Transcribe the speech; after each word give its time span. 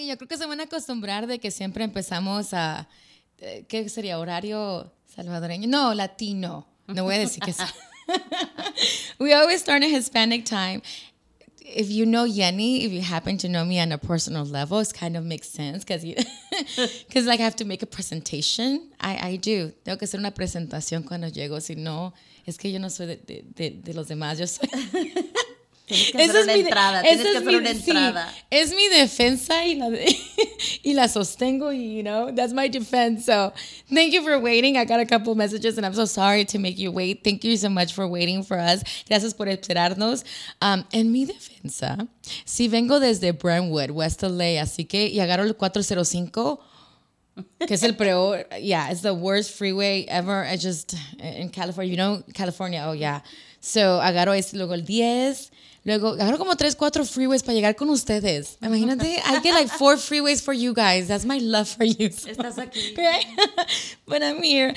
yo 0.00 0.16
creo 0.16 0.28
que 0.28 0.36
se 0.36 0.46
van 0.46 0.60
a 0.60 0.64
acostumbrar 0.64 1.26
de 1.26 1.38
que 1.38 1.50
siempre 1.50 1.84
empezamos 1.84 2.54
a, 2.54 2.88
eh, 3.38 3.64
¿qué 3.68 3.88
sería? 3.88 4.18
Horario 4.18 4.92
salvadoreño. 5.14 5.68
No, 5.68 5.94
latino. 5.94 6.66
No 6.86 7.04
voy 7.04 7.16
a 7.16 7.18
decir 7.18 7.42
que 7.42 7.50
es. 7.50 7.58
we 9.18 9.32
always 9.32 9.60
start 9.60 9.82
a 9.82 9.86
Hispanic 9.86 10.44
time. 10.44 10.82
If 11.64 11.90
you 11.90 12.06
know 12.06 12.26
Yenny, 12.26 12.84
if 12.84 12.92
you 12.92 13.02
happen 13.02 13.38
to 13.38 13.48
know 13.48 13.64
me 13.64 13.80
on 13.80 13.92
a 13.92 13.98
personal 13.98 14.44
level, 14.44 14.80
it 14.80 14.92
kind 14.92 15.16
of 15.16 15.24
makes 15.24 15.48
sense 15.48 15.84
because 15.84 16.04
because 17.06 17.24
like 17.26 17.40
I 17.40 17.44
have 17.44 17.56
to 17.56 17.64
make 17.64 17.82
a 17.82 17.86
presentation. 17.86 18.90
I, 19.00 19.30
I 19.30 19.36
do. 19.36 19.72
Tengo 19.84 19.96
que 19.96 20.06
hacer 20.06 20.18
una 20.18 20.32
presentación 20.32 21.04
cuando 21.06 21.28
llego. 21.28 21.60
Si 21.60 21.76
no, 21.76 22.14
es 22.46 22.58
que 22.58 22.70
yo 22.72 22.80
no 22.80 22.88
soy 22.88 23.06
de, 23.06 23.16
de, 23.16 23.44
de, 23.54 23.70
de 23.70 23.94
los 23.94 24.08
demás. 24.08 24.38
Yo 24.38 24.46
soy. 24.46 24.68
Tienes 25.92 26.12
que 26.12 26.22
hacer 26.22 26.42
una 26.42 26.54
entrada, 26.54 27.02
tienes 27.02 27.26
que 27.26 27.36
hacer 27.38 27.56
una 27.56 27.70
entrada. 27.70 28.34
es 28.50 28.74
mi 28.74 28.88
defensa 28.88 29.64
y 29.66 29.74
la, 29.74 29.90
y 30.82 30.94
la 30.94 31.08
sostengo 31.08 31.72
y, 31.72 31.96
you 31.96 32.02
know, 32.02 32.32
that's 32.34 32.52
my 32.52 32.68
defense. 32.68 33.24
So 33.26 33.52
thank 33.92 34.12
you 34.12 34.22
for 34.22 34.38
waiting. 34.38 34.76
I 34.76 34.84
got 34.84 35.00
a 35.00 35.06
couple 35.06 35.34
messages 35.34 35.76
and 35.76 35.86
I'm 35.86 35.94
so 35.94 36.04
sorry 36.04 36.44
to 36.46 36.58
make 36.58 36.78
you 36.78 36.90
wait. 36.90 37.22
Thank 37.22 37.44
you 37.44 37.56
so 37.56 37.68
much 37.68 37.92
for 37.92 38.06
waiting 38.06 38.42
for 38.42 38.58
us. 38.58 38.82
Gracias 39.08 39.34
por 39.34 39.46
esperarnos. 39.46 40.24
Um, 40.60 40.84
en 40.92 41.12
mi 41.12 41.26
defensa, 41.26 42.08
si 42.44 42.68
vengo 42.68 43.00
desde 43.00 43.32
Brentwood, 43.32 43.90
West 43.90 44.22
LA, 44.22 44.60
así 44.60 44.88
que, 44.88 45.08
y 45.08 45.20
agarro 45.20 45.44
el 45.44 45.54
405, 45.54 46.60
que 47.66 47.74
es 47.74 47.82
el 47.82 47.96
peor, 47.96 48.44
yeah, 48.60 48.90
it's 48.90 49.02
the 49.02 49.14
worst 49.14 49.52
freeway 49.52 50.04
ever. 50.08 50.44
I 50.44 50.56
just, 50.56 50.94
in 51.18 51.48
California, 51.50 51.90
you 51.90 51.96
know, 51.96 52.22
California, 52.34 52.84
oh 52.86 52.92
yeah. 52.92 53.20
So 53.60 54.00
agarro 54.00 54.36
este, 54.36 54.56
luego 54.56 54.74
el 54.74 54.84
10, 54.84 55.50
Luego, 55.84 56.10
agarro 56.10 56.38
como 56.38 56.54
tres, 56.54 56.76
cuatro 56.76 57.04
freeways 57.04 57.42
para 57.42 57.54
llegar 57.54 57.74
con 57.74 57.90
ustedes. 57.90 58.56
Imagínate, 58.62 59.20
I 59.26 59.40
get 59.42 59.52
like 59.52 59.68
four 59.68 59.96
freeways 59.96 60.40
for 60.40 60.54
you 60.54 60.72
guys. 60.72 61.08
That's 61.08 61.24
my 61.24 61.40
love 61.40 61.68
for 61.68 61.84
you. 61.84 62.08
Estás 62.08 62.58
aquí. 62.58 62.94
Right? 62.96 63.26
but 64.06 64.22
I'm 64.22 64.42
here. 64.42 64.74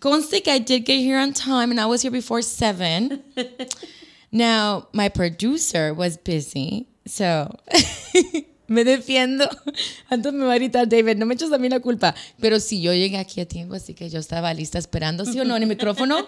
Conste 0.00 0.42
I 0.46 0.58
did 0.58 0.84
get 0.84 0.98
here 0.98 1.18
on 1.18 1.32
time 1.32 1.70
and 1.70 1.80
I 1.80 1.86
was 1.86 2.02
here 2.02 2.10
before 2.10 2.42
seven. 2.42 3.22
now, 4.32 4.88
my 4.92 5.08
producer 5.08 5.94
was 5.94 6.18
busy, 6.18 6.86
so... 7.06 7.48
me 8.68 8.84
defiendo. 8.84 9.48
Antes 10.10 10.32
me 10.32 10.44
va 10.44 10.54
a 10.54 10.58
gritar, 10.58 10.88
David, 10.88 11.16
no 11.16 11.26
me 11.26 11.34
eches 11.34 11.52
a 11.52 11.58
mí 11.58 11.68
la 11.68 11.80
culpa. 11.80 12.14
Pero 12.40 12.58
si 12.60 12.80
yo 12.80 12.92
llegué 12.92 13.18
aquí 13.18 13.40
a 13.40 13.46
tiempo, 13.46 13.74
así 13.74 13.94
que 13.94 14.10
yo 14.10 14.18
estaba 14.18 14.52
lista 14.52 14.78
esperando, 14.78 15.24
¿sí 15.24 15.40
o 15.40 15.44
no? 15.44 15.56
En 15.56 15.62
el 15.62 15.68
micrófono. 15.68 16.26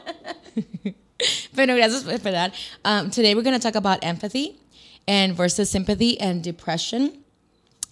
Pero 1.54 1.76
gracias 1.76 2.02
por 2.02 2.12
esperar. 2.12 2.52
Um, 2.84 3.10
today 3.10 3.34
we're 3.34 3.42
going 3.42 3.58
to 3.58 3.62
talk 3.62 3.76
about 3.76 3.98
empathy 4.02 4.56
and 5.06 5.34
versus 5.34 5.70
sympathy 5.70 6.18
and 6.20 6.42
depression. 6.42 7.12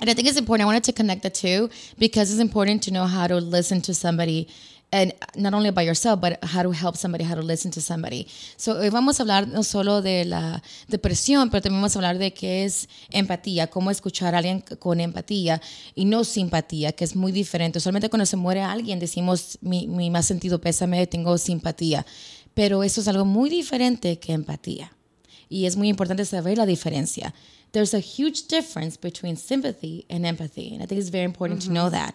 And 0.00 0.10
I 0.10 0.14
think 0.14 0.28
it's 0.28 0.38
important. 0.38 0.62
I 0.62 0.66
wanted 0.66 0.84
to 0.84 0.92
connect 0.92 1.22
the 1.22 1.30
two 1.30 1.70
because 1.98 2.30
it's 2.32 2.40
important 2.40 2.82
to 2.84 2.90
know 2.90 3.06
how 3.06 3.26
to 3.26 3.36
listen 3.36 3.80
to 3.82 3.94
somebody 3.94 4.48
and 4.94 5.14
not 5.36 5.54
only 5.54 5.70
about 5.70 5.86
yourself, 5.86 6.20
but 6.20 6.38
how 6.44 6.62
to 6.62 6.70
help 6.70 6.96
somebody, 6.98 7.24
how 7.24 7.34
to 7.34 7.40
listen 7.40 7.70
to 7.70 7.80
somebody. 7.80 8.26
So, 8.58 8.78
hoy 8.78 8.90
vamos 8.90 9.18
a 9.18 9.22
hablar 9.22 9.48
no 9.48 9.62
solo 9.62 10.02
de 10.02 10.26
la 10.26 10.62
depresión, 10.88 11.50
pero 11.50 11.62
también 11.62 11.80
vamos 11.80 11.96
a 11.96 11.98
hablar 11.98 12.18
de 12.18 12.34
qué 12.34 12.64
es 12.64 12.88
empatía, 13.10 13.68
cómo 13.68 13.90
escuchar 13.90 14.34
a 14.34 14.38
alguien 14.38 14.62
con 14.78 15.00
empatía 15.00 15.62
y 15.94 16.04
no 16.04 16.24
simpatía, 16.24 16.92
que 16.92 17.04
es 17.04 17.16
muy 17.16 17.32
diferente. 17.32 17.78
Usualmente 17.78 18.10
cuando 18.10 18.26
se 18.26 18.36
muere 18.36 18.60
alguien 18.60 18.98
decimos, 18.98 19.56
mi, 19.62 19.86
mi 19.86 20.10
más 20.10 20.26
sentido 20.26 20.60
pésame, 20.60 21.06
tengo 21.06 21.38
simpatía. 21.38 22.04
Pero 22.54 22.82
eso 22.82 23.00
es 23.00 23.08
algo 23.08 23.24
muy 23.24 23.50
diferente 23.50 24.18
que 24.18 24.32
empatía. 24.32 24.92
Y 25.48 25.66
es 25.66 25.76
muy 25.76 25.88
importante 25.88 26.24
saber 26.24 26.58
la 26.58 26.66
diferencia. 26.66 27.32
There's 27.72 27.94
a 27.94 28.00
huge 28.00 28.48
difference 28.48 28.98
between 28.98 29.36
sympathy 29.36 30.04
and 30.10 30.26
empathy. 30.26 30.74
And 30.74 30.82
I 30.82 30.86
think 30.86 31.00
it's 31.00 31.10
very 31.10 31.24
important 31.24 31.60
mm-hmm. 31.60 31.74
to 31.74 31.74
know 31.74 31.90
that. 31.90 32.14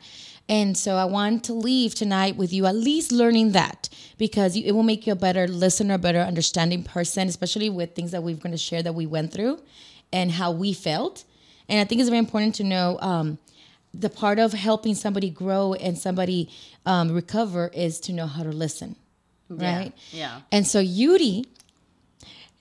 And 0.49 0.77
so 0.77 0.95
I 0.95 1.05
want 1.05 1.43
to 1.45 1.53
leave 1.53 1.93
tonight 1.93 2.37
with 2.37 2.53
you 2.53 2.65
at 2.67 2.75
least 2.75 3.11
learning 3.11 3.51
that 3.51 3.89
because 4.17 4.55
it 4.55 4.71
will 4.71 4.83
make 4.83 5.05
you 5.05 5.13
a 5.13 5.15
better 5.15 5.47
listener, 5.47 5.95
a 5.95 5.97
better 5.97 6.19
understanding 6.19 6.83
person, 6.83 7.27
especially 7.27 7.69
with 7.69 7.95
things 7.95 8.11
that 8.11 8.23
we're 8.23 8.37
going 8.37 8.53
to 8.53 8.57
share 8.57 8.81
that 8.83 8.93
we 8.93 9.05
went 9.05 9.33
through 9.33 9.59
and 10.13 10.31
how 10.31 10.51
we 10.51 10.71
felt. 10.73 11.25
And 11.67 11.79
I 11.79 11.83
think 11.83 11.99
it's 11.99 12.09
very 12.09 12.19
important 12.19 12.55
to 12.55 12.63
know 12.63 12.97
um, 13.01 13.39
the 13.93 14.09
part 14.09 14.39
of 14.39 14.53
helping 14.53 14.95
somebody 14.95 15.29
grow 15.29 15.73
and 15.73 15.97
somebody 15.97 16.49
um, 16.85 17.11
recover 17.11 17.69
is 17.73 17.99
to 18.01 18.13
know 18.13 18.27
how 18.27 18.43
to 18.43 18.51
listen 18.51 18.95
right? 19.49 19.93
Yeah. 20.11 20.19
yeah. 20.19 20.41
And 20.51 20.65
so 20.65 20.79
Yuri, 20.79 21.45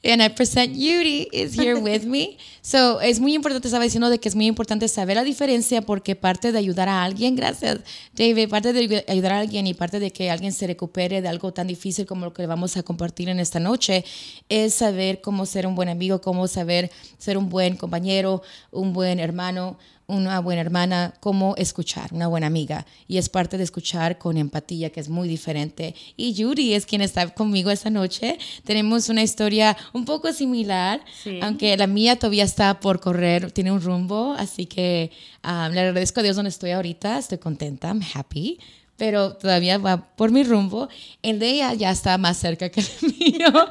and 0.05 0.23
I 0.23 0.29
present 0.29 0.75
Yuri 0.75 1.29
is 1.33 1.55
here 1.55 1.79
with 1.79 2.05
me. 2.05 2.39
So 2.67 3.01
es 3.01 3.21
muy 3.21 3.33
importante, 3.35 3.69
estaba 3.69 3.85
diciendo 3.85 4.11
de 4.11 4.19
que 4.19 4.29
es 4.29 4.35
muy 4.35 4.47
importante 4.47 4.89
saber 4.89 5.15
la 5.15 5.23
diferencia 5.23 5.83
porque 5.83 6.17
parte 6.17 6.51
de 6.51 6.59
ayudar 6.59 6.89
a 6.89 7.05
alguien, 7.05 7.37
gracias 7.37 7.79
David, 8.13 8.49
parte 8.49 8.73
de 8.73 9.05
ayudar 9.07 9.33
a 9.35 9.39
alguien 9.39 9.69
y 9.69 9.75
parte 9.75 10.01
de 10.01 10.11
que 10.11 10.33
alguien 10.33 10.53
se 10.53 10.67
recupere 10.67 11.23
de 11.23 11.29
algo 11.29 11.53
tan 11.53 11.69
difícil 11.69 12.07
como 12.07 12.25
lo 12.25 12.33
que 12.33 12.45
vamos 12.45 12.77
a 12.77 12.83
compartir 12.83 13.29
en 13.29 13.39
esta 13.39 13.61
noche 13.61 14.05
es 14.49 14.75
saber 14.75 15.21
cómo 15.21 15.47
ser 15.47 15.65
un 15.65 15.77
buen 15.77 15.89
amigo, 15.89 16.21
cómo 16.21 16.49
saber 16.49 16.91
ser 17.19 17.39
un 17.39 17.49
buen 17.49 17.77
compañero, 17.77 18.43
un 18.73 18.93
buen 18.93 19.21
hermano, 19.21 19.79
una 20.07 20.41
buena 20.41 20.61
hermana, 20.61 21.15
cómo 21.21 21.55
escuchar, 21.57 22.13
una 22.13 22.29
buena 22.29 22.47
amiga. 22.47 22.87
Y 23.09 23.19
es 23.19 23.29
parte 23.29 23.59
de 23.59 23.65
escuchar 23.65 24.19
con 24.19 24.37
empatía, 24.37 24.91
que 24.91 25.01
es 25.01 25.09
muy 25.09 25.29
diferente. 25.29 25.95
Y 26.17 26.33
Yuri 26.35 26.75
es 26.75 26.87
quien 26.87 27.03
está 27.03 27.29
conmigo 27.29 27.71
esta 27.71 27.91
noche. 27.91 28.39
Tenemos 28.65 29.09
una 29.09 29.23
historia 29.23 29.77
un 29.93 30.05
poco 30.05 30.33
similar, 30.33 31.05
aunque 31.43 31.77
la 31.77 31.87
mía 31.87 32.17
todavía 32.17 32.45
está 32.45 32.81
por 32.81 33.01
correr, 33.01 33.51
tiene 33.53 33.73
un 33.73 33.81
rumbo. 33.81 34.35
Así 34.39 34.67
que 34.67 35.11
um, 35.45 35.73
le 35.73 35.81
agradezco 35.81 36.21
a 36.21 36.23
Dios 36.23 36.37
donde 36.37 36.51
estoy 36.51 36.71
ahorita, 36.71 37.19
estoy 37.19 37.39
contenta, 37.39 37.89
I'm 37.89 38.03
happy 38.15 38.59
pero 38.97 39.35
todavía 39.35 39.79
va 39.79 40.17
por 40.17 40.31
mi 40.31 40.43
rumbo. 40.43 40.89
El 41.23 41.39
de 41.39 41.51
ella 41.51 41.75
ya 41.75 41.91
está 41.91 42.17
más 42.19 42.39
cerca 42.39 42.71
que 42.71 42.81
el 42.81 42.87
mío, 43.19 43.69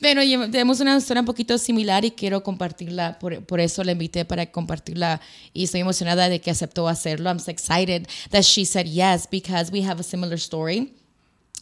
Pero 0.00 0.22
tenemos 0.50 0.80
una 0.80 0.96
historia 0.96 1.20
un 1.20 1.26
poquito 1.26 1.56
similar 1.56 2.04
y 2.04 2.10
quiero 2.10 2.42
compartirla, 2.42 3.18
por, 3.18 3.44
por, 3.44 3.60
eso 3.60 3.82
la 3.84 3.92
invité 3.92 4.24
para 4.24 4.50
compartirla 4.50 5.20
y 5.52 5.64
estoy 5.64 5.80
emocionada 5.80 6.28
de 6.28 6.40
que 6.40 6.50
aceptó 6.50 6.88
hacerlo. 6.88 7.30
I'm 7.30 7.38
so 7.38 7.50
excited 7.50 8.08
that 8.30 8.42
she 8.42 8.64
said 8.64 8.86
yes 8.86 9.26
because 9.30 9.70
we 9.70 9.82
have 9.82 10.00
a 10.00 10.02
similar 10.02 10.36
story 10.36 10.92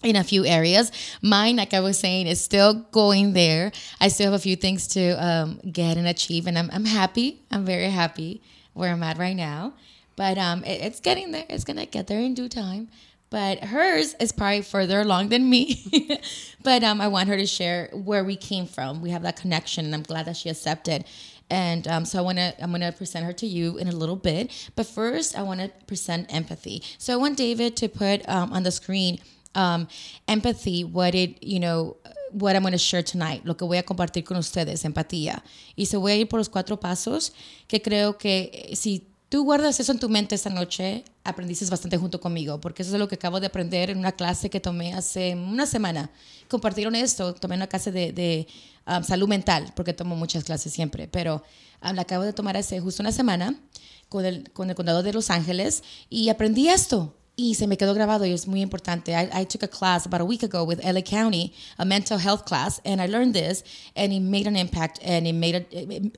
in 0.03 0.17
a 0.17 0.25
few 0.25 0.45
areas. 0.45 0.91
Mine, 1.21 1.57
like 1.57 1.75
I 1.75 1.81
was 1.81 1.99
saying, 1.99 2.27
is 2.27 2.41
still 2.41 2.87
going 2.91 3.35
there. 3.35 3.71
I 4.01 4.09
still 4.09 4.33
have 4.33 4.35
a 4.35 4.43
few 4.43 4.57
things 4.57 4.89
to 4.89 5.13
um, 5.25 5.61
get 5.71 5.97
and 5.97 6.09
achieve, 6.09 6.47
and 6.47 6.59
I'm, 6.59 6.71
I'm 6.73 6.87
happy. 6.87 7.43
I'm 7.51 7.65
very 7.65 7.91
happy 7.91 8.41
where 8.73 8.93
I'm 8.93 9.03
at 9.03 9.19
right 9.19 9.37
now. 9.37 9.75
But 10.17 10.39
um, 10.39 10.65
it, 10.65 10.81
it's 10.81 11.01
getting 11.01 11.33
there. 11.33 11.45
It's 11.49 11.65
going 11.65 11.79
to 11.79 11.87
get 11.87 12.07
there 12.07 12.21
in 12.21 12.35
due 12.35 12.49
time 12.49 12.89
but 13.33 13.65
hers 13.65 14.15
is 14.21 14.31
probably 14.31 14.61
further 14.61 15.01
along 15.01 15.31
than 15.31 15.49
me. 15.49 16.21
but 16.63 16.85
um, 16.85 17.01
I 17.01 17.09
want 17.09 17.31
her 17.31 17.37
to 17.39 17.47
share 17.47 17.89
where 17.95 18.23
we 18.23 18.37
came 18.37 18.67
from. 18.67 19.01
We 19.01 19.09
have 19.09 19.23
that 19.23 19.37
connection, 19.37 19.87
and 19.87 19.95
I'm 19.95 20.03
glad 20.03 20.27
that 20.27 20.37
she 20.37 20.51
accepted. 20.51 21.07
And 21.49 21.89
um, 21.89 22.05
so 22.05 22.19
I 22.19 22.21
want 22.21 22.37
to 22.37 22.55
I'm 22.63 22.71
going 22.71 22.83
to 22.83 22.93
present 22.93 23.25
her 23.25 23.33
to 23.33 23.47
you 23.47 23.79
in 23.79 23.89
a 23.89 23.93
little 23.93 24.17
bit. 24.17 24.71
But 24.77 24.87
first, 24.87 25.37
I 25.37 25.43
want 25.45 25.61
to 25.61 25.71
present 25.87 26.33
empathy. 26.33 26.83
So 26.99 27.15
I 27.15 27.17
want 27.17 27.39
David 27.39 27.75
to 27.79 27.89
put 27.89 28.29
um, 28.29 28.53
on 28.53 28.65
the 28.65 28.71
screen 28.71 29.19
um, 29.55 29.89
empathy, 30.29 30.85
what 30.85 31.15
it 31.15 31.43
you 31.43 31.59
know. 31.59 31.97
What 32.33 32.57
I'm 32.57 32.63
going 32.63 32.73
to 32.73 32.79
share 32.79 33.03
tonight, 33.03 33.45
lo 33.45 33.53
que 33.53 33.67
voy 33.67 33.77
a 33.77 33.83
compartir 33.83 34.25
con 34.25 34.39
ustedes, 34.39 34.85
empatía. 34.85 35.43
Y 35.77 35.85
se 35.85 35.99
voy 35.99 36.13
a 36.13 36.17
ir 36.17 36.29
por 36.29 36.39
los 36.39 36.49
cuatro 36.49 36.79
pasos 36.79 37.31
que 37.69 37.79
creo 37.79 38.17
que 38.17 38.71
si 38.73 39.12
tú 39.33 39.45
guardas 39.45 39.81
eso 39.81 39.93
en 39.93 39.99
tu 39.99 40.11
mente 40.11 40.35
esta 40.35 40.51
noche, 40.51 41.05
aprendiste 41.25 41.65
bastante 41.65 41.97
junto 41.97 42.21
conmigo, 42.21 42.61
porque 42.61 42.83
eso 42.83 42.93
es 42.93 42.99
lo 42.99 43.09
que 43.09 43.15
acabo 43.15 43.41
de 43.41 43.47
aprender 43.47 43.89
en 43.89 43.97
una 43.97 44.13
clase 44.13 44.51
que 44.51 44.61
tomé 44.61 44.93
hace 44.93 45.35
una 45.35 45.65
semana. 45.65 46.11
Compartieron 46.51 46.95
esto, 46.95 47.33
tomé 47.33 47.55
una 47.55 47.67
clase 47.67 47.91
de, 47.91 48.47
um, 48.87 49.03
salud 49.03 49.27
mental, 49.27 49.73
porque 49.75 49.95
tomo 49.95 50.17
muchas 50.17 50.45
clases 50.45 50.75
siempre, 50.75 51.09
pero 51.09 51.43
um, 51.83 51.95
la 51.95 52.03
acabo 52.03 52.25
de 52.25 52.35
tomar 52.35 52.59
hace 52.59 52.79
justo 52.79 53.03
una 53.03 53.11
semana 53.11 53.59
con 54.11 54.27
el, 54.27 54.51
con 54.53 54.69
el 54.69 54.77
condado 54.77 55.03
de 55.03 55.15
Los 55.15 55.31
Ángeles 55.31 55.83
y 56.11 56.29
aprendí 56.29 56.69
esto. 56.69 57.17
Y 57.35 57.55
se 57.55 57.67
me 57.67 57.79
quedó 57.79 57.95
grabado 57.95 58.27
y 58.27 58.33
es 58.33 58.47
muy 58.47 58.61
importante. 58.61 59.15
I, 59.15 59.47
took 59.47 59.63
a 59.63 59.69
class 59.69 60.05
about 60.05 60.21
a 60.21 60.25
week 60.25 60.43
ago 60.43 60.65
with 60.65 60.85
LA 60.85 61.01
County, 61.01 61.55
a 61.79 61.87
mental 61.87 62.19
health 62.19 62.45
class, 62.45 62.83
and 62.85 63.01
I 63.01 63.07
learned 63.07 63.33
this, 63.33 63.65
and 63.97 64.13
it 64.13 64.21
made 64.21 64.47
an 64.47 64.57
impact, 64.57 64.99
and 65.03 65.27
it 65.27 65.33
made 65.33 65.67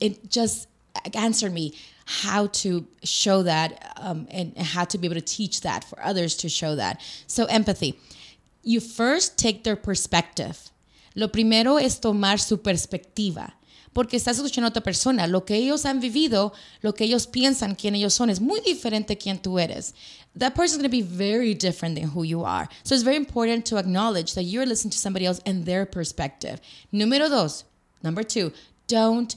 it 0.00 0.28
just 0.28 0.66
answered 1.14 1.52
me 1.52 1.72
how 2.06 2.48
to 2.48 2.86
show 3.02 3.42
that 3.42 3.94
um, 3.96 4.26
and 4.30 4.56
how 4.58 4.84
to 4.84 4.98
be 4.98 5.06
able 5.06 5.14
to 5.14 5.20
teach 5.20 5.62
that 5.62 5.84
for 5.84 6.00
others 6.02 6.36
to 6.36 6.48
show 6.48 6.76
that. 6.76 7.00
So, 7.26 7.46
empathy. 7.46 7.98
You 8.62 8.80
first 8.80 9.38
take 9.38 9.64
their 9.64 9.76
perspective. 9.76 10.70
Lo 11.14 11.28
primero 11.28 11.78
es 11.78 12.00
tomar 12.00 12.38
su 12.38 12.58
perspectiva. 12.58 13.52
Porque 13.92 14.16
estás 14.16 14.38
escuchando 14.38 14.66
a 14.66 14.70
otra 14.70 14.82
persona. 14.82 15.28
Lo 15.28 15.44
que 15.44 15.54
ellos 15.54 15.84
han 15.84 16.00
vivido, 16.00 16.52
lo 16.82 16.94
que 16.94 17.04
ellos 17.04 17.28
piensan, 17.28 17.76
quién 17.76 17.94
ellos 17.94 18.12
son, 18.12 18.28
es 18.28 18.40
muy 18.40 18.60
diferente 18.60 19.12
a 19.12 19.16
quién 19.16 19.40
tú 19.40 19.60
eres. 19.60 19.94
That 20.36 20.56
person 20.56 20.80
is 20.80 20.82
going 20.82 20.90
to 20.90 20.96
be 20.96 21.02
very 21.02 21.54
different 21.54 21.94
than 21.94 22.08
who 22.08 22.24
you 22.24 22.42
are. 22.42 22.68
So 22.82 22.94
it's 22.94 23.04
very 23.04 23.16
important 23.16 23.64
to 23.66 23.76
acknowledge 23.76 24.34
that 24.34 24.42
you're 24.42 24.66
listening 24.66 24.90
to 24.90 24.98
somebody 24.98 25.26
else 25.26 25.40
and 25.46 25.64
their 25.64 25.86
perspective. 25.86 26.60
Número 26.92 27.30
dos, 27.30 27.62
number 28.02 28.24
two, 28.24 28.52
don't 28.88 29.36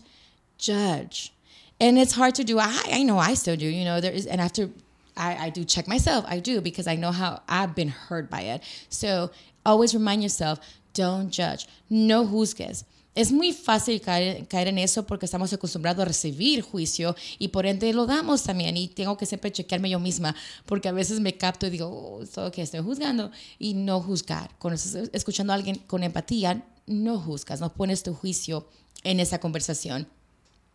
judge 0.57 1.31
and 1.79 1.97
it's 1.97 2.13
hard 2.13 2.35
to 2.35 2.43
do. 2.43 2.59
I, 2.59 2.81
I 2.91 3.03
know 3.03 3.17
I 3.17 3.33
still 3.33 3.55
do, 3.55 3.67
you 3.67 3.85
know, 3.85 4.01
there 4.01 4.11
is, 4.11 4.25
and 4.25 4.41
after 4.41 4.69
I, 5.15 5.47
I 5.47 5.49
do 5.49 5.63
check 5.63 5.87
myself, 5.87 6.25
I 6.27 6.39
do 6.39 6.61
because 6.61 6.87
I 6.87 6.95
know 6.95 7.11
how 7.11 7.41
I've 7.47 7.75
been 7.75 7.89
hurt 7.89 8.29
by 8.29 8.41
it. 8.41 8.63
So 8.89 9.31
always 9.65 9.93
remind 9.93 10.21
yourself, 10.21 10.59
don't 10.93 11.31
judge, 11.31 11.67
no 11.89 12.25
juzgues. 12.25 12.83
Es 13.15 13.31
muy 13.31 13.51
fácil 13.51 13.99
caer, 13.99 14.47
caer, 14.47 14.67
en 14.67 14.77
eso 14.77 15.07
porque 15.07 15.25
estamos 15.25 15.51
acostumbrados 15.51 16.03
a 16.03 16.05
recibir 16.05 16.61
juicio 16.61 17.15
y 17.39 17.47
por 17.47 17.65
ende 17.65 17.91
lo 17.91 18.05
damos 18.05 18.43
también. 18.43 18.77
Y 18.77 18.89
tengo 18.89 19.17
que 19.17 19.25
siempre 19.25 19.51
chequearme 19.51 19.89
yo 19.89 19.99
misma 19.99 20.35
porque 20.67 20.87
a 20.87 20.91
veces 20.91 21.19
me 21.19 21.35
capto 21.35 21.65
y 21.65 21.71
digo, 21.71 21.87
oh, 21.89 22.51
que 22.51 22.61
estoy 22.61 22.81
juzgando 22.81 23.31
y 23.57 23.73
no 23.73 24.01
juzgar. 24.01 24.51
Cuando 24.59 24.79
escuchando 25.13 25.51
a 25.51 25.55
alguien 25.55 25.77
con 25.87 26.03
empatía, 26.03 26.63
no 26.85 27.19
juzgas, 27.19 27.59
no 27.59 27.73
pones 27.73 28.03
tu 28.03 28.13
juicio 28.13 28.67
en 29.03 29.19
esa 29.19 29.39
conversación. 29.39 30.07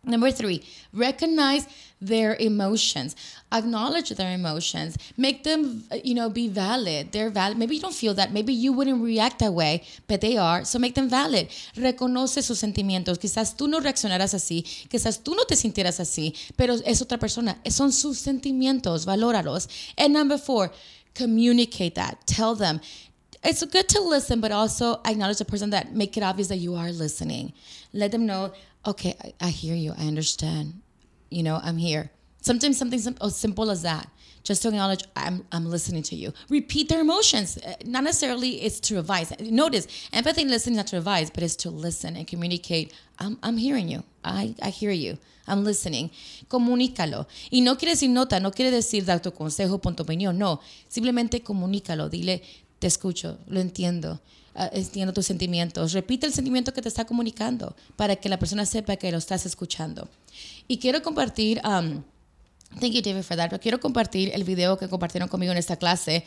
Number 0.05 0.31
three, 0.31 0.63
recognize 0.91 1.65
their 2.01 2.35
emotions. 2.35 3.15
Acknowledge 3.53 4.09
their 4.09 4.33
emotions. 4.33 4.97
Make 5.15 5.43
them, 5.45 5.85
uh, 5.91 5.95
you 6.03 6.13
know, 6.13 6.29
be 6.29 6.49
valid. 6.49 7.13
They're 7.13 7.29
valid. 7.29 7.57
Maybe 7.57 7.75
you 7.75 7.81
don't 7.81 7.93
feel 7.93 8.13
that. 8.15 8.33
Maybe 8.33 8.51
you 8.51 8.73
wouldn't 8.73 9.01
react 9.01 9.39
that 9.39 9.53
way, 9.53 9.83
but 10.07 10.19
they 10.19 10.35
are. 10.35 10.65
So 10.65 10.77
make 10.77 10.95
them 10.95 11.07
valid. 11.07 11.47
Reconoce 11.77 12.43
sus 12.43 12.59
sentimientos. 12.59 13.17
Quizás 13.17 13.55
tú 13.55 13.69
no 13.69 13.79
reaccionaras 13.79 14.33
así. 14.33 14.63
Quizás 14.89 15.23
tú 15.23 15.35
no 15.35 15.45
te 15.45 15.55
sintieras 15.55 16.01
así. 16.01 16.35
Pero 16.57 16.73
es 16.85 17.01
otra 17.01 17.17
persona. 17.17 17.57
Son 17.69 17.91
sus 17.93 18.17
sentimientos. 18.19 19.05
Valóralos. 19.05 19.69
And 19.97 20.13
number 20.13 20.37
four, 20.37 20.71
communicate 21.15 21.95
that. 21.95 22.17
Tell 22.25 22.55
them, 22.55 22.81
it's 23.43 23.63
good 23.63 23.89
to 23.89 24.01
listen, 24.01 24.41
but 24.41 24.51
also 24.51 25.01
acknowledge 25.05 25.37
the 25.37 25.45
person 25.45 25.69
that 25.71 25.93
make 25.93 26.17
it 26.17 26.23
obvious 26.23 26.47
that 26.47 26.57
you 26.57 26.75
are 26.75 26.91
listening. 26.91 27.53
Let 27.91 28.11
them 28.11 28.25
know, 28.25 28.53
okay, 28.85 29.15
I, 29.23 29.47
I 29.47 29.49
hear 29.49 29.75
you, 29.75 29.93
I 29.97 30.07
understand. 30.07 30.81
You 31.29 31.43
know, 31.43 31.59
I'm 31.63 31.77
here. 31.77 32.11
Sometimes 32.41 32.77
something 32.77 32.99
sim- 32.99 33.17
as 33.21 33.35
simple 33.35 33.71
as 33.71 33.81
that. 33.83 34.09
Just 34.43 34.61
to 34.63 34.67
acknowledge, 34.67 35.05
I'm, 35.15 35.45
I'm 35.53 35.65
listening 35.65 36.03
to 36.03 36.15
you. 36.17 36.33
Repeat 36.49 36.89
their 36.89 36.99
emotions. 36.99 37.57
Uh, 37.57 37.75
not 37.85 38.03
necessarily 38.03 38.61
it's 38.61 38.81
to 38.81 38.99
advise. 38.99 39.33
Notice, 39.39 39.87
empathy 40.11 40.41
and 40.41 40.51
listening 40.51 40.73
is 40.73 40.77
not 40.77 40.87
to 40.87 40.97
advise, 40.97 41.29
but 41.29 41.43
it's 41.43 41.55
to 41.57 41.69
listen 41.69 42.17
and 42.17 42.27
communicate. 42.27 42.93
I'm, 43.19 43.37
I'm 43.41 43.55
hearing 43.55 43.87
you. 43.87 44.03
I, 44.23 44.53
I 44.61 44.69
hear 44.69 44.91
you. 44.91 45.17
I'm 45.47 45.63
listening. 45.63 46.11
Comunícalo. 46.49 47.25
Y 47.51 47.61
no 47.61 47.77
quiere 47.77 47.93
decir 47.93 48.09
nota, 48.09 48.41
no 48.41 48.51
quiere 48.51 48.71
decir 48.71 49.05
dar 49.05 49.21
tu 49.21 49.31
consejo, 49.31 49.81
punto 49.81 50.03
opinión. 50.03 50.37
No. 50.37 50.59
Simplemente 50.89 51.41
comunícalo. 51.41 52.09
Dile, 52.09 52.43
te 52.79 52.87
escucho, 52.87 53.37
lo 53.47 53.61
entiendo, 53.61 54.19
entiendo 54.71 55.13
tus 55.13 55.25
sentimientos. 55.25 55.93
Repite 55.93 56.27
el 56.27 56.33
sentimiento 56.33 56.73
que 56.73 56.81
te 56.81 56.89
está 56.89 57.05
comunicando 57.05 57.75
para 57.95 58.15
que 58.15 58.29
la 58.29 58.39
persona 58.39 58.65
sepa 58.65 58.95
que 58.95 59.11
lo 59.11 59.17
estás 59.17 59.45
escuchando. 59.45 60.09
Y 60.67 60.77
quiero 60.77 61.01
compartir, 61.01 61.61
um, 61.65 62.03
thank 62.79 62.93
you 62.93 63.01
David 63.01 63.23
for 63.23 63.35
that, 63.35 63.49
pero 63.49 63.59
quiero 63.59 63.79
compartir 63.79 64.31
el 64.33 64.43
video 64.43 64.77
que 64.77 64.87
compartieron 64.87 65.29
conmigo 65.29 65.51
en 65.51 65.57
esta 65.57 65.75
clase 65.77 66.23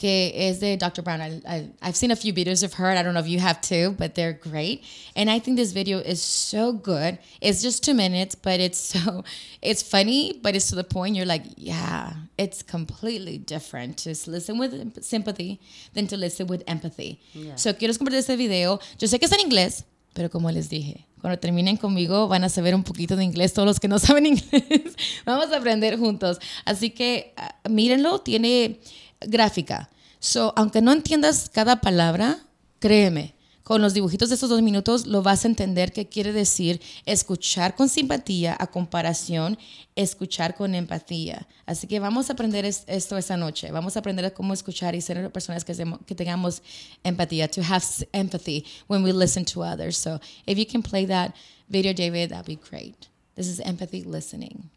que 0.00 0.32
es 0.48 0.60
de 0.60 0.78
Dr. 0.78 1.02
Brown. 1.02 1.20
I, 1.20 1.42
I, 1.46 1.68
I've 1.82 1.94
seen 1.94 2.10
a 2.10 2.16
few 2.16 2.32
videos 2.32 2.62
of 2.62 2.72
her. 2.78 2.86
I 2.86 3.02
don't 3.02 3.12
know 3.12 3.20
if 3.20 3.28
you 3.28 3.38
have 3.38 3.60
too, 3.60 3.94
but 3.98 4.14
they're 4.14 4.32
great. 4.32 4.82
And 5.14 5.28
I 5.28 5.38
think 5.38 5.58
this 5.58 5.72
video 5.72 5.98
is 5.98 6.22
so 6.22 6.72
good. 6.72 7.18
It's 7.42 7.60
just 7.60 7.84
two 7.84 7.92
minutes, 7.92 8.34
but 8.34 8.60
it's 8.60 8.78
so, 8.94 9.24
it's 9.60 9.82
funny, 9.82 10.40
but 10.42 10.56
it's 10.56 10.70
to 10.70 10.74
the 10.74 10.84
point 10.84 11.16
you're 11.16 11.26
like, 11.26 11.42
yeah, 11.56 12.14
it's 12.38 12.62
completely 12.62 13.36
different 13.36 13.98
to 13.98 14.16
listen 14.26 14.56
with 14.58 15.04
sympathy 15.04 15.60
than 15.92 16.06
to 16.06 16.16
listen 16.16 16.46
with 16.46 16.62
empathy. 16.66 17.20
Yeah. 17.34 17.56
So 17.56 17.74
quiero 17.74 17.92
compartir 17.92 18.20
este 18.20 18.38
video. 18.38 18.80
Yo 18.98 19.06
sé 19.06 19.18
que 19.18 19.26
es 19.26 19.32
en 19.32 19.40
inglés, 19.40 19.84
pero 20.14 20.30
como 20.30 20.50
les 20.50 20.70
dije, 20.70 21.04
cuando 21.20 21.38
terminen 21.38 21.76
conmigo 21.76 22.28
van 22.28 22.44
a 22.44 22.48
saber 22.48 22.74
un 22.74 22.82
poquito 22.82 23.16
de 23.16 23.24
inglés 23.24 23.52
todos 23.52 23.66
los 23.66 23.80
que 23.80 23.88
no 23.88 23.98
saben 24.00 24.26
inglés. 24.26 24.96
Vamos 25.24 25.52
a 25.52 25.58
aprender 25.58 25.98
juntos. 25.98 26.38
Así 26.64 26.90
que 26.90 27.34
uh, 27.36 27.68
mírenlo, 27.68 28.20
tiene 28.20 28.80
gráfica. 29.20 29.90
So, 30.18 30.52
aunque 30.56 30.82
no 30.82 30.92
entiendas 30.92 31.50
cada 31.50 31.80
palabra, 31.80 32.38
créeme, 32.78 33.34
con 33.70 33.80
los 33.80 33.94
dibujitos 33.94 34.28
de 34.30 34.34
estos 34.34 34.50
dos 34.50 34.62
minutos 34.62 35.06
lo 35.06 35.22
vas 35.22 35.44
a 35.44 35.48
entender 35.48 35.92
qué 35.92 36.08
quiere 36.08 36.32
decir 36.32 36.80
escuchar 37.06 37.76
con 37.76 37.88
simpatía 37.88 38.56
a 38.58 38.66
comparación 38.66 39.56
escuchar 39.94 40.56
con 40.56 40.74
empatía. 40.74 41.46
Así 41.66 41.86
que 41.86 42.00
vamos 42.00 42.28
a 42.28 42.32
aprender 42.32 42.64
esto 42.64 43.16
esta 43.16 43.36
noche. 43.36 43.70
Vamos 43.70 43.94
a 43.94 44.00
aprender 44.00 44.34
cómo 44.34 44.54
escuchar 44.54 44.96
y 44.96 45.00
ser 45.00 45.30
personas 45.30 45.64
que, 45.64 45.72
que 46.04 46.16
tengamos 46.16 46.62
empatía, 47.04 47.48
to 47.48 47.62
have 47.62 47.84
empathy 48.12 48.66
when 48.88 49.04
we 49.04 49.12
listen 49.12 49.44
to 49.44 49.62
others. 49.62 49.96
So 49.96 50.18
if 50.48 50.58
you 50.58 50.66
can 50.66 50.82
play 50.82 51.06
that 51.06 51.36
video, 51.68 51.92
David, 51.92 52.30
that'd 52.30 52.46
be 52.46 52.56
great. 52.56 53.06
This 53.36 53.46
is 53.46 53.60
empathy 53.60 54.02
listening. 54.02 54.68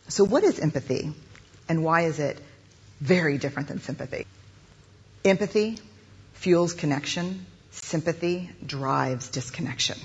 So, 0.09 0.23
what 0.23 0.43
is 0.43 0.59
empathy, 0.59 1.11
and 1.67 1.83
why 1.83 2.01
is 2.03 2.19
it 2.19 2.39
very 3.01 3.37
different 3.37 3.67
than 3.67 3.81
sympathy? 3.81 4.25
Empathy 5.25 5.77
fuels 6.33 6.73
connection, 6.73 7.45
sympathy 7.71 8.49
drives 8.65 9.27
disconnection. 9.27 9.97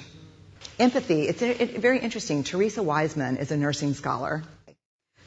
Empathy, 0.78 1.28
it's 1.28 1.40
very 1.40 2.00
interesting. 2.00 2.42
Teresa 2.42 2.82
Wiseman 2.82 3.36
is 3.36 3.52
a 3.52 3.56
nursing 3.56 3.94
scholar 3.94 4.42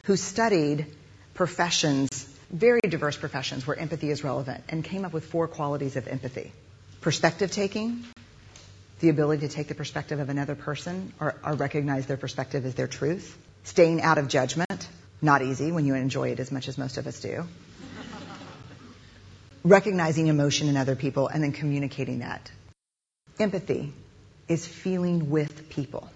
who 0.05 0.17
studied 0.17 0.87
professions, 1.33 2.27
very 2.51 2.81
diverse 2.81 3.15
professions 3.15 3.65
where 3.65 3.77
empathy 3.77 4.09
is 4.09 4.23
relevant, 4.25 4.63
and 4.67 4.83
came 4.83 5.05
up 5.05 5.13
with 5.13 5.25
four 5.25 5.47
qualities 5.47 5.95
of 5.95 6.07
empathy 6.07 6.51
perspective 6.99 7.51
taking, 7.51 8.03
the 8.99 9.09
ability 9.09 9.47
to 9.47 9.53
take 9.53 9.67
the 9.67 9.75
perspective 9.75 10.19
of 10.19 10.29
another 10.29 10.55
person 10.55 11.13
or, 11.19 11.35
or 11.45 11.53
recognize 11.53 12.07
their 12.07 12.17
perspective 12.17 12.65
as 12.65 12.75
their 12.75 12.87
truth 12.87 13.37
Staying 13.65 14.01
out 14.01 14.17
of 14.17 14.27
judgment, 14.27 14.87
not 15.21 15.41
easy 15.41 15.71
when 15.71 15.85
you 15.85 15.95
enjoy 15.95 16.29
it 16.29 16.39
as 16.39 16.51
much 16.51 16.67
as 16.67 16.77
most 16.77 16.97
of 16.97 17.07
us 17.07 17.19
do. 17.19 17.43
Recognizing 19.63 20.27
emotion 20.27 20.69
in 20.69 20.77
other 20.77 20.95
people 20.95 21.27
and 21.27 21.43
then 21.43 21.51
communicating 21.51 22.19
that. 22.19 22.51
Empathy 23.39 23.91
is 24.47 24.65
feeling 24.65 25.31
with 25.31 25.69
people. 25.69 26.07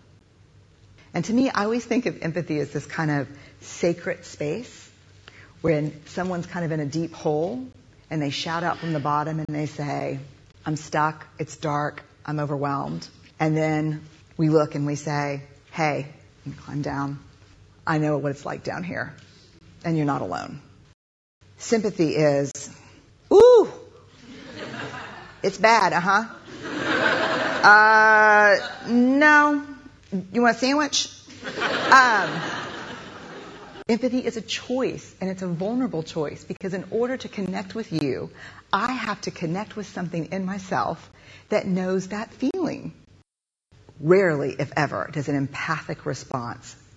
And 1.13 1.25
to 1.25 1.33
me, 1.33 1.49
I 1.49 1.63
always 1.63 1.83
think 1.83 2.05
of 2.05 2.21
empathy 2.21 2.59
as 2.59 2.71
this 2.71 2.85
kind 2.85 3.09
of 3.09 3.27
sacred 3.61 4.25
space 4.25 4.89
when 5.61 6.05
someone's 6.05 6.45
kind 6.45 6.63
of 6.65 6.71
in 6.71 6.79
a 6.79 6.85
deep 6.85 7.13
hole 7.13 7.65
and 8.11 8.21
they 8.21 8.29
shout 8.29 8.63
out 8.63 8.77
from 8.77 8.93
the 8.93 8.99
bottom 8.99 9.39
and 9.39 9.47
they 9.47 9.65
say, 9.65 10.19
I'm 10.65 10.75
stuck, 10.75 11.25
it's 11.39 11.57
dark, 11.57 12.03
I'm 12.25 12.39
overwhelmed. 12.39 13.07
And 13.39 13.57
then 13.57 14.03
we 14.37 14.49
look 14.49 14.75
and 14.75 14.85
we 14.85 14.95
say, 14.95 15.41
hey, 15.71 16.07
climb 16.57 16.83
down. 16.83 17.19
I 17.89 17.97
know 17.97 18.19
what 18.19 18.29
it's 18.29 18.45
like 18.45 18.63
down 18.63 18.83
here, 18.83 19.15
and 19.83 19.97
you're 19.97 20.05
not 20.05 20.21
alone. 20.21 20.61
Sympathy 21.57 22.15
is, 22.15 22.69
ooh, 23.33 23.67
it's 25.41 25.57
bad, 25.57 25.93
uh-huh. 25.93 26.25
Uh, 27.67 28.57
no. 28.87 29.65
You 30.31 30.43
want 30.43 30.55
a 30.55 30.59
sandwich? 30.59 31.09
Um, 31.91 32.29
empathy 33.89 34.19
is 34.19 34.37
a 34.37 34.41
choice, 34.41 35.15
and 35.19 35.31
it's 35.31 35.41
a 35.41 35.47
vulnerable 35.47 36.03
choice 36.03 36.43
because 36.43 36.75
in 36.75 36.85
order 36.91 37.17
to 37.17 37.27
connect 37.27 37.73
with 37.73 37.91
you, 37.91 38.29
I 38.71 38.91
have 38.91 39.19
to 39.21 39.31
connect 39.31 39.75
with 39.75 39.87
something 39.87 40.27
in 40.27 40.45
myself 40.45 41.09
that 41.49 41.65
knows 41.65 42.09
that 42.09 42.31
feeling. 42.35 42.93
Rarely, 43.99 44.55
if 44.59 44.71
ever, 44.77 45.09
does 45.11 45.27
an 45.27 45.35
empathic 45.35 46.05
response 46.05 46.75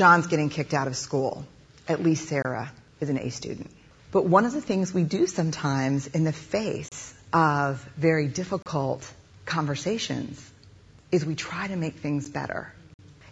John's 0.00 0.28
getting 0.28 0.48
kicked 0.48 0.72
out 0.72 0.86
of 0.86 0.96
school. 0.96 1.44
At 1.86 2.02
least 2.02 2.26
Sarah 2.26 2.72
is 3.00 3.10
an 3.10 3.18
A 3.18 3.28
student. 3.28 3.70
But 4.10 4.24
one 4.24 4.46
of 4.46 4.52
the 4.54 4.62
things 4.62 4.94
we 4.94 5.02
do 5.02 5.26
sometimes 5.26 6.06
in 6.06 6.24
the 6.24 6.32
face 6.32 7.14
of 7.34 7.86
very 7.98 8.26
difficult 8.26 9.06
conversations 9.44 10.50
is 11.12 11.26
we 11.26 11.34
try 11.34 11.68
to 11.68 11.76
make 11.76 11.96
things 11.96 12.30
better. 12.30 12.72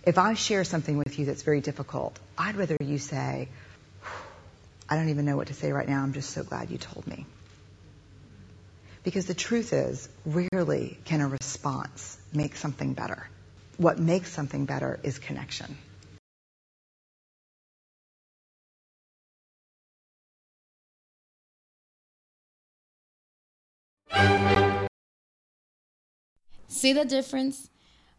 If 0.03 0.19
I 0.19 0.35
share 0.35 0.63
something 0.63 0.99
with 0.99 1.19
you 1.19 1.25
that's 1.25 1.43
very 1.43 1.63
difficult, 1.63 2.19
I'd 2.37 2.57
rather 2.57 2.77
you 2.85 2.99
say, 2.99 3.49
I 4.91 4.97
don't 4.97 5.09
even 5.09 5.25
know 5.25 5.39
what 5.39 5.47
to 5.47 5.55
say 5.55 5.73
right 5.73 5.89
now. 5.89 6.03
I'm 6.03 6.13
just 6.13 6.29
so 6.29 6.43
glad 6.43 6.71
you 6.71 6.77
told 6.77 7.07
me. 7.07 7.25
Because 9.05 9.25
the 9.25 9.33
truth 9.33 9.73
is, 9.73 10.07
rarely 10.27 10.99
can 11.07 11.23
a 11.23 11.29
response 11.29 12.19
make 12.35 12.57
something 12.57 12.93
better. 12.93 13.27
What 13.79 13.99
makes 13.99 14.31
something 14.31 14.67
better 14.67 15.01
is 15.03 15.19
connection. 15.19 15.79
See 26.69 26.93
the 26.93 27.05
difference? 27.05 27.71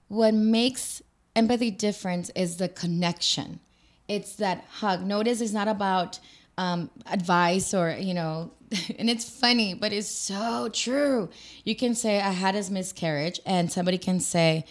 What 0.08 0.34
makes 0.34 1.02
empathy 1.36 1.72
different 1.72 2.32
is 2.36 2.58
the 2.58 2.68
connection. 2.68 3.60
It's 4.08 4.36
that 4.38 4.66
hug. 4.70 5.06
Notice 5.06 5.40
it's 5.40 5.54
not 5.54 5.68
about 5.68 6.20
um, 6.58 6.90
advice 7.06 7.74
or, 7.74 7.92
you 7.92 8.14
know, 8.14 8.52
and 9.00 9.10
it's 9.10 9.30
funny, 9.30 9.74
but 9.74 9.94
it's 9.94 10.10
so 10.10 10.70
true. 10.70 11.30
You 11.64 11.76
can 11.76 11.96
say, 11.96 12.20
I 12.20 12.32
had 12.32 12.56
a 12.56 12.72
miscarriage, 12.72 13.40
and 13.46 13.72
somebody 13.72 13.98
can 13.98 14.20
say, 14.20 14.66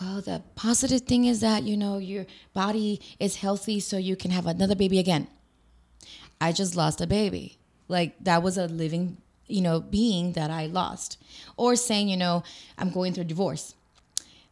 well, 0.00 0.20
the 0.20 0.42
positive 0.54 1.02
thing 1.02 1.24
is 1.24 1.40
that, 1.40 1.64
you 1.64 1.76
know, 1.76 1.98
your 1.98 2.26
body 2.54 3.00
is 3.18 3.36
healthy 3.36 3.80
so 3.80 3.96
you 3.96 4.16
can 4.16 4.30
have 4.30 4.46
another 4.46 4.76
baby 4.76 4.98
again. 4.98 5.28
I 6.40 6.52
just 6.52 6.76
lost 6.76 7.00
a 7.00 7.06
baby. 7.06 7.58
Like 7.88 8.14
that 8.20 8.42
was 8.42 8.56
a 8.56 8.66
living, 8.66 9.18
you 9.48 9.62
know, 9.62 9.80
being 9.80 10.32
that 10.32 10.50
I 10.50 10.66
lost. 10.66 11.18
Or 11.56 11.76
saying, 11.76 12.08
you 12.08 12.16
know, 12.16 12.42
I'm 12.76 12.90
going 12.90 13.12
through 13.14 13.22
a 13.22 13.26
divorce. 13.26 13.74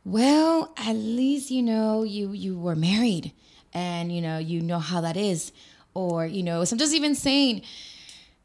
Well, 0.04 0.72
at 0.76 0.94
least 0.94 1.50
you 1.50 1.62
know 1.62 2.04
you 2.04 2.32
you 2.32 2.56
were 2.56 2.76
married 2.76 3.32
and 3.74 4.12
you 4.12 4.22
know 4.22 4.38
you 4.38 4.60
know 4.60 4.78
how 4.78 5.00
that 5.00 5.16
is. 5.16 5.52
Or, 5.94 6.26
you 6.26 6.42
know, 6.42 6.64
sometimes 6.64 6.94
even 6.94 7.14
saying 7.14 7.62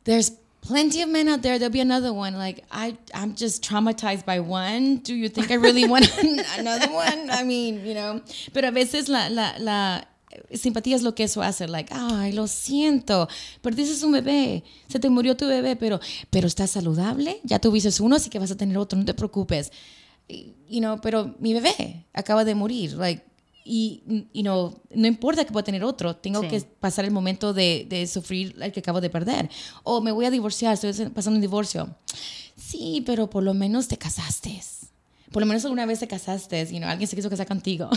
there's 0.06 0.32
plenty 0.62 1.02
of 1.02 1.10
men 1.10 1.28
out 1.28 1.42
there 1.42 1.58
there'll 1.58 1.72
be 1.72 1.80
another 1.80 2.14
one 2.14 2.36
like 2.36 2.64
i 2.72 2.96
i'm 3.16 3.34
just 3.34 3.64
traumatized 3.64 4.24
by 4.26 4.40
one 4.40 4.98
do 4.98 5.16
you 5.16 5.28
think 5.28 5.50
i 5.50 5.56
really 5.56 5.88
want 5.88 6.06
another 6.58 6.88
one 6.94 7.32
i 7.32 7.44
mean 7.44 7.84
you 7.84 7.96
know 7.96 8.22
pero 8.54 8.68
a 8.68 8.72
veces 8.72 9.10
la, 9.10 9.28
la, 9.32 9.54
la 9.58 10.02
simpatía 10.54 10.96
es 10.96 11.04
lo 11.04 11.16
que 11.16 11.24
eso 11.24 11.42
hace, 11.42 11.68
like, 11.68 11.94
ay, 11.96 12.34
lo 12.34 12.48
siento, 12.48 13.28
pero 13.62 13.76
dices 13.76 14.04
un 14.04 14.14
bebé, 14.14 14.64
se 14.88 15.00
te 15.00 15.10
murió 15.10 15.36
tu 15.36 15.48
bebé, 15.48 15.76
pero, 15.76 16.00
pero 16.30 16.48
estás 16.48 16.72
saludable, 16.72 17.40
ya 17.44 17.60
tuviste 17.60 17.90
uno, 18.02 18.16
así 18.16 18.30
que 18.30 18.40
vas 18.40 18.52
a 18.52 18.58
tener 18.58 18.78
otro, 18.78 18.98
no 18.98 19.06
te 19.06 19.14
preocupes. 19.14 19.72
You 20.28 20.80
know, 20.80 21.00
pero 21.02 21.36
mi 21.40 21.54
bebé 21.54 22.06
acaba 22.14 22.46
de 22.46 22.56
morir, 22.56 22.94
like, 22.94 23.24
y, 23.64 24.28
you 24.34 24.42
know, 24.42 24.82
no 24.94 25.08
importa 25.08 25.46
que 25.46 25.52
pueda 25.52 25.64
tener 25.64 25.84
otro, 25.84 26.16
tengo 26.16 26.42
sí. 26.42 26.48
que 26.48 26.62
pasar 26.62 27.06
el 27.06 27.12
momento 27.12 27.54
de, 27.54 27.86
de, 27.88 28.08
sufrir 28.08 28.56
el 28.60 28.72
que 28.72 28.80
acabo 28.80 29.02
de 29.02 29.10
perder. 29.10 29.50
O 29.84 30.02
me 30.02 30.12
voy 30.12 30.26
a 30.26 30.32
divorciar, 30.32 30.74
estoy 30.74 31.10
pasando 31.10 31.38
un 31.38 31.42
divorcio. 31.42 31.96
Sí, 32.58 33.04
pero 33.06 33.30
por 33.30 33.44
lo 33.44 33.54
menos 33.54 33.88
te 33.88 33.98
casaste. 33.98 34.60
Por 35.32 35.42
lo 35.42 35.46
menos 35.46 35.64
alguna 35.64 35.86
vez 35.86 36.00
te 36.00 36.08
casaste, 36.08 36.66
you 36.72 36.78
know, 36.78 36.90
alguien 36.90 37.08
se 37.08 37.16
quiso 37.16 37.30
casar 37.30 37.48
contigo. 37.48 37.90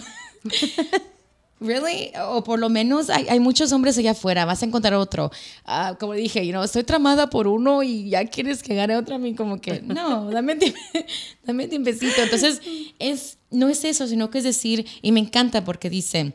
Really? 1.64 2.12
O 2.28 2.44
por 2.44 2.58
lo 2.58 2.68
menos 2.68 3.08
hay, 3.08 3.26
hay, 3.28 3.40
muchos 3.40 3.72
hombres 3.72 3.96
allá 3.96 4.10
afuera, 4.10 4.44
vas 4.44 4.62
a 4.62 4.66
encontrar 4.66 4.94
otro. 4.94 5.30
Uh, 5.66 5.96
como 5.98 6.12
dije, 6.12 6.44
you 6.46 6.52
know, 6.52 6.62
estoy 6.62 6.84
tramada 6.84 7.30
por 7.30 7.48
uno 7.48 7.82
y 7.82 8.10
ya 8.10 8.26
quieres 8.26 8.62
que 8.62 8.74
gane 8.74 8.96
otro 8.96 9.14
a 9.14 9.18
mí, 9.18 9.34
como 9.34 9.60
que 9.60 9.80
no, 9.80 10.30
dame, 10.30 10.58
dame 11.46 11.66
tiempecito. 11.66 12.22
Entonces, 12.22 12.60
es, 12.98 13.38
no 13.50 13.68
es 13.68 13.84
eso, 13.84 14.06
sino 14.06 14.28
que 14.28 14.38
es 14.38 14.44
decir, 14.44 14.86
y 15.00 15.12
me 15.12 15.20
encanta 15.20 15.64
porque 15.64 15.88
dice, 15.88 16.34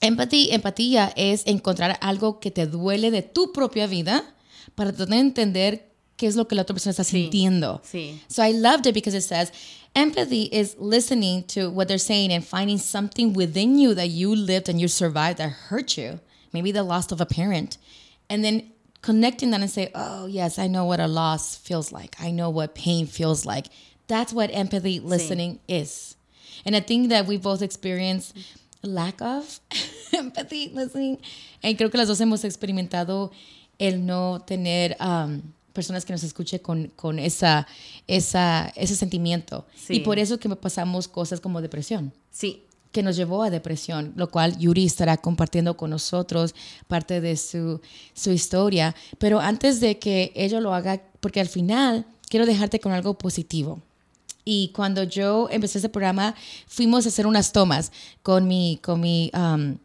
empatía, 0.00 0.54
empatía 0.54 1.12
es 1.16 1.44
encontrar 1.46 1.98
algo 2.00 2.38
que 2.38 2.52
te 2.52 2.66
duele 2.66 3.10
de 3.10 3.22
tu 3.22 3.52
propia 3.52 3.88
vida 3.88 4.36
para 4.76 4.92
tratar 4.92 5.14
de 5.14 5.20
entender 5.20 5.95
qué 6.16 6.26
es 6.26 6.36
lo 6.36 6.46
que 6.46 6.54
la 6.54 6.62
otra 6.62 6.74
persona 6.74 6.92
está 6.92 7.04
sí, 7.04 7.24
sintiendo. 7.24 7.80
Sí. 7.84 8.20
So 8.28 8.42
I 8.42 8.52
loved 8.52 8.86
it 8.86 8.94
because 8.94 9.14
it 9.14 9.22
says, 9.22 9.52
empathy 9.94 10.44
is 10.52 10.76
listening 10.78 11.44
to 11.44 11.70
what 11.70 11.88
they're 11.88 11.98
saying 11.98 12.32
and 12.32 12.44
finding 12.44 12.78
something 12.78 13.32
within 13.32 13.78
you 13.78 13.94
that 13.94 14.08
you 14.08 14.34
lived 14.34 14.68
and 14.68 14.80
you 14.80 14.88
survived 14.88 15.38
that 15.38 15.50
hurt 15.68 15.96
you. 15.96 16.20
Maybe 16.52 16.72
the 16.72 16.82
loss 16.82 17.12
of 17.12 17.20
a 17.20 17.26
parent. 17.26 17.78
And 18.30 18.44
then 18.44 18.72
connecting 19.02 19.50
that 19.50 19.60
and 19.60 19.70
say, 19.70 19.90
oh, 19.94 20.26
yes, 20.26 20.58
I 20.58 20.66
know 20.66 20.84
what 20.84 21.00
a 21.00 21.06
loss 21.06 21.56
feels 21.56 21.92
like. 21.92 22.16
I 22.20 22.30
know 22.30 22.50
what 22.50 22.74
pain 22.74 23.06
feels 23.06 23.44
like. 23.44 23.66
That's 24.08 24.32
what 24.32 24.50
empathy 24.52 25.00
listening 25.00 25.60
sí. 25.68 25.80
is. 25.80 26.16
And 26.64 26.74
I 26.74 26.80
think 26.80 27.10
that 27.10 27.26
we 27.26 27.36
both 27.36 27.62
experienced 27.62 28.36
lack 28.82 29.20
of 29.20 29.60
empathy 30.12 30.70
listening. 30.72 31.18
And 31.62 31.76
creo 31.76 31.90
que 31.90 31.98
las 31.98 32.08
dos 32.08 32.20
hemos 32.20 32.44
experimentado 32.44 33.32
el 33.78 33.98
no 33.98 34.42
tener 34.46 34.96
um, 35.00 35.54
personas 35.76 36.04
que 36.04 36.12
nos 36.12 36.24
escuchen 36.24 36.58
con, 36.58 36.88
con 36.96 37.18
esa, 37.18 37.68
esa, 38.08 38.72
ese 38.74 38.96
sentimiento. 38.96 39.66
Sí. 39.76 39.96
Y 39.96 40.00
por 40.00 40.18
eso 40.18 40.38
que 40.40 40.48
pasamos 40.56 41.06
cosas 41.06 41.38
como 41.38 41.60
depresión. 41.60 42.12
Sí. 42.32 42.64
Que 42.90 43.02
nos 43.02 43.14
llevó 43.14 43.42
a 43.42 43.50
depresión, 43.50 44.14
lo 44.16 44.30
cual 44.30 44.58
Yuri 44.58 44.86
estará 44.86 45.18
compartiendo 45.18 45.76
con 45.76 45.90
nosotros 45.90 46.54
parte 46.88 47.20
de 47.20 47.36
su, 47.36 47.80
su 48.14 48.32
historia. 48.32 48.96
Pero 49.18 49.38
antes 49.38 49.80
de 49.80 49.98
que 49.98 50.32
ella 50.34 50.60
lo 50.60 50.72
haga, 50.72 51.02
porque 51.20 51.40
al 51.40 51.48
final 51.48 52.06
quiero 52.30 52.46
dejarte 52.46 52.80
con 52.80 52.92
algo 52.92 53.18
positivo. 53.18 53.82
Y 54.46 54.70
cuando 54.74 55.02
yo 55.02 55.48
empecé 55.50 55.78
este 55.78 55.90
programa, 55.90 56.34
fuimos 56.66 57.04
a 57.04 57.08
hacer 57.08 57.26
unas 57.26 57.52
tomas 57.52 57.92
con 58.22 58.48
mi, 58.48 58.78
con 58.82 59.00
mi 59.00 59.30
um, 59.34 59.76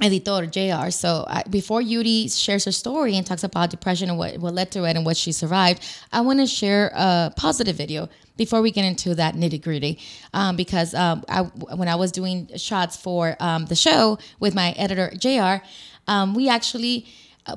editor 0.00 0.46
JR. 0.46 0.90
So 0.90 1.24
I, 1.28 1.42
before 1.48 1.82
Yuri 1.82 2.28
shares 2.28 2.64
her 2.64 2.72
story 2.72 3.16
and 3.16 3.26
talks 3.26 3.44
about 3.44 3.70
depression 3.70 4.08
and 4.08 4.18
what, 4.18 4.38
what 4.38 4.54
led 4.54 4.70
to 4.72 4.84
it 4.84 4.96
and 4.96 5.04
what 5.04 5.16
she 5.16 5.32
survived, 5.32 5.84
I 6.12 6.20
want 6.20 6.40
to 6.40 6.46
share 6.46 6.90
a 6.94 7.32
positive 7.36 7.76
video 7.76 8.08
before 8.36 8.62
we 8.62 8.70
get 8.70 8.84
into 8.84 9.14
that 9.16 9.34
nitty 9.34 9.62
gritty. 9.62 9.98
Um, 10.32 10.56
because 10.56 10.94
um, 10.94 11.24
I, 11.28 11.42
when 11.42 11.88
I 11.88 11.96
was 11.96 12.12
doing 12.12 12.48
shots 12.56 12.96
for 12.96 13.36
um, 13.40 13.66
the 13.66 13.76
show 13.76 14.18
with 14.40 14.54
my 14.54 14.70
editor 14.72 15.10
JR, 15.16 15.64
um, 16.06 16.34
we 16.34 16.48
actually 16.48 17.06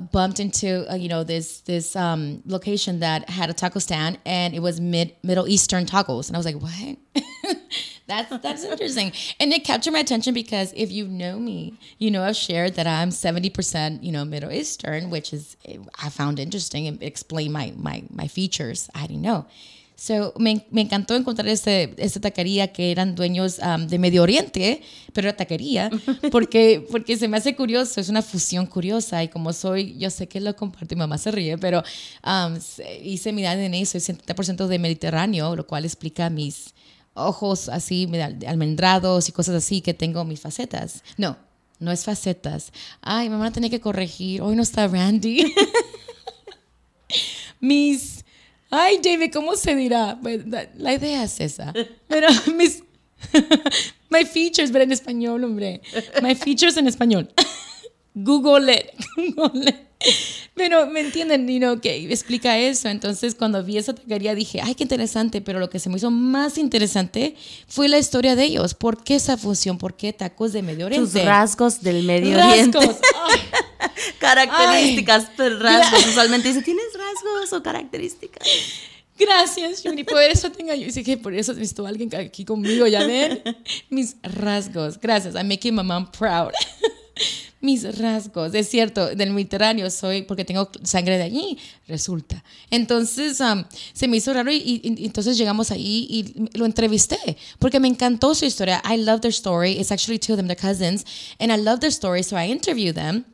bumped 0.00 0.40
into 0.40 0.90
uh, 0.90 0.94
you 0.94 1.08
know 1.08 1.24
this 1.24 1.60
this 1.62 1.96
um, 1.96 2.42
location 2.46 3.00
that 3.00 3.28
had 3.28 3.50
a 3.50 3.54
taco 3.54 3.78
stand 3.78 4.18
and 4.24 4.54
it 4.54 4.60
was 4.60 4.80
mid 4.80 5.14
Middle 5.22 5.48
Eastern 5.48 5.86
tacos. 5.86 6.28
And 6.28 6.36
I 6.36 6.38
was 6.38 6.46
like 6.46 6.56
what? 6.56 6.96
That's 8.08 8.42
that's 8.42 8.64
interesting. 8.64 9.12
And 9.38 9.52
it 9.52 9.64
captured 9.64 9.92
my 9.92 10.00
attention 10.00 10.34
because 10.34 10.72
if 10.76 10.90
you 10.90 11.06
know 11.06 11.38
me 11.38 11.78
you 11.98 12.10
know 12.10 12.24
I've 12.24 12.36
shared 12.36 12.74
that 12.74 12.86
I'm 12.86 13.10
70% 13.10 14.02
you 14.02 14.12
know 14.12 14.24
Middle 14.24 14.50
Eastern 14.50 15.08
which 15.08 15.32
is 15.32 15.56
I 16.02 16.08
found 16.08 16.38
interesting 16.38 16.86
and 16.88 17.02
explain 17.02 17.52
my 17.52 17.72
my 17.76 18.02
my 18.10 18.26
features. 18.26 18.90
I 18.94 19.06
didn't 19.06 19.22
know 19.22 19.46
So, 20.02 20.34
me, 20.36 20.66
me, 20.72 20.80
encantó 20.80 21.14
encontrar 21.14 21.46
este, 21.46 21.94
esta 21.96 22.18
taquería 22.18 22.72
que 22.72 22.90
eran 22.90 23.14
dueños 23.14 23.60
um, 23.60 23.86
de 23.86 24.00
Medio 24.00 24.24
Oriente, 24.24 24.82
pero 25.12 25.28
era 25.28 25.36
taquería, 25.36 25.90
porque, 26.32 26.84
porque 26.90 27.16
se 27.16 27.28
me 27.28 27.36
hace 27.36 27.54
curioso, 27.54 28.00
es 28.00 28.08
una 28.08 28.20
fusión 28.20 28.66
curiosa 28.66 29.22
y 29.22 29.28
como 29.28 29.52
soy, 29.52 29.96
yo 29.98 30.10
sé 30.10 30.26
que 30.26 30.40
lo 30.40 30.56
comparto 30.56 30.92
y 30.92 30.96
mamá 30.96 31.18
se 31.18 31.30
ríe, 31.30 31.56
pero 31.56 31.84
um, 32.26 32.58
hice 33.00 33.32
mi 33.32 33.46
ADN 33.46 33.86
soy 33.86 34.00
70% 34.00 34.66
de 34.66 34.80
Mediterráneo, 34.80 35.54
lo 35.54 35.68
cual 35.68 35.84
explica 35.84 36.28
mis 36.30 36.74
ojos 37.14 37.68
así 37.68 38.10
almendrados 38.44 39.28
y 39.28 39.32
cosas 39.32 39.54
así 39.54 39.82
que 39.82 39.94
tengo 39.94 40.24
mis 40.24 40.40
facetas. 40.40 41.04
No, 41.16 41.36
no 41.78 41.92
es 41.92 42.02
facetas. 42.02 42.72
Ay, 43.02 43.30
mamá 43.30 43.52
tenía 43.52 43.70
que 43.70 43.80
corregir, 43.80 44.42
hoy 44.42 44.56
no 44.56 44.64
está 44.64 44.88
Randy. 44.88 45.54
mis 47.60 48.21
Ay, 48.74 49.00
David, 49.02 49.30
¿cómo 49.30 49.54
se 49.54 49.76
dirá? 49.76 50.18
La 50.78 50.94
idea 50.94 51.24
es 51.24 51.38
esa. 51.40 51.74
Pero 52.08 52.28
mis. 52.56 52.82
My 54.08 54.24
features, 54.24 54.70
pero 54.72 54.84
en 54.84 54.92
español, 54.92 55.44
hombre. 55.44 55.82
My 56.22 56.34
features 56.34 56.78
en 56.78 56.86
español. 56.86 57.28
Google 58.14 58.72
it. 58.72 58.86
Google 59.36 59.68
it. 59.68 59.76
Pero 60.54 60.86
me 60.86 61.00
entienden, 61.00 61.46
you 61.48 61.58
know, 61.58 61.80
que 61.80 62.10
explica 62.10 62.58
eso. 62.58 62.88
Entonces, 62.88 63.34
cuando 63.34 63.62
vi 63.62 63.76
esa 63.76 63.94
taquería 63.94 64.34
dije, 64.34 64.60
ay, 64.62 64.74
qué 64.74 64.84
interesante. 64.84 65.42
Pero 65.42 65.60
lo 65.60 65.68
que 65.68 65.78
se 65.78 65.90
me 65.90 65.98
hizo 65.98 66.10
más 66.10 66.56
interesante 66.56 67.36
fue 67.68 67.88
la 67.88 67.98
historia 67.98 68.36
de 68.36 68.44
ellos. 68.44 68.72
¿Por 68.74 69.04
qué 69.04 69.16
esa 69.16 69.36
fusión? 69.36 69.76
¿Por 69.76 69.96
qué 69.96 70.14
tacos 70.14 70.52
de 70.54 70.62
Medio 70.62 70.86
Oriente? 70.86 71.10
Tus 71.10 71.24
rasgos 71.24 71.82
del 71.82 72.04
Medio 72.04 72.36
rasgos. 72.38 72.84
Oriente. 72.84 73.06
características, 74.18 75.28
pero 75.36 75.58
rasgos. 75.58 76.06
Usualmente 76.06 76.48
dice, 76.48 76.62
¿tienes 76.62 76.86
rasgos 76.94 77.52
o 77.52 77.62
características? 77.62 78.46
Gracias, 79.18 79.82
Yuri. 79.82 80.04
Por 80.04 80.22
eso 80.22 80.50
tengo 80.50 80.74
yo. 80.74 80.86
Dice 80.86 81.04
que 81.04 81.16
por 81.16 81.34
eso 81.34 81.52
necesito 81.52 81.86
a 81.86 81.88
alguien 81.88 82.14
aquí 82.14 82.44
conmigo. 82.44 82.86
Ya 82.86 83.06
ven 83.06 83.42
mis 83.90 84.16
rasgos. 84.22 84.98
Gracias. 84.98 85.34
I'm 85.34 85.48
making 85.48 85.74
my 85.74 85.82
mom 85.82 86.10
proud. 86.10 86.52
mis 87.62 87.96
rasgos. 87.98 88.54
Es 88.54 88.68
cierto, 88.68 89.14
del 89.14 89.30
Mediterráneo 89.30 89.88
soy 89.90 90.22
porque 90.22 90.44
tengo 90.44 90.68
sangre 90.82 91.16
de 91.16 91.22
allí, 91.22 91.58
resulta. 91.86 92.42
Entonces 92.70 93.40
um, 93.40 93.64
se 93.92 94.08
me 94.08 94.16
hizo 94.16 94.34
raro 94.34 94.50
y, 94.50 94.80
entonces 94.98 95.38
llegamos 95.38 95.70
ahí 95.70 96.06
y 96.10 96.58
lo 96.58 96.66
entrevisté 96.66 97.18
porque 97.60 97.78
me 97.78 97.88
encantó 97.88 98.34
su 98.34 98.44
historia. 98.44 98.82
I 98.84 98.96
love 98.96 99.20
their 99.20 99.32
story. 99.32 99.78
It's 99.78 99.92
actually 99.92 100.18
two 100.18 100.32
of 100.32 100.38
them, 100.38 100.48
they're 100.48 100.60
cousins. 100.60 101.04
And 101.38 101.52
I 101.52 101.56
love 101.56 101.78
their 101.78 101.92
story, 101.92 102.24
so 102.24 102.36
I 102.36 102.50
interviewed 102.50 102.96
them. 102.96 103.24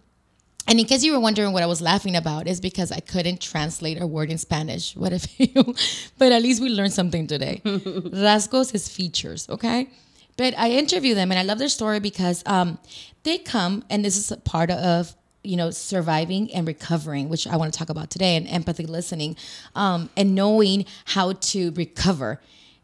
And 0.68 0.78
in 0.78 0.84
case 0.84 1.02
you 1.02 1.12
were 1.12 1.20
wondering 1.20 1.54
what 1.54 1.62
I 1.62 1.66
was 1.66 1.80
laughing 1.80 2.14
about, 2.14 2.46
is 2.46 2.60
because 2.60 2.92
I 2.92 3.00
couldn't 3.00 3.40
translate 3.40 4.00
a 4.02 4.06
word 4.06 4.30
in 4.30 4.36
Spanish. 4.36 4.94
What 5.02 5.14
if 5.14 5.40
you? 5.40 5.74
but 6.18 6.30
at 6.30 6.42
least 6.42 6.60
we 6.60 6.68
learned 6.68 6.92
something 6.92 7.26
today. 7.26 7.62
Rasgos 7.64 8.74
is 8.74 8.86
features, 8.86 9.48
okay? 9.48 9.88
But 10.36 10.52
I 10.58 10.72
interview 10.72 11.14
them 11.14 11.32
and 11.32 11.38
I 11.38 11.42
love 11.42 11.58
their 11.58 11.70
story 11.70 12.00
because 12.00 12.42
um, 12.44 12.78
they 13.22 13.38
come, 13.38 13.82
and 13.88 14.04
this 14.04 14.18
is 14.18 14.30
a 14.30 14.36
part 14.36 14.70
of 14.70 15.14
you 15.42 15.56
know 15.56 15.70
surviving 15.70 16.52
and 16.52 16.66
recovering 16.66 17.28
which 17.28 17.46
i 17.46 17.56
want 17.56 17.72
to 17.72 17.78
talk 17.78 17.88
about 17.88 18.10
today 18.10 18.36
and 18.36 18.48
empathy 18.48 18.84
listening 18.84 19.36
um, 19.76 20.10
and 20.16 20.34
knowing 20.34 20.84
how 21.04 21.32
to 21.34 21.70
recover 21.72 22.40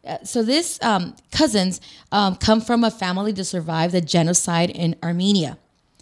uh, 0.07 0.17
so 0.23 0.41
this 0.41 0.81
um, 0.81 1.13
cousins 1.31 1.81
um, 2.13 2.33
come 2.37 2.61
from 2.61 2.85
a 2.85 2.89
family 2.89 3.33
that 3.33 3.43
survived 3.43 3.93
the 3.93 3.99
genocide 3.99 4.69
in 4.69 4.95
armenia 5.03 5.57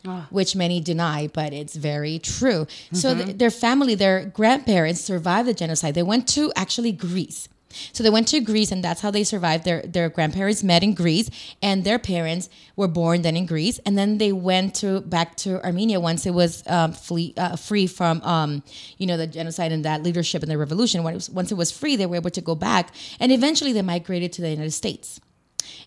Oh. 0.05 0.25
which 0.31 0.53
many 0.53 0.81
deny, 0.81 1.27
but 1.27 1.53
it's 1.53 1.77
very 1.77 2.19
true. 2.19 2.65
Mm-hmm. 2.65 2.95
So 2.97 3.15
th- 3.15 3.37
their 3.37 3.49
family, 3.49 3.95
their 3.95 4.25
grandparents 4.25 4.99
survived 4.99 5.47
the 5.47 5.53
genocide. 5.53 5.95
They 5.95 6.03
went 6.03 6.27
to 6.29 6.51
actually 6.57 6.91
Greece. 6.91 7.47
So 7.91 8.03
they 8.03 8.09
went 8.09 8.27
to 8.29 8.39
Greece, 8.39 8.71
and 8.71 8.83
that's 8.83 9.01
how 9.01 9.11
they 9.11 9.23
survived. 9.23 9.63
Their 9.63 9.81
their 9.81 10.09
grandparents 10.09 10.63
met 10.63 10.83
in 10.83 10.93
Greece, 10.93 11.29
and 11.61 11.83
their 11.83 11.99
parents 11.99 12.49
were 12.75 12.87
born 12.87 13.21
then 13.21 13.35
in 13.35 13.45
Greece, 13.45 13.79
and 13.85 13.97
then 13.97 14.17
they 14.17 14.31
went 14.31 14.75
to 14.75 15.01
back 15.01 15.35
to 15.37 15.63
Armenia 15.63 15.99
once 15.99 16.25
it 16.25 16.33
was 16.33 16.63
um, 16.67 16.93
flee, 16.93 17.33
uh, 17.37 17.55
free 17.55 17.87
from 17.87 18.21
um, 18.23 18.63
you 18.97 19.07
know 19.07 19.17
the 19.17 19.27
genocide 19.27 19.71
and 19.71 19.85
that 19.85 20.03
leadership 20.03 20.43
and 20.43 20.51
the 20.51 20.57
revolution. 20.57 21.03
When 21.03 21.13
it 21.13 21.17
was, 21.17 21.29
once 21.29 21.51
it 21.51 21.55
was 21.55 21.71
free, 21.71 21.95
they 21.95 22.05
were 22.05 22.17
able 22.17 22.31
to 22.31 22.41
go 22.41 22.55
back, 22.55 22.93
and 23.19 23.31
eventually 23.31 23.73
they 23.73 23.81
migrated 23.81 24.33
to 24.33 24.41
the 24.41 24.49
United 24.49 24.71
States, 24.71 25.19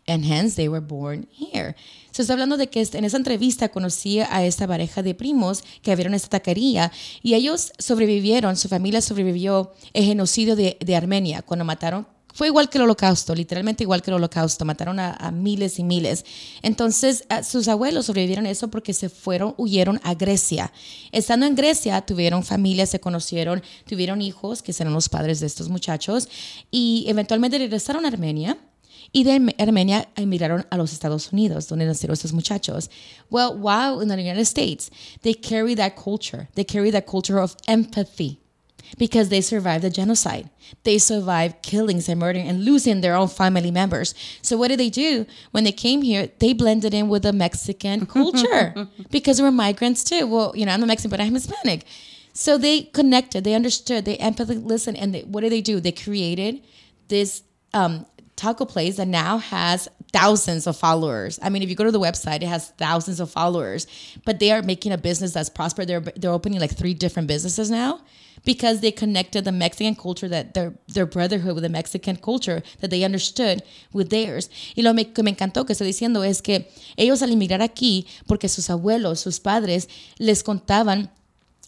and 0.09 0.25
hence 0.25 0.57
they 0.57 0.69
were 0.69 0.81
born 0.81 1.27
here. 1.31 1.75
Se 2.17 2.23
está 2.23 2.33
hablando 2.33 2.57
de 2.57 2.69
que 2.69 2.81
en 2.81 3.05
esa 3.05 3.19
entrevista 3.19 3.69
conocí 3.69 4.21
a 4.21 4.43
esta 4.43 4.67
pareja 4.67 5.03
de 5.03 5.15
primos 5.15 5.63
que 5.83 5.93
abrieron 5.93 6.15
esta 6.15 6.31
taquería 6.31 6.91
y 7.23 7.35
ellos 7.35 7.75
sobrevivieron, 7.77 8.57
su 8.57 8.71
familia 8.71 9.03
sobrevivió 9.03 9.75
el 9.93 10.05
genocidio 10.07 10.57
de, 10.57 10.97
Armenia 10.97 11.43
cuando 11.43 11.67
mataron 11.67 12.07
fue 12.33 12.47
igual 12.47 12.71
que 12.71 12.79
el 12.79 12.85
holocausto, 12.85 13.35
literalmente 13.35 13.85
igual 13.85 14.01
que 14.01 14.11
el 14.11 14.15
holocausto, 14.15 14.65
mataron 14.65 14.99
a, 14.99 15.31
miles 15.31 15.79
y 15.79 15.85
miles. 15.85 16.25
Entonces, 16.63 17.25
sus 17.43 17.69
abuelos 17.69 18.07
sobrevivieron 18.07 18.47
a 18.47 18.51
eso 18.51 18.69
porque 18.69 18.95
se 18.95 19.11
fueron, 19.11 19.55
huyeron 19.59 20.01
a 20.03 20.15
Grecia. 20.15 20.73
Estando 21.13 21.45
en 21.45 21.55
Grecia, 21.55 22.01
tuvieron 22.03 22.45
familia, 22.45 22.87
se 22.87 23.01
conocieron, 23.01 23.63
tuvieron 23.87 24.21
hijos, 24.21 24.63
que 24.63 24.75
serán 24.75 24.93
los 24.93 25.09
padres 25.09 25.41
de 25.41 25.47
estos 25.47 25.71
muchachos, 25.71 26.29
y 26.71 27.07
eventualmente 27.09 27.57
regresaron 27.57 28.05
a 28.05 28.09
Armenia 28.09 28.59
y 29.17 29.25
de 29.25 29.55
Armenia 29.59 30.09
emigraron 30.15 30.67
a 30.71 30.76
los 30.76 30.93
Estados 30.93 31.33
Unidos, 31.33 31.69
donde 31.69 31.87
nacieron 31.87 32.13
estos 32.13 32.35
muchachos. 32.35 32.91
Well, 33.31 33.57
while 33.57 34.02
in 34.02 34.09
the 34.09 34.17
United 34.17 34.45
States, 34.45 34.91
they 35.23 35.33
carry 35.33 35.75
that 35.76 35.97
culture. 35.97 36.49
They 36.55 36.65
carry 36.65 36.91
that 36.91 37.07
culture 37.07 37.39
of 37.41 37.57
empathy 37.67 38.41
because 38.99 39.31
they 39.31 39.41
survived 39.41 39.85
the 39.85 39.89
genocide. 39.89 40.50
They 40.85 40.99
survived 40.99 41.63
killings 41.63 42.11
and 42.11 42.21
murdering 42.21 42.47
and 42.47 42.63
losing 42.63 43.00
their 43.00 43.17
own 43.17 43.29
family 43.29 43.71
members. 43.71 44.15
So 44.43 44.59
what 44.59 44.69
did 44.69 44.81
they 44.81 44.91
do? 44.91 45.25
When 45.50 45.65
they 45.65 45.73
came 45.73 46.02
here, 46.02 46.29
they 46.39 46.52
blended 46.52 46.93
in 46.93 47.09
with 47.09 47.23
the 47.23 47.33
Mexican 47.33 48.05
culture 48.05 48.87
because 49.11 49.41
we're 49.41 49.50
migrants 49.50 50.05
too. 50.05 50.26
Well, 50.26 50.52
you 50.55 50.67
know, 50.67 50.73
I'm 50.73 50.83
a 50.83 50.87
Mexican, 50.87 51.11
but 51.11 51.23
I'm 51.23 51.33
Hispanic. 51.33 51.87
So 52.35 52.59
they 52.59 52.83
connected, 52.83 53.45
they 53.45 53.55
understood, 53.55 54.05
they 54.05 54.19
empathy 54.19 54.57
listened, 54.57 54.99
and 54.99 55.15
they, 55.15 55.23
what 55.23 55.41
did 55.41 55.52
they 55.52 55.63
do? 55.63 55.81
They 55.81 55.93
created 55.93 56.63
this 57.09 57.43
um, 57.73 58.05
taco 58.37 58.65
place 58.65 58.97
that 58.97 59.09
now 59.09 59.39
has 59.39 59.89
thousands 60.13 60.67
of 60.67 60.77
followers. 60.77 61.39
I 61.43 61.49
mean, 61.51 61.63
if 61.63 61.69
you 61.69 61.75
go 61.75 61.85
to 61.85 61.91
the 61.91 62.01
website, 62.01 62.43
it 62.43 62.49
has 62.49 62.71
thousands 62.79 63.19
of 63.19 63.31
followers, 63.31 63.87
but 64.25 64.39
they 64.39 64.53
are 64.53 64.63
making 64.63 64.93
a 64.93 64.99
business 64.99 65.33
that's 65.33 65.49
prosperous. 65.49 65.89
They're 65.89 66.01
they're 66.01 66.31
opening 66.31 66.61
like 66.61 66.75
three 66.77 66.95
different 66.95 67.29
businesses 67.29 67.71
now 67.71 68.01
because 68.45 68.81
they 68.81 68.93
connected 68.93 69.45
the 69.45 69.53
Mexican 69.53 69.95
culture 69.95 70.29
that 70.29 70.55
their 70.55 70.75
their 70.89 71.07
brotherhood 71.07 71.55
with 71.55 71.63
the 71.63 71.69
Mexican 71.69 72.17
culture 72.17 72.63
that 72.81 72.91
they 72.91 73.05
understood 73.05 73.63
with 73.93 74.11
theirs. 74.11 74.49
Y 74.77 74.83
lo 74.83 74.95
que 74.95 75.23
me 75.23 75.31
encantó 75.31 75.67
que 75.67 75.73
estoy 75.73 75.89
diciendo 75.89 76.23
es 76.25 76.41
que 76.41 76.69
ellos 76.97 77.23
al 77.23 77.33
emigrar 77.33 77.63
aquí, 77.63 78.07
porque 78.27 78.49
sus 78.49 78.71
abuelos, 78.71 79.21
sus 79.21 79.41
padres 79.41 79.89
les 80.19 80.43
contaban 80.43 81.11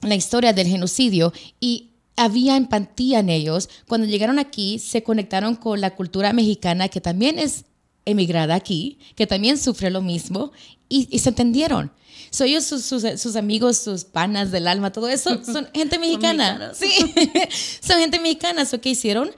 la 0.02 0.14
historia 0.14 0.52
del 0.52 0.68
genocidio 0.68 1.32
y 1.60 1.87
había 2.18 2.56
empatía 2.56 3.20
en 3.20 3.30
ellos. 3.30 3.70
Cuando 3.86 4.06
llegaron 4.06 4.38
aquí, 4.38 4.78
se 4.78 5.02
conectaron 5.02 5.54
con 5.54 5.80
la 5.80 5.94
cultura 5.94 6.32
mexicana, 6.32 6.88
que 6.88 7.00
también 7.00 7.38
es 7.38 7.64
emigrada 8.04 8.54
aquí, 8.54 8.98
que 9.14 9.26
también 9.26 9.56
sufre 9.56 9.90
lo 9.90 10.02
mismo, 10.02 10.52
y, 10.88 11.18
se 11.18 11.28
entendieron. 11.28 11.92
So 12.30 12.44
ellos, 12.44 12.64
sus, 12.64 12.84
sus, 12.84 13.36
amigos, 13.36 13.78
sus 13.78 14.04
panas 14.04 14.50
del 14.50 14.66
alma, 14.66 14.92
todo 14.92 15.08
eso, 15.08 15.42
son 15.44 15.68
gente 15.72 15.98
mexicana. 15.98 16.72
sí, 16.74 16.90
son 17.80 18.00
gente 18.00 18.18
mexicana. 18.18 18.64
So, 18.64 18.80
¿Qué 18.80 18.90
hicieron? 18.90 19.30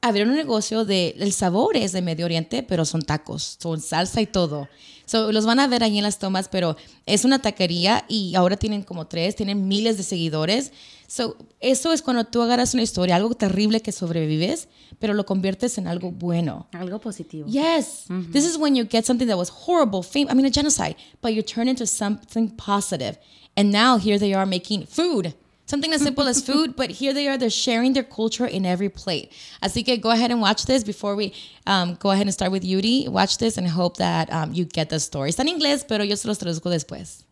Abrieron 0.00 0.30
un 0.30 0.36
negocio 0.36 0.84
de, 0.84 1.16
el 1.18 1.32
sabor 1.32 1.76
es 1.76 1.92
de 1.92 2.02
Medio 2.02 2.24
Oriente, 2.24 2.62
pero 2.62 2.84
son 2.84 3.02
tacos, 3.02 3.58
son 3.60 3.80
salsa 3.80 4.20
y 4.20 4.26
todo. 4.26 4.68
So, 5.06 5.32
los 5.32 5.44
van 5.44 5.58
a 5.58 5.66
ver 5.66 5.82
ahí 5.82 5.98
en 5.98 6.04
las 6.04 6.18
tomas, 6.18 6.48
pero 6.48 6.76
es 7.06 7.24
una 7.24 7.40
taquería 7.40 8.04
y 8.08 8.34
ahora 8.34 8.56
tienen 8.56 8.82
como 8.82 9.06
tres, 9.06 9.36
tienen 9.36 9.66
miles 9.66 9.96
de 9.96 10.02
seguidores. 10.02 10.72
So, 11.10 11.36
eso 11.58 11.90
es 11.90 12.02
cuando 12.02 12.24
tú 12.24 12.42
agarras 12.42 12.74
una 12.74 12.82
historia, 12.82 13.16
algo 13.16 13.34
terrible 13.34 13.80
que 13.80 13.92
sobrevives, 13.92 14.68
pero 14.98 15.14
lo 15.14 15.24
conviertes 15.24 15.78
en 15.78 15.88
algo 15.88 16.10
bueno. 16.12 16.68
Algo 16.72 17.00
positivo. 17.00 17.48
Yes. 17.48 18.04
This 18.30 18.44
is 18.44 18.58
when 18.58 18.76
you 18.76 18.84
get 18.84 19.06
something 19.06 19.26
that 19.26 19.38
was 19.38 19.48
horrible, 19.48 20.02
fame, 20.02 20.28
I 20.28 20.34
mean 20.34 20.44
a 20.44 20.50
genocide, 20.50 20.96
but 21.22 21.32
you 21.32 21.42
turn 21.42 21.66
into 21.66 21.86
something 21.86 22.50
positive. 22.56 23.18
And 23.56 23.72
now 23.72 23.96
here 23.96 24.18
they 24.18 24.34
are 24.34 24.44
making 24.44 24.84
food. 24.84 25.32
Something 25.64 25.94
as 25.94 26.02
simple 26.02 26.28
as 26.28 26.42
food, 26.42 26.76
but 26.76 26.90
here 26.90 27.14
they 27.14 27.26
are, 27.26 27.38
they're 27.38 27.48
sharing 27.48 27.94
their 27.94 28.04
culture 28.04 28.46
in 28.46 28.66
every 28.66 28.90
plate. 28.90 29.32
Así 29.62 29.82
que 29.86 29.96
go 29.96 30.10
ahead 30.10 30.30
and 30.30 30.42
watch 30.42 30.66
this 30.66 30.84
before 30.84 31.16
we 31.16 31.32
um, 31.66 31.94
go 32.00 32.10
ahead 32.10 32.26
and 32.26 32.34
start 32.34 32.52
with 32.52 32.64
Yuri. 32.64 33.06
Watch 33.08 33.38
this 33.38 33.56
and 33.56 33.66
hope 33.66 33.96
that 33.96 34.30
um, 34.30 34.52
you 34.52 34.66
get 34.66 34.90
the 34.90 35.00
story. 35.00 35.30
Está 35.30 35.40
en 35.40 35.48
inglés, 35.48 35.86
pero 35.88 36.04
yo 36.04 36.16
se 36.16 36.28
los 36.28 36.38
traduzco 36.38 36.68
después. 36.68 37.24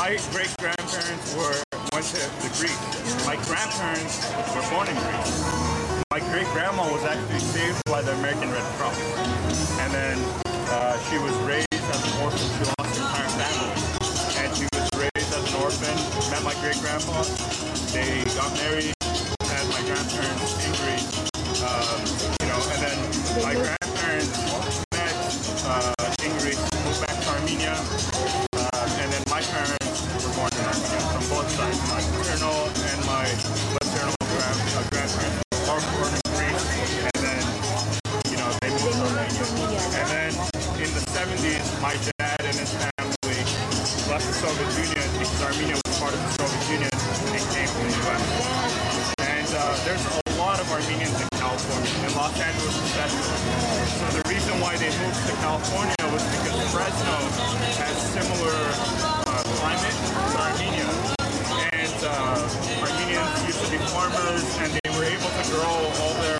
My 0.00 0.16
great 0.32 0.48
grandparents 0.58 1.36
were 1.36 1.60
went 1.92 2.06
to 2.06 2.18
the 2.40 2.50
Greek. 2.56 2.80
My 3.26 3.36
grandparents 3.44 4.26
were 4.54 4.64
born 4.72 4.88
in 4.88 4.96
Greece. 4.96 5.44
My 6.10 6.20
great 6.32 6.46
grandma 6.56 6.90
was 6.90 7.04
actually 7.04 7.38
saved 7.38 7.84
by 7.84 8.02
the 8.02 8.12
American 8.14 8.50
Red 8.50 8.64
Cross, 8.74 8.98
and 9.78 9.92
then 9.92 10.18
uh, 10.72 10.98
she 11.06 11.18
was 11.18 11.36
raised 11.44 11.68
as 11.70 12.00
an 12.00 12.22
orphan. 12.24 12.48
She 12.56 12.64
lost 12.64 12.96
her 12.96 13.04
entire 13.04 13.30
family, 13.38 13.72
and 14.40 14.56
she 14.56 14.66
was 14.72 14.88
raised 14.96 15.30
as 15.36 15.44
an 15.52 15.60
orphan. 15.60 15.96
Met 16.32 16.42
my 16.42 16.54
great 16.64 16.80
grandpa. 16.80 17.22
They 17.92 18.24
got 18.34 18.50
married. 18.64 18.94
Had 19.52 19.68
my 19.68 19.82
grandparents 19.84 20.50
in 20.64 20.72
Greece. 20.80 21.30
Um, 21.62 22.39
and 33.30 33.38
in 33.38 33.46
then, 40.10 40.34
in 40.82 40.90
the 40.90 41.02
70s, 41.14 41.62
my 41.80 41.94
dad 42.18 42.42
and 42.42 42.56
his 42.58 42.74
family 42.74 43.38
left 44.10 44.26
the 44.26 44.34
Soviet 44.34 44.66
Union 44.82 45.06
because 45.14 45.42
Armenia 45.46 45.78
was 45.78 45.94
part 46.02 46.10
of 46.10 46.18
the 46.18 46.32
Soviet 46.42 46.64
Union 46.74 46.90
and 46.90 47.44
came 47.54 47.70
to 47.70 47.86
the. 48.02 48.50
And 49.22 49.46
there's 49.86 50.02
a 50.10 50.18
lot 50.34 50.58
of 50.58 50.66
Armenians 50.72 51.14
in 51.22 51.28
California. 51.38 51.90
And 52.02 52.14
Los 52.18 52.34
Angeles 52.34 52.74
especially. 52.82 53.30
So 53.94 54.06
the 54.10 54.26
reason 54.26 54.58
why 54.58 54.74
they 54.74 54.90
moved 55.06 55.22
to 55.30 55.34
California 55.38 56.02
was 56.10 56.26
because 56.34 56.58
Fresno 56.74 57.16
has 57.78 57.94
similar 58.10 58.58
uh, 59.22 59.42
climate 59.54 59.94
to 59.94 60.14
Armenia. 60.34 60.79
And 64.30 64.70
they 64.84 64.90
were 64.94 65.02
able 65.10 65.26
to 65.26 65.44
grow 65.50 65.74
all 65.98 66.14
their 66.22 66.38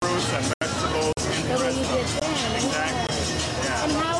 fruits 0.00 0.28
and 0.32 0.44
vegetables 0.56 1.12
in 1.20 1.40
The 1.52 1.58
way 1.60 1.72
you 1.76 1.84
Fresno. 1.84 2.00
did 2.00 2.24
then. 2.24 2.50
Exactly. 2.64 3.16
Yeah. 3.60 3.84
And 3.84 3.92
how 3.92 4.16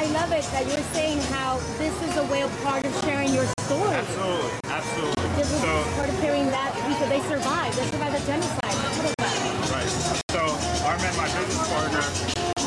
I 0.00 0.04
love 0.16 0.32
it 0.32 0.44
that 0.56 0.64
you're 0.64 0.88
saying 0.96 1.20
how 1.28 1.58
this 1.76 1.92
is 2.08 2.16
a 2.16 2.24
way 2.32 2.40
of 2.42 2.50
part 2.64 2.86
of 2.86 2.92
sharing 3.04 3.34
your 3.34 3.44
story. 3.68 3.92
Absolutely, 3.92 4.50
absolutely. 4.64 5.28
This 5.36 5.52
is 5.52 5.60
So, 5.60 5.72
part 6.00 6.08
of 6.08 6.16
carrying 6.24 6.48
that 6.48 6.72
because 6.88 7.08
they 7.12 7.20
survived. 7.28 7.76
They 7.76 7.84
survived 7.92 8.14
the 8.16 8.24
genocide. 8.24 8.74
That's 8.80 8.96
what 8.96 9.06
it's 9.12 9.16
about. 9.20 9.76
right. 9.76 9.92
So, 10.32 10.42
Armin, 10.88 11.12
my 11.20 11.28
business 11.28 11.68
partner, 11.68 12.00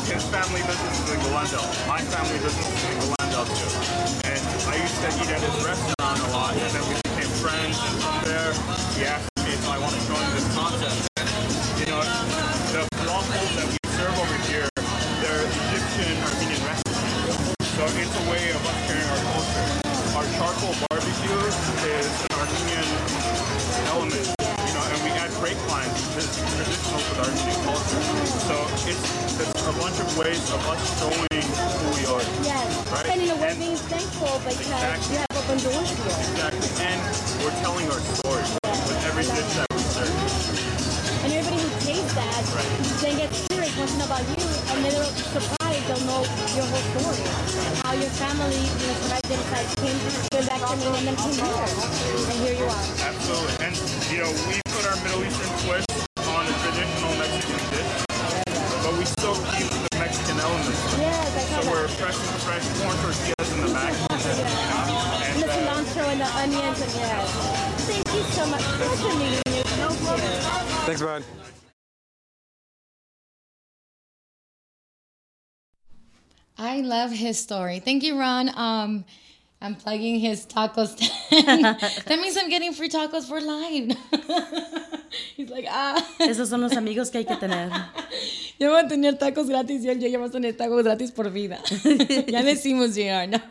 his 0.06 0.22
family 0.30 0.62
business 0.62 0.94
is 1.02 1.08
in 1.10 1.20
Glendale. 1.26 1.66
My 1.90 1.98
family 2.06 2.38
business 2.38 2.70
is 2.70 2.82
in 2.86 2.98
Glendale 3.02 3.46
too. 3.50 3.70
And 4.30 4.40
I 4.70 4.78
used 4.78 4.98
to 5.02 5.08
eat 5.18 5.30
at 5.34 5.42
his 5.42 5.56
restaurant 5.66 6.18
a 6.22 6.28
lot, 6.30 6.54
and 6.54 6.70
then 6.70 6.84
we 6.86 6.94
became 7.02 7.32
friends. 7.42 7.74
There, 8.22 8.52
he 8.94 9.04
asked 9.10 9.31
I 9.72 9.78
want 9.80 9.96
to 9.96 10.04
join 10.04 10.20
this 10.36 10.44
concept. 10.52 11.00
And, 11.16 11.24
you 11.80 11.88
know, 11.88 12.04
the 12.76 12.84
waffles 13.08 13.52
that 13.56 13.64
we 13.72 13.80
serve 13.96 14.12
over 14.20 14.36
here, 14.52 14.68
they're 15.24 15.48
Egyptian 15.48 16.12
Armenian 16.28 16.60
recipes. 16.68 17.56
So 17.72 17.88
it's 17.88 18.12
a 18.20 18.24
way 18.28 18.52
of 18.52 18.60
us 18.68 18.76
sharing 18.84 19.08
our 19.08 19.22
culture. 19.32 19.64
Our 20.12 20.28
charcoal 20.36 20.76
barbecue 20.76 21.40
is 21.48 21.56
an 21.88 22.36
Armenian 22.36 22.84
element, 23.96 24.28
you 24.44 24.72
know, 24.76 24.84
and 24.92 24.98
we 25.08 25.10
add 25.16 25.32
grape 25.40 25.56
lines, 25.72 25.96
which 26.20 26.28
is 26.28 26.36
traditional 26.52 27.00
with 27.08 27.24
Armenian 27.32 27.60
culture. 27.64 28.02
So 28.44 28.56
it's, 28.92 29.08
it's 29.40 29.56
a 29.56 29.74
bunch 29.80 29.96
of 30.04 30.08
ways 30.20 30.44
of 30.52 30.60
us 30.68 30.84
showing 31.00 31.32
who 31.32 31.86
we 31.96 32.04
are. 32.12 32.20
Yes. 32.44 32.68
Right. 32.92 33.08
And 33.08 33.24
in 33.24 33.30
a 33.32 33.40
way 33.40 33.56
And- 33.56 33.64
being 33.72 33.80
thankful 33.88 34.36
because 34.44 34.68
Exactly. 34.68 35.16
you 35.16 35.24
have 35.24 35.32
open 35.32 35.56
doors 35.64 35.88
here. 35.96 36.12
Exactly. 36.28 36.68
And 36.84 37.00
we're 37.40 37.56
telling 37.64 37.88
our 37.88 38.00
story 38.20 38.61
about 44.82 44.90
you, 44.90 44.90
and 44.90 44.92
they'll 44.92 45.04
surprised 45.32 45.84
they'll 45.86 46.06
know 46.06 46.22
your 46.54 46.66
whole 46.66 46.84
story. 46.98 47.22
How 47.82 47.94
your 47.94 48.10
family, 48.18 48.56
you 48.56 48.86
know, 48.86 48.96
survived 49.02 49.26
genocide, 49.28 49.66
came, 49.78 49.98
came 50.30 50.46
back 50.46 50.60
to 50.60 50.66
Armenia 50.66 50.98
and 50.98 51.06
then 51.08 51.16
came 51.16 51.38
here. 51.38 51.66
And 52.28 52.38
here 52.42 52.54
you 52.58 52.66
are. 52.66 52.84
Absolutely. 53.02 53.54
And, 53.66 53.74
you 54.10 54.18
know, 54.22 54.30
we 54.48 54.54
put 54.70 54.84
our 54.86 54.98
Middle 55.02 55.22
Eastern 55.24 55.50
twist 55.66 55.86
on 56.26 56.42
a 56.46 56.54
traditional 56.62 57.12
Mexican 57.18 57.62
dish, 57.70 57.90
but 58.82 58.92
we 58.98 59.04
still 59.04 59.36
keep 59.54 59.68
the 59.70 59.98
Mexican 59.98 60.36
elements. 60.40 60.80
Yes, 60.98 61.30
I 61.36 61.62
So 61.62 61.70
we're 61.70 61.86
that. 61.86 61.98
pressing 61.98 62.32
fresh 62.42 62.66
corn 62.80 62.96
tortillas 63.02 63.50
in 63.54 63.60
the 63.66 63.70
back. 63.74 63.92
You 63.92 64.06
know, 64.08 65.02
And 65.22 65.30
and, 65.30 65.42
the 65.42 65.48
uh, 65.48 65.56
cilantro 65.56 66.04
and 66.10 66.20
the 66.20 66.30
onions 66.42 66.80
and 66.82 66.92
yes. 66.98 67.26
Thank 67.86 68.06
you 68.14 68.22
so 68.34 68.46
much. 68.46 68.62
Pleasure 68.62 69.14
meeting 69.18 69.42
you. 69.54 69.62
Thank 69.62 70.00
you. 70.00 70.86
Thanks, 70.86 71.02
bud. 71.02 71.51
I 76.62 76.80
love 76.82 77.10
his 77.10 77.40
story. 77.40 77.80
Thank 77.80 78.04
you, 78.04 78.16
Ron. 78.16 78.48
Um, 78.56 79.04
I'm 79.60 79.74
plugging 79.74 80.20
his 80.20 80.44
taco 80.44 80.84
stand. 80.84 81.10
that 82.06 82.18
means 82.20 82.36
I'm 82.40 82.48
getting 82.48 82.72
free 82.72 82.88
tacos 82.88 83.26
for 83.26 83.40
life. 83.40 83.98
He's 85.36 85.50
like, 85.50 85.66
ah, 85.68 86.00
Esos 86.20 86.48
son 86.48 86.60
los 86.60 86.76
amigos 86.76 87.10
que 87.10 87.18
hay 87.18 87.24
que 87.24 87.34
tener. 87.34 87.68
yo 88.60 88.70
voy 88.70 88.78
a 88.78 88.86
tener 88.86 89.18
tacos 89.18 89.48
gratis 89.48 89.84
y 89.84 89.88
él, 89.88 89.98
yo 89.98 90.06
ya 90.06 90.18
voy 90.18 90.28
a 90.28 90.30
tener 90.30 90.56
tacos 90.56 90.84
gratis 90.84 91.10
por 91.10 91.32
vida. 91.32 91.60
ya 92.28 92.44
decimos 92.44 92.94
llegar, 92.94 93.28
¿no? 93.28 93.42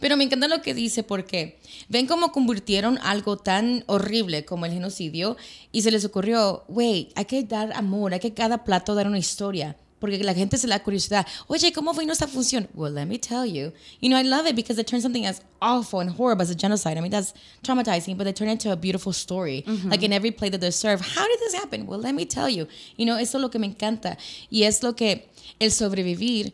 Pero 0.00 0.16
me 0.16 0.24
encanta 0.24 0.48
lo 0.48 0.60
que 0.60 0.74
dice 0.74 1.04
porque 1.04 1.60
ven 1.88 2.08
cómo 2.08 2.32
convirtieron 2.32 2.98
algo 3.04 3.36
tan 3.36 3.84
horrible 3.86 4.44
como 4.44 4.66
el 4.66 4.72
genocidio 4.72 5.36
y 5.70 5.82
se 5.82 5.92
les 5.92 6.04
ocurrió, 6.04 6.64
wait, 6.66 7.12
hay 7.14 7.26
que 7.26 7.44
dar 7.44 7.72
amor, 7.74 8.12
hay 8.12 8.20
que 8.20 8.34
cada 8.34 8.64
plato 8.64 8.96
dar 8.96 9.06
una 9.06 9.18
historia. 9.18 9.76
Porque 10.06 10.22
la 10.22 10.34
gente 10.34 10.56
se 10.56 10.68
le 10.68 10.74
da 10.74 10.82
curiosidad. 10.84 11.26
Oye, 11.48 11.72
¿cómo 11.72 11.92
fue 11.92 12.06
nuestra 12.06 12.28
función? 12.28 12.68
Well, 12.74 12.92
let 12.92 13.06
me 13.06 13.18
tell 13.18 13.44
you. 13.44 13.72
You 14.00 14.08
know, 14.08 14.16
I 14.16 14.22
love 14.22 14.46
it 14.46 14.54
because 14.54 14.76
they 14.76 14.84
turn 14.84 15.00
something 15.00 15.26
as 15.26 15.40
awful 15.60 15.98
and 15.98 16.10
horrible 16.10 16.42
as 16.42 16.50
a 16.50 16.54
genocide. 16.54 16.96
I 16.96 17.00
mean, 17.00 17.10
that's 17.10 17.34
traumatizing, 17.64 18.16
but 18.16 18.24
they 18.24 18.32
turn 18.32 18.48
it 18.48 18.52
into 18.52 18.70
a 18.70 18.76
beautiful 18.76 19.12
story. 19.12 19.64
Like 19.84 20.04
in 20.04 20.12
every 20.12 20.30
play 20.30 20.48
that 20.50 20.60
they 20.60 20.70
serve. 20.70 21.00
How 21.00 21.26
did 21.26 21.40
this 21.40 21.54
happen? 21.54 21.86
Well, 21.86 21.98
let 21.98 22.14
me 22.14 22.24
tell 22.24 22.48
you. 22.48 22.68
You 22.96 23.06
know, 23.06 23.16
eso 23.16 23.38
es 23.38 23.42
lo 23.42 23.48
que 23.48 23.58
me 23.58 23.66
encanta. 23.66 24.16
Y 24.48 24.62
es 24.62 24.82
lo 24.84 24.94
que 24.94 25.28
el 25.58 25.72
sobrevivir 25.72 26.52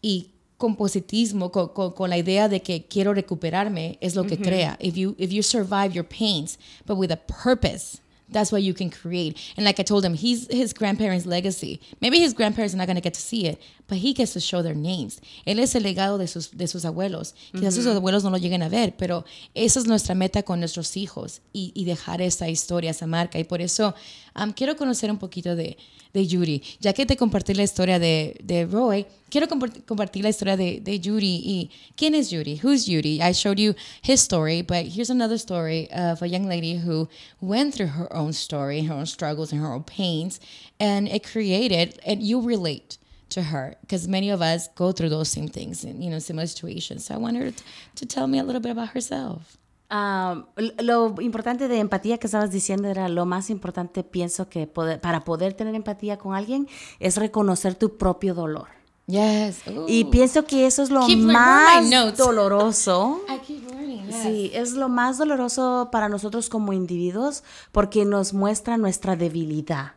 y 0.00 0.28
con 0.58 0.76
positivismo, 0.76 1.50
con, 1.50 1.70
con, 1.70 1.90
con 1.92 2.08
la 2.08 2.18
idea 2.18 2.48
de 2.48 2.62
que 2.62 2.84
quiero 2.84 3.12
recuperarme, 3.14 3.98
es 4.00 4.14
lo 4.14 4.24
que 4.24 4.36
crea. 4.38 4.76
If 4.80 4.94
you, 4.94 5.16
if 5.18 5.32
you 5.32 5.42
survive 5.42 5.92
your 5.92 6.04
pains, 6.04 6.56
but 6.86 6.96
with 6.96 7.10
a 7.10 7.16
purpose, 7.16 8.00
that's 8.32 8.52
what 8.52 8.62
you 8.62 8.74
can 8.74 8.90
create. 8.90 9.38
And 9.56 9.64
like 9.64 9.78
I 9.80 9.82
told 9.82 10.04
him, 10.04 10.14
he's 10.14 10.46
his 10.50 10.72
grandparents' 10.72 11.26
legacy. 11.26 11.80
Maybe 12.00 12.18
his 12.18 12.34
grandparents 12.34 12.74
are 12.74 12.78
not 12.78 12.86
going 12.86 12.96
to 12.96 13.02
get 13.02 13.14
to 13.14 13.20
see 13.20 13.46
it, 13.46 13.60
but 13.88 13.98
he 13.98 14.12
gets 14.12 14.32
to 14.34 14.40
show 14.40 14.62
their 14.62 14.74
names. 14.74 15.20
Él 15.46 15.58
es 15.58 15.74
el 15.74 15.82
legado 15.82 16.18
de 16.18 16.26
sus, 16.26 16.50
de 16.50 16.66
sus 16.66 16.84
abuelos. 16.84 17.34
Quizás 17.52 17.74
sus 17.74 17.86
abuelos 17.86 18.24
no 18.24 18.30
lo 18.30 18.38
lleguen 18.38 18.62
a 18.62 18.68
ver, 18.68 18.94
pero 18.96 19.24
esa 19.54 19.80
es 19.80 19.86
nuestra 19.86 20.14
meta 20.14 20.42
con 20.42 20.60
nuestros 20.60 20.96
hijos 20.96 21.40
y, 21.52 21.72
y 21.74 21.84
dejar 21.84 22.22
esa 22.22 22.48
historia, 22.48 22.90
esa 22.90 23.06
marca. 23.06 23.38
Y 23.38 23.44
por 23.44 23.60
eso 23.60 23.94
um, 24.34 24.52
quiero 24.52 24.76
conocer 24.76 25.10
un 25.10 25.18
poquito 25.18 25.54
de, 25.56 25.76
de 26.12 26.26
Yuri. 26.26 26.62
Ya 26.80 26.92
que 26.92 27.06
te 27.06 27.16
compartí 27.16 27.54
la 27.54 27.62
historia 27.62 27.98
de, 27.98 28.36
de 28.42 28.66
Roy, 28.66 29.06
quiero 29.30 29.46
compart- 29.48 29.84
compartir 29.84 30.22
la 30.22 30.30
historia 30.30 30.56
de, 30.56 30.80
de 30.80 30.98
Yuri. 31.00 31.42
Y, 31.44 31.70
¿Quién 31.96 32.14
es 32.14 32.30
Yuri? 32.30 32.60
Who's 32.62 32.86
Yuri? 32.88 33.20
I 33.20 33.32
showed 33.32 33.58
you 33.58 33.74
his 34.02 34.20
story, 34.20 34.62
but 34.62 34.86
here's 34.86 35.10
another 35.10 35.38
story 35.38 35.88
of 35.92 36.22
a 36.22 36.26
young 36.26 36.46
lady 36.46 36.76
who 36.76 37.08
went 37.40 37.74
through 37.74 37.88
her 37.88 38.08
own 38.14 38.32
story, 38.32 38.82
her 38.84 38.94
own 38.94 39.06
struggles, 39.06 39.52
and 39.52 39.60
her 39.60 39.72
own 39.72 39.84
pains, 39.84 40.40
and 40.78 41.08
it 41.08 41.24
created, 41.24 41.98
and 42.06 42.22
you 42.22 42.40
relate 42.40 42.98
to 43.30 43.42
her 43.44 43.74
because 43.80 44.06
many 44.06 44.28
of 44.28 44.42
us 44.42 44.68
go 44.74 44.92
through 44.92 45.08
those 45.08 45.26
same 45.30 45.48
things 45.48 45.84
and 45.84 46.04
you 46.04 46.10
know 46.10 46.18
similar 46.18 46.46
situations. 46.46 47.06
So 47.06 47.14
I 47.14 47.16
want 47.16 47.38
her 47.38 47.50
to 47.96 48.06
tell 48.06 48.26
me 48.26 48.38
a 48.38 48.44
little 48.44 48.60
bit 48.60 48.72
about 48.72 48.90
herself. 48.90 49.56
Ah, 49.94 50.46
lo 50.82 51.14
importante 51.20 51.68
de 51.68 51.78
empatía 51.78 52.16
que 52.16 52.26
estabas 52.26 52.50
diciendo 52.50 52.88
era 52.88 53.10
lo 53.10 53.26
más 53.26 53.50
importante, 53.50 54.02
pienso 54.02 54.48
que 54.48 54.66
poder- 54.66 54.98
para 55.02 55.20
poder 55.22 55.52
tener 55.52 55.74
empatía 55.74 56.16
con 56.16 56.34
alguien 56.34 56.66
es 56.98 57.18
reconocer 57.18 57.74
tu 57.74 57.98
propio 57.98 58.32
dolor. 58.32 58.68
Yes. 59.06 59.62
Y 59.88 60.04
pienso 60.04 60.44
que 60.46 60.64
eso 60.64 60.82
es 60.82 60.88
lo 60.90 61.04
Keep 61.06 61.18
más 61.18 62.16
doloroso. 62.16 63.20
I 63.28 63.38
keep 63.40 63.68
learning. 63.70 64.06
Yes. 64.06 64.22
Sí, 64.22 64.50
es 64.54 64.72
lo 64.72 64.88
más 64.88 65.18
doloroso 65.18 65.90
para 65.92 66.08
nosotros 66.08 66.48
como 66.48 66.72
individuos 66.72 67.44
porque 67.70 68.06
nos 68.06 68.32
muestra 68.32 68.78
nuestra 68.78 69.14
debilidad. 69.16 69.92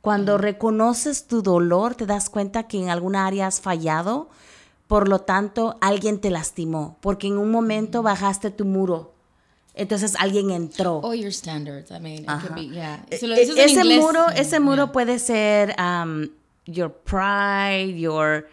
Cuando 0.00 0.38
reconoces 0.38 1.26
tu 1.26 1.42
dolor, 1.42 1.96
te 1.96 2.06
das 2.06 2.30
cuenta 2.30 2.68
que 2.68 2.80
en 2.80 2.88
alguna 2.88 3.26
área 3.26 3.48
has 3.48 3.60
fallado, 3.60 4.28
por 4.86 5.08
lo 5.08 5.22
tanto, 5.22 5.76
alguien 5.80 6.20
te 6.20 6.30
lastimó, 6.30 6.96
porque 7.00 7.26
en 7.26 7.36
un 7.38 7.50
momento 7.50 8.02
bajaste 8.02 8.50
tu 8.52 8.64
muro. 8.64 9.12
Entonces 9.74 10.14
alguien 10.16 10.50
entró. 10.50 11.00
Or 11.02 11.14
your 11.14 11.30
standards. 11.30 11.90
I 11.90 11.98
mean, 12.00 12.24
it 12.24 12.40
could 12.42 12.54
be, 12.54 12.62
yeah. 12.62 12.98
Lo 13.22 13.34
e- 13.34 13.38
dices 13.40 13.56
en 13.56 13.64
ese 13.70 13.76
inglés, 13.84 14.00
muro, 14.00 14.26
ese 14.34 14.60
muro 14.60 14.86
yeah. 14.86 14.92
puede 14.92 15.18
ser 15.20 15.74
um, 15.78 16.30
your 16.66 16.88
pride, 16.90 17.94
your 17.96 18.48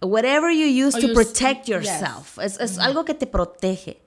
whatever 0.00 0.50
you 0.50 0.66
use 0.66 0.94
Or 0.96 1.00
to 1.00 1.06
your- 1.08 1.14
protect 1.16 1.68
yes. 1.68 1.84
yourself. 1.84 2.38
Es, 2.38 2.58
es 2.60 2.78
algo 2.78 3.04
que 3.04 3.14
te 3.14 3.26
protege. 3.26 3.98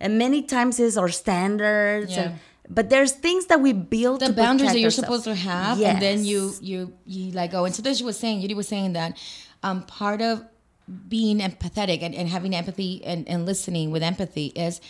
And 0.00 0.16
many 0.18 0.42
times 0.42 0.80
is 0.80 0.96
our 0.96 1.08
standards. 1.10 2.12
Yeah. 2.12 2.22
and- 2.22 2.38
but 2.68 2.88
there's 2.88 3.12
things 3.12 3.46
that 3.46 3.60
we 3.60 3.72
build 3.72 4.20
the 4.20 4.32
boundaries 4.32 4.72
that 4.72 4.78
you're 4.78 4.86
ourselves. 4.86 5.24
supposed 5.24 5.24
to 5.24 5.34
have, 5.34 5.80
and 5.82 6.00
then 6.00 6.24
you 6.24 6.46
Yes. 6.52 6.62
you 6.62 6.92
you 7.04 7.32
like 7.32 7.50
go. 7.50 7.64
And 7.66 7.74
so 7.74 7.82
she 7.92 8.04
was 8.04 8.16
saying, 8.18 8.40
Yuri 8.40 8.54
was 8.54 8.68
saying 8.68 8.92
that 8.94 9.18
um, 9.62 9.82
part 9.82 10.22
of 10.22 10.44
being 11.08 11.40
empathetic 11.40 12.02
and, 12.02 12.14
and 12.14 12.28
having 12.28 12.54
empathy 12.54 13.02
and, 13.04 13.28
and 13.28 13.44
listening 13.46 13.90
with 13.90 14.02
empathy 14.02 14.46
is 14.54 14.80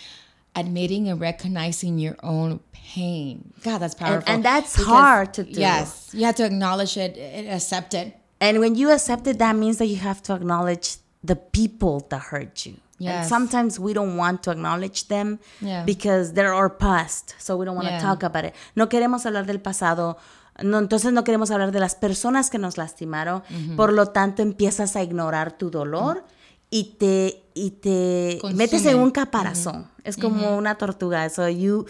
admitting 0.55 1.09
and 1.09 1.21
recognizing 1.21 1.99
your 1.99 2.17
own 2.23 2.61
pain. 2.73 3.53
God, 3.65 3.79
that's 3.79 3.95
powerful. 3.95 4.25
and 4.27 4.45
that's 4.45 4.75
hard 4.75 5.33
to 5.35 5.45
do. 5.45 5.61
Yes, 5.61 6.11
you 6.13 6.25
have 6.27 6.35
to 6.37 6.45
acknowledge 6.45 6.97
it 6.97 7.17
and 7.17 7.49
accept 7.49 7.95
it. 7.95 8.17
And 8.41 8.59
when 8.61 8.75
you 8.75 8.91
accept 8.91 9.27
it, 9.27 9.39
that 9.39 9.55
means 9.57 9.79
that 9.79 9.87
you 9.87 9.97
have 9.97 10.23
to 10.25 10.35
acknowledge 10.35 10.97
the 11.25 11.37
people 11.37 12.07
that 12.11 12.21
hurt 12.31 12.67
you. 12.67 12.75
And 13.05 13.27
sometimes 13.27 13.81
we 13.81 13.95
don't 13.95 14.17
want 14.17 14.45
to 14.45 14.53
acknowledge 14.53 15.09
them 15.09 15.41
Yeah. 15.61 15.85
because 15.85 16.35
they're 16.35 16.55
our 16.55 16.71
past. 16.71 17.35
So 17.39 17.57
we 17.57 17.65
don't 17.65 17.75
want 17.75 17.89
Yeah. 17.89 17.99
to 17.99 18.05
talk 18.05 18.23
about 18.23 18.45
it. 18.45 18.55
No 18.77 18.89
queremos 18.89 19.27
hablar 19.27 19.45
del 19.47 19.59
pasado. 19.61 20.19
No, 20.63 20.79
entonces 20.79 21.13
no 21.13 21.25
queremos 21.25 21.51
hablar 21.51 21.73
de 21.73 21.81
las 21.81 21.95
personas 21.97 22.49
que 22.51 22.59
nos 22.59 22.77
lastimaron. 22.79 23.43
Mm-hmm. 23.49 23.75
Por 23.77 23.93
lo 23.93 24.07
tanto, 24.07 24.43
empiezas 24.43 24.95
a 24.95 25.03
ignorar 25.03 25.53
tu 25.59 25.69
dolor 25.71 26.25
y 26.71 26.95
te, 26.99 27.43
y 27.55 27.71
te 27.73 28.39
Consume. 28.41 28.59
metes 28.65 28.87
en 28.87 28.99
un 28.99 29.11
caparazón. 29.11 29.89
Es 30.05 30.17
como 30.17 30.57
una 30.57 30.77
tortuga. 30.77 31.29
So 31.31 31.49
you, 31.49 31.87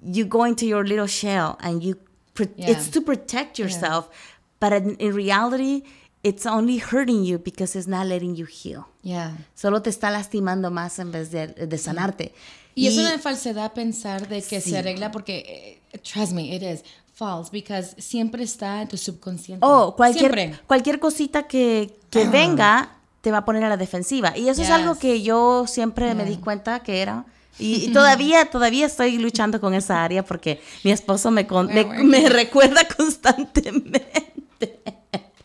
you 0.00 0.26
go 0.26 0.46
into 0.46 0.64
your 0.66 0.86
little 0.86 1.06
shell 1.08 1.56
and 1.60 1.80
you, 1.82 1.96
Yeah. 2.56 2.70
it's 2.70 2.90
to 2.92 3.02
protect 3.02 3.58
yourself. 3.58 4.08
but 4.60 4.72
in, 4.72 4.94
in 4.98 5.14
reality, 5.14 5.82
it's 6.22 6.44
only 6.46 6.78
hurting 6.78 7.24
you 7.24 7.38
because 7.38 7.74
it's 7.78 7.88
not 7.88 8.06
letting 8.06 8.34
you 8.36 8.46
heal. 8.46 8.84
Yeah. 9.02 9.36
Solo 9.54 9.80
te 9.80 9.88
está 9.90 10.10
lastimando 10.10 10.70
más 10.70 10.98
en 10.98 11.10
vez 11.12 11.30
de, 11.30 11.46
de 11.48 11.78
sanarte. 11.78 12.32
Y, 12.74 12.86
es 12.86 12.96
una 12.98 13.18
falsedad 13.18 13.72
pensar 13.72 14.28
de 14.28 14.42
que 14.42 14.60
Sí. 14.60 14.70
se 14.70 14.78
arregla 14.78 15.10
porque, 15.10 15.80
eh, 15.92 15.98
trust 15.98 16.32
me, 16.32 16.54
it 16.54 16.62
is 16.62 16.82
false 17.14 17.50
because 17.50 17.94
siempre 17.98 18.42
está 18.44 18.82
en 18.82 18.88
tu 18.88 18.96
subconsciente. 18.96 19.64
Oh, 19.66 19.94
cualquier, 19.96 20.32
Siempre. 20.34 20.60
cualquier 20.66 20.98
cosita 21.00 21.42
que, 21.44 21.98
que 22.10 22.26
venga 22.28 22.96
te 23.22 23.30
va 23.30 23.38
a 23.38 23.44
poner 23.44 23.64
a 23.64 23.68
la 23.70 23.76
defensiva. 23.76 24.36
Y 24.36 24.48
eso 24.48 24.62
es 24.62 24.70
algo 24.70 24.94
que 24.98 25.22
yo 25.22 25.66
siempre 25.66 26.14
me 26.14 26.24
di 26.24 26.36
cuenta 26.36 26.80
que 26.80 27.00
era. 27.02 27.24
Y, 27.58 27.84
y 27.86 27.92
todavía, 27.92 28.46
todavía 28.46 28.86
estoy 28.86 29.18
luchando 29.18 29.60
con 29.60 29.74
esa 29.74 30.02
área 30.02 30.24
porque 30.24 30.60
mi 30.84 30.92
esposo 30.92 31.30
me, 31.30 31.46
con- 31.46 31.66
me, 31.66 31.84
me 31.84 32.28
recuerda 32.30 32.86
constantemente. 32.96 34.06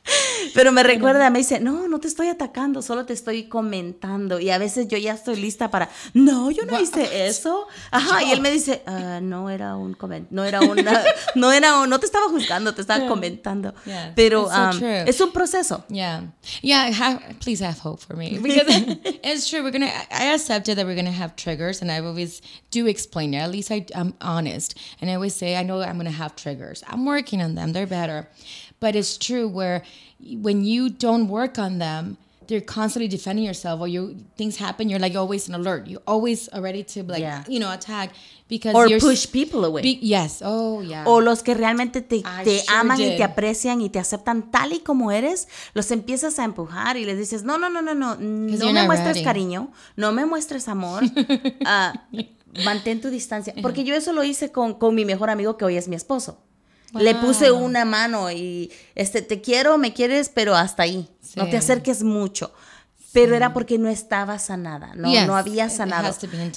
Pero 0.53 0.71
me 0.71 0.83
recuerda, 0.83 1.29
me 1.29 1.39
dice, 1.39 1.59
no, 1.59 1.87
no 1.87 1.99
te 1.99 2.07
estoy 2.07 2.27
atacando, 2.27 2.81
solo 2.81 3.05
te 3.05 3.13
estoy 3.13 3.45
comentando. 3.47 4.39
Y 4.39 4.49
a 4.51 4.57
veces 4.57 4.87
yo 4.87 4.97
ya 4.97 5.13
estoy 5.13 5.35
lista 5.35 5.69
para, 5.69 5.89
no, 6.13 6.51
yo 6.51 6.65
no 6.65 6.79
hice 6.79 7.27
eso. 7.27 7.67
Ajá, 7.91 8.23
y 8.23 8.31
él 8.31 8.41
me 8.41 8.51
dice, 8.51 8.81
"Ah, 8.85 9.19
no 9.21 9.49
era 9.49 9.75
un 9.75 9.93
comentario, 9.93 10.35
no 10.35 10.43
era 10.43 10.61
una, 10.61 11.03
no 11.35 11.51
era 11.51 11.79
un, 11.79 11.89
no 11.89 11.99
te 11.99 12.05
estaba 12.05 12.29
juzgando, 12.29 12.73
te 12.73 12.81
estaba 12.81 13.07
comentando. 13.07 13.73
Yeah, 13.85 14.13
Pero 14.15 14.47
so 14.47 14.77
um, 14.77 14.83
es 14.83 15.19
un 15.19 15.31
proceso. 15.31 15.83
Yeah, 15.89 16.21
yeah. 16.61 16.89
Have, 16.91 17.39
please 17.39 17.63
have 17.63 17.79
hope 17.79 17.99
for 18.01 18.15
me 18.15 18.39
because 18.39 18.65
it's 19.23 19.49
true. 19.49 19.63
We're 19.63 19.71
gonna. 19.71 19.91
I 20.11 20.33
accepted 20.33 20.77
that 20.77 20.85
we're 20.85 20.95
gonna 20.95 21.11
have 21.11 21.35
triggers, 21.35 21.81
and 21.81 21.91
I 21.91 21.99
always 21.99 22.41
do 22.71 22.87
explain 22.87 23.33
it. 23.33 23.39
At 23.39 23.51
least 23.51 23.71
I, 23.71 23.85
I'm 23.95 24.13
honest, 24.21 24.77
and 25.01 25.09
I 25.09 25.15
always 25.15 25.35
say 25.35 25.55
I 25.57 25.63
know 25.63 25.81
I'm 25.81 25.97
gonna 25.97 26.11
have 26.11 26.35
triggers. 26.35 26.83
I'm 26.87 27.05
working 27.05 27.41
on 27.41 27.55
them. 27.55 27.73
They're 27.73 27.87
better, 27.87 28.27
but 28.79 28.95
it's 28.95 29.17
true 29.17 29.47
where 29.47 29.83
when 30.41 30.63
you 30.63 30.89
don't 30.89 31.27
work 31.27 31.57
on 31.59 31.79
them. 31.79 32.17
They're 32.47 32.61
constantly 32.61 33.07
defending 33.07 33.43
yourself, 33.43 33.81
or 33.81 33.87
you 33.87 34.17
things 34.37 34.57
happen. 34.57 34.87
You're 34.87 34.99
like 34.99 35.15
always 35.17 35.49
in 35.49 35.55
alert. 35.55 35.87
You're 35.87 36.03
always 36.05 36.47
ready 36.53 36.83
to 36.93 37.01
like 37.01 37.19
Yeah. 37.21 37.43
you 37.47 37.59
know 37.59 37.71
attack 37.71 38.11
because 38.47 38.75
Or 38.75 38.85
you're 38.87 38.99
push 38.99 39.25
people 39.31 39.65
away. 39.65 39.81
Be- 39.81 39.97
yes. 39.99 40.43
Oh 40.45 40.79
yeah. 40.83 41.05
O 41.07 41.21
los 41.21 41.41
que 41.41 41.55
realmente 41.55 42.01
te, 42.03 42.21
te 42.43 42.59
sure 42.59 42.77
aman 42.77 43.01
y 43.01 43.05
did. 43.09 43.17
te 43.17 43.23
aprecian 43.23 43.81
y 43.81 43.89
te 43.89 43.97
aceptan 43.97 44.51
tal 44.51 44.73
y 44.73 44.81
como 44.81 45.09
eres, 45.11 45.47
los 45.73 45.89
empiezas 45.89 46.37
a 46.37 46.43
empujar 46.43 46.97
y 46.97 47.05
les 47.05 47.17
dices, 47.17 47.41
no, 47.43 47.57
no, 47.57 47.67
no, 47.71 47.81
no, 47.81 47.95
no, 47.95 48.13
no 48.15 48.47
you're 48.55 48.73
me 48.73 48.85
muestres 48.85 49.15
ready. 49.15 49.23
cariño, 49.23 49.71
no 49.95 50.11
me 50.11 50.27
muestres 50.27 50.67
amor, 50.67 51.01
ah, 51.65 51.93
mantén 52.63 53.01
tu 53.01 53.09
distancia. 53.09 53.55
Porque 53.59 53.83
yo 53.83 53.95
eso 53.95 54.13
lo 54.13 54.23
hice 54.23 54.51
con, 54.51 54.75
con 54.75 54.93
mi 54.93 55.03
mejor 55.03 55.31
amigo 55.31 55.57
que 55.57 55.65
hoy 55.65 55.77
es 55.77 55.87
mi 55.87 55.95
esposo. 55.95 56.37
Le 56.93 57.15
puse 57.15 57.51
una 57.51 57.83
mano 57.85 58.31
y, 58.31 58.71
este, 58.95 59.21
te 59.21 59.41
quiero, 59.41 59.77
me 59.77 59.93
quieres, 59.93 60.29
pero 60.29 60.55
hasta 60.55 60.83
ahí. 60.83 61.09
No 61.35 61.49
te 61.49 61.57
acerques 61.57 62.03
mucho. 62.03 62.53
Pero 63.11 63.33
era 63.33 63.53
porque 63.53 63.77
no 63.77 63.87
estaba 63.87 64.39
sanada, 64.39 64.91
no, 64.93 65.09
no 65.25 65.37
había 65.37 65.69
sanado. 65.69 66.13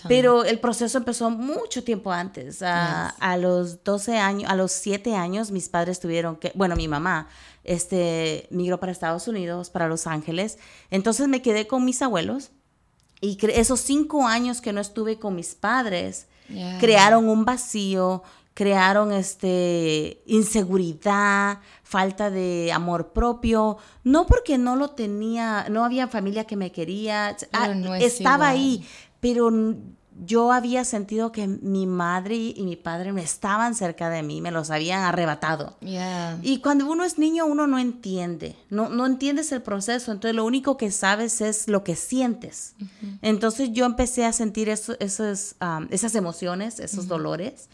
Pero 0.09 0.45
el 0.45 0.59
proceso 0.59 0.99
empezó 0.99 1.31
mucho 1.31 1.85
tiempo 1.85 2.11
antes. 2.11 2.63
A, 2.63 3.11
a 3.11 3.37
los 3.37 3.85
12 3.85 4.19
años, 4.19 4.51
a 4.51 4.57
los 4.57 4.73
7 4.73 5.15
años, 5.15 5.53
mis 5.53 5.69
padres 5.69 6.01
tuvieron 6.01 6.35
que, 6.35 6.51
bueno, 6.57 6.75
mi 6.75 6.89
mamá, 6.89 7.29
este, 7.63 8.49
migró 8.51 8.81
para 8.81 8.91
Estados 8.91 9.29
Unidos, 9.29 9.71
para 9.71 9.87
Los 9.87 10.09
Ángeles. 10.09 10.59
Entonces 10.91 11.29
me 11.29 11.43
quedé 11.43 11.69
con 11.69 11.85
mis 11.85 12.03
abuelos. 12.03 12.51
Y 13.21 13.39
esos 13.53 13.81
cinco 13.81 14.27
años 14.27 14.61
que 14.61 14.73
no 14.73 14.81
estuve 14.81 15.19
con 15.19 15.37
mis 15.37 15.55
padres, 15.55 16.27
Yeah. 16.51 16.79
crearon 16.81 17.29
un 17.29 17.45
vacío, 17.45 18.23
crearon 18.59 19.13
este 19.13 20.21
inseguridad, 20.27 21.61
falta 21.85 22.29
de 22.29 22.73
amor 22.73 23.13
propio, 23.13 23.77
no 24.03 24.27
porque 24.27 24.59
no 24.59 24.75
lo 24.75 24.89
tenía, 24.91 25.69
no 25.71 25.85
había 25.85 26.09
familia 26.09 26.43
que 26.43 26.57
me 26.57 26.73
quería, 26.73 27.37
no 27.77 27.95
es 27.95 28.15
estaba 28.15 28.47
igual. 28.47 28.51
ahí, 28.51 28.87
pero 29.21 29.53
yo 30.25 30.53
había 30.53 30.85
sentido 30.85 31.33
que 31.33 31.47
mi 31.47 31.87
madre 31.87 32.35
y 32.37 32.63
mi 32.65 32.77
padre 32.77 33.13
no 33.13 33.19
estaban 33.21 33.75
cerca 33.75 34.11
de 34.11 34.23
mí, 34.23 34.41
me 34.41 34.51
los 34.51 34.71
habían 34.71 35.03
arrebatado. 35.03 35.77
yeah. 35.81 36.39
Y 36.43 36.59
cuando 36.61 36.87
uno 36.91 37.05
es 37.05 37.19
niño, 37.19 37.47
uno 37.47 37.67
no 37.67 37.79
entiende, 37.79 38.57
no, 38.71 38.89
no 38.89 39.07
entiendes 39.07 39.53
el 39.53 39.63
proceso, 39.63 40.11
entonces 40.13 40.35
lo 40.35 40.45
único 40.45 40.77
que 40.77 40.91
sabes 40.91 41.41
es 41.41 41.69
lo 41.69 41.85
que 41.85 41.95
sientes. 41.97 42.75
Entonces 43.23 43.71
yo 43.73 43.85
empecé 43.87 44.25
a 44.25 44.33
sentir 44.33 44.69
eso, 44.69 44.97
esos, 45.01 45.55
um, 45.61 45.87
esas 45.91 46.15
emociones, 46.15 46.81
esos 46.81 47.07
dolores, 47.09 47.69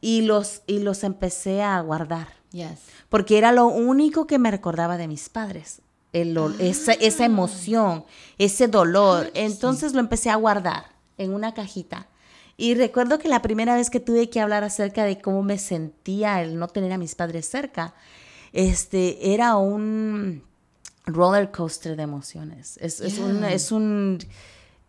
y, 0.00 0.22
los, 0.22 0.62
y 0.66 0.78
los 0.78 1.04
empecé 1.04 1.62
a 1.62 1.80
guardar, 1.80 2.28
Yes. 2.52 2.78
porque 3.08 3.38
era 3.38 3.50
lo 3.52 3.66
único 3.66 4.26
que 4.26 4.38
me 4.38 4.50
recordaba 4.50 4.96
de 4.98 5.08
mis 5.08 5.28
padres, 5.28 5.80
el 6.12 6.36
esa, 6.58 6.92
esa 6.92 7.24
emoción, 7.24 8.04
ese 8.36 8.68
dolor. 8.68 9.30
Entonces 9.34 9.94
lo 9.94 10.00
empecé 10.00 10.28
a 10.28 10.36
guardar 10.36 10.91
en 11.22 11.34
una 11.34 11.54
cajita. 11.54 12.08
Y 12.56 12.74
recuerdo 12.74 13.18
que 13.18 13.28
la 13.28 13.42
primera 13.42 13.74
vez 13.74 13.88
que 13.90 14.00
tuve 14.00 14.28
que 14.30 14.40
hablar 14.40 14.62
acerca 14.64 15.04
de 15.04 15.20
cómo 15.20 15.42
me 15.42 15.58
sentía 15.58 16.42
el 16.42 16.58
no 16.58 16.68
tener 16.68 16.92
a 16.92 16.98
mis 16.98 17.14
padres 17.14 17.48
cerca, 17.48 17.94
este, 18.52 19.32
era 19.34 19.56
un 19.56 20.42
roller 21.06 21.50
coaster 21.50 21.96
de 21.96 22.02
emociones. 22.02 22.78
Es, 22.80 23.00
es 23.00 23.18
un, 23.18 23.40
Yeah. 23.40 23.52
es 23.52 23.72
un 23.72 24.18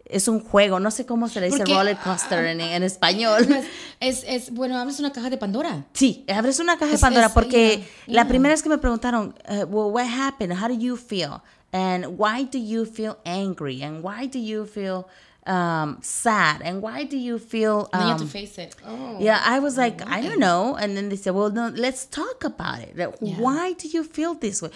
es 0.05 0.27
un 0.27 0.41
juego, 0.41 0.81
no 0.81 0.91
sé 0.91 1.05
cómo 1.05 1.29
se 1.29 1.39
le 1.39 1.45
dice 1.47 1.59
Porque- 1.59 1.73
roller 1.73 1.97
coaster 1.97 2.45
en, 2.45 2.59
en 2.59 2.83
español. 2.83 3.47
Es, 4.01 4.25
es, 4.27 4.51
bueno, 4.51 4.77
abres 4.77 4.99
una 4.99 5.13
caja 5.13 5.29
de 5.29 5.37
Pandora. 5.37 5.85
Sí, 5.93 6.25
abres 6.27 6.59
una 6.59 6.77
caja 6.77 6.91
de 6.91 6.97
Pandora 6.97 7.29
porque 7.29 7.77
yeah, 7.77 7.87
la 8.07 8.13
yeah. 8.23 8.27
primera 8.27 8.53
vez 8.53 8.61
que 8.61 8.67
me 8.67 8.77
preguntaron, 8.77 9.33
uh, 9.47 9.63
well, 9.69 9.93
what 9.93 10.05
happened? 10.05 10.51
How 10.61 10.67
do 10.67 10.73
you 10.77 10.97
feel? 10.97 11.41
And 11.71 12.19
why 12.19 12.43
do 12.51 12.59
you 12.59 12.85
feel 12.85 13.17
angry? 13.23 13.81
And 13.81 14.03
why 14.03 14.27
do 14.27 14.39
you 14.39 14.65
feel 14.65 15.05
um, 15.45 15.97
sad? 16.01 16.61
And 16.63 16.81
why 16.81 17.03
do 17.03 17.17
you 17.17 17.39
feel? 17.39 17.89
Then 17.91 18.01
you 18.01 18.07
have 18.07 18.17
to 18.17 18.23
um, 18.23 18.29
face 18.29 18.57
it. 18.57 18.75
Oh. 18.85 19.17
yeah, 19.19 19.41
I 19.45 19.59
was 19.59 19.77
like, 19.77 20.01
I 20.07 20.21
don't 20.21 20.39
know. 20.39 20.75
And 20.75 20.95
then 20.95 21.09
they 21.09 21.15
said, 21.15 21.33
well, 21.35 21.49
no, 21.49 21.69
let's 21.75 22.05
talk 22.05 22.43
about 22.43 22.79
it. 22.79 22.97
Like, 22.97 23.15
Yeah. 23.21 23.35
Why 23.35 23.73
do 23.73 23.87
you 23.87 24.03
feel 24.03 24.33
this 24.35 24.61
way? 24.61 24.69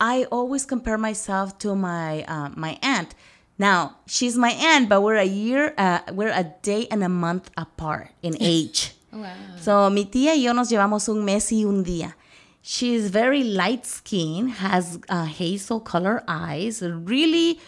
I 0.00 0.24
always 0.30 0.64
compare 0.64 0.98
myself 0.98 1.58
to 1.58 1.74
my 1.74 2.24
uh, 2.24 2.50
my 2.56 2.78
aunt. 2.82 3.14
Now 3.58 3.96
she's 4.06 4.36
my 4.36 4.50
aunt, 4.50 4.88
but 4.88 5.00
we're 5.02 5.16
a 5.16 5.24
year, 5.24 5.72
uh, 5.78 6.00
we're 6.12 6.32
a 6.32 6.44
day 6.62 6.86
and 6.90 7.02
a 7.02 7.08
month 7.08 7.50
apart 7.56 8.10
in 8.22 8.36
age. 8.40 8.92
Wow. 9.12 9.32
So 9.58 9.90
mi 9.90 10.04
tía 10.04 10.34
y 10.34 10.42
yo 10.42 10.52
nos 10.52 10.70
llevamos 10.70 11.08
un 11.08 11.24
mes 11.24 11.50
y 11.52 11.64
un 11.64 11.82
día. 11.84 12.14
She 12.60 12.94
is 12.94 13.10
very 13.10 13.44
light 13.44 13.86
skinned, 13.86 14.50
has 14.50 14.98
uh, 15.08 15.24
hazel 15.24 15.78
color 15.80 16.22
eyes, 16.26 16.82
really 16.82 17.60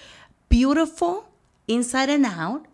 beautiful 0.49 1.28
inside 1.69 2.11
and 2.11 2.27
out. 2.27 2.67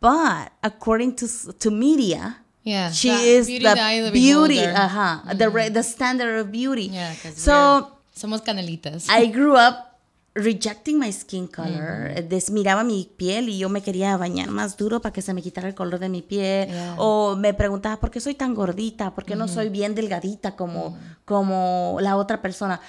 But 0.00 0.52
according 0.62 1.14
to 1.16 1.26
to 1.58 1.70
media, 1.70 2.42
Yeah. 2.64 2.90
she 2.92 3.08
is 3.36 3.46
beauty 3.46 3.64
the 3.64 4.10
beauty, 4.12 4.54
beholder. 4.60 4.74
uh-huh, 4.76 5.34
the 5.36 5.48
re- 5.48 5.70
the 5.70 5.82
standard 5.82 6.40
of 6.40 6.50
beauty. 6.50 6.88
Yeah, 6.90 7.14
so 7.36 7.92
somos 8.14 8.42
canelitas. 8.42 9.06
I 9.08 9.26
grew 9.32 9.56
up 9.56 9.92
rejecting 10.34 10.98
my 10.98 11.10
skin 11.12 11.46
color. 11.46 12.12
Desmiraba 12.28 12.84
mi 12.84 13.08
piel 13.16 13.48
y 13.48 13.58
yo 13.58 13.68
me 13.68 13.80
quería 13.82 14.16
bañar 14.16 14.50
más 14.50 14.76
duro 14.76 15.00
para 15.00 15.12
que 15.12 15.22
se 15.22 15.32
me 15.32 15.40
quitara 15.42 15.68
el 15.68 15.74
color 15.74 15.98
de 16.00 16.08
mi 16.08 16.22
piel. 16.22 16.68
Yeah. 16.68 16.96
O 16.98 17.36
me 17.36 17.54
preguntaba, 17.54 18.00
¿por 18.00 18.10
qué 18.10 18.20
soy 18.20 18.34
tan 18.34 18.52
gordita? 18.54 19.14
¿Por 19.14 19.24
qué 19.24 19.36
no 19.36 19.46
soy 19.48 19.68
bien 19.68 19.94
delgadita 19.94 20.56
como, 20.56 20.98
como 21.24 21.98
la 22.00 22.16
otra 22.16 22.42
persona? 22.42 22.80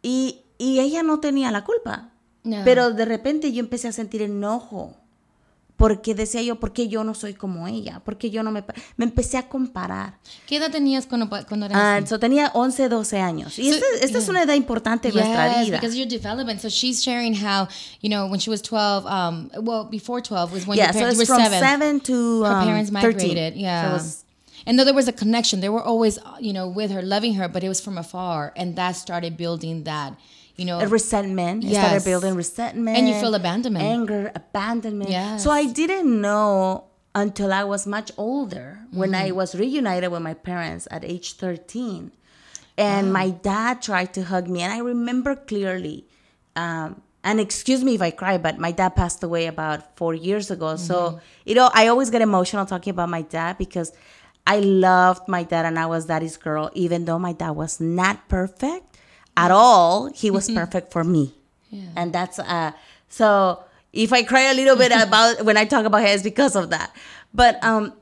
Y, 0.00 0.42
y 0.58 0.78
ella 0.80 1.02
no 1.02 1.18
tenía 1.20 1.50
la 1.50 1.64
culpa. 1.64 2.08
No. 2.44 2.62
Pero 2.64 2.90
de 2.90 3.04
repente 3.04 3.52
yo 3.52 3.60
empecé 3.60 3.88
a 3.88 3.92
sentir 3.92 4.22
enojo. 4.22 4.96
Porque 5.76 6.14
decía 6.14 6.42
yo, 6.42 6.60
¿por 6.60 6.72
qué 6.72 6.86
yo 6.86 7.02
no 7.02 7.12
soy 7.12 7.34
como 7.34 7.66
ella? 7.66 8.00
¿Por 8.04 8.16
qué 8.16 8.30
yo 8.30 8.44
no 8.44 8.52
me... 8.52 8.62
pa-?" 8.62 8.74
Me 8.96 9.04
empecé 9.04 9.36
a 9.36 9.48
comparar. 9.48 10.16
¿Qué 10.46 10.58
edad 10.58 10.70
tenías 10.70 11.06
cuando, 11.06 11.28
cuando 11.28 11.66
eras 11.66 11.76
Ah, 11.80 11.96
así? 11.96 12.06
so 12.06 12.20
tenía 12.20 12.52
11, 12.54 12.88
12 12.88 13.18
años. 13.18 13.58
Y 13.58 13.70
So, 13.70 13.76
esta, 13.76 13.86
esta 14.04 14.18
es 14.18 14.24
yeah. 14.24 14.30
una 14.30 14.42
edad 14.44 14.54
importante 14.54 15.08
en 15.08 15.14
nuestra 15.14 15.62
vida. 15.62 15.78
because 15.80 15.96
your 15.98 16.06
development. 16.06 16.60
So 16.60 16.68
she's 16.68 17.02
sharing 17.02 17.34
how, 17.34 17.66
you 18.00 18.08
know, 18.10 18.26
when 18.30 18.38
she 18.38 18.48
was 18.50 18.62
12, 18.62 19.06
um, 19.06 19.50
well, 19.64 19.84
before 19.90 20.20
12 20.22 20.52
was 20.52 20.66
when 20.68 20.76
yeah, 20.78 20.84
your 20.84 20.92
so 20.92 20.98
parents 21.00 21.20
it's 21.20 21.28
were 21.30 21.34
from 21.36 21.44
seven. 21.50 21.60
seven 21.60 22.00
to 22.00 22.42
Her 22.44 22.52
um, 22.52 22.64
parents 22.66 22.90
13. 22.90 23.02
migrated, 23.02 23.56
yeah. 23.56 23.82
So 23.82 23.88
it 23.88 23.92
was- 23.94 24.24
and 24.66 24.78
though 24.78 24.84
there 24.84 24.94
was 24.94 25.08
a 25.08 25.12
connection, 25.12 25.60
they 25.62 25.70
were 25.70 25.82
always, 25.82 26.18
uh, 26.18 26.36
you 26.38 26.52
know, 26.52 26.68
with 26.68 26.92
her, 26.92 27.02
loving 27.02 27.34
her, 27.34 27.48
but 27.48 27.64
it 27.64 27.68
was 27.68 27.80
from 27.80 27.98
afar, 27.98 28.52
and 28.56 28.76
that 28.76 28.94
started 28.94 29.36
building 29.36 29.82
that, 29.84 30.12
you 30.56 30.64
know, 30.64 30.80
a 30.80 30.86
resentment. 30.86 31.64
I 31.64 31.72
started 31.72 32.04
building 32.04 32.34
resentment. 32.34 32.98
And 32.98 33.08
you 33.08 33.14
feel 33.14 33.34
abandonment. 33.34 33.84
Anger, 33.84 34.32
abandonment. 34.34 35.10
Yes. 35.10 35.42
So 35.42 35.50
I 35.50 35.64
didn't 35.66 36.20
know 36.20 36.84
until 37.14 37.52
I 37.52 37.64
was 37.64 37.86
much 37.86 38.10
older 38.16 38.78
when 38.92 39.12
Mm-hmm. 39.12 39.26
I 39.26 39.30
was 39.32 39.54
reunited 39.54 40.10
with 40.10 40.22
my 40.22 40.34
parents 40.34 40.88
at 40.90 41.04
age 41.04 41.34
13. 41.34 42.12
And 42.78 43.12
my 43.12 43.30
dad 43.30 43.82
tried 43.82 44.14
to 44.14 44.24
hug 44.24 44.48
me. 44.48 44.62
And 44.62 44.72
I 44.72 44.78
remember 44.78 45.36
clearly, 45.36 46.06
um, 46.56 47.02
and 47.22 47.38
excuse 47.38 47.84
me 47.84 47.94
if 47.94 48.02
I 48.02 48.10
cry, 48.10 48.38
but 48.38 48.58
my 48.58 48.72
dad 48.72 48.96
passed 48.96 49.22
away 49.22 49.46
about 49.46 49.96
four 49.96 50.14
years 50.14 50.50
ago. 50.50 50.74
Mm-hmm. 50.74 50.84
So, 50.84 51.20
you 51.44 51.54
know, 51.54 51.70
I 51.72 51.88
always 51.88 52.10
get 52.10 52.22
emotional 52.22 52.64
talking 52.66 52.90
about 52.90 53.08
my 53.10 53.22
dad 53.22 53.58
because 53.58 53.92
I 54.46 54.58
loved 54.58 55.28
my 55.28 55.44
dad 55.44 55.66
and 55.66 55.78
I 55.78 55.86
was 55.86 56.06
daddy's 56.06 56.36
girl, 56.36 56.70
even 56.74 57.04
though 57.04 57.18
my 57.18 57.32
dad 57.32 57.50
was 57.50 57.78
not 57.80 58.28
perfect. 58.28 58.91
At 59.36 59.50
all, 59.50 60.10
he 60.12 60.30
was 60.30 60.50
perfect 60.50 60.92
for 60.92 61.04
me. 61.04 61.34
Yeah. 61.70 61.88
And 61.96 62.12
that's 62.12 62.38
uh 62.38 62.72
so 63.08 63.62
if 63.92 64.12
I 64.12 64.22
cry 64.22 64.50
a 64.50 64.54
little 64.54 64.76
bit 64.76 64.92
about 64.92 65.44
when 65.44 65.56
I 65.56 65.64
talk 65.64 65.84
about 65.84 66.00
him 66.02 66.08
it's 66.08 66.22
because 66.22 66.56
of 66.56 66.70
that. 66.70 66.94
But 67.32 67.62
um 67.64 67.94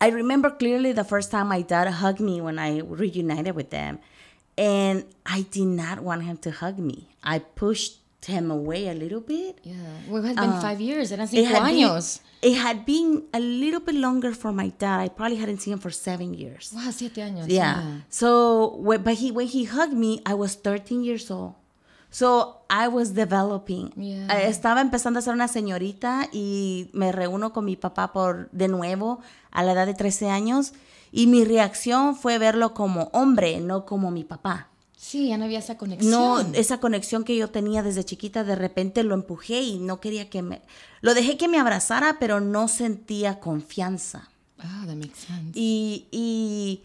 I 0.00 0.08
remember 0.08 0.50
clearly 0.50 0.92
the 0.92 1.04
first 1.04 1.30
time 1.30 1.48
my 1.48 1.62
dad 1.62 1.88
hugged 1.88 2.20
me 2.20 2.40
when 2.40 2.58
I 2.58 2.80
reunited 2.80 3.54
with 3.54 3.70
them. 3.70 3.98
And 4.56 5.04
I 5.26 5.42
did 5.50 5.66
not 5.66 6.00
want 6.00 6.22
him 6.22 6.36
to 6.38 6.50
hug 6.52 6.78
me. 6.78 7.08
I 7.24 7.40
pushed 7.40 7.98
him 8.26 8.50
away 8.50 8.88
a 8.88 8.94
little 8.94 9.20
bit. 9.20 9.58
Yeah. 9.62 9.74
Well, 10.08 10.24
it 10.24 10.28
has 10.28 10.36
been 10.36 10.60
five 10.60 10.80
years. 10.80 11.12
Eran 11.12 11.26
Uh, 11.28 11.32
It 11.32 11.44
cinco 11.46 11.54
had, 11.54 11.64
been, 11.64 11.76
años. 11.88 12.20
it 12.42 12.56
had 12.56 12.84
been 12.86 13.24
a 13.32 13.40
little 13.40 13.80
bit 13.80 13.94
longer 13.96 14.32
for 14.32 14.52
my 14.52 14.70
dad. 14.78 15.00
I 15.00 15.08
probably 15.08 15.36
hadn't 15.36 15.60
seen 15.62 15.74
him 15.74 15.78
for 15.80 15.90
seven 15.92 16.34
years. 16.34 16.72
Wow, 16.74 16.90
siete 16.92 17.22
años. 17.22 17.46
Yeah. 17.48 18.02
So, 18.10 18.76
when, 18.78 19.02
but 19.02 19.14
he 19.14 19.30
when 19.30 19.46
he 19.46 19.64
hugged 19.64 19.94
me, 19.94 20.20
I 20.26 20.34
was 20.34 20.54
13 20.56 21.02
years 21.04 21.30
old. 21.30 21.54
So 22.10 22.58
I 22.70 22.86
was 22.88 23.10
developing. 23.10 23.92
Yeah. 23.96 24.28
Eh, 24.30 24.48
Estaba 24.48 24.80
empezando 24.80 25.18
a 25.18 25.22
ser 25.22 25.34
una 25.34 25.48
señorita 25.48 26.28
y 26.32 26.88
me 26.92 27.10
reúno 27.10 27.52
con 27.52 27.64
mi 27.64 27.74
papá 27.76 28.12
por 28.12 28.48
de 28.52 28.68
nuevo 28.68 29.18
a 29.50 29.64
la 29.64 29.72
edad 29.72 29.86
de 29.86 29.94
13 29.94 30.30
años 30.30 30.72
y 31.10 31.26
mi 31.26 31.44
reacción 31.44 32.14
fue 32.14 32.38
verlo 32.38 32.72
como 32.72 33.10
hombre, 33.12 33.60
no 33.60 33.84
como 33.84 34.10
mi 34.12 34.22
papá. 34.22 34.68
Sí, 35.04 35.28
ya 35.28 35.36
no 35.36 35.44
había 35.44 35.58
esa 35.58 35.76
conexión. 35.76 36.10
No, 36.10 36.40
esa 36.54 36.80
conexión 36.80 37.24
que 37.24 37.36
yo 37.36 37.50
tenía 37.50 37.82
desde 37.82 38.04
chiquita, 38.04 38.42
de 38.42 38.56
repente 38.56 39.02
lo 39.02 39.14
empujé 39.14 39.60
y 39.60 39.78
no 39.78 40.00
quería 40.00 40.30
que 40.30 40.40
me... 40.40 40.62
Lo 41.02 41.12
dejé 41.12 41.36
que 41.36 41.46
me 41.46 41.58
abrazara, 41.58 42.16
pero 42.18 42.40
no 42.40 42.68
sentía 42.68 43.38
confianza. 43.38 44.30
Ah, 44.58 44.84
that 44.86 44.96
makes 44.96 45.18
sense. 45.18 45.52
Y, 45.52 46.06
y 46.10 46.84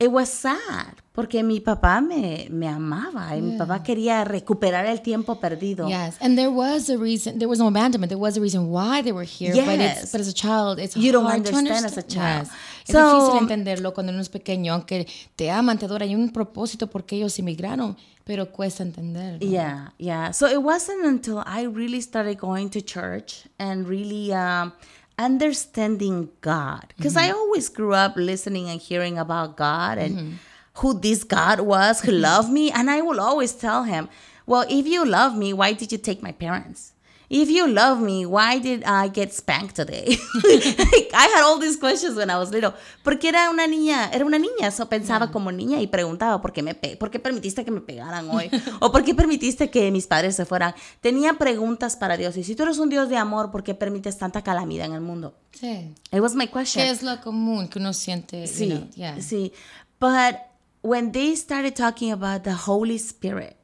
it 0.00 0.08
was 0.12 0.28
sad, 0.28 0.94
porque 1.12 1.42
mi 1.42 1.58
papá 1.58 2.00
me, 2.00 2.46
me 2.50 2.68
amaba 2.68 3.36
y 3.36 3.42
mi 3.42 3.56
papá 3.58 3.82
quería 3.82 4.22
recuperar 4.24 4.86
el 4.86 5.00
tiempo 5.02 5.40
perdido. 5.40 5.88
Yes, 5.88 6.16
and 6.20 6.36
there 6.36 6.50
was 6.50 6.88
a 6.88 6.96
reason. 6.96 7.38
There 7.38 7.48
was 7.48 7.58
no 7.58 7.66
abandonment. 7.66 8.08
There 8.10 8.18
was 8.20 8.36
a 8.36 8.40
reason 8.40 8.70
why 8.70 9.02
they 9.02 9.10
were 9.12 9.24
here. 9.26 9.52
But 9.56 9.80
it's 9.80 10.02
Yes. 10.02 10.12
but 10.12 10.20
as 10.20 10.28
a 10.28 10.32
child, 10.32 10.78
it's 10.78 10.96
You 10.96 11.10
don't 11.10 11.24
hard 11.24 11.44
to 11.44 11.52
understand 11.52 11.84
as 11.84 11.96
a 11.98 12.02
child. 12.06 12.46
Yes. 12.46 12.52
Es 12.86 12.92
So- 12.92 13.20
difícil 13.32 13.38
entenderlo 13.42 13.92
cuando 13.92 14.12
uno 14.12 14.20
es 14.22 14.28
pequeño, 14.28 14.72
aunque 14.72 15.06
te 15.34 15.50
aman, 15.50 15.78
te 15.78 15.86
adoran. 15.86 16.08
Hay 16.08 16.14
un 16.14 16.30
propósito 16.30 16.86
porque 16.88 17.16
ellos 17.16 17.36
emigraron, 17.40 17.96
pero 18.24 18.52
cuesta 18.52 18.84
entenderlo. 18.84 19.40
Yeah, 19.40 19.92
yeah. 19.98 20.32
So 20.32 20.46
it 20.46 20.58
wasn't 20.62 21.04
until 21.04 21.38
I 21.44 21.66
really 21.66 22.00
started 22.00 22.38
going 22.38 22.68
to 22.70 22.80
church 22.80 23.48
and 23.58 23.86
really 23.88 24.32
um, 24.32 24.72
understanding 25.18 26.30
God, 26.40 26.94
because 26.96 27.16
I 27.16 27.28
mm-hmm. 27.28 27.36
always 27.36 27.68
grew 27.68 27.92
up 27.92 28.14
listening 28.16 28.68
and 28.68 28.80
hearing 28.80 29.18
about 29.18 29.56
God 29.56 29.98
and 29.98 30.16
mm-hmm. 30.16 30.32
who 30.74 30.98
this 30.98 31.24
God 31.24 31.60
was 31.60 32.00
who 32.00 32.12
mm-hmm. 32.12 32.22
loved 32.22 32.50
me, 32.50 32.70
and 32.70 32.90
I 32.90 33.02
will 33.02 33.20
always 33.20 33.52
tell 33.52 33.84
him, 33.84 34.08
"Well, 34.46 34.64
if 34.68 34.86
you 34.86 35.04
love 35.04 35.36
me, 35.36 35.52
why 35.52 35.72
did 35.72 35.92
you 35.92 35.98
take 35.98 36.22
my 36.22 36.32
parents?" 36.32 36.92
If 37.30 37.50
you 37.50 37.66
love 37.66 38.00
me, 38.00 38.24
why 38.24 38.58
did 38.58 38.84
I 38.86 39.10
get 39.14 39.34
spanked 39.34 39.74
today? 39.76 40.16
Like, 40.34 41.10
I 41.12 41.28
had 41.34 41.44
all 41.44 41.58
these 41.58 41.76
questions 41.76 42.16
when 42.16 42.30
I 42.30 42.38
was 42.38 42.50
little. 42.50 42.72
Porque 43.02 43.28
era 43.28 43.50
una 43.50 43.66
niña, 43.66 44.08
era 44.14 44.24
una 44.24 44.38
niña, 44.38 44.70
so 44.70 44.88
pensaba 44.88 45.30
como 45.30 45.52
niña 45.52 45.78
y 45.80 45.86
preguntaba 45.88 46.40
por 46.40 46.54
qué 46.54 46.62
me 46.62 46.74
pe- 46.74 46.96
por 46.96 47.10
qué 47.10 47.18
permitiste 47.18 47.64
que 47.66 47.70
me 47.70 47.82
pegaran 47.82 48.30
hoy 48.30 48.50
o 48.80 48.90
por 48.90 49.04
qué 49.04 49.14
permitiste 49.14 49.68
que 49.68 49.90
mis 49.90 50.06
padres 50.06 50.36
se 50.36 50.46
fueran. 50.46 50.74
Tenía 51.02 51.34
preguntas 51.34 51.96
para 51.96 52.16
Dios 52.16 52.34
y 52.38 52.44
si 52.44 52.54
tú 52.54 52.62
eres 52.62 52.78
un 52.78 52.88
Dios 52.88 53.10
de 53.10 53.18
amor, 53.18 53.50
¿por 53.50 53.62
qué 53.62 53.74
permites 53.74 54.16
tanta 54.16 54.40
calamidad 54.42 54.86
en 54.86 54.94
el 54.94 55.02
mundo? 55.02 55.34
Sí. 55.52 55.94
It 56.10 56.20
was 56.20 56.34
my 56.34 56.46
question. 56.48 56.82
¿Qué 56.82 56.90
es 56.90 57.02
lo 57.02 57.20
común 57.20 57.68
que 57.68 57.78
uno 57.78 57.92
siente? 57.92 58.40
you 58.40 58.46
Sí, 58.46 58.68
know, 58.70 58.88
yeah. 58.96 59.20
sí. 59.20 59.52
But 60.00 60.36
when 60.80 61.12
they 61.12 61.36
started 61.36 61.74
talking 61.74 62.10
about 62.10 62.42
the 62.44 62.54
Holy 62.54 62.96
Spirit. 62.96 63.56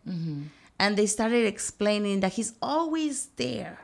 And 0.79 0.97
they 0.97 1.07
started 1.07 1.47
explaining 1.47 2.21
that 2.21 2.33
He's 2.35 2.53
always 2.63 3.27
there. 3.37 3.79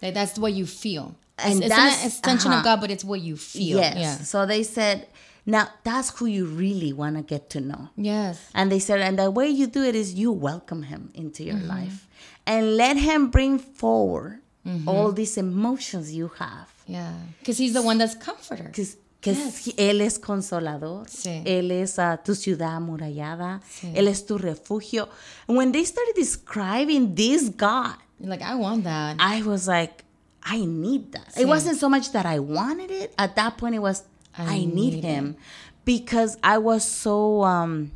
That 0.00 0.14
that's 0.14 0.38
what 0.38 0.52
you 0.52 0.66
feel. 0.66 1.16
And 1.38 1.60
it's, 1.60 1.68
that's- 1.68 2.04
it's 2.04 2.14
extension 2.18 2.50
uh-huh. 2.50 2.58
of 2.60 2.64
God, 2.64 2.80
but 2.80 2.90
it's 2.90 3.04
what 3.04 3.20
you 3.20 3.36
feel. 3.36 3.78
Yes. 3.78 3.96
Yeah. 3.98 4.14
So 4.24 4.46
they 4.46 4.62
said, 4.62 5.06
now 5.44 5.68
that's 5.84 6.10
who 6.18 6.26
you 6.26 6.46
really 6.46 6.92
want 6.92 7.16
to 7.16 7.22
get 7.22 7.50
to 7.50 7.60
know. 7.60 7.88
Yes. 7.96 8.50
And 8.54 8.70
they 8.72 8.78
said, 8.78 9.00
and 9.00 9.18
the 9.18 9.30
way 9.30 9.48
you 9.48 9.66
do 9.66 9.82
it 9.82 9.94
is 9.94 10.14
you 10.14 10.32
welcome 10.32 10.82
him 10.84 11.10
into 11.14 11.44
your 11.44 11.56
Mm-hmm. 11.56 11.68
life 11.68 12.08
and 12.46 12.76
let 12.76 12.96
him 12.96 13.30
bring 13.30 13.58
forward 13.58 14.40
Mm-hmm. 14.66 14.88
all 14.88 15.12
these 15.12 15.36
emotions 15.38 16.12
you 16.12 16.26
have. 16.40 16.68
Yeah. 16.88 17.12
Because 17.38 17.56
he's 17.56 17.72
the 17.72 17.82
one 17.82 17.98
that's 17.98 18.16
comforter. 18.16 18.70
Que, 18.74 18.84
que 19.20 19.32
Yes. 19.34 19.72
Él 19.76 20.00
es 20.00 20.18
consolador, 20.18 21.08
Sí. 21.08 21.42
Él 21.44 21.70
es 21.70 21.98
ah, 21.98 22.16
tu 22.22 22.34
ciudad 22.34 22.76
amurallada, 22.76 23.60
Sí. 23.68 23.92
Él 23.94 24.08
es 24.08 24.24
tu 24.26 24.38
refugio. 24.38 25.08
When 25.46 25.72
they 25.72 25.84
started 25.84 26.14
describing 26.14 27.14
this 27.14 27.50
God, 27.56 27.96
You're 28.18 28.30
like, 28.30 28.42
I 28.42 28.54
want 28.54 28.84
that. 28.84 29.16
I 29.20 29.42
was 29.42 29.66
like, 29.68 30.04
I 30.42 30.64
need 30.64 31.12
that. 31.12 31.34
Sí. 31.34 31.42
It 31.42 31.46
wasn't 31.48 31.78
so 31.78 31.88
much 31.88 32.12
that 32.12 32.24
I 32.24 32.38
wanted 32.38 32.90
it. 32.90 33.12
At 33.18 33.34
that 33.36 33.56
point, 33.58 33.74
it 33.74 33.80
was, 33.80 34.04
I 34.38 34.56
I, 34.56 34.58
need, 34.64 34.74
need 34.74 35.04
him. 35.04 35.36
Because 35.84 36.36
I 36.42 36.58
was 36.58 36.84
so 36.84 37.42
um, 37.44 37.90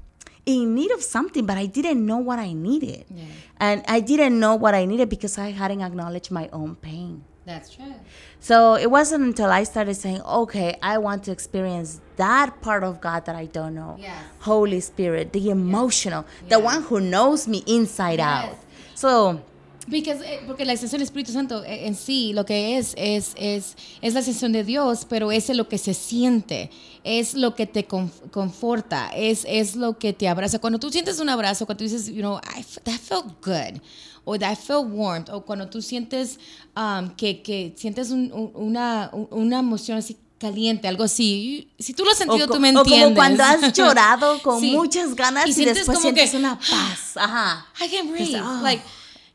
in 0.47 0.75
need 0.75 0.91
of 0.91 1.03
something, 1.03 1.47
but 1.47 1.57
I 1.57 1.67
didn't 1.67 2.05
know 2.05 2.19
what 2.19 2.39
I 2.39 2.53
needed. 2.53 3.05
Yeah. 3.09 3.25
And 3.59 3.83
I 3.89 4.01
didn't 4.01 4.39
know 4.39 4.55
what 4.57 4.75
I 4.75 4.85
needed 4.85 5.09
because 5.09 5.39
I 5.39 5.51
hadn't 5.53 5.81
acknowledged 5.81 6.31
my 6.31 6.49
own 6.53 6.77
pain. 6.77 7.25
That's 7.51 7.71
true. 7.75 7.95
So 8.41 8.75
it 8.77 8.91
wasn't 8.91 9.23
until 9.25 9.51
I 9.51 9.65
started 9.65 9.95
saying, 9.95 10.21
okay, 10.23 10.77
I 10.83 10.99
want 10.99 11.25
to 11.25 11.33
experience 11.33 12.01
that 12.17 12.61
part 12.63 12.83
of 12.85 13.01
God 13.01 13.25
that 13.27 13.37
I 13.37 13.47
don't 13.47 13.75
know. 13.75 13.97
Yes. 13.99 14.15
Holy 14.41 14.81
Spirit, 14.81 15.33
the 15.33 15.51
emotional, 15.51 16.25
the 16.49 16.59
one 16.59 16.83
who 16.89 17.01
knows 17.01 17.47
me 17.49 17.63
inside 17.67 18.19
Yes. 18.19 18.29
out. 18.29 18.57
So, 18.95 19.41
Because, 19.89 20.23
eh, 20.23 20.41
porque 20.47 20.65
la 20.65 20.73
extensión 20.73 21.01
del 21.01 21.09
Espíritu 21.09 21.33
Santo 21.33 21.65
eh, 21.65 21.87
en 21.87 21.97
sí 21.97 22.33
lo 22.33 22.45
que 22.45 22.77
es 22.79 22.95
es, 22.97 23.33
es 23.37 23.75
es 24.01 24.15
la 24.15 24.21
extensión 24.21 24.53
de 24.53 24.63
Dios, 24.63 25.05
pero 25.09 25.33
es 25.33 25.49
lo 25.49 25.69
que 25.69 25.79
se 25.79 25.95
siente, 25.95 26.71
es 27.03 27.35
lo 27.35 27.55
que 27.57 27.67
te 27.67 27.89
conf- 27.89 28.31
conforta, 28.31 29.11
es, 29.17 29.45
es 29.49 29.75
lo 29.75 29.99
que 29.99 30.13
te 30.13 30.29
abraza. 30.29 30.61
Cuando 30.61 30.79
tú 30.79 30.91
sientes 30.91 31.19
un 31.19 31.29
abrazo, 31.29 31.67
cuando 31.67 31.79
tú 31.79 31.85
dices, 31.91 32.07
you 32.07 32.21
know, 32.21 32.39
I, 32.57 32.63
that 32.85 33.01
felt 33.01 33.43
good, 33.45 33.81
o 34.25 34.39
that 34.39 34.57
felt 34.59 34.87
warm, 34.91 35.25
o 35.33 35.41
cuando 35.45 35.69
tú 35.69 35.81
sientes 35.83 36.39
um, 36.77 37.09
que, 37.17 37.43
que 37.43 37.75
sientes 37.77 38.11
un- 38.11 38.33
un- 38.33 38.53
una, 38.55 39.11
un- 39.13 39.29
una 39.31 39.59
emoción 39.61 39.99
así 39.99 40.17
caliente, 40.39 40.89
algo 40.89 41.05
así. 41.05 41.69
Si 41.79 41.93
tú 41.93 42.05
lo 42.05 42.11
has 42.13 42.19
sentido, 42.19 42.47
o, 42.47 42.49
tú 42.49 42.59
me 42.61 42.75
o 42.75 42.81
entiendes. 42.81 43.05
como 43.05 43.15
cuando 43.17 43.45
has 43.45 43.73
llorado 43.77 44.41
con 44.43 44.59
Sí. 44.61 44.73
muchas 44.73 45.15
ganas 45.15 45.47
y, 45.49 45.53
sientes 45.53 45.77
después 45.79 45.99
como 45.99 46.03
sientes 46.03 46.31
que, 46.31 46.37
una 46.39 46.59
paz. 46.59 47.17
Ajá. 47.17 47.67
I 47.85 47.89
can 47.89 48.11
breathe. 48.11 48.37
ah. 48.37 48.61
Like, 48.63 48.83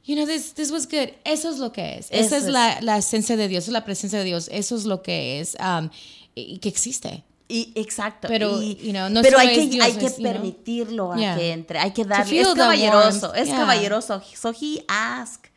you 0.05 0.15
know, 0.15 0.25
this, 0.25 0.53
this 0.53 0.71
was 0.71 0.87
good. 0.87 1.09
Eso 1.23 1.49
es 1.51 1.59
lo 1.59 1.71
que 1.71 1.97
es. 1.99 2.07
Eso 2.09 2.25
Esa 2.25 2.37
es, 2.37 2.43
es. 2.45 2.49
La, 2.49 2.81
la 2.81 2.97
esencia 2.97 3.37
de 3.37 3.47
Dios, 3.47 3.65
es 3.65 3.71
la 3.73 3.85
presencia 3.85 4.17
de 4.19 4.25
Dios. 4.25 4.49
Eso 4.51 4.75
es 4.75 4.85
lo 4.85 5.03
que 5.03 5.39
es 5.39 5.55
um, 5.59 5.89
y, 6.33 6.55
y 6.55 6.57
que 6.59 6.69
existe. 6.69 7.23
Y, 7.47 7.71
exacto. 7.75 8.27
Pero, 8.27 8.57
y- 8.59 8.77
you 8.81 8.91
know, 8.91 9.07
no 9.09 9.21
pero 9.21 9.37
hay 9.37 9.53
que, 9.55 9.67
Dios, 9.67 9.85
hay 9.85 9.93
que 9.93 10.09
you 10.09 10.17
know. 10.17 10.31
permitirlo 10.33 11.13
a 11.13 11.17
Yeah. 11.17 11.35
que 11.37 11.51
entre. 11.51 11.79
Hay 11.79 11.91
que 11.91 12.03
darle. 12.03 12.39
Es 12.41 12.47
caballeroso. 12.55 13.33
Es 13.35 13.47
yeah. 13.47 13.57
caballeroso. 13.57 14.21
So 14.35 14.51
he 14.51 14.83
asked, 14.89 15.51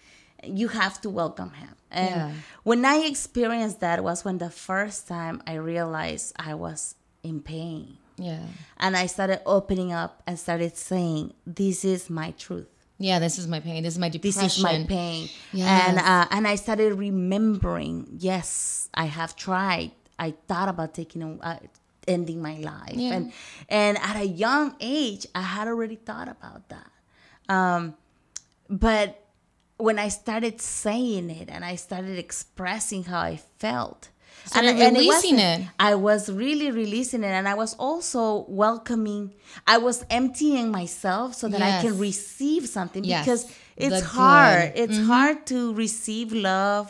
you 0.45 0.69
have 0.69 1.01
to 1.01 1.09
welcome 1.11 1.53
him. 1.55 1.75
And 1.91 2.11
Yeah. 2.11 2.33
when 2.65 2.85
I 2.85 3.07
experienced 3.07 3.81
that 3.81 4.03
was 4.03 4.23
when 4.25 4.37
the 4.39 4.51
first 4.51 5.09
time 5.09 5.41
I 5.47 5.55
realized 5.55 6.35
I 6.37 6.53
was 6.55 6.95
in 7.23 7.41
pain. 7.41 7.97
Yeah. 8.19 8.41
And 8.79 8.95
I 8.97 9.07
started 9.07 9.41
opening 9.47 9.93
up 9.93 10.23
and 10.27 10.39
started 10.39 10.77
saying, 10.77 11.33
this 11.47 11.85
is 11.85 12.11
my 12.11 12.33
truth. 12.33 12.67
Yeah, 13.01 13.21
this 13.21 13.39
is 13.39 13.47
my 13.47 13.61
pain. 13.61 13.85
This 13.85 13.95
is 13.95 13.99
my 13.99 14.09
depression. 14.11 14.43
this 14.43 14.57
is 14.59 14.63
my 14.63 14.85
pain 14.87 15.29
Yes. 15.53 15.89
and 15.89 15.99
uh, 16.01 16.27
and 16.33 16.49
i 16.49 16.57
started 16.57 16.95
remembering 16.99 18.07
yes 18.19 18.89
i 18.93 19.05
have 19.05 19.37
tried 19.37 19.93
i 20.19 20.35
thought 20.49 20.69
about 20.69 20.95
taking 20.95 21.23
a, 21.23 21.37
uh, 21.47 21.57
ending 22.09 22.41
my 22.43 22.57
life 22.59 22.95
Yeah. 22.95 23.13
and 23.15 23.33
and 23.69 23.99
at 23.99 24.17
a 24.17 24.27
young 24.27 24.75
age 24.81 25.27
i 25.35 25.43
had 25.43 25.69
already 25.69 25.97
thought 26.09 26.29
about 26.29 26.63
that 26.75 26.91
um, 27.57 27.95
but 28.69 29.25
when 29.77 29.99
i 29.99 30.09
started 30.09 30.61
saying 30.61 31.31
it 31.31 31.49
and 31.51 31.65
i 31.65 31.75
started 31.77 32.19
expressing 32.19 33.05
how 33.05 33.21
i 33.21 33.37
felt 33.59 34.09
Started 34.45 34.77
it 34.79 34.93
releasing 34.93 35.37
wasn't- 35.37 35.63
it. 35.65 35.69
I 35.79 35.95
was 35.97 36.31
really 36.31 36.71
releasing 36.71 37.23
it, 37.23 37.33
and 37.39 37.47
I 37.49 37.55
was 37.55 37.75
also 37.75 38.47
welcoming. 38.49 39.35
I 39.67 39.77
was 39.79 40.07
emptying 40.09 40.71
myself 40.71 41.35
so 41.35 41.49
that 41.49 41.61
I 41.61 41.83
can 41.83 41.99
receive 41.99 42.67
something 42.67 43.05
Yes. 43.05 43.25
because 43.25 43.43
it's 43.77 44.01
The 44.01 44.07
hard. 44.07 44.75
good. 44.75 44.89
Mm-hmm. 44.89 44.93
It's 45.01 45.07
hard 45.07 45.47
to 45.53 45.75
receive 45.75 46.33
love 46.33 46.89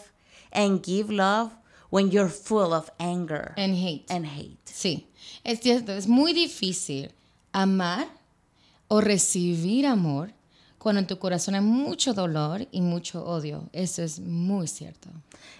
and 0.53 0.81
give 0.83 1.11
love 1.11 1.51
when 1.91 2.11
you're 2.11 2.31
full 2.31 2.73
of 2.75 2.91
anger 2.99 3.53
And 3.57 3.75
hate. 3.75 4.05
and 4.11 4.27
hate. 4.27 4.59
Sí, 4.65 5.07
es 5.45 5.61
cierto, 5.61 5.93
es 5.93 6.07
muy 6.09 6.33
difícil 6.33 7.11
amar 7.53 8.09
o 8.89 9.01
recibir 9.01 9.87
amor 9.87 10.33
cuando 10.79 11.01
en 11.01 11.07
tu 11.07 11.19
corazón 11.19 11.55
hay 11.57 11.61
mucho 11.61 12.15
dolor 12.15 12.69
y 12.71 12.81
mucho 12.81 13.25
odio. 13.25 13.69
Eso 13.73 14.03
es 14.03 14.21
muy 14.21 14.69
cierto. 14.69 15.09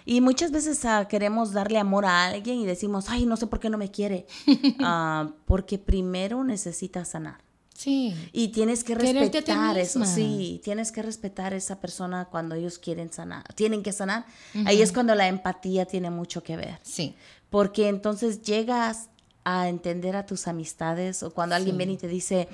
Y 0.05 0.21
muchas 0.21 0.51
veces 0.51 0.85
ah, 0.85 1.07
queremos 1.09 1.51
darle 1.51 1.77
amor 1.77 2.05
a 2.05 2.25
alguien 2.27 2.57
y 2.59 2.65
decimos, 2.65 3.05
ay, 3.09 3.25
no 3.25 3.35
sé 3.35 3.45
por 3.47 3.59
qué 3.59 3.69
no 3.69 3.77
me 3.77 3.91
quiere. 3.91 4.25
Ah, 4.79 5.29
porque 5.45 5.77
primero 5.77 6.43
necesita 6.43 7.03
sanar. 7.05 7.39
Sí. 7.79 8.13
Y 8.33 8.49
tienes 8.49 8.83
que 8.83 8.93
respetar 8.93 9.77
eso. 9.77 10.03
Sí, 10.03 10.59
tienes 10.65 10.91
que 10.91 11.01
respetar 11.01 11.53
a 11.53 11.55
esa 11.55 11.79
persona 11.79 12.25
cuando 12.25 12.55
ellos 12.55 12.77
quieren 12.77 13.09
sanar. 13.09 13.43
Tienen 13.53 13.83
que 13.83 13.93
sanar. 13.93 14.25
Ahí 14.65 14.81
es 14.81 14.91
cuando 14.91 15.15
la 15.15 15.29
empatía 15.29 15.85
tiene 15.85 16.09
mucho 16.09 16.43
que 16.43 16.57
ver. 16.57 16.77
Sí. 16.83 17.15
Porque 17.49 17.87
entonces 17.87 18.41
llegas 18.41 19.07
a 19.45 19.69
entender 19.69 20.17
a 20.17 20.25
tus 20.25 20.49
amistades 20.49 21.23
o 21.23 21.31
cuando 21.33 21.55
alguien 21.55 21.75
Sí. 21.75 21.77
viene 21.77 21.93
y 21.93 21.97
te 21.97 22.09
dice, 22.09 22.49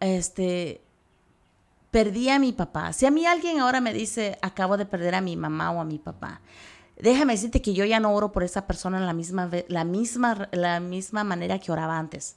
este, 0.00 0.80
perdí 1.90 2.30
a 2.30 2.38
mi 2.38 2.52
papá. 2.52 2.94
Si 2.94 3.04
a 3.04 3.10
mí 3.10 3.26
alguien 3.26 3.60
ahora 3.60 3.82
me 3.82 3.92
dice, 3.92 4.38
acabo 4.40 4.78
de 4.78 4.86
perder 4.86 5.14
a 5.14 5.20
mi 5.20 5.36
mamá 5.36 5.72
o 5.72 5.80
a 5.80 5.84
mi 5.84 5.98
papá, 5.98 6.40
déjame 7.00 7.32
decirte 7.34 7.60
que 7.62 7.74
yo 7.74 7.84
ya 7.84 8.00
no 8.00 8.12
oro 8.14 8.32
por 8.32 8.42
esa 8.42 8.66
persona 8.66 8.98
en 8.98 9.06
la 9.06 9.12
misma, 9.12 9.48
la 9.68 9.84
misma, 9.84 10.48
la 10.52 10.80
misma 10.80 11.24
manera 11.24 11.58
que 11.58 11.70
oraba 11.72 11.98
antes. 11.98 12.36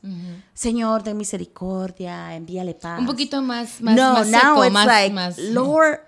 Señor, 0.54 1.04
ten 1.04 1.18
misericordia, 1.18 2.36
envíale 2.36 2.74
paz. 2.76 3.00
Un 3.00 3.06
poquito 3.06 3.42
más, 3.42 3.82
más, 3.82 3.96
no, 3.96 4.14
más 4.14 4.28
now 4.30 4.40
seco, 4.42 4.64
it's 4.66 4.74
más, 4.74 4.86
like, 4.88 5.14
más- 5.14 5.38
Lord, 5.40 6.00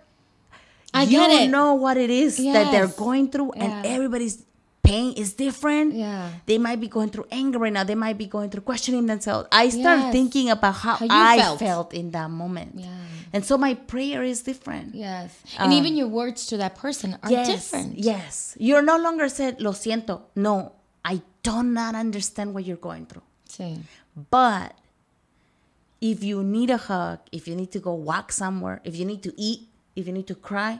I 0.93 1.05
you 1.07 1.21
it. 1.23 1.49
know 1.49 1.73
what 1.73 1.97
it 1.97 2.09
is 2.11 2.37
that 2.37 2.69
they're 2.71 2.85
Yes. 2.87 2.95
going 2.95 3.27
through, 3.29 3.51
and 3.55 3.83
Yeah. 3.83 3.95
everybody's 3.95 4.43
pain 4.83 5.13
is 5.15 5.35
different. 5.35 5.93
Yeah. 5.95 6.29
They 6.45 6.59
might 6.59 6.79
be 6.79 6.87
going 6.89 7.09
through 7.09 7.25
anger 7.31 7.57
right 7.57 7.73
now. 7.73 7.83
They 7.85 7.95
might 7.95 8.17
be 8.17 8.27
going 8.27 8.49
through 8.49 8.63
questioning 8.65 9.07
themselves. 9.07 9.47
I 9.51 9.69
start 9.69 9.99
Yes. 10.01 10.11
thinking 10.11 10.49
about 10.51 10.75
how, 10.75 10.95
How 10.97 11.07
I 11.09 11.37
felt. 11.39 11.59
felt. 11.59 11.93
in 11.93 12.11
that 12.11 12.29
moment. 12.29 12.73
Yeah. 12.75 12.89
And 13.33 13.43
so 13.43 13.57
my 13.57 13.73
prayer 13.73 14.21
is 14.23 14.43
different. 14.43 14.93
Yes. 14.93 15.33
And 15.57 15.73
Um, 15.73 15.77
even 15.79 15.95
your 15.97 16.07
words 16.07 16.45
to 16.47 16.57
that 16.57 16.75
person 16.75 17.17
are 17.23 17.31
yes, 17.31 17.47
different. 17.47 17.97
Yes. 17.97 18.55
You're 18.59 18.83
no 18.83 18.97
longer 18.97 19.27
said, 19.27 19.59
lo 19.59 19.71
siento. 19.73 20.21
No, 20.35 20.73
I 21.03 21.21
do 21.41 21.63
not 21.63 21.95
understand 21.95 22.53
what 22.53 22.63
you're 22.63 22.77
going 22.77 23.07
through. 23.07 23.23
Sí. 23.49 23.79
But 24.29 24.73
if 25.99 26.23
you 26.23 26.43
need 26.43 26.69
a 26.69 26.77
hug, 26.77 27.19
if 27.31 27.47
you 27.47 27.55
need 27.55 27.71
to 27.71 27.79
go 27.79 27.93
walk 27.95 28.31
somewhere, 28.31 28.81
if 28.83 28.95
you 28.95 29.03
need 29.05 29.23
to 29.23 29.33
eat, 29.35 29.67
if 29.95 30.05
you 30.05 30.13
need 30.13 30.27
to 30.27 30.35
cry, 30.35 30.79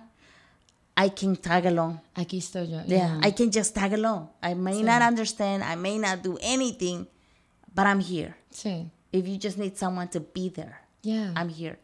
I 0.96 1.10
can 1.10 1.36
tag 1.36 1.66
along. 1.66 2.02
Aquí 2.16 2.38
estoy 2.38 2.70
yo. 2.70 2.82
Yeah, 2.86 3.20
I 3.24 3.32
can 3.32 3.50
just 3.50 3.74
tag 3.74 3.94
along. 3.94 4.30
I 4.44 4.54
may 4.54 4.84
not 4.84 5.02
understand, 5.02 5.64
I 5.64 5.74
may 5.76 5.98
not 5.98 6.22
do 6.22 6.38
anything, 6.42 7.08
but 7.74 7.88
I'm 7.88 8.00
here. 8.00 8.36
Sí. 8.54 8.92
If 9.12 9.28
you 9.28 9.38
just 9.38 9.58
need 9.58 9.76
someone 9.76 10.08
to 10.10 10.20
be 10.20 10.50
there, 10.50 10.82
Yeah. 11.02 11.34
I'm 11.36 11.50
here. 11.50 11.80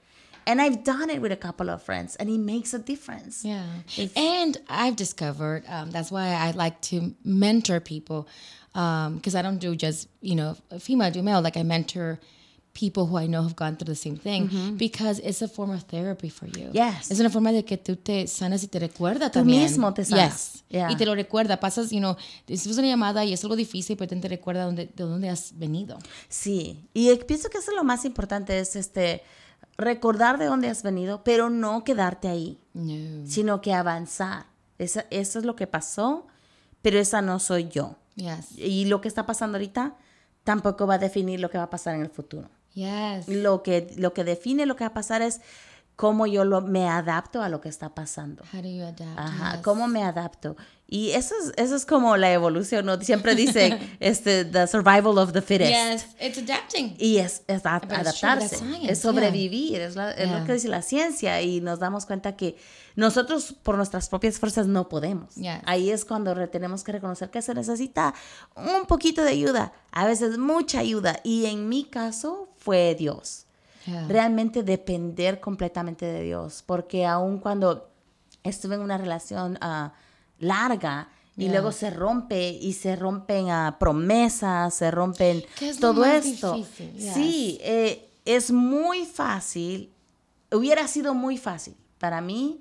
And 0.49 0.59
I've 0.59 0.83
done 0.83 1.09
it 1.11 1.21
with 1.21 1.31
a 1.31 1.35
couple 1.37 1.69
of 1.69 1.83
friends, 1.83 2.15
and 2.15 2.27
it 2.29 2.39
makes 2.39 2.73
a 2.73 2.79
difference. 2.79 3.45
Yeah. 3.45 3.65
If- 3.97 4.17
and 4.17 4.57
I've 4.67 4.95
discovered 4.95 5.63
um, 5.67 5.91
that's 5.91 6.09
why 6.11 6.29
I 6.33 6.51
like 6.51 6.81
to 6.89 7.13
mentor 7.23 7.79
people 7.79 8.27
because 8.73 9.35
I 9.35 9.41
don't 9.41 9.59
do 9.59 9.75
just, 9.75 10.07
you 10.21 10.35
know, 10.35 10.55
female 10.79 11.11
to 11.11 11.21
male. 11.21 11.41
Like 11.41 11.57
I 11.57 11.63
mentor 11.63 12.19
people 12.73 13.05
who 13.07 13.17
I 13.17 13.27
know 13.27 13.43
have 13.43 13.55
gone 13.55 13.75
through 13.75 13.91
the 13.93 13.95
same 13.95 14.15
thing 14.15 14.75
because 14.77 15.19
it's 15.19 15.41
a 15.41 15.47
form 15.47 15.71
of 15.71 15.83
therapy 15.83 16.29
for 16.29 16.45
you. 16.47 16.69
Yes. 16.71 17.11
Es 17.11 17.19
una 17.19 17.29
forma 17.29 17.51
de 17.51 17.63
que 17.63 17.77
tú 17.77 17.95
te 17.95 18.25
sanas 18.27 18.63
y 18.63 18.67
te 18.67 18.79
recuerda 18.79 19.29
Tú 19.29 19.39
también. 19.39 19.63
mismo 19.63 19.93
te 19.93 20.03
sanas. 20.05 20.53
Yes. 20.53 20.63
Yeah. 20.69 20.91
Y 20.91 20.95
te 20.95 21.05
lo 21.05 21.13
recuerda. 21.15 21.59
Pasas, 21.59 21.91
you 21.91 21.99
know, 21.99 22.15
es 22.47 22.65
una 22.67 22.87
llamada 22.87 23.25
y 23.25 23.33
es 23.33 23.43
algo 23.43 23.55
difícil, 23.55 23.97
pero 23.97 24.19
te 24.19 24.27
recuerda 24.27 24.63
dónde, 24.65 24.85
de 24.95 25.03
dónde 25.03 25.29
has 25.29 25.51
venido. 25.57 25.97
Sí, 26.29 26.87
y 26.93 27.13
pienso 27.27 27.49
que 27.49 27.57
eso 27.57 27.71
es 27.71 27.75
lo 27.77 27.83
más 27.83 28.05
importante, 28.05 28.57
es 28.59 28.75
este 28.75 29.23
recordar 29.79 30.37
de 30.37 30.45
dónde 30.45 30.69
has 30.69 30.83
venido, 30.83 31.23
pero 31.23 31.49
no 31.49 31.83
quedarte 31.83 32.27
ahí. 32.27 32.59
No. 32.73 33.25
sino 33.27 33.61
que 33.61 33.73
avanzar. 33.73 34.45
Esa- 34.77 35.05
eso 35.09 35.39
es 35.39 35.45
lo 35.45 35.55
que 35.55 35.67
pasó, 35.67 36.27
pero 36.81 36.99
esa 36.99 37.21
no 37.21 37.39
soy 37.39 37.67
yo. 37.69 37.95
Yes. 38.15 38.57
Y 38.57 38.85
lo 38.85 39.01
que 39.01 39.07
está 39.07 39.25
pasando 39.25 39.57
ahorita 39.57 39.95
tampoco 40.43 40.87
va 40.87 40.95
a 40.95 40.97
definir 40.99 41.39
lo 41.39 41.49
que 41.49 41.57
va 41.57 41.65
a 41.65 41.69
pasar 41.69 41.95
en 41.95 42.01
el 42.01 42.09
futuro. 42.09 42.49
Yes. 42.73 43.27
Lo 43.27 43.63
que, 43.63 43.93
lo 43.97 44.13
que 44.13 44.23
define 44.23 44.65
lo 44.65 44.75
que 44.75 44.83
va 44.85 44.89
a 44.89 44.93
pasar 44.93 45.21
es 45.21 45.41
cómo 45.99 46.25
yo 46.27 46.45
lo, 46.45 46.61
me 46.61 46.87
adapto 46.87 47.41
a 47.41 47.49
lo 47.49 47.59
que 47.59 47.67
está 47.67 47.93
pasando. 47.93 48.41
How 48.53 48.61
do 48.61 48.69
you 48.69 48.85
adapt? 48.85 49.19
Ajá, 49.19 49.51
Yes. 49.55 49.61
cómo 49.63 49.85
me 49.89 50.01
adapto. 50.01 50.55
Y 50.87 51.09
eso 51.11 51.35
es, 51.43 51.51
eso 51.57 51.75
es 51.75 51.85
como 51.85 52.15
la 52.15 52.31
evolución, 52.31 52.85
¿no? 52.85 52.99
Siempre 53.01 53.35
dice, 53.35 53.77
este, 53.99 54.45
the 54.45 54.65
survival 54.67 55.17
of 55.17 55.33
the 55.33 55.41
fittest. 55.41 55.71
Yes, 55.73 56.05
it's 56.21 56.37
adapting. 56.37 56.95
Y 56.97 57.17
es, 57.17 57.43
es 57.47 57.65
a- 57.65 57.75
adaptarse, 57.75 58.55
science, 58.55 58.89
es 58.89 58.99
sobrevivir, 58.99 59.81
es, 59.81 59.97
la- 59.97 60.11
es 60.11 60.29
Yeah. 60.29 60.39
lo 60.39 60.45
que 60.45 60.53
dice 60.53 60.69
la 60.69 60.81
ciencia 60.83 61.41
y 61.41 61.59
nos 61.59 61.79
damos 61.79 62.05
cuenta 62.05 62.37
que 62.37 62.55
nosotros 62.95 63.53
por 63.61 63.75
nuestras 63.75 64.07
propias 64.07 64.39
fuerzas 64.39 64.67
no 64.67 64.87
podemos. 64.87 65.35
Yes. 65.35 65.59
Ahí 65.65 65.89
es 65.91 66.05
cuando 66.05 66.33
tenemos 66.47 66.85
que 66.85 66.93
reconocer 66.93 67.29
que 67.29 67.41
se 67.41 67.53
necesita 67.53 68.13
un 68.55 68.85
poquito 68.87 69.21
de 69.21 69.31
ayuda, 69.31 69.73
a 69.91 70.05
veces 70.05 70.37
mucha 70.37 70.79
ayuda 70.79 71.19
y 71.25 71.45
en 71.47 71.67
mi 71.67 71.83
caso 71.83 72.47
fue 72.55 72.95
Dios. 72.97 73.47
Yeah. 73.89 74.07
Realmente 74.07 74.63
depender 74.63 75.39
completamente 75.39 76.05
de 76.05 76.23
Dios, 76.23 76.63
porque 76.65 77.05
aun 77.05 77.39
cuando 77.39 77.89
estuve 78.43 78.75
en 78.75 78.81
una 78.81 78.97
relación 78.97 79.57
ah, 79.61 79.93
larga 80.39 81.09
y 81.35 81.43
Yeah. 81.43 81.51
luego 81.53 81.71
se 81.71 81.89
rompe 81.89 82.49
y 82.49 82.73
se 82.73 82.95
rompen 82.95 83.49
ah, 83.49 83.77
promesas, 83.79 84.73
se 84.73 84.91
rompen 84.91 85.43
¿Qué 85.57 85.69
es 85.69 85.79
lo 85.79 85.93
todo 85.93 86.05
esto. 86.05 86.53
difícil? 86.55 86.93
Yes. 86.93 87.13
Sí, 87.13 87.57
eh, 87.61 88.09
es 88.25 88.51
muy 88.51 89.05
fácil, 89.05 89.91
hubiera 90.51 90.87
sido 90.87 91.13
muy 91.13 91.37
fácil 91.37 91.75
para 91.97 92.19
mí 92.21 92.59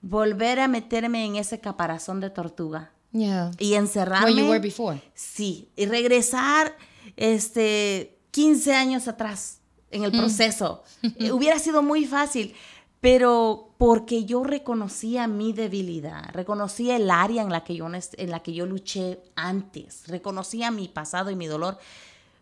volver 0.00 0.58
a 0.60 0.68
meterme 0.68 1.24
en 1.26 1.36
ese 1.36 1.58
caparazón 1.60 2.20
de 2.20 2.30
tortuga 2.30 2.92
Yeah. 3.12 3.50
y 3.58 3.74
encerrarme. 3.74 4.26
Where 4.30 4.40
you 4.42 4.48
were 4.48 4.58
before. 4.60 5.02
Sí, 5.14 5.68
y 5.76 5.86
regresar 5.86 6.74
este 7.16 8.18
15 8.30 8.74
años 8.74 9.08
atrás 9.08 9.58
en 9.92 10.04
el 10.04 10.12
proceso. 10.12 10.82
Eh, 11.18 11.32
Hubiera 11.32 11.58
sido 11.58 11.82
muy 11.82 12.04
fácil, 12.06 12.54
pero 13.00 13.70
porque 13.78 14.24
yo 14.24 14.44
reconocía 14.44 15.26
mi 15.26 15.52
debilidad, 15.52 16.30
reconocía 16.32 16.96
el 16.96 17.10
área 17.10 17.42
en 17.42 17.50
la 17.50 17.64
que 17.64 17.74
yo 17.74 17.86
en 17.88 18.30
la 18.30 18.40
que 18.40 18.52
yo 18.54 18.66
luché 18.66 19.18
antes, 19.34 20.04
reconocía 20.06 20.70
mi 20.70 20.86
pasado 20.88 21.30
y 21.30 21.36
mi 21.36 21.46
dolor, 21.46 21.78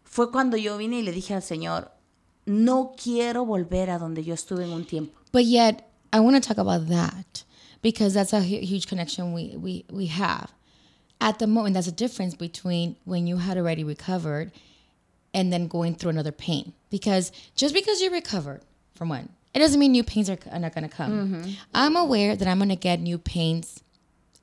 fue 0.05 0.31
cuando 0.31 0.57
yo 0.57 0.77
vine 0.77 0.99
y 0.99 1.03
le 1.03 1.13
dije 1.13 1.35
al 1.35 1.43
Señor, 1.43 1.93
no 2.45 2.93
quiero 3.03 3.45
volver 3.47 3.91
a 3.91 3.99
donde 3.99 4.23
yo 4.25 4.35
estuve 4.35 4.65
en 4.65 4.73
un 4.73 4.85
tiempo. 4.85 5.19
But 5.33 5.45
yet, 5.45 5.85
I 6.13 6.19
want 6.21 6.43
to 6.43 6.47
talk 6.47 6.59
about 6.59 6.89
that 6.89 7.45
because 7.83 8.13
that's 8.13 8.33
a 8.35 8.41
hu- 8.41 8.61
huge 8.61 8.87
connection 8.87 9.33
we, 9.33 9.57
we, 9.57 9.85
we 9.91 10.09
have. 10.09 10.51
At 11.21 11.39
the 11.39 11.47
moment, 11.47 11.75
that's 11.75 11.87
a 11.89 11.93
difference 11.93 12.35
between 12.37 12.97
when 13.05 13.27
you 13.27 13.37
had 13.39 13.57
already 13.57 13.85
recovered 13.85 14.53
and 15.33 15.53
then 15.53 15.69
going 15.69 15.95
through 15.95 16.11
another 16.11 16.33
pain. 16.33 16.73
Because 16.91 17.33
just 17.55 17.75
because 17.75 18.01
you 18.01 18.11
recovered 18.11 18.63
from 18.95 19.09
one, 19.09 19.29
it 19.55 19.59
doesn't 19.59 19.79
mean 19.79 19.93
new 19.93 20.05
pains 20.05 20.29
are, 20.31 20.39
are 20.51 20.59
not 20.61 20.75
going 20.75 20.89
to 20.89 20.95
come. 20.95 21.45
I'm 21.75 21.97
aware 21.97 22.37
that 22.37 22.47
I'm 22.49 22.59
going 22.59 22.69
to 22.71 22.77
get 22.77 23.01
new 23.01 23.19
pains 23.19 23.83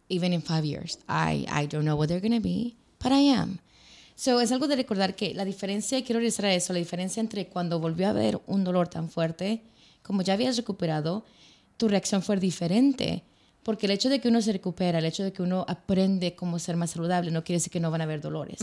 even 0.10 0.34
in 0.34 0.42
five 0.42 0.66
years. 0.66 0.98
I, 1.08 1.46
I 1.50 1.66
don't 1.66 1.84
know 1.86 1.96
what 1.96 2.10
they're 2.10 2.22
going 2.22 2.34
to 2.34 2.40
be, 2.40 2.76
but 3.00 3.12
I 3.12 3.20
am. 3.20 3.60
So, 4.16 4.40
es 4.40 4.52
algo 4.52 4.68
de 4.68 4.76
recordar 4.76 5.16
que 5.16 5.34
la 5.36 5.46
diferencia, 5.46 6.04
quiero 6.04 6.20
regresar 6.20 6.46
a 6.46 6.54
eso, 6.54 6.74
la 6.74 6.80
diferencia 6.80 7.22
entre 7.22 7.48
cuando 7.48 7.80
volvió 7.80 8.08
a 8.08 8.10
haber 8.10 8.40
un 8.48 8.64
dolor 8.64 8.88
tan 8.88 9.10
fuerte, 9.10 9.62
como 10.02 10.24
ya 10.24 10.34
habías 10.34 10.58
recuperado, 10.58 11.24
tu 11.78 11.88
reacción 11.88 12.24
fue 12.24 12.38
diferente. 12.38 13.24
Porque 13.62 13.86
el 13.86 13.92
hecho 13.92 14.10
de 14.10 14.20
que 14.20 14.30
uno 14.30 14.42
se 14.42 14.54
recupera, 14.54 15.00
el 15.00 15.06
hecho 15.06 15.24
de 15.24 15.34
que 15.34 15.44
uno 15.44 15.66
aprende 15.68 16.36
cómo 16.36 16.58
ser 16.58 16.78
más 16.78 16.92
saludable, 16.92 17.30
no 17.32 17.44
quiere 17.44 17.58
decir 17.58 17.72
que 17.72 17.80
no 17.82 17.92
van 17.92 18.02
a 18.02 18.06
haber 18.06 18.22
dolores. 18.22 18.60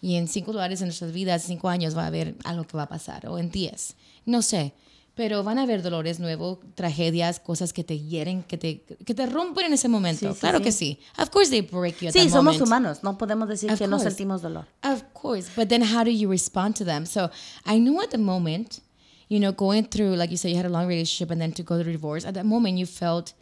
Y 0.00 0.16
en 0.16 0.28
cinco 0.28 0.52
lugares 0.52 0.80
en 0.80 0.88
nuestras 0.88 1.12
vidas, 1.12 1.42
cinco 1.42 1.68
años, 1.68 1.96
va 1.96 2.04
a 2.04 2.06
haber 2.06 2.34
algo 2.44 2.64
que 2.66 2.76
va 2.76 2.84
a 2.84 2.88
pasar, 2.88 3.26
o 3.28 3.38
en 3.38 3.50
diez. 3.50 3.96
No 4.24 4.42
sé. 4.42 4.72
Pero 5.14 5.42
van 5.42 5.58
a 5.58 5.64
haber 5.64 5.82
dolores 5.82 6.20
nuevos, 6.20 6.58
tragedias, 6.74 7.40
cosas 7.40 7.72
que 7.74 7.84
te 7.84 7.98
hieren, 7.98 8.42
que 8.44 8.56
te, 8.56 8.82
que 9.04 9.14
te 9.14 9.26
rompen 9.26 9.66
en 9.66 9.72
ese 9.74 9.88
momento. 9.88 10.28
Sí, 10.28 10.34
sí, 10.34 10.40
claro 10.40 10.58
sí. 10.58 10.64
que 10.64 10.72
sí. 10.72 10.98
Of 11.18 11.28
course 11.30 11.50
they 11.50 11.60
break 11.60 12.00
you 12.00 12.08
at 12.08 12.14
Sí, 12.14 12.20
that 12.20 12.30
somos 12.30 12.54
moment. 12.54 12.62
humanos, 12.62 13.02
no 13.02 13.18
podemos 13.18 13.46
decir 13.48 13.70
Of 13.70 13.78
que 13.78 13.86
no 13.86 13.96
course. 13.98 14.10
sentimos 14.10 14.40
dolor. 14.40 14.66
Of 14.82 15.02
course, 15.12 15.50
but 15.54 15.68
then 15.68 15.82
how 15.82 16.04
do 16.04 16.10
you 16.10 16.30
respond 16.30 16.76
to 16.76 16.84
them? 16.84 17.04
So 17.04 17.28
I 17.66 17.78
knew 17.78 18.00
at 18.00 18.10
the 18.10 18.18
moment, 18.18 18.80
you 19.28 19.38
know, 19.40 19.52
going 19.52 19.84
through, 19.84 20.16
like 20.16 20.30
you 20.30 20.38
said, 20.38 20.52
you 20.52 20.56
had 20.56 20.64
a 20.66 20.70
long 20.70 20.86
relationship 20.86 21.30
and 21.30 21.40
then 21.40 21.52
to 21.54 21.62
go 21.62 21.76
through 21.82 21.92
divorce, 21.92 22.24
at 22.24 22.34
that 22.34 22.46
moment 22.46 22.78
you 22.78 22.86
felt, 22.86 23.34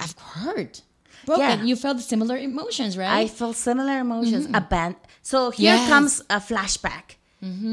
I've 0.00 0.14
hurt, 0.18 0.82
broken. 1.26 1.58
Yeah. 1.58 1.62
You 1.64 1.76
felt 1.76 2.00
similar 2.00 2.36
emotions, 2.38 2.96
I 2.96 3.00
right? 3.00 3.30
felt 3.30 3.56
similar 3.56 3.98
emotions. 4.00 4.46
Aban- 4.48 4.96
so 5.22 5.50
here 5.50 5.74
Yes. 5.76 5.88
comes 5.88 6.22
a 6.28 6.40
flashback. 6.40 7.16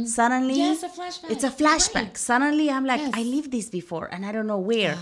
Suddenly, 0.06 0.56
Yes, 0.58 0.84
a 0.84 0.90
flashback. 0.90 1.30
It's 1.32 1.44
a 1.44 1.52
flashback. 1.52 1.94
Right. 1.96 2.18
Suddenly, 2.18 2.70
I'm 2.70 2.86
like, 2.86 3.02
Yes. 3.02 3.12
I 3.16 3.24
lived 3.24 3.52
this 3.52 3.70
before, 3.70 4.08
and 4.12 4.26
I 4.26 4.32
don't 4.32 4.48
know 4.48 4.60
where, 4.60 4.96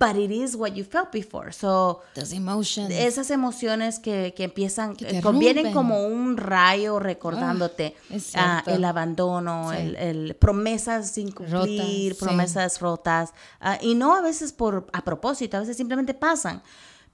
but 0.00 0.16
it 0.16 0.30
is 0.32 0.56
what 0.56 0.74
you 0.76 0.82
felt 0.82 1.12
before. 1.12 1.52
So 1.52 2.00
Those 2.14 2.32
emotions. 2.34 2.90
esas 2.90 3.30
emociones 3.30 4.00
que, 4.00 4.32
que 4.34 4.44
empiezan, 4.44 4.96
Que 4.96 5.18
eh, 5.18 5.20
convienen 5.22 5.66
rompen. 5.66 5.72
como 5.74 6.06
un 6.06 6.36
rayo 6.38 6.98
recordándote 6.98 7.94
Ah, 8.34 8.62
ah, 8.66 8.70
el 8.70 8.84
abandono, 8.84 9.70
Sí. 9.70 9.76
el, 9.78 9.96
el 9.96 10.34
promesas 10.34 11.10
sin 11.12 11.30
cumplir, 11.30 11.52
Rotas, 11.52 11.86
sí. 11.86 12.16
promesas 12.18 12.80
rotas, 12.80 13.30
ah, 13.60 13.78
y 13.80 13.94
no 13.94 14.16
a 14.16 14.22
veces 14.22 14.52
por 14.52 14.86
a 14.92 15.02
propósito, 15.04 15.56
a 15.56 15.60
veces 15.60 15.76
simplemente 15.76 16.14
pasan. 16.14 16.62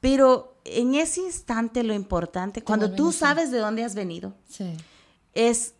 Pero 0.00 0.60
en 0.64 0.94
ese 0.94 1.20
instante 1.20 1.82
lo 1.82 1.94
importante, 1.94 2.62
cuando 2.62 2.92
tú 2.92 3.12
sabes 3.12 3.50
de 3.50 3.58
dónde 3.58 3.84
has 3.84 3.94
venido, 3.94 4.34
sí. 4.48 4.72
es 5.32 5.74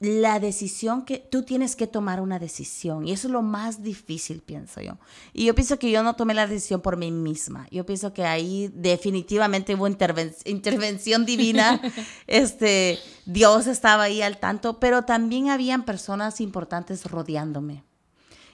la 0.00 0.40
decisión 0.40 1.04
que 1.04 1.18
tú 1.18 1.44
tienes 1.44 1.76
que 1.76 1.86
tomar 1.86 2.20
una 2.20 2.40
decisión 2.40 3.06
y 3.06 3.12
eso 3.12 3.28
es 3.28 3.32
lo 3.32 3.42
más 3.42 3.82
difícil, 3.82 4.42
pienso 4.42 4.80
yo. 4.80 4.98
Y 5.32 5.44
yo 5.44 5.54
pienso 5.54 5.78
que 5.78 5.90
yo 5.90 6.02
no 6.02 6.16
tomé 6.16 6.34
la 6.34 6.48
decisión 6.48 6.80
por 6.80 6.96
mí 6.96 7.12
misma. 7.12 7.68
Yo 7.70 7.86
pienso 7.86 8.12
que 8.12 8.24
ahí 8.24 8.70
definitivamente 8.74 9.74
hubo 9.74 9.86
interven- 9.86 10.34
intervención 10.46 11.24
divina. 11.24 11.80
este, 12.26 12.98
Dios 13.24 13.68
estaba 13.68 14.04
ahí 14.04 14.20
al 14.20 14.38
tanto, 14.38 14.80
pero 14.80 15.04
también 15.04 15.48
habían 15.48 15.84
personas 15.84 16.40
importantes 16.40 17.04
rodeándome. 17.04 17.84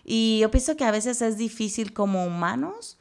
Y 0.05 0.39
yo 0.41 0.51
pienso 0.51 0.76
que 0.76 0.85
a 0.85 0.91
veces 0.91 1.22
es 1.22 1.39
difícil 1.39 1.95
como 1.95 2.26
humanos 2.26 2.99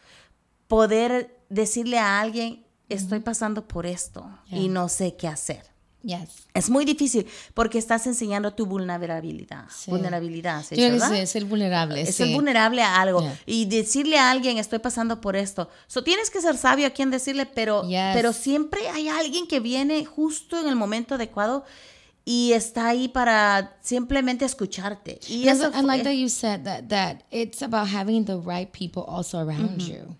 poder 0.67 1.38
decirle 1.49 1.97
a 1.99 2.19
alguien, 2.19 2.65
estoy 2.89 3.19
pasando 3.19 3.67
por 3.67 3.85
esto 3.85 4.29
y 4.47 4.61
Yeah. 4.61 4.69
no 4.71 4.89
sé 4.89 5.15
qué 5.15 5.27
hacer. 5.27 5.63
Yes. 6.01 6.47
Es 6.53 6.69
muy 6.69 6.85
difícil 6.85 7.27
porque 7.53 7.77
estás 7.77 8.07
enseñando 8.07 8.53
tu 8.53 8.65
vulnerabilidad. 8.65 9.65
Sí. 9.69 9.91
Vulnerabilidad, 9.91 10.63
¿sí, 10.63 10.75
Yo 10.77 10.83
¿verdad? 10.89 11.13
es 11.15 11.29
ser 11.29 11.43
vulnerable. 11.43 12.01
Es 12.01 12.15
sí. 12.15 12.23
ser 12.23 12.33
vulnerable 12.33 12.81
a 12.81 13.01
algo 13.01 13.19
Yeah. 13.21 13.37
y 13.45 13.65
decirle 13.65 14.17
a 14.17 14.31
alguien 14.31 14.57
estoy 14.57 14.79
pasando 14.79 15.19
por 15.19 15.35
esto. 15.35 15.67
So, 15.87 16.01
tienes 16.03 16.29
que 16.29 16.39
ser 16.41 16.55
sabio 16.57 16.87
a 16.87 16.91
quien 16.91 17.11
decirle, 17.11 17.45
pero, 17.45 17.83
Yes. 17.83 18.11
pero 18.13 18.31
siempre 18.31 18.87
hay 18.87 19.09
alguien 19.09 19.45
que 19.45 19.59
viene 19.59 20.05
justo 20.05 20.57
en 20.57 20.69
el 20.69 20.77
momento 20.77 21.15
adecuado 21.15 21.65
y 22.23 22.53
está 22.53 22.87
ahí 22.87 23.09
para 23.09 23.75
simplemente 23.81 24.45
escucharte. 24.45 25.19
Y 25.27 25.49
eso 25.49 25.69
I 25.77 25.81
like 25.83 26.03
that 26.05 26.13
you 26.13 26.29
said 26.29 26.61
that 26.63 26.83
that 26.87 27.23
it's 27.29 27.61
about 27.61 27.87
having 27.93 28.23
the 28.23 28.37
right 28.37 28.69
people 28.71 29.03
also 29.05 29.37
around 29.39 29.79
you. 29.81 30.15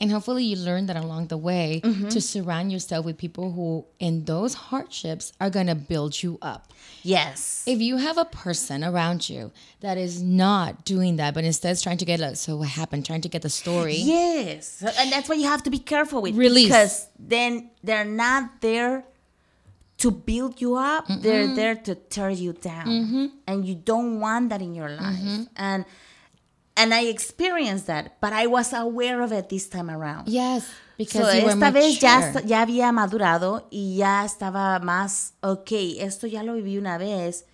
And 0.00 0.12
hopefully 0.12 0.44
you 0.44 0.56
learn 0.56 0.86
that 0.86 0.96
along 0.96 1.26
the 1.26 1.36
way 1.36 1.80
mm-hmm. 1.82 2.08
to 2.08 2.20
surround 2.20 2.70
yourself 2.70 3.04
with 3.04 3.18
people 3.18 3.52
who 3.52 3.84
in 3.98 4.24
those 4.24 4.54
hardships 4.54 5.32
are 5.40 5.50
going 5.50 5.66
to 5.66 5.74
build 5.74 6.22
you 6.22 6.38
up. 6.40 6.72
Yes. 7.02 7.64
If 7.66 7.80
you 7.80 7.96
have 7.96 8.16
a 8.16 8.24
person 8.24 8.84
around 8.84 9.28
you 9.28 9.50
that 9.80 9.98
is 9.98 10.22
not 10.22 10.84
doing 10.84 11.16
that, 11.16 11.34
but 11.34 11.44
instead 11.44 11.72
is 11.72 11.82
trying 11.82 11.98
to 11.98 12.04
get 12.04 12.20
like, 12.20 12.36
so 12.36 12.56
what 12.56 12.68
happened, 12.68 13.06
trying 13.06 13.22
to 13.22 13.28
get 13.28 13.42
the 13.42 13.50
story. 13.50 13.96
Yes, 13.96 14.82
and 14.82 15.10
that's 15.10 15.28
why 15.28 15.34
you 15.34 15.48
have 15.48 15.62
to 15.64 15.70
be 15.70 15.78
careful 15.78 16.22
with 16.22 16.36
Release. 16.36 16.66
because 16.66 17.08
then 17.18 17.70
they're 17.82 18.04
not 18.04 18.60
there 18.60 19.04
to 19.98 20.10
build 20.12 20.60
you 20.60 20.76
up; 20.76 21.06
they're 21.08 21.48
there 21.54 21.74
to 21.74 21.94
tear 21.96 22.30
you 22.30 22.52
down, 22.52 22.86
mm-hmm. 22.86 23.26
and 23.46 23.66
you 23.66 23.74
don't 23.74 24.20
want 24.20 24.50
that 24.50 24.62
in 24.62 24.74
your 24.74 24.90
life. 24.90 25.16
Mm-hmm. 25.16 25.42
And 25.56 25.84
and 26.78 26.92
I 26.94 27.08
experienced 27.08 27.86
that, 27.86 28.12
but 28.20 28.32
I 28.32 28.46
was 28.46 28.72
aware 28.72 29.20
of 29.22 29.32
it 29.32 29.48
this 29.48 29.68
time 29.68 29.90
around. 29.90 30.26
Yes, 30.28 30.64
because 30.96 31.26
So, 31.30 31.32
you 31.38 31.44
were 31.44 31.52
esta 31.54 31.70
vez 31.70 32.00
ya, 32.00 32.60
había 32.62 32.92
madurado 32.92 33.66
y 33.70 33.96
ya 33.96 34.24
estaba 34.24 34.78
más, 34.80 35.34
ok, 35.42 35.70
esto 36.00 36.26
ya 36.26 36.42
lo 36.42 36.54
viví 36.54 36.78
una 36.78 36.98
vez. 36.98 37.44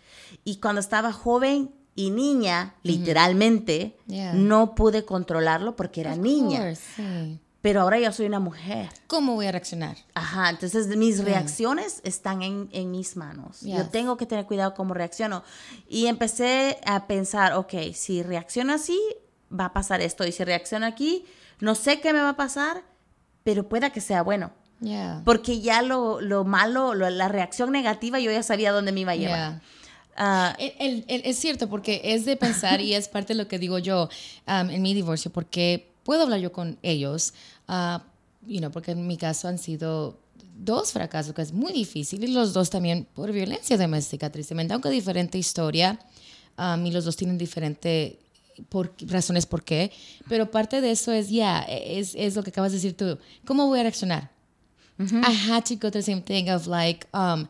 Y 0.44 0.56
cuando 0.60 0.80
estaba 0.80 1.12
joven 1.12 1.70
y 1.96 2.10
niña, 2.10 2.74
literalmente, 2.82 3.96
Yeah. 4.06 4.32
no 4.34 4.74
pude 4.74 5.04
controlarlo 5.04 5.76
porque 5.76 6.00
era 6.00 6.12
Of 6.12 6.18
niña. 6.18 6.58
course, 6.60 6.82
sí. 6.96 7.40
Pero 7.64 7.80
ahora 7.80 7.98
yo 7.98 8.12
soy 8.12 8.26
una 8.26 8.40
mujer. 8.40 8.90
¿Cómo 9.06 9.36
voy 9.36 9.46
a 9.46 9.52
reaccionar? 9.52 9.96
Ajá, 10.12 10.50
entonces 10.50 10.86
mis 10.98 11.24
reacciones 11.24 12.02
están 12.04 12.42
en, 12.42 12.68
en 12.72 12.90
mis 12.90 13.16
manos. 13.16 13.62
Yo 13.62 13.86
tengo 13.88 14.18
que 14.18 14.26
tener 14.26 14.44
cuidado 14.44 14.74
cómo 14.74 14.92
reacciono. 14.92 15.42
Y 15.88 16.04
empecé 16.08 16.78
a 16.84 17.06
pensar, 17.06 17.54
ok, 17.54 17.72
si 17.94 18.22
reacciono 18.22 18.74
así, 18.74 19.00
va 19.50 19.64
a 19.64 19.72
pasar 19.72 20.02
esto. 20.02 20.26
Y 20.26 20.32
si 20.32 20.44
reacciono 20.44 20.84
aquí, 20.84 21.24
no 21.58 21.74
sé 21.74 22.00
qué 22.02 22.12
me 22.12 22.20
va 22.20 22.28
a 22.30 22.36
pasar, 22.36 22.82
pero 23.44 23.66
pueda 23.66 23.88
que 23.90 24.02
sea 24.02 24.20
bueno. 24.20 24.50
Yeah. 24.82 25.22
Porque 25.24 25.62
ya 25.62 25.80
lo, 25.80 26.20
lo 26.20 26.44
malo, 26.44 26.92
lo- 26.92 27.08
la 27.08 27.28
reacción 27.28 27.72
negativa, 27.72 28.20
yo 28.20 28.30
ya 28.30 28.42
sabía 28.42 28.72
dónde 28.72 28.92
me 28.92 29.00
iba 29.00 29.12
a 29.12 29.16
llevar. 29.16 29.38
Yeah. 29.52 29.62
Ah, 30.18 30.56
El- 30.58 30.74
el- 30.80 31.04
el- 31.08 31.22
es 31.24 31.38
cierto, 31.38 31.70
porque 31.70 32.02
es 32.04 32.26
de 32.26 32.36
pensar 32.36 32.82
y 32.82 32.92
es 32.92 33.08
parte 33.08 33.32
de 33.32 33.38
lo 33.42 33.48
que 33.48 33.58
digo 33.58 33.78
yo 33.78 34.10
um, 34.46 34.68
en 34.68 34.82
mi 34.82 34.92
divorcio, 34.92 35.32
porque 35.32 35.90
puedo 36.04 36.24
hablar 36.24 36.38
yo 36.40 36.52
con 36.52 36.78
ellos, 36.82 37.32
ah, 37.68 38.02
you 38.46 38.58
know, 38.58 38.70
porque 38.70 38.92
en 38.92 39.06
mi 39.06 39.16
caso 39.16 39.48
han 39.48 39.58
sido 39.58 40.18
dos 40.56 40.92
fracasos, 40.92 41.34
que 41.34 41.42
es 41.42 41.52
muy 41.52 41.72
difícil, 41.72 42.24
y 42.24 42.28
los 42.28 42.52
dos 42.52 42.70
también 42.70 43.06
por 43.14 43.32
violencia 43.32 43.76
doméstica, 43.76 44.30
tristemente, 44.30 44.72
aunque 44.72 44.90
diferente 44.90 45.38
historia, 45.38 45.98
um, 46.58 46.84
y 46.86 46.90
los 46.90 47.04
dos 47.04 47.16
tienen 47.16 47.38
diferente 47.38 48.18
por, 48.68 48.94
razones 49.00 49.46
por 49.46 49.64
qué, 49.64 49.90
pero 50.28 50.50
parte 50.50 50.80
de 50.80 50.92
eso 50.92 51.12
es, 51.12 51.28
ya, 51.30 51.60
es, 51.62 52.14
es 52.14 52.36
lo 52.36 52.42
que 52.42 52.50
acabas 52.50 52.72
de 52.72 52.78
decir 52.78 52.96
tú, 52.96 53.18
¿cómo 53.44 53.66
voy 53.66 53.80
a 53.80 53.82
reaccionar? 53.82 54.30
I 54.96 55.50
had 55.50 55.64
to 55.64 55.74
go 55.74 55.90
through 55.90 55.92
the 55.92 56.02
same 56.02 56.22
thing 56.22 56.48
of 56.48 56.68
like, 56.68 57.04
um, 57.12 57.48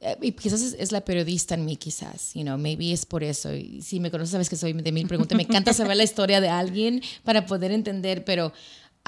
eh, 0.00 0.16
y 0.22 0.30
quizás 0.30 0.62
es, 0.62 0.76
es 0.78 0.92
la 0.92 1.00
periodista 1.00 1.56
en 1.56 1.64
mí, 1.64 1.76
quizás, 1.76 2.32
you 2.34 2.42
know, 2.42 2.56
maybe 2.56 2.92
es 2.92 3.04
por 3.04 3.24
eso. 3.24 3.52
Y 3.52 3.82
si 3.82 3.98
me 3.98 4.12
conoces, 4.12 4.30
sabes 4.30 4.48
que 4.48 4.54
soy 4.54 4.72
de 4.72 4.92
mil 4.92 5.08
preguntas. 5.08 5.36
Me 5.36 5.42
encanta 5.42 5.72
saber 5.72 5.96
la 5.96 6.04
historia 6.04 6.40
de 6.40 6.48
alguien 6.48 7.02
para 7.24 7.46
poder 7.46 7.72
entender, 7.72 8.24
pero 8.24 8.52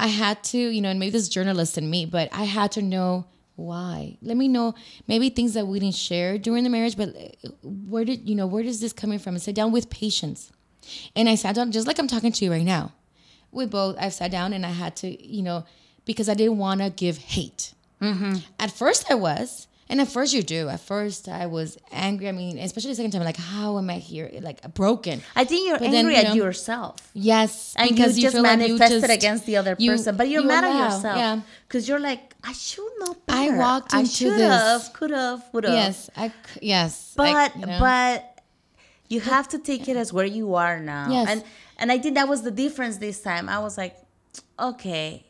I 0.01 0.07
had 0.07 0.43
to, 0.45 0.59
you 0.59 0.81
know, 0.81 0.89
and 0.89 0.99
maybe 0.99 1.11
this 1.11 1.29
journalist 1.29 1.77
in 1.77 1.89
me, 1.89 2.07
but 2.07 2.29
I 2.33 2.45
had 2.45 2.73
to 2.73 2.83
know 2.83 3.27
why. 3.57 4.17
Let 4.23 4.37
me 4.37 4.49
know 4.49 4.75
maybe 5.07 5.29
things 5.29 5.53
that 5.55 5.67
we 5.67 5.79
didn't 5.79 5.95
share 5.95 6.39
during 6.39 6.65
the 6.65 6.71
marriage, 6.71 6.97
but 6.97 7.11
uh, 7.11 7.49
where 7.63 8.05
did, 8.05 8.29
you 8.29 8.35
know, 8.35 8.47
where 8.47 8.65
is 8.65 8.81
this 8.81 8.95
coming 8.95 9.19
from? 9.19 9.35
And 9.35 9.43
sit 9.43 9.55
down 9.55 9.73
with 9.73 9.91
patience. 9.91 10.51
And 11.15 11.29
I 11.29 11.35
sat 11.35 11.55
down 11.55 11.71
just 11.71 11.87
like 11.87 11.99
I'm 11.99 12.09
talking 12.09 12.33
to 12.33 12.45
you 12.45 12.51
right 12.51 12.65
now. 12.65 12.93
We 13.53 13.67
both, 13.67 13.97
I've 14.01 14.15
sat 14.15 14.31
down 14.31 14.53
and 14.55 14.65
I 14.65 14.71
had 14.71 14.97
to, 14.97 15.09
you 15.27 15.43
know, 15.43 15.65
because 16.07 16.29
I 16.29 16.35
didn't 16.35 16.59
want 16.59 16.81
to 16.81 16.91
give 16.91 17.19
hate. 17.19 17.75
At 18.59 18.71
first 18.71 19.11
I 19.11 19.15
was, 19.15 19.67
and 19.91 20.01
at 20.01 20.09
first 20.09 20.33
you 20.33 20.43
do. 20.43 20.69
At 20.71 20.81
first 20.81 21.29
I 21.29 21.45
was 21.47 21.77
angry. 21.93 22.29
I 22.29 22.33
mean, 22.33 22.57
especially 22.59 22.93
the 22.93 22.97
second 23.03 23.11
time, 23.11 23.25
like, 23.25 23.37
how 23.37 23.77
am 23.77 23.91
I 23.91 23.99
here? 23.99 24.31
Like 24.41 24.63
broken. 24.73 25.21
I 25.37 25.45
think 25.45 25.69
you're 25.69 25.79
But 25.79 25.91
then, 25.91 26.07
angry 26.07 26.15
you 26.15 26.21
at 26.23 26.29
know- 26.29 26.35
yourself. 26.45 26.97
Yes, 27.13 27.75
And 27.77 27.91
because 27.91 28.17
you 28.17 28.23
just 28.23 28.37
like 28.37 28.61
you 28.61 28.79
manifested 28.79 29.03
just- 29.03 29.13
against 29.19 29.45
the 29.47 29.57
other 29.61 29.75
you- 29.79 29.91
person, 29.91 30.17
but 30.17 30.29
you're 30.31 30.43
you 30.43 30.49
mad 30.49 30.65
at 30.65 30.71
allow, 30.71 30.85
yourself. 30.87 31.17
Yeah. 31.19 31.41
Because 31.67 31.89
you're 31.89 32.01
like, 32.11 32.35
I 32.43 32.53
should 32.55 32.93
know 33.01 33.13
I 33.29 33.49
better. 33.49 33.59
walked 33.59 33.93
I 33.93 34.01
into 34.01 34.13
should 34.15 34.33
this. 34.39 34.51
have, 34.51 34.93
could 34.95 35.11
have, 35.11 35.43
would 35.53 35.65
have. 35.65 35.75
Yes, 35.75 36.09
I. 36.17 36.33
Yes, 36.63 37.13
but 37.17 37.29
I- 37.29 37.59
you 37.59 37.67
know. 37.67 37.79
but 37.81 38.41
you 39.09 39.21
have 39.21 39.49
to 39.49 39.59
take 39.59 39.89
it 39.89 39.97
as 39.97 40.13
where 40.13 40.25
you 40.39 40.55
are 40.55 40.79
now 40.79 41.11
Yes. 41.11 41.27
and 41.31 41.43
and 41.79 41.91
i 41.91 41.99
think 41.99 42.15
that 42.15 42.29
was 42.29 42.43
the 42.43 42.51
difference 42.65 42.99
this 42.99 43.19
time 43.21 43.49
i 43.49 43.59
was 43.59 43.77
like 43.77 43.97
okay 44.57 45.27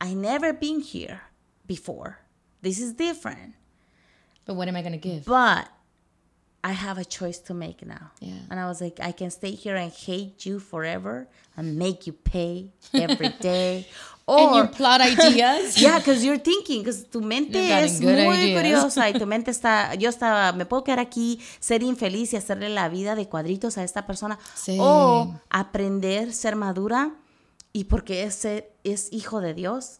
i 0.00 0.14
never 0.14 0.52
been 0.52 0.78
here 0.78 1.20
before 1.66 2.18
this 2.62 2.78
is 2.78 2.92
different 2.92 3.54
but 4.50 4.56
what 4.58 4.66
am 4.68 4.74
I 4.74 4.82
gonna 4.82 4.96
give? 4.98 5.24
but 5.24 5.68
i 6.62 6.72
have 6.72 6.98
a 6.98 7.04
choice 7.04 7.38
to 7.38 7.54
make 7.54 7.86
now 7.86 8.10
Yeah. 8.20 8.34
and 8.50 8.58
i 8.60 8.66
was 8.66 8.80
like 8.80 8.98
i 9.00 9.12
can 9.12 9.30
stay 9.30 9.52
here 9.52 9.76
and 9.76 9.90
hate 10.06 10.44
you 10.44 10.58
forever 10.58 11.26
and 11.56 11.78
make 11.78 12.06
you 12.06 12.12
pay 12.12 12.70
every 12.92 13.28
day 13.52 13.86
and 14.28 14.54
you 14.56 14.62
or 14.62 14.66
plot 14.68 15.00
ideas. 15.12 15.76
Yeah, 15.80 15.98
because 15.98 16.22
you're 16.24 16.38
thinking, 16.38 16.82
because 16.82 17.02
tu 17.04 17.20
mente 17.20 17.58
es 17.58 18.00
muy 18.00 18.12
ideas. 18.36 18.62
curiosa 18.62 19.08
y 19.08 19.12
tu 19.18 19.26
mente 19.34 19.50
está, 19.50 19.94
yo 19.96 20.08
estaba, 20.08 20.52
me 20.52 20.64
puedo 20.66 20.84
quedar 20.84 21.00
aquí, 21.00 21.40
ser 21.58 21.82
infeliz 21.82 22.32
y 22.32 22.36
hacerle 22.36 22.68
la 22.68 22.88
vida 22.88 23.16
de 23.16 23.26
cuadritos 23.26 23.76
a 23.76 23.82
esta 23.82 24.06
persona 24.06 24.38
Sí. 24.54 24.76
o 24.80 25.34
aprender, 25.50 26.32
ser 26.32 26.54
madura 26.54 27.10
y 27.72 27.84
porque 27.84 28.22
ese 28.22 28.70
es 28.84 29.08
hijo 29.12 29.40
de 29.40 29.52
Dios, 29.54 29.98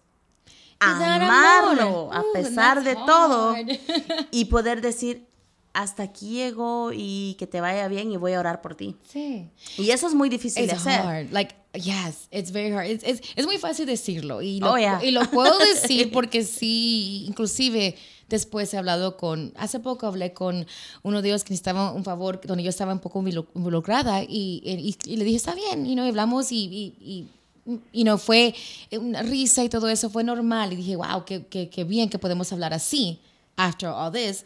amarlo 0.80 2.12
a 2.12 2.20
Ooh, 2.20 2.32
pesar 2.32 2.82
de 2.82 2.94
todo 2.96 3.50
hard. 3.52 3.68
y 4.30 4.46
poder 4.46 4.80
decir, 4.80 5.26
hasta 5.72 6.02
aquí 6.02 6.30
llego 6.30 6.90
y 6.92 7.36
que 7.38 7.46
te 7.46 7.60
vaya 7.60 7.86
bien 7.88 8.10
y 8.10 8.16
voy 8.16 8.32
a 8.32 8.40
orar 8.40 8.60
por 8.60 8.74
ti. 8.74 8.96
Sí. 9.08 9.48
Y 9.78 9.90
eso 9.90 10.06
es 10.08 10.14
muy 10.14 10.28
difícil 10.28 10.66
de 10.66 10.72
It's 10.72 10.86
hacer. 10.86 11.00
hard. 11.00 11.30
Like, 11.32 11.54
yes, 11.74 12.28
it's 12.32 12.50
very 12.50 12.72
hard. 12.72 12.86
It's, 12.90 13.04
it's, 13.06 13.20
es 13.36 13.46
muy 13.46 13.56
fácil 13.58 13.86
decirlo. 13.86 14.42
Y 14.42 14.58
lo, 14.58 14.72
Oh, 14.72 14.78
yeah. 14.78 15.00
y 15.04 15.12
lo 15.12 15.30
puedo 15.30 15.56
decir 15.74 16.10
porque 16.10 16.42
sí, 16.44 17.24
inclusive 17.28 17.94
después 18.28 18.72
he 18.74 18.78
hablado 18.78 19.16
con, 19.16 19.52
hace 19.56 19.78
poco 19.80 20.06
hablé 20.06 20.32
con 20.32 20.66
uno 21.02 21.22
de 21.22 21.28
ellos 21.28 21.44
que 21.44 21.50
necesitaba 21.52 21.92
un 21.92 22.02
favor, 22.04 22.40
donde 22.44 22.62
yo 22.64 22.70
estaba 22.70 22.92
un 22.92 23.00
poco 23.00 23.20
involu- 23.22 23.46
involucrada 23.54 24.22
y, 24.22 24.60
y, 24.64 24.96
y 25.12 25.16
le 25.16 25.24
dije, 25.24 25.36
está 25.36 25.54
bien, 25.54 25.84
y 25.86 25.94
no 25.94 26.04
hablamos 26.04 26.50
y, 26.52 26.94
y 27.00 27.28
you 27.92 28.04
know, 28.04 28.18
fue 28.18 28.54
una 28.92 29.22
risa 29.22 29.64
y 29.64 29.68
todo 29.68 29.88
eso, 29.88 30.10
fue 30.10 30.24
normal. 30.24 30.72
Y 30.72 30.76
dije, 30.76 30.96
wow, 30.96 31.24
qué, 31.24 31.46
qué, 31.46 31.68
qué 31.68 31.84
bien 31.84 32.08
que 32.08 32.18
podemos 32.18 32.52
hablar 32.52 32.72
así, 32.72 33.20
after 33.56 33.88
all 33.88 34.12
this. 34.12 34.44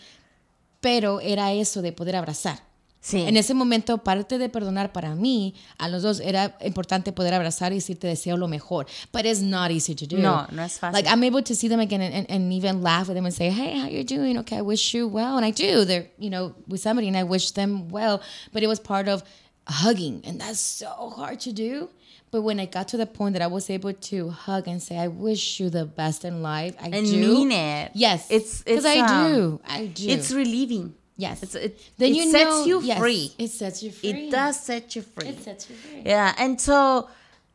Pero 0.80 1.20
era 1.20 1.52
eso 1.52 1.82
de 1.82 1.92
poder 1.92 2.16
abrazar. 2.16 2.62
Sí. 3.00 3.20
En 3.20 3.36
ese 3.36 3.52
momento, 3.52 3.98
parte 3.98 4.38
de 4.38 4.48
perdonar 4.48 4.90
para 4.90 5.14
mí, 5.14 5.54
a 5.76 5.88
los 5.88 6.02
dos, 6.02 6.20
era 6.20 6.56
importante 6.64 7.12
poder 7.12 7.34
abrazar 7.34 7.70
y 7.72 7.74
decir 7.74 7.98
te 7.98 8.06
deseo 8.06 8.38
lo 8.38 8.48
mejor. 8.48 8.86
But 9.12 9.26
it's 9.26 9.42
not 9.42 9.70
easy 9.70 9.94
to 9.94 10.06
do. 10.06 10.16
No, 10.16 10.46
no 10.50 10.62
es 10.62 10.78
fácil. 10.78 10.94
Like, 10.94 11.06
I'm 11.10 11.22
able 11.22 11.42
to 11.42 11.54
see 11.54 11.68
them 11.68 11.80
again 11.80 12.00
and, 12.00 12.14
and, 12.14 12.26
and 12.30 12.50
even 12.50 12.82
laugh 12.82 13.06
with 13.08 13.14
them 13.14 13.26
and 13.26 13.34
say, 13.34 13.50
hey, 13.50 13.78
how 13.78 13.88
you 13.88 14.04
doing? 14.04 14.38
Okay, 14.38 14.56
I 14.56 14.62
wish 14.62 14.94
you 14.94 15.06
well. 15.06 15.36
And 15.36 15.44
I 15.44 15.50
do. 15.50 15.84
They're, 15.84 16.06
you 16.18 16.30
know, 16.30 16.54
with 16.66 16.80
somebody 16.80 17.08
and 17.08 17.16
I 17.16 17.24
wish 17.24 17.50
them 17.50 17.90
well. 17.90 18.22
But 18.54 18.62
it 18.62 18.68
was 18.68 18.80
part 18.80 19.06
of 19.06 19.22
hugging. 19.66 20.22
And 20.24 20.40
that's 20.40 20.60
so 20.60 21.12
hard 21.14 21.40
to 21.40 21.52
do. 21.52 21.90
But 22.34 22.42
when 22.42 22.58
I 22.58 22.66
got 22.66 22.88
to 22.88 22.96
the 22.96 23.06
point 23.06 23.34
that 23.34 23.42
I 23.42 23.46
was 23.46 23.70
able 23.70 23.92
to 23.92 24.28
hug 24.30 24.66
and 24.66 24.82
say, 24.82 24.98
I 24.98 25.06
wish 25.06 25.60
you 25.60 25.70
the 25.70 25.84
best 25.84 26.24
in 26.24 26.42
life, 26.42 26.74
I 26.82 26.88
And 26.88 27.06
do. 27.06 27.16
mean 27.20 27.52
it. 27.52 27.92
Yes. 27.94 28.28
It's- 28.28 28.60
Because 28.62 28.84
I 28.84 28.98
um, 28.98 29.32
do. 29.32 29.60
I 29.68 29.86
do. 29.86 30.08
It's 30.08 30.32
relieving. 30.32 30.94
Yes. 31.16 31.44
It's, 31.44 31.54
it 31.54 31.78
Then 31.96 32.10
it 32.10 32.16
you 32.16 32.30
sets 32.32 32.44
know- 32.50 32.64
you 32.64 32.80
yes, 32.82 32.98
free. 32.98 33.32
It 33.38 33.50
sets 33.52 33.84
you 33.84 33.92
free. 33.92 34.08
It 34.10 34.30
does 34.32 34.58
set 34.58 34.96
you 34.96 35.02
free. 35.02 35.28
It 35.28 35.44
sets 35.44 35.70
you 35.70 35.76
free. 35.76 36.02
Yeah, 36.04 36.34
and 36.36 36.60
so 36.60 37.08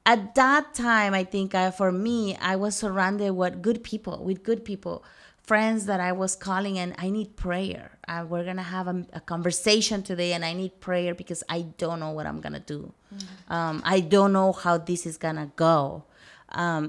at 0.05 0.33
that 0.35 0.73
time, 0.73 1.13
I 1.13 1.25
think 1.25 1.53
I, 1.55 1.71
for 1.71 1.91
me, 1.91 2.37
I 2.37 2.55
was 2.55 2.73
surrounded 2.77 3.33
with 3.33 3.61
good 3.61 3.83
people, 3.83 4.23
with 4.23 4.43
good 4.45 4.63
people, 4.63 5.03
friends 5.49 5.87
that 5.87 5.99
I 6.09 6.11
was 6.23 6.33
calling, 6.47 6.77
and 6.77 6.93
I 7.05 7.09
need 7.17 7.29
prayer. 7.47 7.85
Uh, 8.07 8.23
we're 8.29 8.45
gonna 8.49 8.69
have 8.77 8.87
a, 8.95 8.97
a 9.13 9.21
conversation 9.33 10.03
today, 10.03 10.31
and 10.35 10.45
I 10.45 10.53
need 10.61 10.73
prayer 10.79 11.13
because 11.21 11.41
I 11.57 11.59
don't 11.81 11.99
know 12.03 12.11
what 12.17 12.25
I'm 12.29 12.39
gonna 12.45 12.65
do. 12.75 12.81
Um, 13.57 13.81
I 13.95 13.97
don't 14.13 14.33
know 14.37 14.51
how 14.63 14.75
this 14.77 15.01
is 15.09 15.17
gonna 15.17 15.49
go. 15.55 16.03
Um, 16.63 16.83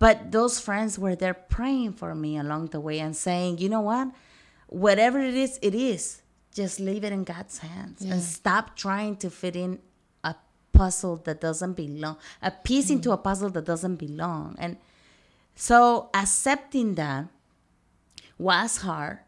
but 0.00 0.16
those 0.36 0.54
friends 0.66 0.98
were 0.98 1.16
there 1.22 1.34
praying 1.34 1.92
for 2.00 2.14
me 2.16 2.36
along 2.44 2.62
the 2.74 2.80
way 2.80 2.98
and 2.98 3.14
saying, 3.16 3.58
you 3.62 3.68
know 3.68 3.84
what? 3.90 4.06
Whatever 4.66 5.20
it 5.20 5.34
is, 5.34 5.52
it 5.62 5.74
is. 5.74 6.22
Just 6.60 6.80
leave 6.80 7.04
it 7.04 7.12
in 7.12 7.22
God's 7.22 7.58
hands 7.58 8.02
and 8.02 8.20
stop 8.20 8.76
trying 8.84 9.14
to 9.22 9.30
fit 9.30 9.54
in 9.54 9.78
a 10.24 10.34
puzzle 10.72 11.16
that 11.26 11.40
doesn't 11.40 11.74
belong, 11.74 12.16
a 12.42 12.50
piece 12.50 12.90
into 12.90 13.12
a 13.12 13.16
puzzle 13.28 13.50
that 13.50 13.66
doesn't 13.72 13.96
belong. 13.96 14.56
And 14.58 14.76
so 15.54 16.10
accepting 16.12 16.96
that 16.96 17.26
was 18.38 18.78
hard. 18.78 19.18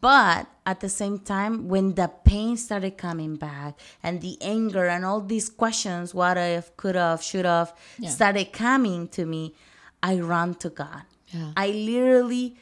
But 0.00 0.48
at 0.66 0.80
the 0.80 0.88
same 0.88 1.20
time, 1.20 1.68
when 1.68 1.94
the 1.94 2.08
pain 2.24 2.56
started 2.56 2.98
coming 2.98 3.36
back 3.36 3.78
and 4.02 4.20
the 4.20 4.36
anger 4.42 4.86
and 4.86 5.04
all 5.04 5.20
these 5.20 5.48
questions, 5.48 6.12
what 6.12 6.36
if, 6.36 6.76
could 6.76 6.96
have, 6.96 7.22
should 7.22 7.44
have, 7.44 7.72
Yeah. 7.96 8.10
started 8.10 8.52
coming 8.52 9.06
to 9.14 9.24
me, 9.24 9.54
I 10.02 10.18
ran 10.18 10.54
to 10.56 10.70
God. 10.70 11.02
Yeah. 11.28 11.52
I 11.56 11.68
literally 11.70 12.56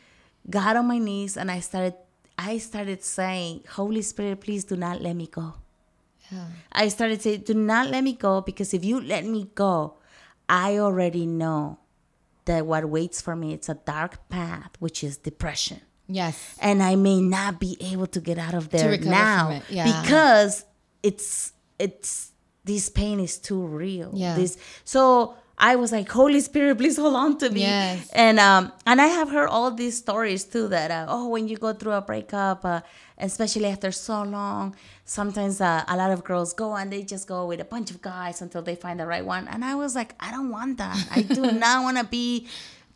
got 0.51 0.77
on 0.77 0.87
my 0.87 0.99
knees 0.99 1.39
and 1.39 1.51
I 1.51 1.61
started 1.61 1.95
I 2.37 2.59
started 2.59 3.03
saying, 3.03 3.65
Holy 3.71 4.03
Spirit, 4.03 4.41
please 4.43 4.65
do 4.65 4.77
not 4.77 5.01
let 5.01 5.17
me 5.17 5.27
go. 5.27 5.55
I 6.71 6.89
started 6.89 7.23
saying, 7.23 7.41
do 7.47 7.55
not 7.55 7.89
let 7.89 8.05
me 8.05 8.13
go 8.13 8.43
because 8.43 8.75
if 8.75 8.85
you 8.85 9.01
let 9.01 9.25
me 9.25 9.49
go, 9.55 9.95
I 10.47 10.77
already 10.79 11.25
know 11.25 11.79
that 12.49 12.67
what 12.67 12.89
waits 12.89 13.21
for 13.21 13.37
me 13.37 13.53
it's 13.53 13.69
a 13.69 13.75
dark 13.75 14.29
path, 14.29 14.73
which 14.81 15.05
is 15.05 15.17
depression 15.17 15.81
Yes. 16.09 16.57
and 16.61 16.83
I 16.83 16.97
may 16.97 17.21
not 17.21 17.61
be 17.61 17.77
able 17.93 18.07
to 18.09 18.21
get 18.21 18.39
out 18.39 18.55
of 18.55 18.71
there 18.71 18.97
now 18.99 19.61
yeah. 19.69 20.01
because 20.01 20.65
it's 21.03 21.53
it's 21.79 22.33
this 22.65 22.89
pain 22.89 23.21
is 23.21 23.39
too 23.39 23.61
real. 23.61 24.11
Yeah. 24.15 24.35
This 24.35 24.57
so 24.85 25.35
I 25.61 25.75
was 25.77 25.91
like, 25.91 26.09
Holy 26.09 26.41
Spirit, 26.41 26.79
please 26.79 26.97
hold 26.97 27.17
on 27.17 27.37
to 27.39 27.51
me. 27.51 27.61
Yes. 27.63 28.09
And 28.13 28.39
um 28.39 28.73
and 28.87 29.01
I 29.01 29.07
have 29.09 29.29
heard 29.31 29.49
all 29.49 29.71
these 29.73 29.97
stories 29.99 30.45
too 30.45 30.69
that 30.69 30.91
uh, 30.91 31.07
oh 31.09 31.29
when 31.29 31.49
you 31.49 31.57
go 31.57 31.73
through 31.73 31.93
a 31.93 32.01
breakup, 32.01 32.65
uh, 32.65 32.81
especially 33.19 33.67
after 33.67 33.91
so 33.91 34.23
long, 34.23 34.77
sometimes 35.05 35.61
uh, 35.61 35.85
a 35.89 35.97
lot 35.97 36.11
of 36.13 36.23
girls 36.23 36.53
go 36.53 36.75
and 36.77 36.93
they 36.93 37.03
just 37.03 37.27
go 37.27 37.47
with 37.47 37.61
a 37.61 37.65
bunch 37.65 37.91
of 37.91 38.01
guys 38.01 38.41
until 38.41 38.63
they 38.63 38.77
find 38.77 39.01
the 39.01 39.07
right 39.07 39.25
one. 39.25 39.49
And 39.49 39.65
I 39.65 39.75
was 39.75 39.95
like, 39.97 40.15
I 40.21 40.31
don't 40.31 40.51
want 40.51 40.79
that. 40.79 40.97
I 41.11 41.23
do 41.23 41.51
not 41.67 41.83
want 41.83 41.99
to 41.99 42.05
be 42.05 42.47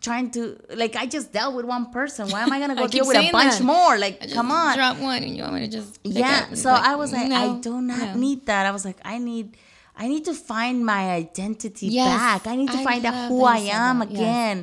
trying 0.01 0.31
to 0.33 0.57
like 0.75 0.95
I 0.97 1.07
just 1.07 1.33
dealt 1.33 1.55
with 1.57 1.65
one 1.65 1.91
person. 1.91 2.29
Why 2.31 2.43
am 2.43 2.53
I 2.53 2.61
gonna 2.61 2.77
go 2.77 2.85
I 2.85 2.87
deal 2.87 3.07
with 3.07 3.17
a 3.17 3.31
bunch 3.33 3.59
that. 3.59 3.65
more? 3.65 3.99
Like, 3.99 4.31
come 4.33 4.53
on. 4.53 4.77
Drop 4.77 4.99
one 4.99 5.23
and 5.25 5.37
you 5.37 5.43
want 5.43 5.55
me 5.55 5.61
to 5.67 5.69
just. 5.69 5.99
Yeah. 6.05 6.55
So 6.55 6.71
Like, 6.71 6.87
I 6.87 6.95
was 6.95 7.13
like, 7.13 7.31
I 7.33 7.59
do 7.59 7.81
not 7.81 7.99
no. 7.99 8.15
need 8.15 8.47
that. 8.47 8.67
I 8.67 8.71
was 8.71 8.85
like, 8.85 8.99
I 9.05 9.19
need 9.19 9.57
I 10.03 10.09
need 10.09 10.25
to 10.31 10.35
find 10.35 10.77
my 10.95 11.03
identity 11.25 11.87
Yes, 11.87 12.09
back. 12.19 12.47
I 12.53 12.55
need 12.57 12.71
to 12.77 12.79
I 12.79 12.85
find 12.91 13.05
out 13.09 13.29
who 13.29 13.39
I 13.45 13.59
am 13.85 14.01
that. 14.01 14.11
Again. 14.11 14.59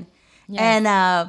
Yes. 0.47 0.61
And 0.61 0.85
uh 0.87 1.21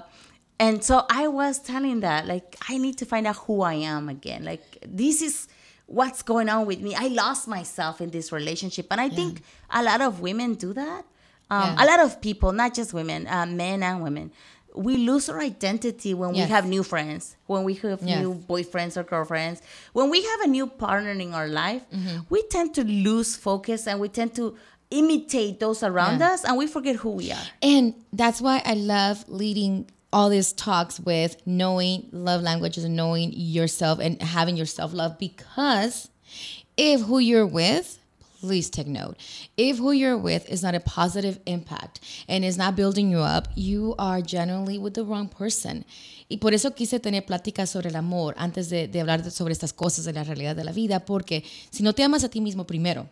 and 0.64 0.84
so 0.88 0.94
I 1.08 1.24
was 1.28 1.58
telling 1.58 2.00
that, 2.00 2.26
like, 2.32 2.48
I 2.68 2.76
need 2.84 2.96
to 2.98 3.06
find 3.12 3.24
out 3.26 3.36
who 3.46 3.56
I 3.62 3.74
am 3.94 4.04
again. 4.16 4.44
Like 4.50 4.64
this 4.86 5.22
is 5.22 5.48
what's 5.86 6.22
going 6.22 6.48
on 6.54 6.66
with 6.70 6.80
me. 6.86 6.92
I 6.94 7.06
lost 7.08 7.48
myself 7.48 8.00
in 8.04 8.11
this 8.11 8.30
relationship. 8.38 8.86
And 8.92 9.00
I 9.00 9.08
think 9.18 9.42
a 9.70 9.82
lot 9.82 10.00
of 10.00 10.20
women 10.20 10.54
do 10.54 10.70
that. 10.74 11.02
Um, 11.50 11.62
Yeah. 11.62 11.82
A 11.82 11.84
lot 11.90 12.00
of 12.06 12.20
people, 12.20 12.50
not 12.52 12.70
just 12.78 12.92
women, 13.00 13.26
uh, 13.26 13.46
men 13.46 13.82
and 13.82 13.96
women, 14.06 14.30
we 14.74 14.96
lose 14.96 15.28
our 15.28 15.40
identity 15.40 16.14
when 16.14 16.30
we 16.32 16.38
have 16.40 16.66
new 16.66 16.82
friends, 16.82 17.36
when 17.46 17.64
we 17.64 17.74
have 17.74 18.02
Yes. 18.02 18.20
new 18.20 18.34
boyfriends 18.34 18.96
or 18.96 19.02
girlfriends, 19.02 19.60
when 19.92 20.10
we 20.10 20.22
have 20.22 20.40
a 20.42 20.46
new 20.46 20.66
partner 20.66 21.10
in 21.10 21.32
our 21.34 21.48
life, 21.48 21.82
Mm-hmm. 21.92 22.18
we 22.28 22.42
tend 22.44 22.74
to 22.74 22.84
lose 22.84 23.36
focus 23.36 23.86
and 23.86 24.00
we 24.00 24.08
tend 24.08 24.34
to 24.36 24.56
imitate 24.90 25.60
those 25.60 25.82
around 25.82 26.18
Yeah. 26.20 26.32
us 26.32 26.44
and 26.44 26.56
we 26.56 26.66
forget 26.66 26.96
who 26.96 27.10
we 27.10 27.30
are. 27.30 27.46
And 27.62 27.94
that's 28.12 28.40
why 28.40 28.60
I 28.64 28.74
love 28.74 29.24
leading 29.28 29.88
all 30.12 30.28
these 30.28 30.52
talks 30.52 30.98
with 30.98 31.36
knowing 31.46 32.08
love 32.10 32.42
languages 32.42 32.82
and 32.82 32.96
knowing 32.96 33.30
yourself 33.32 34.00
and 34.00 34.20
having 34.20 34.56
your 34.56 34.66
self 34.66 34.92
love 34.92 35.16
because 35.20 36.08
if 36.76 37.02
who 37.02 37.20
you're 37.20 37.46
with, 37.46 37.99
please 38.41 38.70
take 38.70 38.86
note. 38.86 39.16
If 39.57 39.78
who 39.78 39.93
you're 39.93 40.16
with 40.16 40.49
is 40.49 40.62
not 40.62 40.74
a 40.74 40.80
positive 40.80 41.38
impact 41.47 42.01
and 42.28 42.45
is 42.45 42.59
not 42.59 42.76
building 42.76 43.11
you 43.11 43.18
up, 43.18 43.49
you 43.55 43.95
are 43.99 44.20
generally 44.20 44.78
with 44.78 44.95
the 44.95 45.05
wrong 45.05 45.28
person. 45.28 45.84
Y 46.30 46.36
por 46.38 46.54
eso 46.54 46.74
quise 46.74 47.00
tener 47.00 47.26
pláticas 47.26 47.68
sobre 47.68 47.90
el 47.90 47.96
amor 47.96 48.34
antes 48.38 48.70
de, 48.70 48.86
de 48.88 49.00
hablar 49.00 49.22
de- 49.22 49.30
sobre 49.32 49.52
estas 49.52 49.72
cosas 49.74 50.04
de 50.06 50.12
la 50.14 50.24
realidad 50.24 50.54
de 50.56 50.64
la 50.64 50.72
vida, 50.72 51.04
porque 51.04 51.44
si 51.70 51.82
no 51.82 51.92
te 51.92 52.04
amas 52.04 52.24
a 52.24 52.28
ti 52.30 52.40
mismo 52.40 52.66
primero 52.66 53.08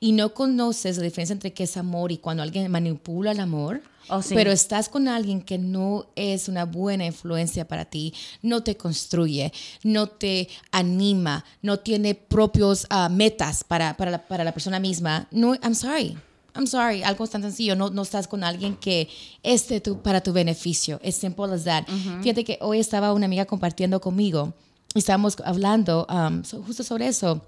y 0.00 0.12
no 0.12 0.34
conoces 0.34 0.96
la 0.98 1.02
diferencia 1.04 1.32
entre 1.32 1.52
qué 1.52 1.64
es 1.64 1.76
amor 1.76 2.12
y 2.12 2.18
cuando 2.18 2.42
alguien 2.42 2.70
manipula 2.70 3.30
el 3.32 3.40
amor, 3.40 3.80
Oh, 4.08 4.22
sí. 4.22 4.34
pero 4.34 4.52
estás 4.52 4.88
con 4.88 5.08
alguien 5.08 5.42
que 5.42 5.58
no 5.58 6.06
es 6.14 6.48
una 6.48 6.64
buena 6.64 7.04
influencia 7.06 7.66
para 7.66 7.86
ti, 7.86 8.14
no 8.40 8.62
te 8.62 8.76
construye, 8.76 9.52
no 9.82 10.06
te 10.06 10.48
anima, 10.70 11.44
no 11.60 11.80
tiene 11.80 12.14
propios 12.14 12.86
ah, 12.90 13.08
metas 13.08 13.64
para, 13.64 13.96
para, 13.96 14.12
la, 14.12 14.28
para 14.28 14.44
la 14.44 14.52
persona 14.52 14.78
misma, 14.78 15.26
no, 15.32 15.54
I'm 15.56 15.74
sorry. 15.74 16.16
I'm 16.56 16.66
sorry, 16.66 17.02
algo 17.02 17.26
tan 17.26 17.42
sencillo, 17.42 17.74
no, 17.76 17.90
no 17.90 18.02
estás 18.02 18.26
con 18.28 18.42
alguien 18.44 18.76
que 18.76 19.08
esté 19.42 19.80
tu, 19.80 20.00
para 20.02 20.20
tu 20.20 20.32
beneficio. 20.32 20.98
As 21.04 21.14
simple 21.16 21.52
as 21.52 21.64
that. 21.64 21.86
Fíjate 22.22 22.44
que 22.44 22.58
hoy 22.60 22.78
estaba 22.80 23.12
una 23.12 23.26
amiga 23.26 23.44
compartiendo 23.44 24.00
conmigo, 24.00 24.52
y 24.94 24.98
estábamos 25.00 25.36
hablando 25.44 26.06
um, 26.08 26.42
so- 26.44 26.62
justo 26.62 26.82
sobre 26.82 27.06
eso 27.08 27.42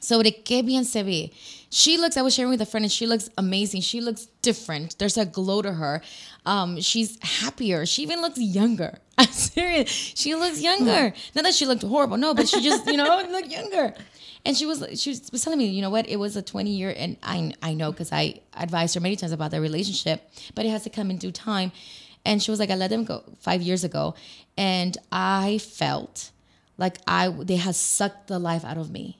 sobre 0.00 0.42
qué 0.42 0.62
bien 0.64 0.84
se 0.84 1.04
ve. 1.04 1.30
She 1.70 1.96
looks, 1.96 2.16
I 2.16 2.22
was 2.22 2.34
sharing 2.34 2.50
with 2.50 2.60
a 2.60 2.66
friend, 2.66 2.84
and 2.84 2.90
she 2.90 3.06
looks 3.06 3.30
amazing. 3.38 3.82
She 3.82 4.00
looks 4.00 4.26
different. 4.42 4.98
There's 4.98 5.16
a 5.16 5.24
glow 5.24 5.62
to 5.62 5.72
her. 5.72 6.02
Um, 6.44 6.80
she's 6.80 7.18
happier. 7.22 7.86
She 7.86 8.02
even 8.02 8.20
looks 8.20 8.36
younger. 8.40 8.98
I'm 9.16 9.28
serious. 9.30 9.88
She 9.88 10.34
looks 10.34 10.60
younger. 10.60 11.14
Not 11.36 11.44
that 11.44 11.54
she 11.54 11.66
looked 11.66 11.82
horrible, 11.84 12.16
no, 12.16 12.34
but 12.34 12.48
she 12.48 12.60
just, 12.60 12.84
you 12.88 12.96
know, 12.96 13.22
looked 13.30 13.48
younger. 13.52 13.94
And 14.44 14.56
she 14.56 14.66
was, 14.66 14.84
she 15.00 15.10
was 15.30 15.42
telling 15.42 15.58
me, 15.58 15.66
you 15.66 15.82
know 15.82 15.90
what, 15.90 16.08
it 16.08 16.16
was 16.16 16.36
a 16.36 16.42
20 16.42 16.70
year, 16.70 16.92
and 16.96 17.16
I, 17.22 17.52
I 17.62 17.74
know 17.74 17.92
because 17.92 18.12
I 18.12 18.40
advised 18.56 18.94
her 18.94 19.00
many 19.00 19.14
times 19.14 19.32
about 19.32 19.52
their 19.52 19.60
relationship, 19.60 20.28
but 20.54 20.66
it 20.66 20.70
has 20.70 20.82
to 20.84 20.90
come 20.90 21.10
in 21.10 21.18
due 21.18 21.30
time. 21.30 21.70
And 22.24 22.42
she 22.42 22.50
was 22.50 22.58
like, 22.58 22.70
I 22.70 22.74
let 22.74 22.90
them 22.90 23.04
go 23.04 23.22
five 23.40 23.62
years 23.62 23.84
ago, 23.84 24.14
and 24.56 24.96
I 25.10 25.58
felt 25.58 26.30
like 26.78 26.98
I 27.06 27.28
they 27.28 27.56
had 27.56 27.74
sucked 27.74 28.28
the 28.28 28.38
life 28.38 28.64
out 28.64 28.78
of 28.78 28.90
me. 28.90 29.18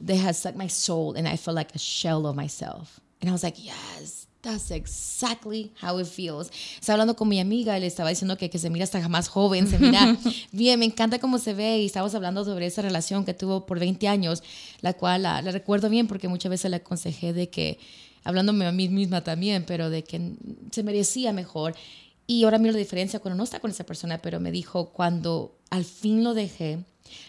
They 0.00 0.16
had 0.16 0.36
sucked 0.36 0.56
my 0.56 0.66
soul, 0.66 1.14
and 1.14 1.28
I 1.28 1.36
felt 1.36 1.54
like 1.54 1.74
a 1.74 1.78
shell 1.78 2.26
of 2.26 2.36
myself. 2.36 3.00
And 3.20 3.30
I 3.30 3.32
was 3.32 3.42
like, 3.42 3.64
yes, 3.64 4.21
that's 4.42 4.70
exactly 4.70 5.72
how 5.80 5.98
it 5.98 6.06
feels. 6.06 6.50
Estaba 6.80 6.94
hablando 6.94 7.16
con 7.16 7.28
mi 7.28 7.40
amiga 7.40 7.76
y 7.78 7.80
le 7.80 7.86
estaba 7.86 8.10
diciendo 8.10 8.36
que, 8.36 8.50
que 8.50 8.58
se 8.58 8.70
mira 8.70 8.84
hasta 8.84 9.08
más 9.08 9.28
joven, 9.28 9.68
se 9.68 9.78
mira 9.78 10.16
bien, 10.52 10.80
me 10.80 10.84
encanta 10.84 11.18
cómo 11.18 11.38
se 11.38 11.54
ve. 11.54 11.78
Y 11.78 11.86
estábamos 11.86 12.14
hablando 12.14 12.44
sobre 12.44 12.66
esa 12.66 12.82
relación 12.82 13.24
que 13.24 13.34
tuvo 13.34 13.64
por 13.64 13.78
20 13.78 14.08
años, 14.08 14.42
la 14.80 14.92
cual 14.92 15.22
la, 15.22 15.40
la 15.42 15.52
recuerdo 15.52 15.88
bien 15.88 16.08
porque 16.08 16.28
muchas 16.28 16.50
veces 16.50 16.70
le 16.70 16.78
aconsejé 16.78 17.32
de 17.32 17.48
que, 17.48 17.78
hablándome 18.24 18.66
a 18.66 18.72
mí 18.72 18.88
misma 18.88 19.22
también, 19.22 19.64
pero 19.64 19.90
de 19.90 20.02
que 20.04 20.34
se 20.70 20.82
merecía 20.82 21.32
mejor. 21.32 21.74
Y 22.26 22.44
ahora 22.44 22.58
miro 22.58 22.72
la 22.72 22.78
diferencia 22.78 23.20
cuando 23.20 23.36
no 23.36 23.44
está 23.44 23.60
con 23.60 23.70
esa 23.70 23.84
persona, 23.84 24.18
pero 24.18 24.40
me 24.40 24.50
dijo, 24.50 24.92
cuando 24.92 25.58
al 25.70 25.84
fin 25.84 26.24
lo 26.24 26.34
dejé, 26.34 26.84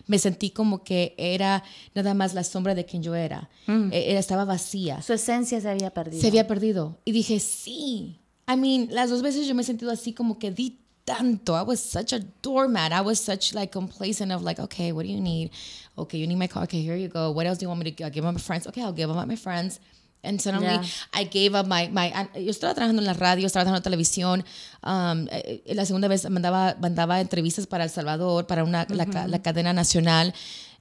me 0.07 0.19
sentí 0.19 0.49
como 0.49 0.83
que 0.83 1.15
era 1.17 1.63
nada 1.95 2.13
más 2.13 2.33
la 2.33 2.43
sombra 2.43 2.75
de 2.75 2.85
quien 2.85 3.03
yo 3.03 3.15
era. 3.15 3.49
Eh, 3.67 4.17
estaba 4.17 4.45
vacía. 4.45 5.01
Su 5.01 5.13
esencia 5.13 5.59
se 5.61 5.69
había 5.69 5.91
perdido. 5.91 6.21
Se 6.21 6.27
había 6.27 6.47
perdido. 6.47 6.97
Y 7.05 7.11
dije, 7.11 7.39
sí. 7.39 8.19
I 8.47 8.57
mean, 8.57 8.89
las 8.91 9.09
dos 9.09 9.21
veces 9.21 9.47
yo 9.47 9.55
me 9.55 9.61
he 9.61 9.65
sentido 9.65 9.91
así 9.91 10.13
como 10.13 10.37
que 10.37 10.51
di 10.51 10.79
tanto. 11.05 11.55
I 11.55 11.63
was 11.63 11.79
such 11.79 12.13
a 12.13 12.19
doormat. 12.41 12.91
I 12.91 13.01
was 13.01 13.19
such 13.19 13.53
like 13.53 13.71
complacent 13.71 14.31
of 14.31 14.41
like, 14.41 14.59
okay, 14.59 14.91
what 14.91 15.03
do 15.05 15.11
you 15.11 15.21
need? 15.21 15.51
Okay, 15.97 16.17
you 16.17 16.27
need 16.27 16.37
my 16.37 16.47
car. 16.47 16.63
Okay, 16.63 16.81
here 16.81 16.95
you 16.95 17.07
go. 17.07 17.31
What 17.31 17.45
else 17.45 17.59
do 17.59 17.63
you 17.63 17.69
want 17.69 17.79
me 17.79 17.85
to 17.85 17.91
give? 17.91 18.05
I'll 18.05 18.11
give 18.11 18.23
my 18.23 18.33
friends. 18.33 18.67
Okay, 18.67 18.81
I'll 18.81 18.93
give 18.93 19.09
up 19.09 19.27
my 19.27 19.35
friends. 19.35 19.79
And 20.23 20.39
suddenly 20.39 20.67
Yeah. 20.67 20.83
I 21.13 21.25
gave 21.25 21.53
up 21.53 21.67
my, 21.67 21.89
my, 21.89 22.11
yo 22.35 22.49
estaba 22.51 22.73
trabajando 22.73 23.01
en 23.01 23.05
la 23.05 23.13
radio, 23.13 23.45
estaba 23.45 23.65
trabajando 23.65 23.77
en 23.77 23.81
la 23.81 23.83
televisión. 23.83 24.43
Um, 24.83 25.27
eh, 25.29 25.61
la 25.75 25.85
segunda 25.85 26.07
vez 26.07 26.29
mandaba, 26.29 26.75
mandaba 26.79 27.19
entrevistas 27.19 27.67
para 27.67 27.83
El 27.83 27.89
Salvador, 27.89 28.47
para 28.47 28.63
una, 28.63 28.85
la, 28.89 29.05
ca- 29.05 29.27
la 29.27 29.39
cadena 29.41 29.73
nacional. 29.73 30.33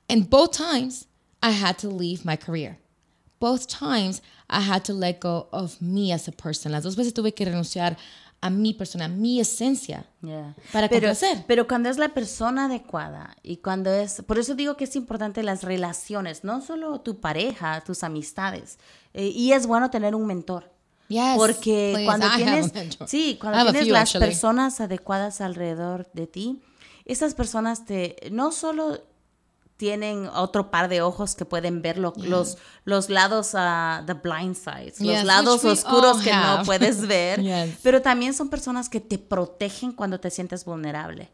And 0.09 0.31
both 0.31 0.53
times 0.53 1.07
I 1.43 1.51
had 1.51 1.77
to 1.79 1.89
leave 1.89 2.25
my 2.25 2.37
career 2.37 2.79
both 3.41 3.67
times 3.67 4.23
I 4.49 4.61
had 4.61 4.85
to 4.85 4.93
let 4.95 5.19
go 5.19 5.49
of 5.51 5.81
me 5.83 6.13
as 6.13 6.29
a 6.29 6.33
person. 6.33 6.71
Las 6.71 6.85
dos 6.85 6.95
veces 6.95 7.13
tuve 7.13 7.35
que 7.35 7.45
renunciar 7.45 7.97
a 8.43 8.51
mi 8.51 8.75
persona, 8.75 9.05
a 9.07 9.09
mi 9.09 9.41
esencia. 9.41 10.05
Yeah. 10.21 10.55
Para 10.73 10.89
pero, 10.89 11.09
complacer. 11.09 11.45
pero 11.47 11.69
cuando 11.69 11.89
es 11.89 11.97
la 11.97 12.09
persona 12.09 12.65
adecuada 12.67 13.37
y 13.43 13.59
cuando 13.59 13.91
es, 13.93 14.23
por 14.27 14.39
eso 14.39 14.57
digo 14.57 14.77
que 14.77 14.85
es 14.85 14.97
importante 14.97 15.45
las 15.45 15.63
relaciones, 15.63 16.43
no 16.43 16.61
solo 16.61 17.01
tu 17.01 17.21
pareja, 17.21 17.81
tus 17.83 18.03
amistades. 18.03 18.79
Eh, 19.15 19.29
y 19.29 19.53
es 19.53 19.67
bueno 19.67 19.91
tener 19.91 20.17
un 20.17 20.27
mentor. 20.27 20.71
Yes, 21.07 21.37
Porque 21.37 21.93
please. 21.95 22.05
cuando 22.05 22.27
I 22.27 22.37
tienes, 22.37 22.73
sí, 23.07 23.39
cuando 23.41 23.65
tienes 23.65 23.83
few, 23.85 23.93
las 23.93 24.09
actually. 24.09 24.27
personas 24.27 24.81
adecuadas 24.81 25.41
alrededor 25.41 26.11
de 26.13 26.27
ti, 26.27 26.63
esas 27.05 27.35
personas 27.35 27.85
te, 27.85 28.17
no 28.33 28.51
solo 28.51 29.01
tienen 29.83 30.29
otro 30.29 30.71
par 30.71 30.89
de 30.89 31.03
ojos 31.03 31.35
que 31.35 31.45
pueden 31.45 31.83
ver 31.83 31.99
lo- 31.99 32.13
los, 32.17 32.57
los 32.85 33.11
lados, 33.11 33.51
ah, 33.55 34.05
the 34.07 34.15
blind 34.15 34.55
sides, 34.55 35.01
los 35.01 35.17
Yes, 35.17 35.25
lados 35.25 35.55
which 35.57 35.65
we 35.65 35.71
oscuros 35.73 36.23
que 36.23 36.33
no 36.33 36.63
puedes 36.65 37.01
ver, 37.09 37.43
Yes. 37.43 37.79
pero 37.83 38.01
también 38.01 38.33
son 38.33 38.49
personas 38.49 38.89
que 38.89 39.01
te 39.01 39.19
protegen 39.19 39.91
cuando 39.91 40.21
te 40.21 40.31
sientes 40.31 40.65
vulnerable. 40.65 41.33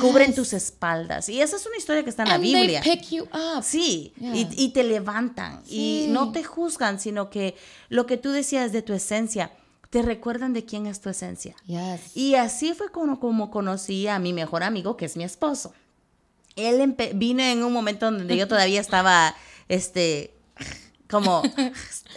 Cubren 0.00 0.28
Yes. 0.28 0.34
tus 0.36 0.52
espaldas. 0.54 1.28
Y 1.28 1.40
esa 1.40 1.54
es 1.54 1.64
una 1.64 1.76
historia 1.76 2.02
que 2.02 2.10
está 2.10 2.24
en 2.24 2.30
la 2.30 2.34
And 2.34 2.42
Biblia. 2.44 2.80
they 2.82 2.96
pick 2.96 3.10
you 3.10 3.22
up. 3.32 3.62
Sí, 3.62 4.12
Yeah. 4.18 4.34
y, 4.34 4.48
y 4.56 4.72
te 4.72 4.82
levantan 4.82 5.62
y 5.68 6.06
Sí. 6.06 6.06
no 6.08 6.32
te 6.32 6.42
juzgan, 6.42 6.98
sino 6.98 7.30
que 7.30 7.54
lo 7.90 8.06
que 8.06 8.16
tú 8.16 8.30
decías 8.32 8.72
de 8.72 8.82
tu 8.82 8.92
esencia, 8.92 9.52
te 9.90 10.02
recuerdan 10.02 10.52
de 10.52 10.64
quién 10.64 10.86
es 10.86 11.00
tu 11.00 11.10
esencia. 11.10 11.54
Yes. 11.66 12.16
Y 12.16 12.34
así 12.34 12.74
fue 12.74 12.90
como, 12.90 13.20
como 13.20 13.52
conocí 13.52 14.08
a 14.08 14.18
mi 14.18 14.32
mejor 14.32 14.64
amigo, 14.64 14.96
que 14.96 15.04
es 15.04 15.16
mi 15.16 15.22
esposo. 15.22 15.72
Él 16.56 16.94
vino 17.14 17.42
en 17.42 17.62
un 17.62 17.72
momento 17.72 18.10
donde 18.10 18.36
yo 18.36 18.46
todavía 18.48 18.80
estaba, 18.80 19.34
este, 19.68 20.34
como, 21.10 21.42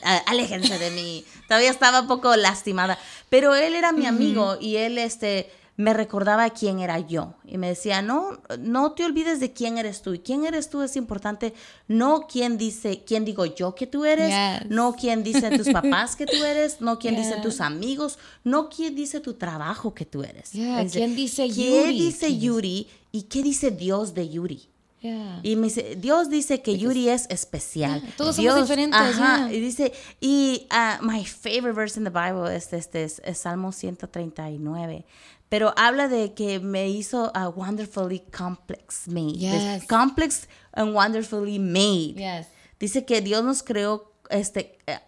"A- 0.03 0.17
aléjense 0.27 0.77
de 0.79 0.91
mí. 0.91 1.25
Todavía 1.47 1.69
estaba 1.71 2.01
un 2.01 2.07
poco 2.07 2.35
lastimada. 2.35 2.97
Pero 3.29 3.55
él 3.55 3.75
era 3.75 3.91
mi 3.91 4.05
amigo 4.05 4.57
y 4.61 4.77
él, 4.77 4.97
este, 4.97 5.51
me 5.77 5.93
recordaba 5.93 6.49
quién 6.51 6.79
era 6.79 6.99
yo. 6.99 7.33
Y 7.45 7.57
me 7.57 7.67
decía, 7.67 8.01
no, 8.01 8.39
no 8.59 8.93
te 8.93 9.03
olvides 9.03 9.41
de 9.41 9.51
quién 9.51 9.77
eres 9.77 10.01
tú. 10.01 10.13
Y 10.13 10.19
quién 10.19 10.45
eres 10.45 10.69
tú 10.69 10.81
es 10.81 10.95
importante. 10.95 11.53
No 11.89 12.27
quién 12.31 12.57
dice, 12.57 13.03
quién 13.05 13.25
digo 13.25 13.45
yo 13.45 13.75
que 13.75 13.85
tú 13.85 14.05
eres. 14.05 14.29
Yes. 14.29 14.69
No 14.69 14.95
quién 14.95 15.23
dicen 15.23 15.57
tus 15.57 15.67
papás 15.73 16.15
que 16.15 16.25
tú 16.25 16.41
eres. 16.45 16.79
No 16.79 16.97
quién 16.97 17.15
dicen 17.17 17.33
Yeah. 17.33 17.41
tus 17.41 17.59
amigos. 17.59 18.17
No 18.45 18.69
quién 18.69 18.95
dice 18.95 19.19
tu 19.19 19.33
trabajo 19.33 19.93
que 19.93 20.05
tú 20.05 20.23
eres. 20.23 20.51
Yeah, 20.53 20.81
Es 20.81 20.93
de- 20.93 20.99
¿quién 20.99 21.15
dice 21.17 21.47
¿Qué 21.49 21.53
Yuri? 21.55 21.99
dice 21.99 22.27
¿Quién 22.27 22.31
dice? 22.31 22.37
Yuri 22.39 22.87
y 23.15 23.23
qué 23.23 23.41
dice 23.43 23.71
Dios 23.71 24.13
de 24.13 24.27
Yuri? 24.29 24.69
Yeah. 25.01 25.39
Y 25.43 25.55
me 25.55 25.67
dice, 25.67 25.95
Dios 25.95 26.29
dice 26.29 26.61
que 26.63 26.77
Yuri 26.77 27.09
es 27.09 27.27
especial. 27.29 28.01
Yeah, 28.01 28.13
todos 28.17 28.35
somos 28.37 28.55
Dios- 28.55 28.61
diferentes, 28.67 28.99
Ajá, 28.99 29.47
yeah. 29.47 29.53
y 29.55 29.59
dice, 29.59 29.93
y 30.19 30.65
ah, 30.71 30.97
my 31.01 31.23
favorite 31.25 31.73
verse 31.73 31.97
in 31.99 32.03
the 32.05 32.09
Bible 32.09 32.53
es, 32.55 32.73
este, 32.73 33.03
es, 33.03 33.21
es 33.23 33.37
Salmo 33.37 33.71
139. 33.71 35.05
Pero 35.47 35.73
habla 35.77 36.07
de 36.07 36.33
que 36.33 36.59
me 36.59 36.89
hizo 36.89 37.31
a 37.35 37.49
wonderfully 37.49 38.21
complex 38.35 39.07
made. 39.07 39.37
Yes. 39.37 39.85
Complex 39.87 40.47
and 40.73 40.93
wonderfully 40.95 41.59
made. 41.59 42.15
Yes. 42.15 42.47
Dice 42.79 43.05
que 43.05 43.21
Dios 43.21 43.43
nos 43.43 43.61
creó, 43.61 44.11
este, 44.31 44.79
eh, 44.87 44.99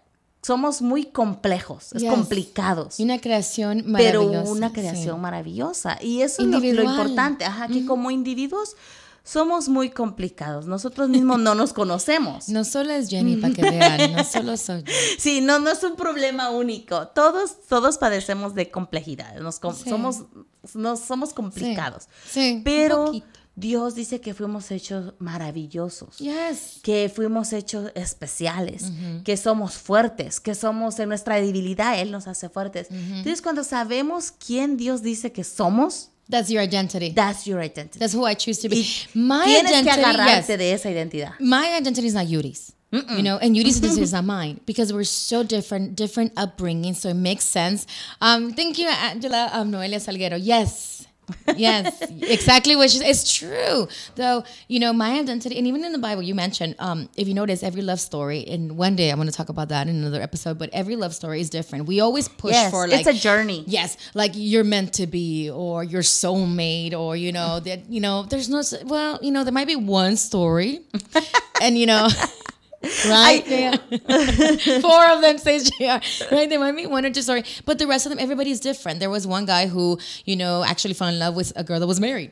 somos 0.42 0.82
muy 0.82 1.06
complejos, 1.06 1.94
es 1.94 2.04
complicados 2.04 3.00
Y 3.00 3.04
una 3.04 3.20
creación 3.20 3.84
pero 3.98 4.22
maravillosa. 4.24 4.52
una 4.52 4.68
sí. 4.70 4.74
creación 4.76 5.22
maravillosa. 5.22 5.98
Y 6.02 6.22
eso 6.22 6.42
es 6.44 6.48
lo, 6.48 6.84
importante, 6.84 7.44
ajá, 7.46 7.68
que 7.68 7.86
como 7.86 8.12
individuos 8.12 8.76
somos 9.24 9.68
muy 9.68 9.90
complicados. 9.90 10.68
Nosotros 10.68 11.10
mismos 11.10 11.40
no 11.40 11.54
nos 11.54 11.74
conocemos. 11.74 12.48
No 12.50 12.64
solo 12.64 12.92
es 12.94 13.10
Jenny, 13.10 13.36
para 13.36 13.54
que 13.54 13.62
vean, 13.62 14.14
no 14.14 14.24
solo 14.24 14.56
soy 14.56 14.84
yo. 14.84 14.94
Sí, 15.20 15.42
no, 15.42 15.60
no 15.60 15.70
es 15.70 15.84
un 15.84 15.96
problema 15.98 16.50
único. 16.50 17.08
Todos, 17.10 17.58
todos 17.68 17.98
padecemos 17.98 18.56
de 18.56 18.72
complejidades. 18.72 19.42
Nos 19.42 19.60
com- 19.60 19.76
Sí. 19.76 19.90
somos, 19.90 20.24
nos 20.74 21.00
somos 21.02 21.34
complicados. 21.34 22.08
Sí, 22.30 22.62
Pero. 22.64 23.12
Dios 23.58 23.96
dice 23.96 24.22
que 24.22 24.36
fuimos 24.36 24.70
hechos 24.70 25.16
maravillosos. 25.18 26.20
Yes. 26.20 26.80
Que 26.84 27.12
fuimos 27.14 27.54
hechos 27.54 27.92
especiales, 27.96 28.92
que 29.24 29.36
somos 29.36 29.74
fuertes, 29.74 30.40
que 30.40 30.54
somos 30.54 31.00
en 31.00 31.10
nuestra 31.10 31.42
debilidad, 31.42 32.00
Él 32.00 32.12
nos 32.12 32.28
hace 32.28 32.50
fuertes. 32.50 32.88
Entonces, 32.92 33.42
cuando 33.42 33.64
sabemos 33.64 34.32
quién 34.32 34.78
Dios 34.78 35.02
dice 35.02 35.32
que 35.32 35.44
somos, 35.44 36.12
That's 36.30 36.50
your 36.50 36.62
identity. 36.62 37.14
That's 37.14 37.46
your 37.46 37.62
identity. 37.62 38.00
That's 38.00 38.14
who 38.14 38.28
I 38.28 38.36
choose 38.36 38.60
to 38.62 38.68
be. 38.68 38.76
Y 38.76 39.08
My 39.14 39.46
tienes 39.46 39.72
que 39.72 39.78
identity, 39.78 40.04
agarrarte 40.04 40.52
yes. 40.52 40.60
de 40.60 40.74
esa 40.74 40.90
identidad. 40.90 41.40
My 41.40 41.74
identity 41.78 42.08
is 42.08 42.14
not 42.14 42.28
Yuri's. 42.28 42.74
You 42.92 43.22
know, 43.24 43.38
and 43.38 43.56
Yuri's 43.56 43.78
identity 43.78 44.02
is 44.02 44.14
not 44.14 44.26
mine 44.26 44.60
because 44.66 44.94
we're 44.94 45.04
so 45.06 45.44
different, 45.44 45.96
different 45.96 46.34
upbringing. 46.38 46.94
So 46.94 47.10
it 47.10 47.16
makes 47.16 47.46
sense. 47.46 47.88
Um, 48.22 48.54
thank 48.54 48.78
you, 48.78 48.88
Angela. 48.88 49.50
Um, 49.54 49.72
Noelia 49.72 50.00
Salguero. 50.00 50.38
Yes. 50.42 51.07
Yes, 51.56 52.02
exactly 52.10 52.76
what 52.76 52.90
she's, 52.90 53.02
it's 53.02 53.34
true. 53.34 53.88
Though, 54.16 54.44
you 54.68 54.80
know, 54.80 54.94
my 54.94 55.20
identity, 55.20 55.58
and 55.58 55.68
even 55.68 55.84
in 55.84 55.92
the 55.92 55.98
Bible, 55.98 56.22
you 56.22 56.36
mentioned, 56.36 56.76
um, 56.80 57.10
if 57.16 57.28
you 57.28 57.34
notice, 57.34 57.64
every 57.64 57.82
love 57.82 58.00
story, 58.00 58.46
and 58.48 58.78
one 58.78 58.96
day 58.96 59.12
I 59.12 59.16
want 59.16 59.30
to 59.30 59.36
talk 59.36 59.50
about 59.50 59.70
that 59.70 59.88
in 59.88 59.96
another 59.96 60.22
episode, 60.22 60.58
but 60.58 60.70
every 60.74 60.96
love 60.96 61.14
story 61.14 61.42
is 61.42 61.50
different. 61.50 61.86
We 61.86 62.00
always 62.00 62.28
push 62.28 62.54
Yes, 62.54 62.72
for 62.72 62.88
it's 62.88 63.08
a 63.08 63.14
journey. 63.14 63.64
Yes, 63.68 63.98
like 64.14 64.32
you're 64.36 64.64
meant 64.64 64.94
to 64.94 65.08
be, 65.08 65.50
or 65.50 65.84
you're 65.84 66.02
soulmate, 66.02 66.94
or 66.94 67.16
you 67.16 67.32
know 67.32 67.60
that 67.60 67.90
you 67.90 68.00
know 68.00 68.24
there's 68.24 68.50
no 68.50 68.62
well, 68.86 69.20
you 69.22 69.32
know 69.32 69.44
there 69.44 69.54
might 69.54 69.68
be 69.68 69.76
one 69.76 70.16
story, 70.18 70.82
and 71.62 71.78
you 71.78 71.86
know. 71.86 72.08
Right, 73.08 73.48
yeah. 73.48 73.78
four 74.82 75.06
of 75.10 75.22
them 75.22 75.38
say 75.38 75.60
JR. 75.60 76.00
Right, 76.34 76.50
there 76.50 76.60
might 76.60 76.76
be 76.76 76.86
one 76.86 77.06
or 77.06 77.10
two 77.10 77.22
story, 77.22 77.44
but 77.66 77.80
the 77.80 77.88
rest 77.88 78.06
of 78.06 78.12
them, 78.12 78.20
everybody's 78.20 78.60
different. 78.60 79.00
There 79.00 79.10
was 79.10 79.26
one 79.26 79.46
guy 79.46 79.68
who, 79.68 80.00
you 80.26 80.36
know, 80.36 80.64
actually 80.64 80.94
fell 80.94 81.08
in 81.08 81.20
love 81.20 81.36
with 81.36 81.54
a 81.56 81.64
girl 81.64 81.80
that 81.80 81.88
was 81.88 82.00
married. 82.00 82.32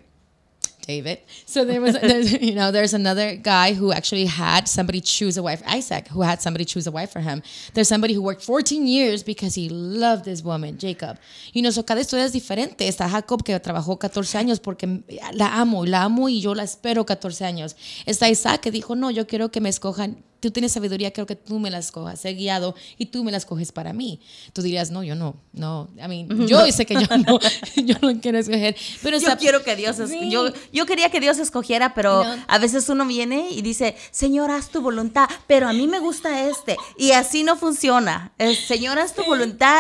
David. 0.86 1.20
So 1.46 1.66
there 1.66 1.82
was, 1.82 1.96
you 2.42 2.54
know, 2.54 2.72
there's 2.72 2.94
another 2.94 3.36
guy 3.36 3.74
who 3.74 3.92
actually 3.92 4.26
had 4.26 4.68
somebody 4.68 5.02
choose 5.02 5.38
a 5.38 5.44
wife, 5.44 5.62
Isaac, 5.66 6.08
who 6.10 6.22
had 6.22 6.42
somebody 6.42 6.66
choose 6.66 6.88
a 6.88 6.92
wife 6.92 7.12
for 7.12 7.22
him. 7.22 7.42
There's 7.74 7.88
somebody 7.88 8.14
who 8.14 8.22
worked 8.22 8.44
14 8.44 8.88
years 8.88 9.24
because 9.24 9.56
he 9.56 9.70
loved 9.70 10.26
this 10.26 10.44
woman, 10.44 10.78
Jacob. 10.78 11.18
You 11.54 11.62
know, 11.64 11.72
so 11.72 11.84
cada 11.84 12.02
historia 12.02 12.26
es 12.26 12.34
diferente. 12.34 12.88
Está 12.88 13.10
Jacob 13.10 13.44
que 13.44 13.60
trabajó 13.60 13.98
14 13.98 14.38
años 14.38 14.60
porque 14.60 15.04
la 15.34 15.60
amo, 15.60 15.86
la 15.86 16.04
amo 16.04 16.30
y 16.30 16.42
yo 16.42 16.54
la 16.54 16.64
espero 16.64 17.06
14 17.06 17.46
años. 17.46 17.76
Está 18.06 18.30
Isaac 18.30 18.62
que 18.62 18.72
dijo, 18.72 18.96
no, 18.96 19.12
yo 19.12 19.28
quiero 19.28 19.50
que 19.50 19.62
me 19.62 19.70
escojan. 19.70 20.24
Tú 20.46 20.52
tienes 20.52 20.74
sabiduría, 20.74 21.10
quiero 21.10 21.26
que 21.26 21.36
tú 21.36 21.58
me 21.60 21.72
la 21.72 21.80
escojas. 21.80 22.24
He 22.24 22.36
guiado 22.36 22.76
y 23.00 23.08
tú 23.08 23.24
me 23.24 23.32
la 23.32 23.38
escoges 23.38 23.72
para 23.72 23.94
mí. 23.94 24.20
Tú 24.54 24.62
dirías, 24.62 24.92
no, 24.92 25.02
yo 25.02 25.16
no, 25.16 25.38
no. 25.54 25.90
I 25.98 26.08
mean, 26.08 26.28
yo 26.48 26.64
sé 26.72 26.86
que 26.86 26.94
yo 26.94 27.18
no, 27.18 27.40
yo 27.84 27.96
no 28.04 28.22
quiero 28.22 28.38
escoger. 28.38 28.76
Pero 29.02 29.18
Yo 29.18 29.36
quiero 29.38 29.64
que 29.64 29.76
Dios, 29.76 29.98
es- 29.98 30.12
Sí. 30.12 30.30
yo, 30.30 30.50
yo 30.72 30.86
quería 30.86 31.10
que 31.10 31.20
Dios 31.20 31.40
escogiera, 31.40 31.96
pero 31.96 32.24
No. 32.24 32.46
a 32.48 32.58
veces 32.60 32.88
uno 32.90 33.08
viene 33.08 33.50
y 33.50 33.64
dice, 33.64 33.96
Señor, 34.12 34.52
haz 34.52 34.70
tu 34.70 34.82
voluntad, 34.82 35.28
pero 35.48 35.68
a 35.68 35.74
mí 35.74 35.88
me 35.88 35.98
gusta 35.98 36.48
este. 36.48 36.78
Y 36.96 37.14
así 37.14 37.44
no 37.44 37.56
funciona. 37.56 38.32
Señor, 38.68 39.00
haz 39.00 39.16
tu 39.16 39.24
voluntad, 39.24 39.80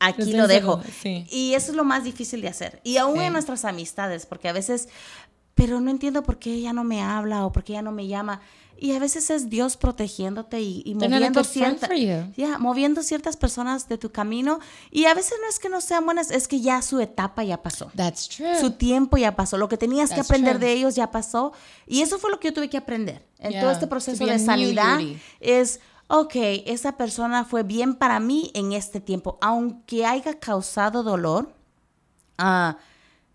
aquí 0.00 0.32
lo 0.32 0.48
dejo. 0.48 0.82
sí. 1.02 1.26
Y 1.30 1.54
eso 1.54 1.70
es 1.70 1.76
lo 1.76 1.84
más 1.84 2.02
difícil 2.04 2.40
de 2.40 2.48
hacer. 2.48 2.80
Y 2.82 2.96
aún 2.96 3.18
Sí. 3.18 3.24
en 3.24 3.32
nuestras 3.32 3.64
amistades, 3.64 4.26
porque 4.26 4.48
a 4.48 4.52
veces, 4.52 4.88
pero 5.54 5.80
no 5.80 5.90
entiendo 5.90 6.22
por 6.22 6.38
qué 6.38 6.54
ella 6.54 6.72
no 6.72 6.84
me 6.84 7.02
habla 7.02 7.44
o 7.46 7.52
por 7.52 7.62
qué 7.64 7.74
ella 7.74 7.82
no 7.82 7.92
me 7.92 8.06
llama. 8.08 8.40
Y 8.82 8.92
a 8.92 8.98
veces 8.98 9.28
es 9.28 9.50
Dios 9.50 9.76
protegiéndote 9.76 10.62
y, 10.62 10.94
moviendo 10.94 11.44
cierta- 11.44 11.86
ya, 12.34 12.56
moviendo 12.56 13.02
ciertas 13.02 13.36
personas 13.36 13.88
de 13.90 13.98
tu 13.98 14.10
camino. 14.10 14.58
Y 14.90 15.04
a 15.04 15.12
veces 15.12 15.34
no 15.42 15.48
es 15.50 15.58
que 15.58 15.68
no 15.68 15.82
sean 15.82 16.06
buenas, 16.06 16.30
es 16.30 16.48
que 16.48 16.62
ya 16.62 16.80
su 16.80 16.98
etapa 16.98 17.44
ya 17.44 17.62
pasó. 17.62 17.92
That's 17.94 18.26
true. 18.30 18.58
Su 18.58 18.70
tiempo 18.70 19.18
ya 19.18 19.36
pasó. 19.36 19.58
Lo 19.58 19.68
que 19.68 19.76
tenías 19.76 20.10
que 20.14 20.20
aprender 20.20 20.56
true. 20.56 20.66
de 20.66 20.72
ellos 20.72 20.94
ya 20.94 21.10
pasó. 21.10 21.52
Y 21.86 22.00
eso 22.00 22.18
fue 22.18 22.30
lo 22.30 22.40
que 22.40 22.48
yo 22.48 22.54
tuve 22.54 22.70
que 22.70 22.78
aprender. 22.78 23.28
En 23.38 23.50
Yeah, 23.50 23.60
todo 23.60 23.70
este 23.70 23.86
proceso 23.86 24.24
de 24.24 24.38
sanidad 24.38 24.98
es, 25.40 25.80
ok, 26.08 26.34
esa 26.64 26.96
persona 26.96 27.44
fue 27.44 27.62
bien 27.62 27.94
para 27.96 28.18
mí 28.18 28.50
en 28.54 28.72
este 28.72 29.00
tiempo. 29.00 29.36
Aunque 29.42 30.06
haya 30.06 30.38
causado 30.38 31.02
dolor, 31.02 31.52
ah, 32.38 32.78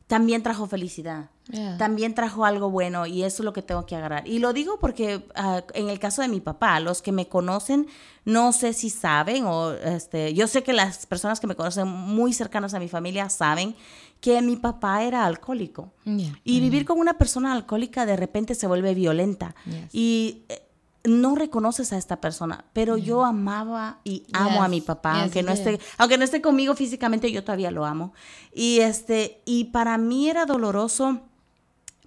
también 0.07 0.41
trajo 0.41 0.65
felicidad. 0.65 1.29
Yeah. 1.51 1.77
También 1.77 2.15
trajo 2.15 2.43
algo 2.43 2.71
bueno 2.71 3.05
y 3.05 3.23
eso 3.23 3.43
es 3.43 3.45
lo 3.45 3.53
que 3.53 3.61
tengo 3.61 3.85
que 3.85 3.95
agarrar. 3.95 4.27
Y 4.27 4.39
lo 4.39 4.51
digo 4.51 4.79
porque 4.79 5.27
ah, 5.35 5.63
en 5.73 5.89
el 5.89 5.99
caso 5.99 6.21
de 6.21 6.27
mi 6.27 6.41
papá, 6.41 6.79
los 6.79 7.01
que 7.01 7.11
me 7.11 7.27
conocen, 7.27 7.87
no 8.23 8.51
sé 8.51 8.73
si 8.73 8.89
saben 8.89 9.45
o 9.45 9.71
este, 9.71 10.33
yo 10.33 10.47
sé 10.47 10.63
que 10.63 10.73
las 10.73 11.05
personas 11.05 11.39
que 11.39 11.47
me 11.47 11.55
conocen 11.55 11.87
muy 11.87 12.33
cercanas 12.33 12.73
a 12.73 12.79
mi 12.79 12.87
familia 12.87 13.29
saben 13.29 13.75
que 14.21 14.41
mi 14.41 14.55
papá 14.55 15.03
era 15.03 15.25
alcohólico. 15.25 15.91
Yeah. 16.05 16.39
Y 16.43 16.59
vivir 16.61 16.85
con 16.85 16.99
una 16.99 17.19
persona 17.19 17.53
alcohólica 17.53 18.07
de 18.07 18.15
repente 18.15 18.55
se 18.55 18.65
vuelve 18.65 18.95
violenta. 18.95 19.53
Yes. 19.65 19.89
Y 19.93 20.45
eh, 20.49 20.63
no 21.03 21.35
reconoces 21.35 21.93
a 21.93 21.97
esta 21.97 22.19
persona, 22.19 22.65
pero 22.73 22.97
yo 22.97 23.23
amaba 23.23 23.99
y 24.03 24.23
amo 24.33 24.63
a 24.63 24.67
mi 24.67 24.81
papá, 24.81 25.13
Yes, 25.13 25.21
aunque 25.21 25.43
no 25.43 25.51
esté, 25.51 25.79
aunque 25.99 26.17
no 26.17 26.23
esté 26.23 26.41
conmigo 26.41 26.73
físicamente, 26.73 27.31
yo 27.31 27.43
todavía 27.43 27.69
lo 27.69 27.85
amo. 27.85 28.13
Y 28.51 28.79
este, 28.79 29.41
y 29.45 29.65
para 29.65 29.99
mí 29.99 30.27
era 30.27 30.47
doloroso 30.47 31.21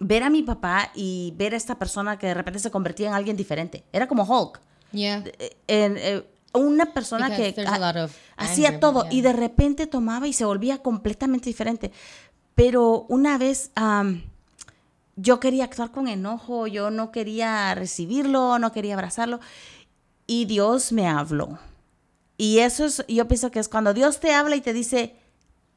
ver 0.00 0.22
a 0.22 0.30
mi 0.30 0.42
papá 0.42 0.90
y 0.94 1.32
ver 1.36 1.54
a 1.54 1.56
esta 1.56 1.78
persona 1.78 2.18
que 2.18 2.28
de 2.28 2.34
repente 2.34 2.58
se 2.60 2.70
convertía 2.70 3.08
en 3.08 3.14
alguien 3.14 3.36
diferente. 3.36 3.84
Era 3.92 4.06
como 4.08 4.24
Hulk. 4.24 4.60
Yeah. 4.92 5.22
Eh, 5.38 5.56
en- 5.66 5.96
eh, 5.98 6.26
una 6.54 6.92
persona 6.94 7.28
Because 7.28 7.54
que 7.54 7.60
hacía 8.36 8.80
todo 8.80 9.02
yeah. 9.04 9.12
y 9.12 9.20
de 9.20 9.32
repente 9.34 9.86
tomaba 9.86 10.26
y 10.26 10.32
se 10.32 10.44
volvía 10.44 10.78
completamente 10.78 11.50
diferente. 11.50 11.92
Pero 12.54 13.04
una 13.08 13.38
vez 13.38 13.70
yo 15.16 15.40
quería 15.40 15.64
actuar 15.64 15.90
con 15.90 16.08
enojo, 16.08 16.66
yo 16.66 16.90
no 16.90 17.10
quería 17.12 17.74
recibirlo, 17.74 18.58
no 18.58 18.72
quería 18.72 18.94
abrazarlo 18.94 19.40
y 20.26 20.44
Dios 20.46 20.92
me 20.92 21.06
habló. 21.08 21.58
Y 22.36 22.60
eso 22.60 22.84
es, 22.84 23.04
yo 23.08 23.26
pienso 23.28 23.50
que 23.50 23.58
es 23.58 23.68
cuando 23.68 23.92
Dios 23.94 24.20
te 24.20 24.32
habla 24.32 24.54
y 24.56 24.60
te 24.60 24.72
dice, 24.72 25.16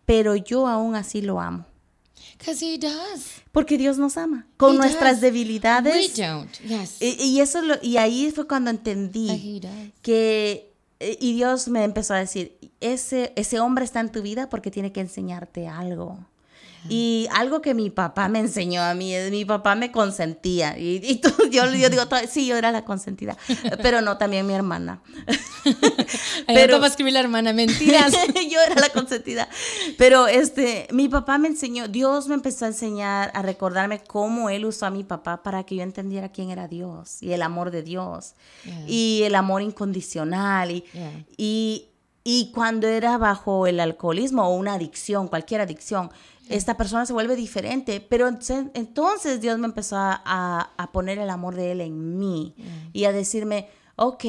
pero 0.05 0.35
yo 0.35 0.67
aún 0.67 0.95
así 0.95 1.21
lo 1.21 1.39
amo. 1.41 1.65
Because 2.37 2.65
he 2.65 2.77
does. 2.77 3.25
Porque 3.51 3.77
Dios 3.77 3.97
nos 3.97 4.17
ama. 4.17 4.47
Con 4.57 4.75
He 4.75 4.77
nuestras 4.77 5.13
does. 5.13 5.21
debilidades. 5.21 6.17
We 6.17 6.23
don't. 6.23 6.51
Yes. 6.61 7.01
Y, 7.01 7.21
y 7.21 7.39
eso 7.41 7.59
es 7.59 7.65
lo- 7.65 7.79
y 7.81 7.97
ahí 7.97 8.31
fue 8.31 8.47
cuando 8.47 8.69
entendí 8.71 9.61
que 10.01 10.73
eh, 10.99 11.17
y 11.19 11.33
Dios 11.33 11.67
me 11.67 11.83
empezó 11.83 12.13
a 12.13 12.17
decir, 12.17 12.57
ese, 12.79 13.33
ese 13.35 13.59
hombre 13.59 13.85
está 13.85 13.99
en 13.99 14.11
tu 14.11 14.21
vida 14.21 14.49
porque 14.49 14.69
tiene 14.71 14.91
que 14.91 14.99
enseñarte 15.01 15.67
algo. 15.67 16.19
Y 16.89 17.27
algo 17.33 17.61
que 17.61 17.73
mi 17.73 17.89
papá 17.89 18.27
me 18.27 18.39
enseñó 18.39 18.81
a 18.81 18.93
mí, 18.95 19.13
mi 19.29 19.45
papá 19.45 19.75
me 19.75 19.91
consentía. 19.91 20.77
Y, 20.79 20.99
y 21.03 21.15
tú- 21.17 21.31
yo, 21.51 21.71
yo 21.73 21.89
digo, 21.89 22.03
sí, 22.29 22.47
yo 22.47 22.57
era 22.57 22.71
la 22.71 22.83
consentida, 22.85 23.37
pero 23.81 24.01
no, 24.01 24.17
también 24.17 24.47
mi 24.47 24.53
hermana. 24.53 25.01
Pero 26.47 26.79
va 26.79 26.85
a 26.85 26.89
escribir 26.89 27.13
la 27.13 27.19
hermana, 27.19 27.53
mentiras. 27.53 28.13
yo 28.51 28.59
era 28.61 28.75
la 28.81 28.89
consentida. 28.89 29.47
Pero 29.97 30.27
este, 30.27 30.87
mi 30.91 31.07
papá 31.07 31.37
me 31.37 31.47
enseñó, 31.47 31.87
Dios 31.87 32.27
me 32.27 32.33
empezó 32.35 32.65
a 32.65 32.69
enseñar 32.69 33.31
a 33.33 33.41
recordarme 33.41 33.99
cómo 34.01 34.49
él 34.49 34.65
usó 34.65 34.85
a 34.85 34.89
mi 34.89 35.03
papá 35.03 35.43
para 35.43 35.63
que 35.63 35.75
yo 35.75 35.83
entendiera 35.83 36.29
quién 36.29 36.49
era 36.49 36.67
Dios 36.67 37.21
y 37.21 37.33
el 37.33 37.41
amor 37.41 37.71
de 37.71 37.83
Dios 37.83 38.33
Yeah. 38.63 38.83
y 38.87 39.23
el 39.23 39.35
amor 39.35 39.61
incondicional 39.61 40.71
y, 40.71 40.83
Yeah. 40.93 41.11
y, 41.37 41.85
y 42.23 42.51
cuando 42.53 42.87
era 42.87 43.17
bajo 43.17 43.65
el 43.67 43.79
alcoholismo 43.79 44.47
o 44.47 44.55
una 44.55 44.73
adicción, 44.75 45.27
cualquier 45.27 45.61
adicción, 45.61 46.11
esta 46.51 46.77
persona 46.77 47.05
se 47.05 47.13
vuelve 47.13 47.35
diferente, 47.35 47.99
pero 48.01 48.27
entonces, 48.27 48.65
entonces 48.73 49.41
Dios 49.41 49.57
me 49.59 49.65
empezó 49.67 49.97
a, 49.97 50.21
a- 50.25 50.71
a 50.77 50.91
poner 50.91 51.17
el 51.19 51.29
amor 51.29 51.55
de 51.55 51.71
Él 51.71 51.81
en 51.81 52.17
mí 52.17 52.55
y 52.93 53.05
a 53.05 53.11
decirme, 53.11 53.69
ok, 53.95 54.23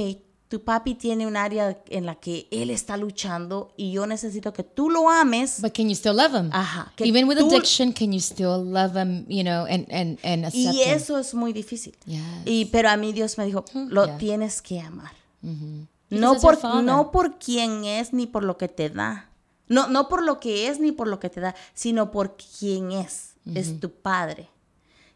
tu 0.49 0.63
papi 0.65 0.95
tiene 0.95 1.27
un 1.27 1.35
área 1.37 1.83
en 1.89 2.05
la 2.05 2.17
que 2.17 2.47
Él 2.51 2.69
está 2.69 2.99
luchando 2.99 3.73
y 3.77 3.91
yo 3.93 4.07
necesito 4.07 4.53
que 4.53 4.63
tú 4.63 4.91
lo 4.91 5.09
ames. 5.09 5.63
But 5.63 5.73
can 5.75 5.89
you 5.89 5.95
still 5.95 6.15
love 6.15 6.35
him? 6.35 6.51
Ajá, 6.53 6.93
Even 6.99 7.27
with 7.27 7.39
addiction, 7.39 7.91
can 7.93 8.13
you 8.13 8.21
still 8.21 8.63
love 8.63 8.95
him, 8.95 9.25
you 9.29 9.43
know, 9.43 9.65
and, 9.65 9.87
and, 9.91 10.19
and 10.23 10.45
accept 10.45 10.55
Y 10.75 10.83
him? 10.83 10.95
eso 10.95 11.17
es 11.19 11.33
muy 11.33 11.55
difícil. 11.55 11.95
Yes. 12.05 12.21
Y, 12.45 12.67
pero 12.67 12.91
a 12.91 12.99
mí 12.99 13.15
Dios 13.15 13.39
me 13.39 13.47
dijo, 13.47 13.65
lo 13.89 14.05
Yeah. 14.05 14.19
tienes 14.19 14.61
que 14.61 14.79
amar. 14.81 15.13
Because 15.41 15.89
No 16.11 16.35
por, 16.39 16.83
no 16.85 17.11
por 17.11 17.39
quién 17.39 17.85
es 17.87 18.13
ni 18.13 18.27
por 18.27 18.45
lo 18.45 18.59
que 18.59 18.69
te 18.69 18.91
da. 18.91 19.31
No, 19.73 19.89
no 19.89 20.09
por 20.09 20.23
lo 20.23 20.39
que 20.41 20.69
es 20.69 20.79
ni 20.81 20.93
por 20.93 21.09
lo 21.09 21.19
que 21.19 21.31
te 21.31 21.41
da, 21.41 21.55
sino 21.75 22.11
por 22.11 22.37
quién 22.37 22.93
es. 22.93 23.35
Es 23.55 23.81
tu 23.81 23.91
padre. 23.91 24.49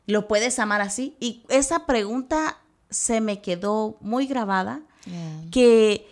¿Lo 0.07 0.27
puedes 0.27 0.59
amar 0.59 0.81
así? 0.81 1.17
Y 1.21 1.45
esa 1.49 1.87
pregunta 1.87 2.59
se 2.91 3.21
me 3.21 3.41
quedó 3.41 3.97
muy 4.01 4.27
grabada, 4.27 4.81
Yeah. 5.05 5.51
que 5.53 6.09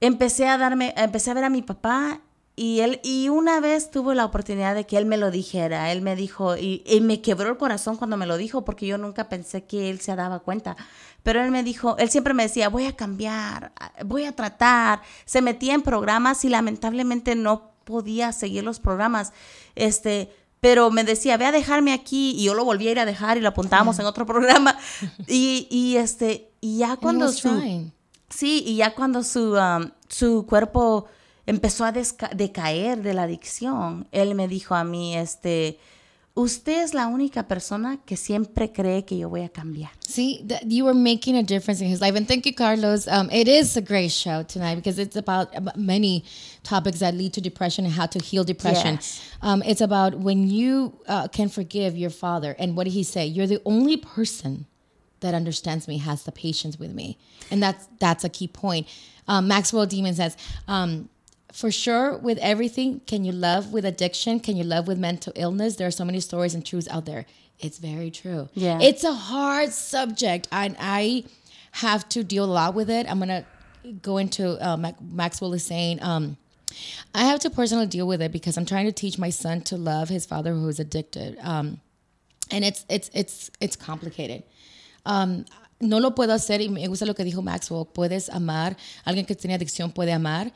empecé 0.00 0.48
a 0.48 0.58
darme, 0.58 0.92
empecé 0.96 1.30
a 1.30 1.34
ver 1.34 1.44
a 1.44 1.50
mi 1.50 1.62
papá 1.62 2.20
y 2.54 2.80
él, 2.80 3.00
y 3.02 3.28
una 3.30 3.60
vez 3.60 3.90
tuve 3.90 4.14
la 4.14 4.26
oportunidad 4.26 4.74
de 4.74 4.86
que 4.86 4.98
él 4.98 5.06
me 5.06 5.16
lo 5.16 5.30
dijera. 5.30 5.90
Él 5.90 6.02
me 6.02 6.16
dijo, 6.16 6.56
y, 6.56 6.82
y 6.86 7.00
me 7.00 7.22
quebró 7.22 7.48
el 7.48 7.56
corazón 7.56 7.96
cuando 7.96 8.16
me 8.16 8.26
lo 8.26 8.36
dijo, 8.36 8.64
porque 8.64 8.86
yo 8.86 8.98
nunca 8.98 9.28
pensé 9.28 9.64
que 9.64 9.88
él 9.88 10.00
se 10.00 10.14
daba 10.14 10.40
cuenta. 10.40 10.76
Pero 11.22 11.42
él 11.42 11.50
me 11.50 11.62
dijo, 11.62 11.96
él 11.98 12.10
siempre 12.10 12.34
me 12.34 12.42
decía, 12.42 12.68
voy 12.68 12.86
a 12.86 12.94
cambiar, 12.94 13.72
voy 14.04 14.24
a 14.24 14.36
tratar. 14.36 15.00
Se 15.24 15.40
metía 15.40 15.74
en 15.74 15.82
programas 15.82 16.44
y 16.44 16.50
lamentablemente 16.50 17.34
no 17.34 17.72
podía 17.84 18.32
seguir 18.32 18.64
los 18.64 18.80
programas. 18.80 19.32
Este, 19.74 20.30
pero 20.60 20.90
me 20.90 21.04
decía, 21.04 21.36
ve 21.38 21.46
a 21.46 21.52
dejarme 21.52 21.92
aquí, 21.92 22.34
y 22.36 22.44
yo 22.44 22.54
lo 22.54 22.64
volví 22.64 22.86
a 22.86 22.92
ir 22.92 23.00
a 23.00 23.06
dejar 23.06 23.38
y 23.38 23.40
lo 23.40 23.48
apuntábamos 23.48 23.98
en 23.98 24.06
otro 24.06 24.26
programa. 24.26 24.78
Y, 25.26 25.66
y 25.70 25.96
este, 25.96 26.52
y 26.60 26.78
ya 26.78 26.96
cuando 26.96 27.32
su. 27.32 27.90
Sí, 28.28 28.62
y 28.66 28.76
ya 28.76 28.94
cuando 28.94 29.22
su, 29.22 29.54
um, 29.54 29.90
su 30.08 30.46
cuerpo 30.46 31.06
empezó 31.46 31.84
a 31.84 31.92
decaer 31.92 33.02
de 33.02 33.14
la 33.14 33.24
adicción, 33.24 34.06
él 34.12 34.34
me 34.34 34.48
dijo 34.48 34.74
a 34.74 34.84
mí, 34.84 35.16
este, 35.16 35.78
usted 36.34 36.82
es 36.82 36.94
la 36.94 37.08
única 37.08 37.46
persona 37.46 37.98
que 38.04 38.16
siempre 38.16 38.72
cree 38.72 39.04
que 39.04 39.18
yo 39.18 39.28
voy 39.28 39.42
a 39.42 39.48
cambiar. 39.48 39.90
See, 40.06 40.42
that 40.46 40.62
you 40.66 40.84
were 40.84 40.98
making 40.98 41.36
a 41.36 41.42
difference 41.42 41.82
in 41.82 41.90
his 41.90 42.00
life. 42.00 42.16
And 42.16 42.26
thank 42.26 42.46
you, 42.46 42.54
Carlos. 42.54 43.06
Um, 43.08 43.28
it 43.30 43.48
is 43.48 43.76
a 43.76 43.82
great 43.82 44.12
show 44.12 44.42
tonight 44.42 44.76
because 44.76 44.98
it's 44.98 45.16
about 45.16 45.54
about 45.56 45.76
many 45.76 46.24
topics 46.62 47.00
that 47.00 47.14
lead 47.14 47.32
to 47.34 47.40
depression 47.40 47.84
and 47.84 47.92
how 47.92 48.06
to 48.06 48.18
heal 48.18 48.44
depression. 48.44 48.94
Yes. 48.94 49.20
Um, 49.42 49.62
it's 49.64 49.80
about 49.80 50.18
when 50.18 50.48
you 50.48 50.98
uh, 51.06 51.28
can 51.28 51.48
forgive 51.48 51.96
your 51.96 52.10
father. 52.10 52.54
And 52.58 52.76
what 52.76 52.84
did 52.84 52.92
he 52.94 53.02
say? 53.02 53.26
You're 53.26 53.46
the 53.46 53.60
only 53.64 53.96
person 53.96 54.66
that 55.20 55.34
understands 55.34 55.88
me, 55.88 55.98
has 55.98 56.24
the 56.24 56.32
patience 56.32 56.78
with 56.78 56.92
me. 56.92 57.16
And 57.50 57.62
that's, 57.62 57.88
that's 58.00 58.24
a 58.24 58.28
key 58.28 58.48
point. 58.48 58.86
Um, 59.28 59.48
Maxwell 59.48 59.86
Demon 59.86 60.14
says, 60.14 60.36
um, 60.66 61.08
for 61.52 61.70
sure, 61.70 62.16
with 62.16 62.38
everything, 62.38 63.00
can 63.06 63.24
you 63.24 63.32
love 63.32 63.72
with 63.72 63.84
addiction? 63.84 64.40
Can 64.40 64.56
you 64.56 64.64
love 64.64 64.88
with 64.88 64.98
mental 64.98 65.32
illness? 65.36 65.76
There 65.76 65.86
are 65.86 65.92
so 65.92 66.04
many 66.04 66.20
stories 66.20 66.54
and 66.54 66.64
truths 66.64 66.88
out 66.88 67.04
there. 67.04 67.26
It's 67.60 67.78
very 67.78 68.10
true. 68.10 68.48
Yeah. 68.54 68.78
It's 68.80 69.04
a 69.04 69.12
hard 69.12 69.70
subject, 69.72 70.48
and 70.50 70.76
I 70.80 71.24
have 71.72 72.08
to 72.10 72.24
deal 72.24 72.44
a 72.44 72.52
lot 72.52 72.74
with 72.74 72.90
it. 72.90 73.06
I'm 73.08 73.18
gonna 73.18 73.44
go 74.00 74.18
into 74.18 74.58
uh, 74.66 74.76
Mac- 74.76 75.00
Maxwell 75.00 75.52
is 75.54 75.64
saying. 75.64 76.02
Um, 76.02 76.36
I 77.14 77.24
have 77.26 77.40
to 77.40 77.50
personally 77.50 77.86
deal 77.86 78.06
with 78.06 78.22
it 78.22 78.32
because 78.32 78.56
I'm 78.56 78.64
trying 78.64 78.86
to 78.86 78.92
teach 78.92 79.18
my 79.18 79.30
son 79.30 79.60
to 79.62 79.76
love 79.76 80.08
his 80.08 80.24
father 80.24 80.54
who 80.54 80.68
is 80.68 80.80
addicted. 80.80 81.36
Um, 81.42 81.80
and 82.50 82.64
it's 82.64 82.84
it's 82.88 83.10
it's 83.14 83.50
it's 83.60 83.76
complicated. 83.76 84.42
Um, 85.04 85.44
no 85.80 85.98
lo 85.98 86.12
puedo 86.12 86.32
hacer 86.32 86.60
y 86.60 86.68
me 86.68 86.86
gusta 86.86 87.04
lo 87.04 87.14
que 87.14 87.24
dijo 87.24 87.42
Maxwell. 87.42 87.84
Puedes 87.84 88.28
amar, 88.28 88.76
alguien 89.04 89.26
que 89.26 89.34
tiene 89.34 89.54
adicción 89.54 89.92
puede 89.92 90.12
amar. 90.12 90.50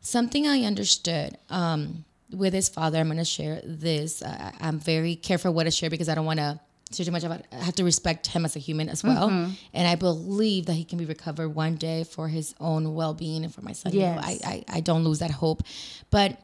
Something 0.00 0.46
I 0.46 0.62
understood 0.62 1.36
um, 1.50 2.04
with 2.32 2.52
his 2.54 2.68
father, 2.68 2.98
I'm 2.98 3.06
going 3.08 3.18
to 3.18 3.24
share 3.24 3.60
this. 3.64 4.22
Uh, 4.22 4.52
I'm 4.60 4.78
very 4.78 5.16
careful 5.16 5.52
what 5.52 5.66
I 5.66 5.70
share 5.70 5.90
because 5.90 6.08
I 6.08 6.14
don't 6.14 6.24
want 6.26 6.38
to 6.38 6.60
say 6.90 7.04
too 7.04 7.10
much 7.10 7.24
about 7.24 7.40
it. 7.40 7.46
I 7.52 7.56
have 7.64 7.74
to 7.76 7.84
respect 7.84 8.28
him 8.28 8.44
as 8.44 8.56
a 8.56 8.58
human 8.58 8.88
as 8.88 9.02
well. 9.04 9.28
And 9.74 9.88
I 9.88 9.94
believe 9.94 10.66
that 10.66 10.74
he 10.74 10.84
can 10.84 10.98
be 10.98 11.04
recovered 11.04 11.50
one 11.50 11.76
day 11.76 12.04
for 12.04 12.28
his 12.28 12.54
own 12.60 12.94
well 12.94 13.12
being 13.12 13.44
and 13.44 13.54
for 13.54 13.60
my 13.62 13.72
son. 13.72 13.92
You 13.92 14.00
know, 14.00 14.20
Yes. 14.24 14.40
I, 14.44 14.64
I, 14.70 14.76
I 14.76 14.80
don't 14.80 15.04
lose 15.04 15.18
that 15.18 15.30
hope. 15.30 15.62
But 16.10 16.38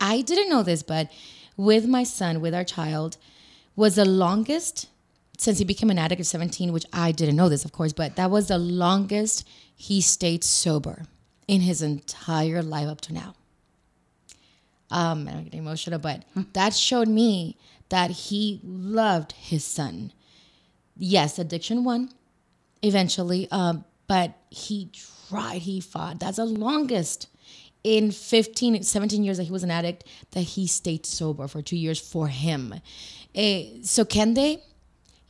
I 0.00 0.20
didn't 0.20 0.48
know 0.50 0.62
this, 0.62 0.82
but 0.84 1.10
with 1.56 1.86
my 1.86 2.04
son, 2.04 2.40
with 2.40 2.54
our 2.54 2.62
child, 2.64 3.16
was 3.74 3.96
the 3.96 4.04
longest 4.04 4.88
since 5.38 5.58
he 5.58 5.64
became 5.64 5.88
an 5.90 5.98
addict 5.98 6.20
at 6.20 6.26
17, 6.26 6.72
which 6.72 6.84
I 6.92 7.12
didn't 7.12 7.36
know 7.36 7.48
this, 7.48 7.64
of 7.64 7.72
course, 7.72 7.92
but 7.92 8.16
that 8.16 8.28
was 8.30 8.48
the 8.48 8.58
longest 8.58 9.46
he 9.76 10.00
stayed 10.00 10.42
sober 10.42 11.04
in 11.48 11.62
his 11.62 11.82
entire 11.82 12.62
life 12.62 12.86
up 12.86 13.00
to 13.00 13.12
now. 13.12 13.34
Um, 14.90 15.28
I'm 15.28 15.44
getting 15.44 15.58
emotional, 15.58 15.98
but 15.98 16.24
that 16.52 16.74
showed 16.74 17.08
me 17.08 17.56
that 17.88 18.10
he 18.10 18.60
loved 18.62 19.32
his 19.32 19.64
son. 19.64 20.12
Yes, 20.96 21.38
addiction 21.38 21.84
won 21.84 22.10
eventually, 22.82 23.48
um, 23.50 23.84
but 24.06 24.34
he 24.50 24.90
tried, 25.28 25.62
he 25.62 25.80
fought. 25.80 26.20
That's 26.20 26.36
the 26.36 26.44
longest 26.44 27.28
in 27.84 28.10
15, 28.10 28.82
17 28.82 29.24
years 29.24 29.36
that 29.36 29.44
he 29.44 29.52
was 29.52 29.62
an 29.62 29.70
addict 29.70 30.04
that 30.32 30.42
he 30.42 30.66
stayed 30.66 31.06
sober 31.06 31.48
for 31.48 31.62
two 31.62 31.76
years 31.76 32.00
for 32.00 32.28
him. 32.28 32.74
Eh, 33.34 33.78
so 33.82 34.04
can 34.04 34.34
they? 34.34 34.62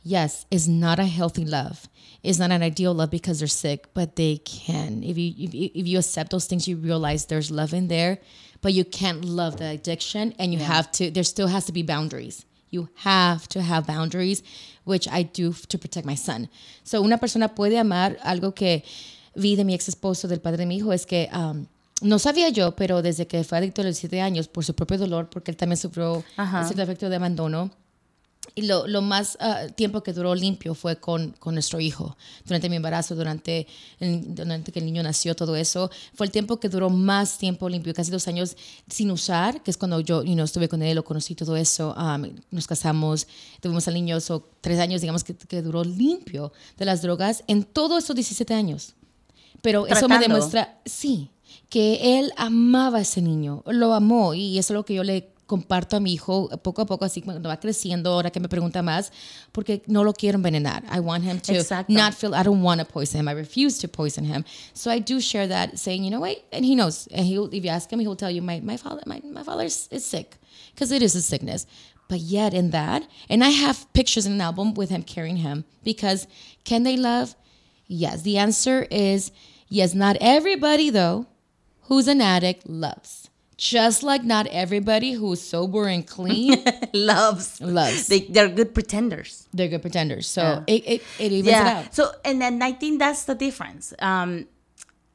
Yes, 0.03 0.45
it's 0.49 0.67
not 0.67 0.99
a 0.99 1.05
healthy 1.05 1.45
love. 1.45 1.89
It's 2.23 2.39
not 2.39 2.51
an 2.51 2.63
ideal 2.63 2.93
love 2.93 3.11
because 3.11 3.39
they're 3.39 3.47
sick, 3.47 3.93
but 3.93 4.15
they 4.15 4.37
can. 4.37 5.03
If 5.03 5.17
you 5.17 5.33
if, 5.37 5.53
if 5.53 5.87
you 5.87 5.99
accept 5.99 6.31
those 6.31 6.45
things, 6.45 6.67
you 6.67 6.77
realize 6.77 7.25
there's 7.25 7.51
love 7.51 7.73
in 7.73 7.87
there, 7.87 8.19
but 8.61 8.73
you 8.73 8.85
can't 8.85 9.23
love 9.25 9.57
the 9.57 9.69
addiction, 9.69 10.33
and 10.39 10.53
you 10.53 10.59
have 10.59 10.91
to. 10.93 11.11
There 11.11 11.23
still 11.23 11.47
has 11.47 11.65
to 11.65 11.73
be 11.73 11.83
boundaries. 11.83 12.45
You 12.69 12.89
have 12.95 13.47
to 13.49 13.61
have 13.61 13.87
boundaries, 13.87 14.43
which 14.83 15.07
I 15.07 15.23
do 15.23 15.53
to 15.53 15.77
protect 15.77 16.05
my 16.05 16.15
son. 16.15 16.49
So 16.83 17.01
una 17.01 17.17
persona 17.17 17.49
puede 17.49 17.79
amar 17.79 18.17
algo 18.23 18.53
que 18.53 18.83
vi 19.35 19.55
de 19.55 19.63
mi 19.63 19.73
ex 19.73 19.87
esposo, 19.89 20.27
del 20.27 20.39
padre 20.39 20.57
de 20.57 20.65
mi 20.65 20.77
hijo, 20.77 20.91
es 20.91 21.05
que 21.05 21.29
um, 21.33 21.67
no 22.01 22.19
sabía 22.19 22.49
yo, 22.49 22.75
pero 22.75 23.01
desde 23.01 23.27
que 23.27 23.43
fue 23.43 23.57
adicto 23.57 23.81
a 23.81 23.85
los 23.85 23.97
siete 23.97 24.21
años 24.21 24.47
por 24.47 24.63
su 24.63 24.75
propio 24.75 24.97
dolor, 24.97 25.29
porque 25.29 25.51
él 25.51 25.57
también 25.57 25.77
sufrió 25.77 26.23
ese 26.61 26.81
efecto 26.81 27.09
de 27.09 27.15
abandono. 27.15 27.71
Y 28.55 28.63
lo, 28.63 28.87
lo 28.87 29.01
más 29.01 29.37
ah, 29.39 29.67
tiempo 29.75 30.01
que 30.03 30.11
duró 30.11 30.35
limpio 30.35 30.73
fue 30.73 30.97
con, 30.97 31.31
con 31.39 31.53
nuestro 31.53 31.79
hijo. 31.79 32.17
Durante 32.45 32.69
mi 32.69 32.75
embarazo, 32.77 33.15
durante, 33.15 33.67
el- 33.99 34.35
durante 34.35 34.71
que 34.71 34.79
el 34.79 34.85
niño 34.85 35.01
nació, 35.03 35.35
todo 35.35 35.55
eso. 35.55 35.89
Fue 36.13 36.25
el 36.25 36.31
tiempo 36.31 36.59
que 36.59 36.67
duró 36.67 36.89
más 36.89 37.37
tiempo 37.37 37.69
limpio, 37.69 37.93
casi 37.93 38.11
dos 38.11 38.27
años 38.27 38.57
sin 38.89 39.11
usar, 39.11 39.61
que 39.63 39.71
es 39.71 39.77
cuando 39.77 39.99
yo 39.99 40.23
you 40.23 40.33
know, 40.33 40.43
estuve 40.45 40.67
con 40.67 40.81
él, 40.81 40.95
lo 40.95 41.03
conocí, 41.05 41.35
todo 41.35 41.55
eso. 41.55 41.95
um, 41.97 42.29
nos 42.51 42.67
casamos, 42.67 43.27
tuvimos 43.61 43.87
al 43.87 43.93
niño, 43.93 44.19
so, 44.19 44.49
tres 44.61 44.79
años, 44.79 45.01
digamos, 45.01 45.23
que, 45.23 45.35
que 45.35 45.61
duró 45.61 45.83
limpio 45.83 46.51
de 46.77 46.85
las 46.85 47.01
drogas 47.01 47.43
en 47.47 47.63
todos 47.63 48.03
esos 48.03 48.15
17 48.15 48.53
años. 48.53 48.95
Pero 49.61 49.85
eso 49.97 50.07
me 50.07 50.15
demuestra, 50.35 50.79
sí, 50.85 51.29
que 51.69 52.19
él 52.19 52.31
amaba 52.37 52.97
a 52.99 53.01
ese 53.01 53.21
niño, 53.21 53.63
lo 53.67 53.93
amó 53.93 54.33
y 54.33 54.57
eso 54.57 54.73
es 54.73 54.75
lo 54.75 54.85
que 54.85 54.93
yo 54.95 55.03
le 55.03 55.31
comparto 55.49 55.97
a 55.97 55.99
mi 55.99 56.13
hijo 56.13 56.47
poco 56.61 56.83
a 56.83 56.85
poco, 56.85 57.05
así 57.05 57.21
cuando 57.23 57.49
va 57.49 57.59
creciendo, 57.59 58.13
ahora 58.13 58.29
que 58.29 58.39
me 58.39 58.47
pregunta 58.47 58.83
más, 58.83 59.11
porque 59.51 59.81
no 59.87 60.03
lo 60.03 60.13
quiero 60.13 60.37
envenenar. 60.37 60.83
I 60.91 60.99
want 60.99 61.23
him 61.23 61.39
to 61.39 61.53
Exacto. 61.53 61.89
not 61.89 62.13
feel, 62.13 62.35
I 62.35 62.43
don't 62.43 62.61
want 62.61 62.79
to 62.79 62.85
poison 62.85 63.19
him. 63.21 63.27
I 63.27 63.33
refuse 63.33 63.79
to 63.79 63.87
poison 63.87 64.23
him. 64.23 64.45
So 64.73 64.91
I 64.91 64.99
do 64.99 65.19
share 65.19 65.47
that, 65.47 65.79
saying, 65.79 66.03
you 66.03 66.11
know 66.11 66.19
what, 66.19 66.37
and 66.53 66.63
he 66.63 66.75
knows. 66.75 67.07
And 67.11 67.25
he'll, 67.25 67.49
if 67.51 67.63
you 67.63 67.71
ask 67.71 67.91
him, 67.91 67.99
he'll 67.99 68.15
tell 68.15 68.29
you, 68.29 68.43
my, 68.43 68.59
my 68.61 68.77
father, 68.77 69.01
my, 69.07 69.21
my 69.25 69.43
father 69.43 69.65
is, 69.65 69.89
is 69.91 70.05
sick, 70.05 70.37
because 70.73 70.91
it 70.91 71.01
is 71.01 71.15
a 71.15 71.21
sickness. 71.21 71.65
But 72.07 72.19
yet 72.19 72.53
in 72.53 72.69
that, 72.69 73.07
and 73.27 73.43
I 73.43 73.49
have 73.49 73.91
pictures 73.93 74.25
in 74.25 74.33
an 74.33 74.41
album 74.41 74.75
with 74.75 74.91
him 74.91 75.03
carrying 75.03 75.37
him, 75.37 75.65
because 75.83 76.27
can 76.63 76.83
they 76.83 76.95
love? 76.95 77.35
Yes. 77.87 78.21
The 78.21 78.37
answer 78.37 78.87
is 78.91 79.31
yes. 79.67 79.95
Not 79.95 80.15
everybody, 80.21 80.91
though, 80.91 81.25
who's 81.83 82.07
an 82.07 82.21
addict 82.21 82.69
loves. 82.69 83.28
Just 83.59 84.03
like 84.03 84.23
not 84.23 84.47
everybody 84.47 85.11
who's 85.11 85.41
sober 85.41 85.85
and 85.87 86.07
clean 86.07 86.63
Loves. 86.93 87.59
loves. 87.59 88.07
They, 88.07 88.21
they're 88.21 88.47
good 88.47 88.73
pretenders. 88.73 89.47
They're 89.53 89.67
good 89.67 89.81
pretenders. 89.81 90.27
So 90.27 90.41
Yeah. 90.41 90.63
it, 90.75 90.83
it, 90.87 91.01
it 91.19 91.31
evens 91.33 91.47
it 91.49 91.53
out. 91.67 91.93
So, 91.93 92.11
and 92.23 92.41
then 92.41 92.61
I 92.61 92.71
think 92.71 92.99
that's 92.99 93.25
the 93.25 93.35
difference. 93.35 93.93
Um, 93.99 94.47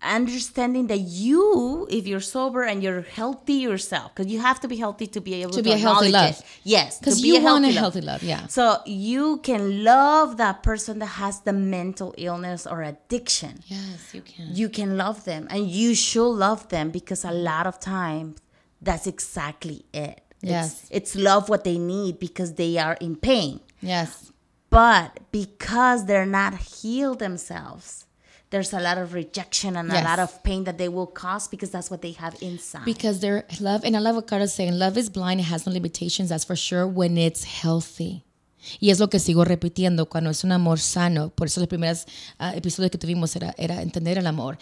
understanding 0.05 0.87
that 0.89 0.99
you, 1.01 1.87
if 1.91 2.07
you're 2.07 2.21
sober 2.21 2.63
and 2.63 2.83
you're 2.83 3.03
healthy 3.03 3.55
yourself, 3.55 4.15
because 4.15 4.31
you 4.33 4.41
have 4.41 4.61
to 4.61 4.69
be 4.69 4.77
healthy 4.77 5.07
to 5.09 5.21
be 5.21 5.35
able 5.43 5.53
to, 5.53 5.59
To 5.59 5.63
be 5.63 5.73
a 5.73 5.79
healthy 5.79 6.11
love. 6.11 6.31
it. 6.39 6.43
Yes, 6.63 6.99
Because 6.99 7.21
be 7.23 7.29
you 7.29 7.43
want 7.43 7.65
a 7.65 7.69
love. 7.69 7.77
healthy 7.77 8.01
love, 8.01 8.23
yeah. 8.23 8.47
So 8.49 8.79
you 8.87 9.39
can 9.43 9.83
love 9.85 10.37
that 10.37 10.63
person 10.63 10.99
that 11.01 11.07
has 11.23 11.41
the 11.41 11.53
mental 11.53 12.15
illness 12.19 12.67
or 12.67 12.83
addiction. 12.83 13.61
Yes, 13.67 14.15
you 14.15 14.23
can. 14.23 14.49
You 14.55 14.69
can 14.69 14.97
love 14.97 15.25
them, 15.25 15.47
and 15.51 15.67
you 15.69 15.95
should 15.95 16.31
love 16.33 16.69
them 16.69 16.91
because 16.91 17.25
a 17.25 17.33
lot 17.33 17.67
of 17.67 17.81
times 17.81 18.39
that's 18.83 19.07
exactly 19.07 19.85
it. 19.93 20.21
Yes. 20.43 20.83
it's, 20.91 21.15
it's 21.15 21.17
love 21.17 21.49
what 21.49 21.65
they 21.65 21.79
need 21.79 22.19
because 22.19 22.55
they 22.55 22.77
are 22.77 22.95
in 23.01 23.17
pain. 23.17 23.61
Yes. 23.81 24.31
But 24.69 25.21
because 25.31 26.05
they're 26.07 26.27
not 26.27 26.55
healed 26.55 27.19
themselves, 27.21 28.07
there's 28.55 28.73
a 28.73 28.79
lot 28.79 28.99
of 28.99 29.15
rejection 29.15 29.75
and 29.77 29.91
a 29.91 30.01
lot 30.05 30.21
of 30.21 30.31
pain 30.45 30.63
that 30.63 30.79
they 30.79 30.89
will 30.89 31.09
cause 31.09 31.49
because 31.49 31.71
that's 31.73 31.91
what 31.91 32.01
they 32.03 32.13
have 32.13 32.37
inside. 32.41 32.85
Because 32.85 33.19
their 33.19 33.45
love, 33.59 33.83
and 33.85 33.97
I 33.97 33.99
love 33.99 34.15
what 34.15 34.29
Carla's 34.29 34.55
saying, 34.55 34.79
love 34.79 34.97
is 34.97 35.11
blind, 35.11 35.41
it 35.41 35.45
has 35.45 35.67
no 35.67 35.73
limitations, 35.73 36.29
that's 36.29 36.45
for 36.45 36.55
sure, 36.55 36.87
when 36.87 37.19
it's 37.19 37.43
healthy. 37.43 38.23
Y 38.81 38.91
es 38.91 39.01
lo 39.01 39.09
que 39.09 39.19
sigo 39.19 39.45
repitiendo, 39.45 40.09
cuando 40.09 40.31
es 40.31 40.45
un 40.45 40.53
amor 40.53 40.79
sano, 40.79 41.31
por 41.31 41.49
eso 41.49 41.61
los 41.61 41.69
primeros 41.69 42.07
ah, 42.39 42.53
episodios 42.55 42.93
que 42.93 42.99
tuvimos 42.99 43.35
era, 43.35 43.53
era 43.59 43.83
entender 43.83 44.19
el 44.19 44.27
amor. 44.29 44.57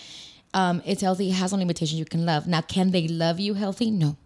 Um, 0.54 0.80
it's 0.86 1.02
healthy, 1.02 1.28
it 1.28 1.34
has 1.34 1.52
no 1.52 1.58
limitations, 1.58 1.98
you 1.98 2.06
can 2.06 2.24
love. 2.24 2.46
Now, 2.46 2.62
can 2.62 2.92
they 2.92 3.08
love 3.08 3.38
you 3.40 3.52
healthy? 3.54 3.90
No. 3.90 4.16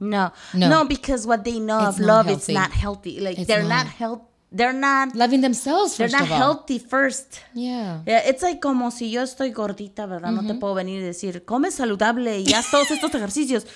no, 0.00 0.32
No. 0.52 0.68
no, 0.68 0.84
because 0.84 1.26
what 1.26 1.44
they 1.44 1.58
know 1.58 1.88
It's 1.88 1.98
of 1.98 2.04
love 2.04 2.26
healthy. 2.26 2.52
is 2.52 2.54
not 2.58 2.72
healthy. 2.72 3.20
Like 3.20 3.38
It's 3.38 3.46
they're 3.48 3.62
not. 3.62 3.84
not 3.84 3.86
health. 3.86 4.20
They're 4.54 4.72
not. 4.72 5.14
Loving 5.16 5.40
themselves, 5.40 5.96
They're 5.96 6.08
first 6.08 6.12
not 6.20 6.22
of 6.22 6.30
all. 6.32 6.38
healthy 6.38 6.78
first. 6.78 7.38
Yeah. 7.54 8.02
Yeah, 8.06 8.22
it's 8.28 8.42
like 8.42 8.60
como 8.60 8.90
si 8.92 9.10
yo 9.10 9.22
estoy 9.22 9.50
gordita, 9.52 10.06
¿verdad? 10.06 10.30
No 10.30 10.46
te 10.46 10.54
puedo 10.54 10.74
venir 10.74 11.00
y 11.00 11.04
decir, 11.04 11.44
come 11.44 11.70
saludable 11.72 12.38
y 12.40 12.52
haz 12.54 12.70
todos 12.70 12.90
estos 12.92 13.12
ejercicios. 13.14 13.66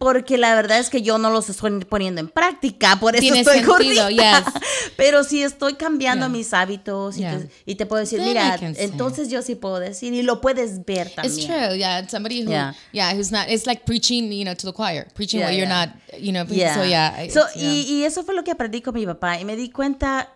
Porque 0.00 0.38
la 0.38 0.54
verdad 0.54 0.78
es 0.78 0.88
que 0.88 1.02
yo 1.02 1.18
no 1.18 1.30
los 1.30 1.50
estoy 1.50 1.84
poniendo 1.84 2.20
en 2.22 2.28
práctica, 2.28 2.96
por 2.98 3.14
eso 3.14 3.20
Tiene 3.20 3.40
estoy 3.40 3.62
gordita. 3.62 4.08
yes. 4.10 4.44
Pero 4.96 5.22
si 5.24 5.42
estoy 5.42 5.74
cambiando 5.74 6.26
Yeah. 6.26 6.28
mis 6.32 6.52
hábitos 6.54 7.16
y, 7.18 7.20
Yeah. 7.20 7.38
te, 7.38 7.50
y 7.66 7.74
te 7.74 7.84
puedo 7.86 8.00
decir, 8.00 8.18
Then 8.18 8.28
mira, 8.28 8.58
entonces 8.78 9.28
yo 9.28 9.42
sí 9.42 9.54
puedo 9.56 9.78
decir 9.78 10.14
y 10.14 10.22
lo 10.22 10.40
puedes 10.40 10.84
ver 10.86 11.10
también. 11.14 11.36
It's 11.38 11.46
true, 11.46 11.76
yeah. 11.76 12.08
Somebody 12.08 12.42
who, 12.44 12.50
Yeah. 12.50 12.74
yeah. 12.92 13.14
who's 13.14 13.30
not. 13.30 13.48
It's 13.48 13.66
like 13.66 13.84
preaching, 13.84 14.32
you 14.32 14.44
know, 14.44 14.54
to 14.56 14.66
the 14.66 14.72
choir, 14.72 15.06
preaching 15.14 15.40
Yeah, 15.40 15.48
what 15.48 15.54
you're 15.56 15.68
not, 15.68 15.90
you 16.18 16.32
know. 16.32 16.44
Yeah. 16.48 16.74
So 16.74 16.84
yeah. 16.84 17.14
So, 17.30 17.40
it's- 17.46 17.56
yeah. 17.56 17.68
y, 17.70 17.80
y 18.00 18.04
eso 18.04 18.24
fue 18.24 18.34
lo 18.34 18.42
que 18.42 18.52
aprendí 18.52 18.80
con 18.80 18.94
mi 18.94 19.04
papá. 19.04 19.38
Y 19.38 19.44
me 19.44 19.54
di 19.54 19.68
cuenta, 19.70 20.30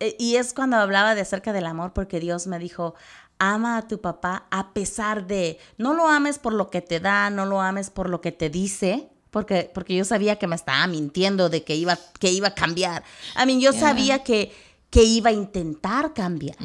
eh, 0.00 0.16
y 0.18 0.36
es 0.36 0.54
cuando 0.54 0.78
hablaba 0.78 1.14
de 1.14 1.20
acerca 1.20 1.52
del 1.52 1.66
amor, 1.66 1.92
porque 1.92 2.20
Dios 2.20 2.46
me 2.46 2.58
dijo, 2.58 2.94
ama 3.40 3.76
a 3.78 3.88
tu 3.88 4.00
papá 4.00 4.46
a 4.52 4.72
pesar 4.72 5.26
de, 5.26 5.58
no 5.78 5.94
lo 5.94 6.06
ames 6.06 6.38
por 6.38 6.52
lo 6.52 6.70
que 6.70 6.80
te 6.82 7.00
da, 7.00 7.28
no 7.30 7.44
lo 7.46 7.60
ames 7.60 7.90
por 7.90 8.08
lo 8.08 8.20
que 8.20 8.30
te 8.30 8.48
dice. 8.50 9.08
Porque, 9.30 9.70
porque 9.72 9.94
yo 9.94 10.04
sabía 10.04 10.36
que 10.40 10.46
me 10.48 10.56
estaba 10.56 10.84
mintiendo 10.88 11.48
de 11.48 11.62
que 11.62 11.76
iba, 11.76 11.96
que 12.18 12.30
iba 12.32 12.48
a 12.48 12.54
cambiar. 12.54 13.04
I 13.40 13.46
mean, 13.46 13.60
yo 13.60 13.72
sabía 13.72 14.24
que, 14.24 14.52
que 14.90 15.04
iba 15.04 15.30
a 15.30 15.32
intentar 15.32 16.12
cambiar, 16.14 16.56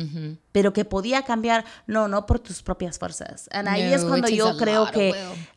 pero 0.52 0.74
que 0.74 0.84
podía 0.84 1.22
cambiar, 1.22 1.64
no, 1.86 2.08
no 2.08 2.26
por 2.26 2.40
tus 2.40 2.64
propias 2.64 2.98
fuerzas. 2.98 3.48
And 3.52 3.68
ahí 3.68 3.94
es 3.94 4.04
cuando 4.04 4.28
yo 4.38 4.48
a 4.48 4.58
creo 4.58 4.86
que 4.92 5.12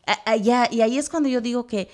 a- 0.05 0.31
a- 0.31 0.37
y 0.71 0.81
ahí 0.81 0.97
es 0.99 1.09
cuando 1.09 1.27
yo 1.29 1.41
digo 1.41 1.65
que 1.65 1.89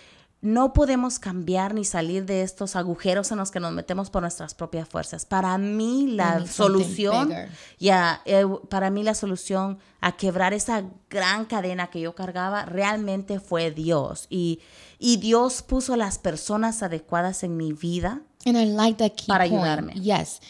no 0.46 0.74
podemos 0.74 1.18
cambiar 1.18 1.74
ni 1.74 1.84
salir 1.86 2.26
de 2.26 2.44
estos 2.44 2.76
agujeros 2.76 3.32
en 3.32 3.40
los 3.40 3.50
que 3.50 3.60
nos 3.60 3.74
metemos 3.74 4.12
por 4.12 4.22
nuestras 4.22 4.54
propias 4.54 4.88
fuerzas. 4.88 5.26
Para 5.26 5.58
mí 5.58 6.06
la 6.12 6.46
solución, 6.46 7.34
eh, 7.80 8.46
para 8.70 8.92
mí 8.92 9.02
la 9.02 9.16
solución 9.16 9.80
a 10.02 10.16
quebrar 10.16 10.54
esa 10.54 10.84
gran 11.10 11.46
cadena 11.46 11.88
que 11.88 12.00
yo 12.00 12.14
cargaba 12.14 12.64
realmente 12.66 13.40
fue 13.40 13.72
Dios. 13.72 14.28
Y, 14.30 14.60
y 15.00 15.18
Dios 15.18 15.64
puso 15.64 15.96
las 15.96 16.20
personas 16.20 16.84
adecuadas 16.84 17.44
en 17.44 17.58
mi 17.58 17.74
vida. 17.74 18.22
And 18.46 18.56
I 18.56 18.66
like 18.66 19.00
that 19.00 19.16
key 19.16 19.26
Para 19.28 19.46
point. 19.46 19.64
ayudarme. 19.64 19.94
Yes. 19.96 20.42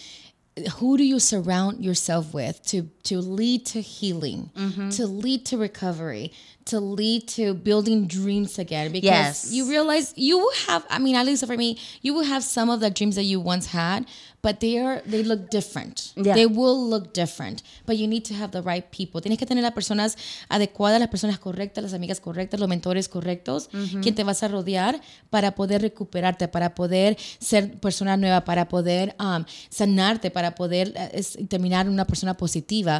Who 0.82 0.98
do 0.98 1.04
you 1.04 1.22
surround 1.22 1.80
yourself 1.80 2.34
with 2.34 2.62
to 2.72 2.89
to 3.06 3.20
lead 3.20 3.66
to 3.74 3.82
healing, 3.82 4.49
Mm-hmm. 4.56 4.89
to 4.97 5.08
lead 5.08 5.45
to 5.45 5.58
recovery, 5.58 6.32
to 6.66 6.80
lead 6.80 7.28
to 7.38 7.53
building 7.53 8.08
dreams 8.08 8.58
again? 8.60 8.91
Because 8.91 9.45
Yes. 9.45 9.53
you 9.53 9.70
realize 9.70 10.14
you 10.16 10.38
will 10.39 10.56
have. 10.68 10.84
I 10.89 10.99
mean, 10.99 11.16
at 11.16 11.26
least 11.26 11.45
for 11.45 11.56
me, 11.58 11.78
you 12.01 12.14
will 12.14 12.26
have 12.26 12.43
some 12.43 12.70
of 12.70 12.80
the 12.80 12.89
dreams 12.89 13.16
that 13.16 13.24
you 13.26 13.39
once 13.39 13.68
had, 13.68 14.06
but 14.41 14.60
they 14.60 14.78
are 14.80 15.01
they 15.06 15.22
look 15.24 15.49
different. 15.49 16.14
Yeah. 16.16 16.34
They 16.36 16.45
will 16.47 16.78
look 16.89 17.14
different, 17.14 17.62
but 17.86 17.97
you 17.97 18.08
need 18.08 18.26
to 18.26 18.34
have 18.36 18.51
the 18.51 18.62
right 18.62 18.86
people. 18.91 19.22
Tienes 19.22 19.38
que 19.39 19.45
tener 19.47 19.62
las 19.64 19.74
personas 19.74 20.16
adecuadas, 20.49 20.99
las 20.99 21.10
personas 21.10 21.38
correctas, 21.39 21.84
las 21.84 21.93
amigas 21.93 22.20
correctas, 22.20 22.60
los 22.60 22.70
mentores 22.70 23.08
correctos, 23.10 23.70
quien 24.01 24.14
te 24.16 24.24
vas 24.24 24.41
a 24.43 24.47
rodear 24.47 24.99
para 25.30 25.53
poder 25.56 25.82
recuperarte, 25.82 26.47
para 26.47 26.74
poder 26.76 27.18
ser 27.39 27.80
persona 27.80 28.18
nueva, 28.18 28.43
para 28.45 28.68
poder 28.68 29.16
um, 29.20 29.43
sanarte, 29.70 30.30
para 30.32 30.53
poder 30.56 30.93
uh, 30.95 31.10
es- 31.18 31.38
terminar 31.49 31.88
una 31.89 32.06
persona 32.06 32.36
positiva. 32.36 32.95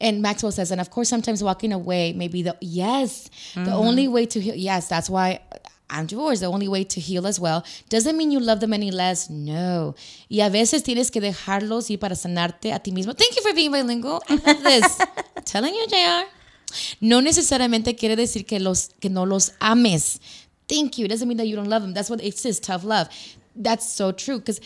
And 0.00 0.22
Maxwell 0.22 0.52
says, 0.52 0.70
and 0.70 0.80
of 0.80 0.90
course, 0.90 1.08
sometimes 1.08 1.42
walking 1.42 1.72
away 1.72 2.12
may 2.12 2.28
be 2.28 2.42
the 2.42 2.56
yes, 2.60 3.30
the 3.54 3.60
mm-hmm. 3.60 3.72
only 3.72 4.08
way 4.08 4.26
to 4.26 4.40
heal. 4.40 4.54
Yes, 4.54 4.88
that's 4.88 5.10
why. 5.10 5.40
I'm 5.88 6.06
divorced. 6.06 6.40
The 6.40 6.48
only 6.48 6.66
way 6.66 6.82
to 6.82 7.00
heal 7.00 7.28
as 7.28 7.38
well. 7.38 7.64
Doesn't 7.88 8.16
mean 8.16 8.32
you 8.32 8.40
love 8.40 8.58
them 8.58 8.72
any 8.72 8.90
less. 8.90 9.30
No. 9.30 9.94
Y 10.28 10.40
a 10.40 10.50
veces 10.50 10.82
tienes 10.82 11.12
que 11.12 11.20
dejarlos 11.20 11.88
ir 11.90 11.98
para 11.98 12.16
sanarte 12.16 12.74
a 12.74 12.80
ti 12.80 12.90
mismo. 12.90 13.16
Thank 13.16 13.36
you 13.36 13.42
for 13.42 13.54
being 13.54 13.70
bilingual. 13.70 14.20
I 14.28 14.34
love 14.34 14.62
this. 14.64 14.98
Telling 15.44 15.74
you, 15.74 15.86
JR. 15.86 16.26
No 17.00 17.20
necesariamente 17.20 17.94
quiere 17.94 18.16
decir 18.16 18.46
que, 18.46 18.58
los, 18.58 18.90
que 19.00 19.10
no 19.10 19.24
los 19.26 19.52
ames. 19.60 20.20
Thank 20.68 20.98
you. 20.98 21.04
It 21.04 21.10
doesn't 21.10 21.28
mean 21.28 21.36
that 21.36 21.46
you 21.46 21.54
don't 21.54 21.68
love 21.68 21.82
them. 21.82 21.94
That's 21.94 22.10
what 22.10 22.20
it 22.20 22.36
says, 22.36 22.58
tough 22.58 22.82
love. 22.82 23.08
That's 23.54 23.88
so 23.88 24.10
true 24.10 24.38
because 24.38 24.60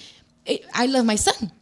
I 0.74 0.86
love 0.86 1.04
my 1.04 1.16
son. 1.16 1.52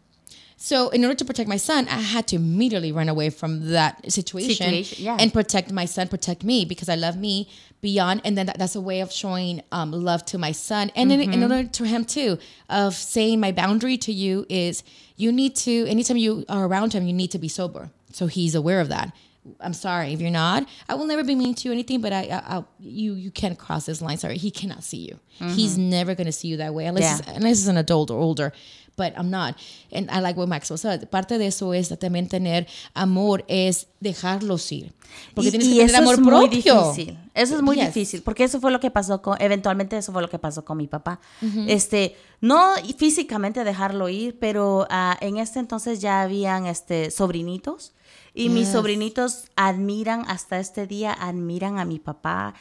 So 0.60 0.88
in 0.88 1.04
order 1.04 1.14
to 1.14 1.24
protect 1.24 1.48
my 1.48 1.56
son, 1.56 1.86
I 1.86 2.00
had 2.00 2.26
to 2.28 2.36
immediately 2.36 2.90
run 2.90 3.08
away 3.08 3.30
from 3.30 3.70
that 3.70 4.12
situation, 4.12 4.56
Situation, 4.56 5.04
yeah. 5.04 5.16
and 5.18 5.32
protect 5.32 5.70
my 5.70 5.84
son, 5.84 6.08
protect 6.08 6.42
me 6.42 6.64
because 6.64 6.88
I 6.88 6.96
love 6.96 7.16
me 7.16 7.48
beyond. 7.80 8.22
And 8.24 8.36
then 8.36 8.46
that, 8.46 8.58
that's 8.58 8.74
a 8.74 8.80
way 8.80 9.00
of 9.00 9.12
showing 9.12 9.62
um, 9.70 9.92
love 9.92 10.24
to 10.26 10.36
my 10.36 10.50
son, 10.50 10.90
and 10.96 11.10
then 11.10 11.20
in 11.20 11.42
order 11.44 11.62
to 11.68 11.84
him 11.84 12.04
too, 12.04 12.38
of 12.68 12.94
saying 12.94 13.38
my 13.38 13.52
boundary 13.52 13.96
to 13.98 14.12
you 14.12 14.46
is 14.48 14.82
you 15.16 15.30
need 15.30 15.54
to 15.56 15.86
anytime 15.86 16.16
you 16.16 16.44
are 16.48 16.66
around 16.66 16.92
him, 16.92 17.06
you 17.06 17.12
need 17.12 17.30
to 17.30 17.38
be 17.38 17.48
sober. 17.48 17.90
So 18.12 18.26
he's 18.26 18.56
aware 18.56 18.80
of 18.80 18.88
that. 18.88 19.14
I'm 19.60 19.72
sorry 19.74 20.12
if 20.12 20.20
you're 20.20 20.30
not. 20.30 20.66
I 20.88 20.94
will 20.94 21.06
never 21.06 21.24
be 21.24 21.34
mean 21.34 21.54
to 21.54 21.68
you 21.68 21.72
anything, 21.72 22.00
but 22.00 22.12
I, 22.12 22.22
I, 22.28 22.58
I 22.58 22.64
you 22.80 23.14
you 23.14 23.30
can't 23.30 23.58
cross 23.58 23.86
this 23.86 24.00
line. 24.00 24.18
Sorry, 24.18 24.38
he 24.38 24.50
cannot 24.50 24.82
see 24.82 25.08
you. 25.08 25.18
He's 25.54 25.76
never 25.78 26.14
gonna 26.14 26.32
see 26.32 26.48
you 26.48 26.56
that 26.58 26.74
way 26.74 26.86
unless 26.86 27.04
Yeah. 27.04 27.16
he's- 27.24 27.36
unless 27.36 27.58
he's 27.60 27.68
an 27.68 27.76
adult 27.76 28.10
or 28.10 28.18
older. 28.20 28.52
But 28.96 29.12
I'm 29.16 29.30
not. 29.30 29.54
And 29.92 30.10
I 30.10 30.18
like 30.18 30.36
what 30.36 30.48
Maxwell 30.48 30.76
said. 30.76 31.08
Parte 31.08 31.38
de 31.38 31.46
eso 31.46 31.72
es 31.72 31.88
también 32.00 32.26
tener 32.28 32.66
amor, 32.94 33.44
es 33.46 33.86
dejarlos 34.00 34.72
ir. 34.72 34.92
Porque 35.34 35.48
Y, 35.48 35.50
tienes 35.52 35.68
y 35.68 35.70
que 35.74 35.86
tener 35.86 35.90
eso 35.90 35.98
amor 36.02 36.14
es 36.14 36.20
muy 36.20 36.30
propio. 36.48 36.90
difícil. 36.92 37.18
Eso 37.32 37.54
es 37.54 37.62
muy 37.62 37.76
Yes. 37.76 37.86
difícil, 37.94 38.22
porque 38.22 38.42
eso 38.42 38.60
fue 38.60 38.72
lo 38.72 38.80
que 38.80 38.90
pasó 38.90 39.22
con, 39.22 39.40
eventualmente 39.40 39.96
eso 39.96 40.12
fue 40.12 40.20
lo 40.20 40.28
que 40.28 40.40
pasó 40.40 40.64
con 40.64 40.76
mi 40.78 40.88
papá. 40.88 41.20
Este, 41.68 42.16
no 42.40 42.72
físicamente 42.96 43.62
dejarlo 43.62 44.08
ir, 44.08 44.36
pero 44.40 44.88
ah, 44.90 45.16
en 45.20 45.36
este 45.36 45.60
entonces 45.60 46.00
ya 46.00 46.22
habían 46.22 46.66
este 46.66 47.12
sobrinitos 47.12 47.92
y 48.38 48.50
mis 48.50 48.68
sobrinitos 48.68 49.48
admiran 49.56 50.24
hasta 50.28 50.60
este 50.60 50.86
día 50.86 51.12
admiran 51.12 51.78
a 51.78 51.84
mi 51.84 51.98
papá. 51.98 52.54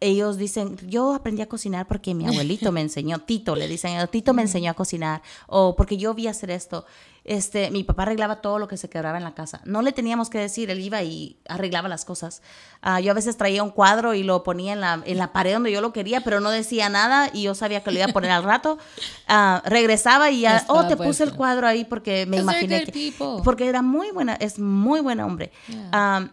ellos 0.00 0.38
dicen, 0.38 0.78
yo 0.88 1.14
aprendí 1.14 1.42
a 1.42 1.48
cocinar 1.48 1.86
porque 1.86 2.14
mi 2.14 2.26
abuelito 2.26 2.72
me 2.72 2.80
enseñó, 2.80 3.18
Tito 3.20 3.54
le 3.54 3.68
dicen, 3.68 3.92
Tito 4.10 4.32
me 4.32 4.42
enseñó 4.48 4.70
a 4.70 4.74
cocinar, 4.74 5.22
o 5.46 5.76
porque 5.76 5.98
yo 5.98 6.14
vi 6.14 6.26
hacer 6.26 6.50
esto. 6.50 6.86
Este, 7.24 7.70
mi 7.70 7.84
papá 7.84 8.02
arreglaba 8.02 8.40
todo 8.40 8.58
lo 8.58 8.66
que 8.66 8.76
se 8.76 8.88
quebraba 8.88 9.18
en 9.18 9.24
la 9.24 9.34
casa. 9.34 9.60
No 9.64 9.82
le 9.82 9.92
teníamos 9.92 10.30
que 10.30 10.38
decir, 10.38 10.70
él 10.70 10.80
iba 10.80 11.02
y 11.02 11.38
arreglaba 11.48 11.88
las 11.88 12.04
cosas. 12.04 12.42
Ah, 12.82 13.00
yo 13.00 13.10
a 13.10 13.14
veces 13.14 13.36
traía 13.36 13.62
un 13.62 13.70
cuadro 13.70 14.14
y 14.14 14.22
lo 14.22 14.42
ponía 14.42 14.72
en 14.72 14.80
la, 14.80 15.02
en 15.04 15.18
la 15.18 15.32
pared 15.32 15.52
donde 15.52 15.70
yo 15.70 15.80
lo 15.80 15.92
quería, 15.92 16.22
pero 16.22 16.40
no 16.40 16.50
decía 16.50 16.88
nada 16.88 17.30
y 17.32 17.42
yo 17.42 17.54
sabía 17.54 17.82
que 17.82 17.90
lo 17.90 17.98
iba 17.98 18.06
a 18.06 18.12
poner 18.12 18.30
al 18.30 18.42
rato. 18.42 18.78
Ah, 19.28 19.62
regresaba 19.66 20.30
y 20.30 20.40
ya, 20.40 20.64
oh, 20.68 20.86
te 20.86 20.96
puse 20.96 21.24
el 21.24 21.34
cuadro 21.34 21.66
ahí 21.66 21.84
porque 21.84 22.26
me 22.26 22.38
they're 22.38 22.42
imaginé 22.42 22.84
que... 22.84 22.92
people. 22.92 23.42
Porque 23.44 23.68
era 23.68 23.82
muy 23.82 24.10
buena, 24.10 24.34
es 24.34 24.58
muy 24.58 25.00
buen 25.00 25.20
hombre. 25.20 25.52
Yeah. 25.68 26.18
Um, 26.18 26.30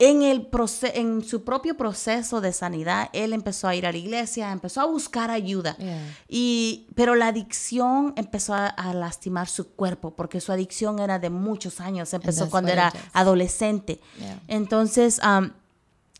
en, 0.00 0.22
el 0.22 0.50
proce- 0.50 0.92
en 0.94 1.22
su 1.22 1.44
propio 1.44 1.76
proceso 1.76 2.40
de 2.40 2.52
sanidad, 2.52 3.10
él 3.12 3.32
empezó 3.32 3.68
a 3.68 3.74
ir 3.76 3.86
a 3.86 3.92
la 3.92 3.98
iglesia, 3.98 4.50
empezó 4.50 4.80
a 4.80 4.86
buscar 4.86 5.30
ayuda. 5.30 5.76
Yeah. 5.76 6.16
Y, 6.26 6.86
pero 6.96 7.14
la 7.14 7.28
adicción 7.28 8.14
empezó 8.16 8.54
a, 8.54 8.66
a 8.66 8.94
lastimar 8.94 9.46
su 9.46 9.68
cuerpo, 9.74 10.12
porque 10.16 10.40
su 10.40 10.50
adicción 10.52 10.98
era 10.98 11.18
de 11.18 11.28
muchos 11.30 11.80
años. 11.80 12.12
Empezó 12.14 12.50
cuando 12.50 12.72
era 12.72 12.92
adolescente. 13.12 14.00
Yeah. 14.18 14.40
Entonces, 14.48 15.20
um, 15.22 15.50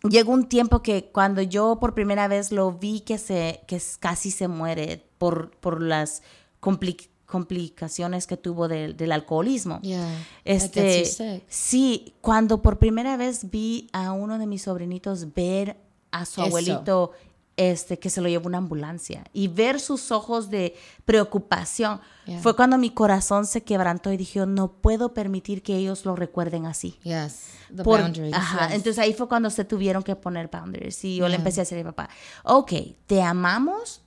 llegó 0.08 0.32
un 0.32 0.46
tiempo 0.48 0.82
que 0.82 1.10
cuando 1.10 1.40
yo 1.42 1.78
por 1.80 1.94
primera 1.94 2.28
vez 2.28 2.52
lo 2.52 2.72
vi 2.72 3.00
que, 3.00 3.16
se, 3.16 3.62
que 3.66 3.80
casi 3.98 4.30
se 4.30 4.46
muere 4.46 5.06
por, 5.18 5.50
por 5.58 5.82
las 5.82 6.22
compli- 6.60 7.08
complicaciones 7.30 8.26
que 8.26 8.36
tuvo 8.36 8.68
del- 8.68 8.96
del 8.96 9.12
alcoholismo. 9.12 9.80
Yeah. 9.80 10.06
Este, 10.44 11.42
sí, 11.48 12.14
cuando 12.20 12.60
por 12.60 12.78
primera 12.78 13.16
vez 13.16 13.50
vi 13.50 13.88
a 13.92 14.12
uno 14.12 14.38
de 14.38 14.46
mis 14.46 14.62
sobrinitos 14.62 15.32
ver 15.34 15.76
a 16.10 16.26
su 16.26 16.40
Eso. 16.40 16.48
abuelito 16.48 17.12
este 17.56 17.98
que 17.98 18.08
se 18.10 18.20
lo 18.22 18.28
llevó 18.28 18.46
una 18.46 18.56
ambulancia 18.58 19.24
y 19.34 19.48
ver 19.48 19.80
sus 19.80 20.10
ojos 20.12 20.48
de 20.50 20.74
preocupación 21.04 22.00
Yeah. 22.26 22.40
fue 22.40 22.54
cuando 22.56 22.78
mi 22.78 22.90
corazón 22.90 23.44
se 23.44 23.62
quebrantó 23.64 24.12
y 24.12 24.16
dije, 24.16 24.46
no 24.46 24.72
puedo 24.72 25.14
permitir 25.14 25.62
que 25.62 25.76
ellos 25.76 26.04
lo 26.04 26.14
recuerden 26.16 26.64
así. 26.66 26.98
Yes. 27.02 27.48
The 27.74 27.82
Por- 27.82 28.00
boundaries. 28.00 28.32
ajá, 28.34 28.66
yes. 28.68 28.76
entonces 28.76 28.98
ahí 28.98 29.12
fue 29.14 29.28
cuando 29.28 29.50
se 29.50 29.64
tuvieron 29.64 30.02
que 30.02 30.14
poner 30.16 30.48
boundaries 30.48 31.04
y 31.04 31.16
yo 31.16 31.28
le 31.28 31.36
empecé 31.36 31.60
a 31.60 31.62
decir 31.62 31.76
a 31.78 31.80
mi 31.82 31.84
papá, 31.84 32.08
ok, 32.44 32.72
te 33.06 33.20
amamos, 33.22 34.02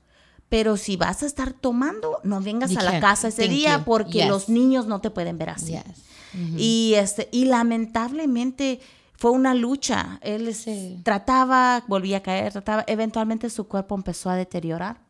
pero 0.54 0.78
si 0.78 0.98
vas 0.98 1.24
a 1.24 1.26
estar 1.26 1.52
tomando, 1.52 2.20
no 2.22 2.40
vengas 2.40 2.70
You 2.70 2.78
a 2.78 2.84
la 2.84 3.00
casa 3.00 3.30
ese 3.30 3.48
día 3.48 3.80
you. 3.80 3.86
porque 3.86 4.20
Yes. 4.20 4.28
los 4.28 4.50
niños 4.50 4.86
no 4.86 5.02
te 5.02 5.10
pueden 5.10 5.40
ver 5.40 5.50
así. 5.50 5.72
Yes. 5.72 5.82
Y 6.56 6.94
este 6.96 7.28
y 7.32 7.46
lamentablemente 7.46 8.80
fue 9.18 9.32
una 9.32 9.56
lucha. 9.56 10.20
Él 10.22 10.54
Sí. 10.54 11.00
trataba, 11.02 11.84
volvía 11.88 12.18
a 12.18 12.22
caer, 12.22 12.52
trataba, 12.52 12.84
eventualmente 12.86 13.50
su 13.50 13.68
cuerpo 13.68 13.96
empezó 13.96 14.30
a 14.30 14.36
deteriorar. 14.36 15.02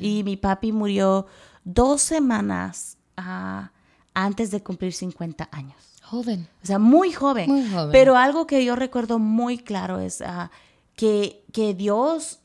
Y 0.00 0.22
mi 0.22 0.36
papi 0.36 0.70
murió 0.70 1.26
dos 1.64 2.00
semanas 2.00 2.96
ah, 3.16 3.72
antes 4.14 4.52
de 4.52 4.62
cumplir 4.62 4.92
50 4.92 5.48
años. 5.50 5.82
Joven. 6.04 6.46
O 6.62 6.66
sea, 6.66 6.78
muy 6.78 7.10
joven. 7.10 7.50
Muy 7.50 7.68
joven. 7.68 7.90
Pero 7.90 8.16
algo 8.16 8.46
que 8.46 8.64
yo 8.64 8.76
recuerdo 8.76 9.18
muy 9.18 9.58
claro 9.58 9.98
es 9.98 10.22
ah, 10.22 10.52
que, 10.94 11.44
que 11.52 11.74
Dios 11.74 12.38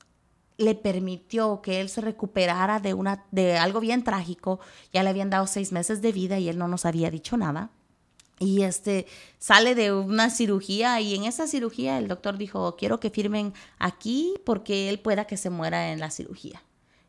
le 0.58 0.76
permitió 0.76 1.62
que 1.62 1.82
él 1.82 1.90
se 1.90 2.02
recuperara 2.02 2.80
de, 2.80 2.94
una, 2.94 3.26
de 3.32 3.58
algo 3.58 3.80
bien 3.80 4.04
trágico. 4.04 4.60
Ya 4.92 5.04
le 5.04 5.10
habían 5.10 5.30
dado 5.30 5.48
seis 5.48 5.72
meses 5.72 6.02
de 6.02 6.12
vida 6.12 6.40
y 6.40 6.50
él 6.50 6.58
no 6.58 6.68
nos 6.68 6.86
había 6.86 7.12
dicho 7.12 7.38
nada. 7.38 7.70
Y 8.40 8.64
este 8.64 9.08
sale 9.40 9.74
de 9.74 9.92
una 9.92 10.30
cirugía 10.30 11.00
y 11.02 11.16
en 11.16 11.24
esa 11.24 11.48
cirugía 11.48 11.98
el 11.98 12.08
doctor 12.08 12.38
dijo, 12.38 12.76
quiero 12.76 13.00
que 13.00 13.10
firmen 13.10 13.54
aquí 13.80 14.36
porque 14.46 14.90
él 14.90 15.00
pueda 15.00 15.26
que 15.26 15.38
se 15.38 15.50
muera 15.50 15.92
en 15.92 16.00
la 16.00 16.12
cirugía 16.12 16.62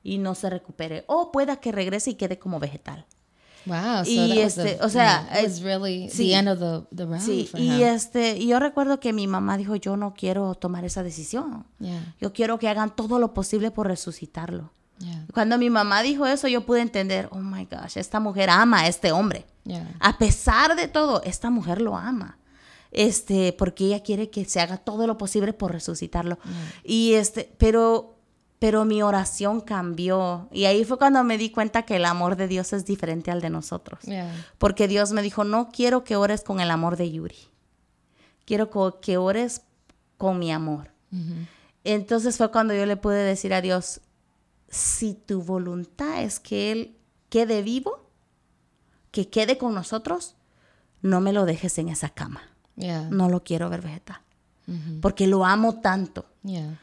y 0.02 0.18
no 0.18 0.34
se 0.34 0.48
recupere. 0.48 1.04
O 1.06 1.30
pueda 1.32 1.56
que 1.56 1.72
regrese 1.72 2.10
y 2.10 2.14
quede 2.14 2.38
como 2.38 2.60
vegetal. 2.60 3.06
Wow. 3.66 4.04
So 4.04 4.10
Y 4.10 4.38
este, 4.40 4.76
the- 4.76 4.84
o 4.84 4.88
sea, 4.88 5.26
yeah, 5.30 5.40
it 5.42 5.48
was 5.48 5.60
eh, 5.60 5.64
really 5.64 6.08
sí. 6.08 6.28
the 6.28 6.34
end 6.34 6.48
of 6.48 6.58
the, 6.58 6.96
the 6.96 7.04
road 7.04 7.20
Sí, 7.20 7.46
for 7.50 7.60
y 7.60 7.66
him. 7.68 7.82
este, 7.82 8.36
y 8.38 8.46
yo 8.48 8.58
recuerdo 8.58 8.98
que 9.00 9.12
mi 9.12 9.26
mamá 9.26 9.56
dijo, 9.58 9.76
yo 9.76 9.96
no 9.96 10.14
quiero 10.14 10.54
tomar 10.54 10.84
esa 10.84 11.02
decisión. 11.02 11.66
Yeah. 11.78 12.14
Yo 12.20 12.32
quiero 12.32 12.58
que 12.58 12.68
hagan 12.68 12.94
todo 12.96 13.18
lo 13.18 13.34
posible 13.34 13.70
por 13.70 13.86
resucitarlo. 13.88 14.70
Yeah. 15.00 15.26
Cuando 15.32 15.58
mi 15.58 15.70
mamá 15.70 16.02
dijo 16.02 16.26
eso, 16.26 16.48
yo 16.48 16.64
pude 16.66 16.80
entender, 16.80 17.28
oh 17.30 17.38
my 17.38 17.66
gosh, 17.66 17.96
esta 17.98 18.20
mujer 18.20 18.48
ama 18.50 18.80
a 18.80 18.88
este 18.88 19.12
hombre. 19.12 19.44
Yeah. 19.64 19.86
A 20.00 20.16
pesar 20.18 20.74
de 20.74 20.88
todo, 20.88 21.22
esta 21.24 21.50
mujer 21.50 21.80
lo 21.82 21.96
ama. 21.96 22.38
Este, 22.90 23.52
porque 23.52 23.84
ella 23.84 24.02
quiere 24.02 24.30
que 24.30 24.44
se 24.46 24.60
haga 24.60 24.78
todo 24.78 25.06
lo 25.06 25.18
posible 25.18 25.52
por 25.52 25.72
resucitarlo. 25.72 26.38
Y 26.82 27.12
este, 27.14 27.52
pero 27.58 28.17
pero 28.58 28.84
mi 28.84 29.02
oración 29.02 29.60
cambió 29.60 30.48
y 30.52 30.64
ahí 30.64 30.84
fue 30.84 30.98
cuando 30.98 31.22
me 31.24 31.38
di 31.38 31.50
cuenta 31.50 31.82
que 31.82 31.96
el 31.96 32.04
amor 32.04 32.36
de 32.36 32.48
Dios 32.48 32.72
es 32.72 32.84
diferente 32.84 33.30
al 33.30 33.40
de 33.40 33.50
nosotros. 33.50 34.00
Yeah. 34.02 34.32
Porque 34.58 34.88
Dios 34.88 35.12
me 35.12 35.22
dijo, 35.22 35.44
"No 35.44 35.70
quiero 35.70 36.04
que 36.04 36.16
ores 36.16 36.42
con 36.42 36.60
el 36.60 36.70
amor 36.70 36.96
de 36.96 37.10
Yuri. 37.10 37.38
Quiero 38.44 38.70
que 39.00 39.16
ores 39.16 39.62
con 40.16 40.38
mi 40.38 40.52
amor." 40.52 40.90
Entonces 41.84 42.36
fue 42.36 42.50
cuando 42.50 42.74
yo 42.74 42.84
le 42.84 42.96
pude 42.96 43.22
decir 43.22 43.54
a 43.54 43.60
Dios, 43.60 44.00
si 44.68 45.14
tu 45.14 45.42
voluntad 45.42 46.22
es 46.22 46.40
que 46.40 46.72
Él 46.72 46.96
quede 47.30 47.62
vivo, 47.62 48.10
que 49.10 49.30
quede 49.30 49.56
con 49.56 49.74
nosotros, 49.74 50.36
no 51.00 51.20
me 51.20 51.32
lo 51.32 51.44
dejes 51.46 51.78
en 51.78 51.88
esa 51.88 52.10
cama. 52.10 52.42
Yeah. 52.76 53.08
No 53.10 53.28
lo 53.28 53.42
quiero 53.42 53.70
ver 53.70 53.82
vegetal. 53.82 54.20
Porque 55.00 55.26
lo 55.26 55.46
amo 55.46 55.80
tanto 55.80 56.26
Yeah. 56.42 56.78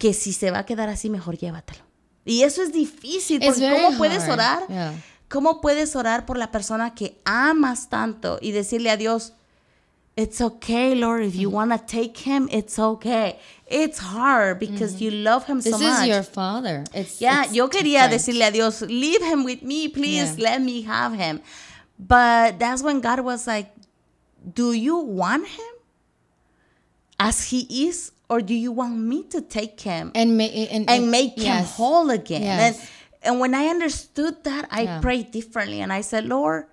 Que 0.00 0.14
si 0.14 0.32
se 0.32 0.50
va 0.50 0.60
a 0.60 0.66
quedar 0.66 0.88
así, 0.88 1.10
mejor 1.10 1.36
llévatelo. 1.36 1.82
Y 2.24 2.42
eso 2.42 2.62
es 2.62 2.72
difícil, 2.72 3.38
porque 3.44 3.70
¿cómo 3.70 3.96
puedes 3.98 4.26
orar? 4.28 4.66
Yeah. 4.68 4.94
¿Cómo 5.28 5.60
puedes 5.60 5.94
orar 5.94 6.24
por 6.26 6.36
la 6.38 6.50
persona 6.50 6.94
que 6.94 7.20
amas 7.24 7.88
tanto 7.88 8.38
y 8.40 8.50
decirle 8.52 8.90
a 8.90 8.96
Dios, 8.96 9.34
it's 10.16 10.40
okay, 10.40 10.94
Lord, 10.94 11.22
if 11.22 11.34
you 11.36 11.50
want 11.50 11.70
to 11.70 11.78
take 11.78 12.14
him, 12.24 12.48
it's 12.50 12.78
okay. 12.78 13.38
It's 13.68 13.98
hard 14.00 14.58
because 14.58 15.00
you 15.00 15.10
love 15.10 15.44
him 15.46 15.60
This 15.60 15.72
so 15.76 15.76
is 15.80 15.98
much. 16.00 16.08
your 16.08 16.24
father. 16.24 16.82
It's 16.92 17.20
Yeah, 17.20 17.44
it's 17.44 17.52
yo 17.54 17.68
quería 17.68 18.08
different. 18.08 18.12
decirle 18.12 18.44
a 18.46 18.50
Dios, 18.50 18.80
leave 18.82 19.22
him 19.22 19.44
with 19.44 19.62
me, 19.62 19.88
please, 19.88 20.34
Yeah. 20.36 20.50
let 20.52 20.60
me 20.62 20.82
have 20.86 21.14
him. 21.14 21.40
But 21.98 22.58
that's 22.58 22.82
when 22.82 23.00
God 23.00 23.20
was 23.20 23.46
like, 23.46 23.70
do 24.54 24.72
you 24.72 24.96
want 24.96 25.46
him 25.46 25.74
as 27.18 27.44
he 27.52 27.66
is, 27.88 28.12
or 28.30 28.40
do 28.40 28.54
you 28.54 28.70
want 28.72 28.96
me 28.96 29.24
to 29.34 29.40
take 29.42 29.80
him 29.80 30.12
and, 30.14 30.38
ma- 30.38 30.44
and, 30.44 30.88
and 30.88 31.10
make 31.10 31.36
him 31.38 31.64
whole 31.64 32.08
again? 32.10 32.42
Yes. 32.42 32.78
And, 32.78 32.88
and 33.22 33.40
when 33.40 33.54
I 33.54 33.66
understood 33.66 34.44
that, 34.44 34.68
I 34.70 34.82
Yeah. 34.82 35.00
prayed 35.00 35.32
differently 35.32 35.80
and 35.82 35.92
I 35.92 36.00
said, 36.00 36.24
Lord, 36.26 36.64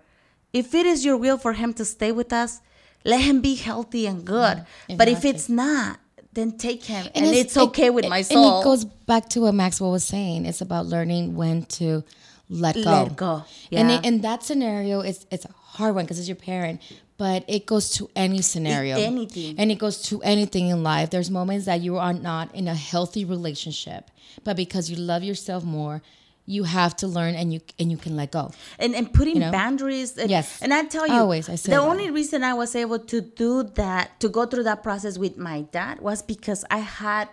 if 0.54 0.74
it 0.74 0.86
is 0.86 1.04
your 1.04 1.18
will 1.18 1.38
for 1.38 1.54
him 1.54 1.74
to 1.74 1.84
stay 1.84 2.12
with 2.12 2.32
us, 2.32 2.62
let 3.04 3.22
him 3.22 3.42
be 3.42 3.56
healthy 3.56 4.06
and 4.08 4.24
good. 4.24 4.64
But 4.96 5.08
if 5.10 5.26
it's 5.26 5.50
not, 5.50 6.00
then 6.34 6.52
take 6.58 6.84
him. 6.86 7.08
And, 7.16 7.26
it's- 7.26 7.42
it's 7.46 7.58
okay 7.58 7.88
it- 7.88 7.94
with 7.94 8.08
my 8.08 8.22
soul. 8.22 8.38
And 8.38 8.62
it 8.62 8.64
goes 8.64 8.86
back 8.86 9.28
to 9.30 9.42
what 9.42 9.54
Maxwell 9.56 9.92
was 9.92 10.04
saying. 10.06 10.46
It's 10.46 10.62
about 10.62 10.86
learning 10.86 11.36
when 11.36 11.64
to 11.82 12.04
let 12.50 12.76
go. 12.76 12.82
Let 13.04 13.16
go, 13.18 13.44
And 13.74 13.90
yeah. 13.90 13.98
it, 14.00 14.06
in 14.06 14.22
that 14.22 14.44
scenario, 14.44 15.02
it's 15.02 15.26
it's 15.32 15.44
a 15.46 15.52
hard 15.78 15.96
one 15.96 16.06
because 16.06 16.18
it's 16.20 16.30
your 16.30 16.38
parent. 16.52 16.80
But 17.18 17.44
it 17.48 17.66
goes 17.66 17.90
to 17.98 18.10
any 18.16 18.42
scenario, 18.44 18.96
anything. 18.98 19.56
and 19.58 19.72
it 19.72 19.80
goes 19.80 20.02
to 20.04 20.22
anything 20.22 20.68
in 20.70 20.84
life. 20.84 21.10
There's 21.10 21.32
moments 21.32 21.66
that 21.66 21.82
you 21.82 21.98
are 21.98 22.14
not 22.14 22.54
in 22.54 22.68
a 22.68 22.76
healthy 22.76 23.26
relationship, 23.26 24.12
but 24.44 24.56
because 24.56 24.90
you 24.92 24.98
love 24.98 25.24
yourself 25.24 25.64
more, 25.64 26.04
you 26.46 26.64
have 26.64 26.96
to 26.98 27.08
learn 27.08 27.34
and 27.36 27.52
you 27.54 27.60
and 27.80 27.92
you 27.92 27.98
can 27.98 28.16
let 28.16 28.32
go. 28.32 28.52
and, 28.80 28.94
and 28.96 29.12
putting 29.12 29.36
You 29.36 29.42
know? 29.42 29.52
boundaries. 29.52 30.16
And, 30.18 30.30
Yes. 30.30 30.62
And 30.62 30.72
I 30.74 30.84
tell 30.86 31.08
you, 31.08 31.14
Always, 31.14 31.50
I 31.50 31.56
say 31.56 31.72
the 31.72 31.78
that. 31.80 31.84
only 31.92 32.10
reason 32.12 32.44
I 32.44 32.54
was 32.54 32.76
able 32.76 33.00
to 33.00 33.20
do 33.22 33.64
that, 33.82 34.20
to 34.22 34.30
go 34.30 34.46
through 34.46 34.64
that 34.64 34.84
process 34.84 35.18
with 35.18 35.38
my 35.38 35.62
dad, 35.72 36.00
was 36.00 36.22
because 36.22 36.64
I 36.70 36.78
had 36.80 37.28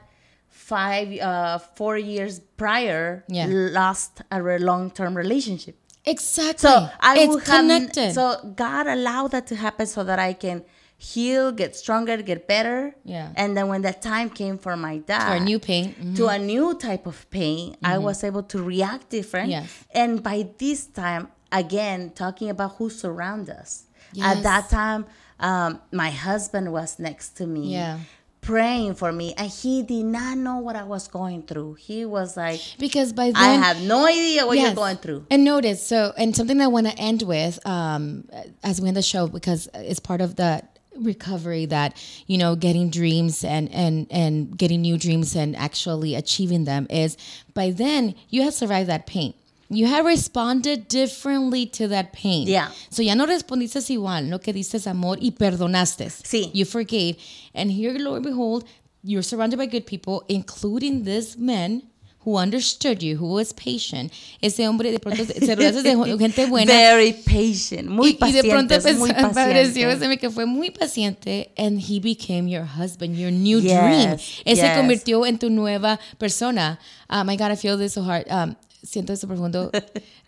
five, 0.48 1.08
uh, 1.20 1.58
four 1.58 1.98
years 1.98 2.40
prior, 2.56 3.22
Yeah. 3.28 3.46
lost 3.50 4.22
a 4.32 4.40
long 4.40 4.90
term 4.90 5.14
relationship. 5.16 5.76
Exactly. 6.04 6.68
So 6.68 6.88
I 7.00 7.18
it's 7.18 7.34
have, 7.48 7.60
connected. 7.60 8.12
So 8.14 8.52
God 8.56 8.86
allowed 8.86 9.30
that 9.32 9.46
to 9.48 9.56
happen 9.56 9.86
so 9.86 10.04
that 10.04 10.18
I 10.18 10.32
can 10.34 10.64
heal, 10.96 11.52
get 11.52 11.74
stronger, 11.76 12.16
get 12.22 12.46
better. 12.46 12.94
Yeah. 13.04 13.32
And 13.36 13.56
then 13.56 13.68
when 13.68 13.82
that 13.82 14.00
time 14.02 14.30
came 14.30 14.58
for 14.58 14.76
my 14.76 14.98
dad, 14.98 15.28
For 15.28 15.36
a 15.36 15.40
new 15.40 15.58
pain. 15.58 15.94
Mhm. 16.00 16.16
to 16.16 16.28
a 16.28 16.38
new 16.38 16.74
type 16.74 17.06
of 17.06 17.28
pain, 17.30 17.76
I 17.82 17.98
was 17.98 18.22
able 18.24 18.42
to 18.44 18.62
react 18.62 19.10
different. 19.10 19.50
Yes. 19.50 19.68
And 19.92 20.22
by 20.22 20.48
this 20.58 20.86
time, 20.86 21.28
again, 21.52 22.10
talking 22.14 22.48
about 22.50 22.76
who 22.76 22.90
surround 22.90 23.50
us. 23.50 23.84
Yes. 24.12 24.36
At 24.36 24.42
that 24.44 24.68
time, 24.70 25.06
um, 25.40 25.80
my 25.92 26.10
husband 26.10 26.72
was 26.72 26.98
next 26.98 27.30
to 27.38 27.46
me. 27.46 27.72
Yeah. 27.72 27.98
Praying 28.44 28.94
for 28.94 29.10
me, 29.10 29.32
and 29.38 29.50
he 29.50 29.82
did 29.82 30.04
not 30.04 30.36
know 30.36 30.58
what 30.58 30.76
I 30.76 30.84
was 30.84 31.08
going 31.08 31.42
through. 31.44 31.74
He 31.74 32.04
was 32.04 32.36
like, 32.36 32.60
because 32.78 33.12
by 33.12 33.26
then 33.26 33.36
"I 33.36 33.54
have 33.54 33.80
no 33.80 34.06
idea 34.06 34.46
what 34.46 34.58
you're 34.58 34.74
going 34.74 34.98
through." 34.98 35.26
And 35.30 35.44
notice, 35.44 35.86
so, 35.86 36.12
and 36.16 36.36
something 36.36 36.58
that 36.58 36.64
I 36.64 36.68
want 36.68 36.86
to 36.86 36.98
end 36.98 37.22
with 37.22 37.64
um, 37.66 38.28
as 38.62 38.80
we 38.80 38.88
end 38.88 38.96
the 38.96 39.02
show, 39.02 39.26
because 39.28 39.68
it's 39.74 39.98
part 39.98 40.20
of 40.20 40.36
the 40.36 40.62
recovery 40.96 41.66
that 41.66 41.96
you 42.26 42.38
know 42.38 42.54
getting 42.54 42.90
dreams 42.90 43.44
and 43.44 43.72
and 43.72 44.06
and 44.10 44.56
getting 44.56 44.82
new 44.82 44.96
dreams 44.96 45.34
and 45.34 45.56
actually 45.56 46.14
achieving 46.14 46.64
them 46.64 46.86
is 46.90 47.16
by 47.52 47.70
then 47.70 48.14
you 48.28 48.42
have 48.42 48.54
survived 48.54 48.88
that 48.88 49.06
pain 49.06 49.34
you 49.70 49.86
have 49.86 50.04
responded 50.06 50.86
differently 50.88 51.66
to 51.66 51.88
that 51.88 52.12
pain 52.12 52.46
Yeah. 52.46 52.68
so 52.90 53.02
ya 53.02 53.14
no 53.14 53.26
respondiste 53.26 53.80
igual 53.92 54.28
no 54.28 54.38
que 54.38 54.52
dices 54.52 54.86
amor 54.86 55.18
y 55.20 55.30
perdonaste 55.32 56.10
Sí. 56.10 56.50
you 56.54 56.64
forgave 56.64 57.16
and 57.54 57.70
here 57.70 57.98
lo 57.98 58.14
and 58.14 58.24
behold 58.24 58.64
you're 59.02 59.22
surrounded 59.22 59.58
by 59.58 59.66
good 59.66 59.86
people 59.86 60.22
including 60.28 61.04
this 61.04 61.36
man 61.38 61.82
who 62.26 62.38
understood 62.38 63.02
you 63.02 63.18
who 63.18 63.26
was 63.34 63.52
patient 63.52 64.10
ese 64.40 64.60
hombre 64.66 64.90
de 64.90 64.98
pronto 64.98 65.24
se 65.26 65.54
rodeas 65.54 65.82
de 65.82 65.94
gente 66.18 66.46
buena 66.46 66.72
Very 66.72 67.12
patient, 67.12 67.86
muy 67.90 68.08
y, 68.08 68.10
y 68.12 68.14
paciente. 68.14 68.42
de 68.42 68.50
pronto 68.50 68.74
empezó- 68.74 69.34
pareció 69.34 69.90
ese 69.90 70.16
que 70.18 70.30
fue 70.30 70.46
muy 70.46 70.70
paciente 70.70 71.52
and 71.58 71.78
he 71.80 72.00
became 72.00 72.48
your 72.48 72.64
husband, 72.64 73.14
your 73.18 73.30
new 73.30 73.60
Yes, 73.60 73.72
dream. 73.72 74.10
Él 74.46 74.56
se 74.56 74.62
yes. 74.62 74.76
convirtió 74.76 75.26
en 75.26 75.38
tu 75.38 75.50
nueva 75.50 76.00
persona. 76.18 76.78
Oh 77.10 77.24
my 77.24 77.36
God, 77.36 77.52
I 77.52 77.56
feel 77.56 77.76
this 77.76 77.92
so 77.92 78.02
hard. 78.02 78.24
Um, 78.30 78.56
siento 78.84 79.10
eso 79.10 79.26
profundo. 79.26 79.70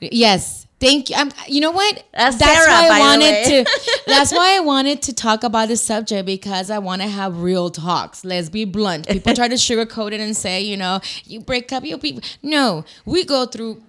yes. 0.01 0.67
Thank 0.79 1.09
you. 1.09 1.17
Um, 1.17 1.31
you 1.49 1.63
know 1.63 1.71
what? 1.71 2.05
That's 2.13 2.37
Sarah, 2.37 2.69
why 2.69 2.89
I 2.93 2.99
wanted 2.99 3.45
to. 3.47 3.73
That's 4.07 4.31
why 4.31 4.57
I 4.57 4.61
wanted 4.61 5.01
to 5.03 5.15
talk 5.15 5.43
about 5.43 5.69
this 5.69 5.83
subject 5.83 6.27
because 6.27 6.71
I 6.71 6.79
want 6.79 7.01
to 7.01 7.09
have 7.09 7.41
real 7.41 7.71
talks. 7.71 8.27
Let's 8.27 8.51
be 8.51 8.67
blunt. 8.67 9.09
People 9.09 9.33
try 9.35 9.49
to 9.49 9.55
sugarcoat 9.55 10.13
it 10.13 10.21
and 10.21 10.37
say, 10.37 10.61
you 10.61 10.77
know, 10.77 11.01
you 11.25 11.41
break 11.41 11.73
up, 11.73 11.83
you 11.85 11.97
people. 11.97 12.21
No, 12.43 12.85
we 13.07 13.25
go 13.25 13.47
through 13.47 13.83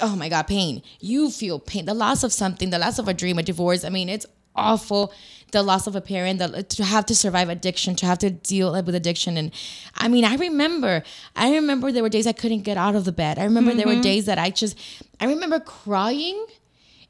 oh 0.00 0.16
my 0.16 0.26
god 0.26 0.46
pain 0.46 0.80
you 1.00 1.30
feel 1.30 1.58
pain 1.58 1.84
the 1.84 1.92
loss 1.92 2.24
of 2.24 2.32
something 2.32 2.70
the 2.70 2.78
loss 2.78 2.98
of 2.98 3.08
a 3.08 3.12
dream 3.12 3.38
a 3.38 3.42
divorce 3.42 3.84
i 3.84 3.90
mean 3.90 4.08
it's 4.08 4.24
awful 4.54 5.12
the 5.52 5.62
loss 5.62 5.86
of 5.86 5.94
a 5.94 6.00
parent 6.00 6.38
the, 6.38 6.62
to 6.62 6.82
have 6.82 7.04
to 7.06 7.14
survive 7.14 7.48
addiction 7.50 7.94
to 7.96 8.06
have 8.06 8.18
to 8.18 8.30
deal 8.30 8.72
with 8.72 8.94
addiction. 8.94 9.36
And 9.36 9.50
i 9.96 10.08
mean 10.08 10.24
i 10.24 10.36
remember 10.36 11.02
i 11.36 11.50
remember 11.52 11.92
there 11.92 12.02
were 12.02 12.08
days 12.10 12.26
i 12.26 12.32
couldn't 12.32 12.62
get 12.64 12.76
out 12.76 12.94
of 12.94 13.04
the 13.04 13.12
bed. 13.12 13.38
I 13.38 13.44
remember 13.44 13.74
there 13.74 13.86
were 13.86 14.00
days 14.00 14.24
that 14.26 14.38
i 14.38 14.50
just 14.50 14.78
i 15.20 15.26
remember 15.26 15.60
crying 15.60 16.38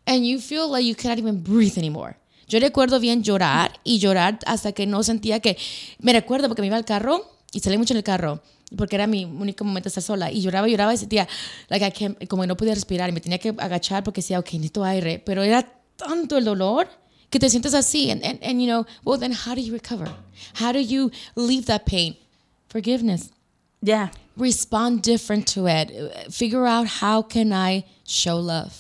and 0.06 0.26
you 0.26 0.40
feel 0.40 0.68
like 0.68 0.84
you 0.84 0.94
cannot 0.96 1.18
even 1.18 1.42
breathe 1.42 1.78
anymore. 1.78 2.16
Yo 2.48 2.58
recuerdo 2.58 3.00
bien 3.00 3.22
llorar 3.22 3.78
y 3.84 3.98
llorar 3.98 4.38
hasta 4.46 4.72
que 4.72 4.86
no 4.86 5.02
sentía 5.02 5.40
que 5.40 5.56
me 6.00 6.12
recuerdo 6.12 6.48
porque 6.48 6.60
me 6.60 6.66
iba 6.66 6.76
al 6.76 6.84
carro 6.84 7.24
y 7.52 7.60
salí 7.60 7.78
mucho 7.78 7.94
en 7.94 7.98
el 7.98 8.02
carro 8.04 8.42
porque 8.76 8.96
era 8.96 9.06
mi 9.06 9.24
único 9.24 9.64
momento 9.64 9.84
de 9.86 9.88
estar 9.90 10.02
sola 10.02 10.30
y 10.32 10.40
lloraba 10.42 10.66
lloraba 10.66 10.92
y 10.92 10.96
sentía 10.96 11.28
like 11.68 11.84
I 11.86 11.90
can't- 11.90 12.26
como 12.28 12.42
que 12.42 12.48
no 12.48 12.56
podía 12.56 12.74
respirar 12.74 13.08
y 13.08 13.12
me 13.12 13.20
tenía 13.20 13.38
que 13.38 13.50
agachar 13.58 14.02
porque 14.02 14.20
decía 14.20 14.38
ok 14.38 14.52
necesito 14.54 14.82
aire 14.84 15.18
pero 15.18 15.42
era 15.42 15.62
tanto 15.96 16.36
el 16.36 16.44
dolor 16.44 16.88
que 17.32 17.40
te 17.40 17.48
sientes 17.50 17.74
así 17.74 18.10
and, 18.12 18.22
and, 18.24 18.38
and 18.42 18.60
you 18.60 18.66
know 18.68 18.84
well 19.04 19.18
then 19.18 19.32
how 19.32 19.54
do 19.54 19.60
you 19.60 19.72
recover 19.72 20.06
how 20.60 20.70
do 20.72 20.78
you 20.78 21.10
leave 21.34 21.64
that 21.66 21.84
pain 21.86 22.14
forgiveness 22.68 23.30
Yeah. 23.84 24.10
respond 24.36 25.02
different 25.02 25.46
to 25.54 25.66
it. 25.66 25.90
Figure 26.30 26.66
out 26.66 26.86
how 27.00 27.20
can 27.22 27.52
I 27.52 27.84
show 28.06 28.38
love. 28.38 28.72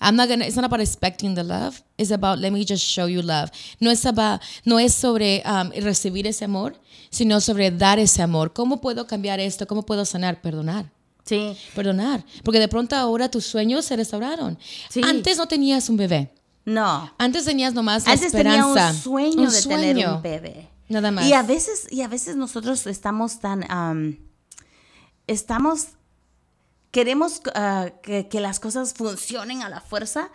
I'm 0.00 0.16
not 0.16 0.28
gonna. 0.30 0.46
It's 0.46 0.56
not 0.56 0.64
about 0.64 0.80
expecting 0.80 1.34
the 1.34 1.44
love. 1.44 1.82
It's 1.98 2.10
about 2.10 2.38
let 2.38 2.50
me 2.50 2.64
just 2.64 2.82
show 2.82 3.04
you 3.04 3.20
love. 3.20 3.50
No 3.80 3.90
es 3.90 4.06
about. 4.06 4.40
No 4.64 4.78
es 4.78 4.94
sobre 4.94 5.42
um, 5.44 5.70
recibir 5.72 6.26
ese 6.26 6.46
amor, 6.46 6.72
sino 7.10 7.38
sobre 7.40 7.70
dar 7.70 7.98
ese 7.98 8.22
amor. 8.22 8.54
¿Cómo 8.54 8.80
puedo 8.80 9.06
cambiar 9.06 9.40
esto? 9.40 9.66
¿Cómo 9.66 9.82
puedo 9.84 10.06
sanar? 10.06 10.40
Perdonar. 10.40 10.90
Sí. 11.26 11.54
Perdonar. 11.74 12.24
Porque 12.42 12.60
de 12.60 12.68
pronto 12.68 12.96
ahora 12.96 13.30
tus 13.30 13.44
sueños 13.44 13.84
se 13.84 13.94
restauraron. 13.96 14.58
Sí. 14.88 15.02
Antes 15.04 15.36
no 15.36 15.46
tenías 15.48 15.90
un 15.90 15.98
bebé. 15.98 16.30
No. 16.64 17.12
Antes 17.18 17.44
tenías 17.44 17.74
nomás 17.74 18.06
la 18.06 18.12
Antes 18.12 18.32
tenía 18.32 18.60
esperanza. 18.60 18.90
un 18.90 18.94
sueño 18.96 19.42
Un 19.42 19.50
de 19.50 19.62
tener 19.62 20.08
un 20.08 20.22
bebé. 20.22 20.68
Nada 20.88 21.10
más. 21.10 21.24
Y 21.26 21.32
a 21.32 21.42
veces, 21.42 21.86
y 21.90 22.02
a 22.02 22.08
veces 22.08 22.36
nosotros 22.36 22.86
estamos 22.86 23.38
tan, 23.40 23.64
am, 23.70 24.18
estamos, 25.26 25.88
queremos 26.90 27.40
ah, 27.54 27.90
que, 28.02 28.28
que 28.28 28.40
las 28.40 28.58
cosas 28.60 28.92
funcionen 28.94 29.62
a 29.62 29.68
la 29.68 29.80
fuerza, 29.80 30.30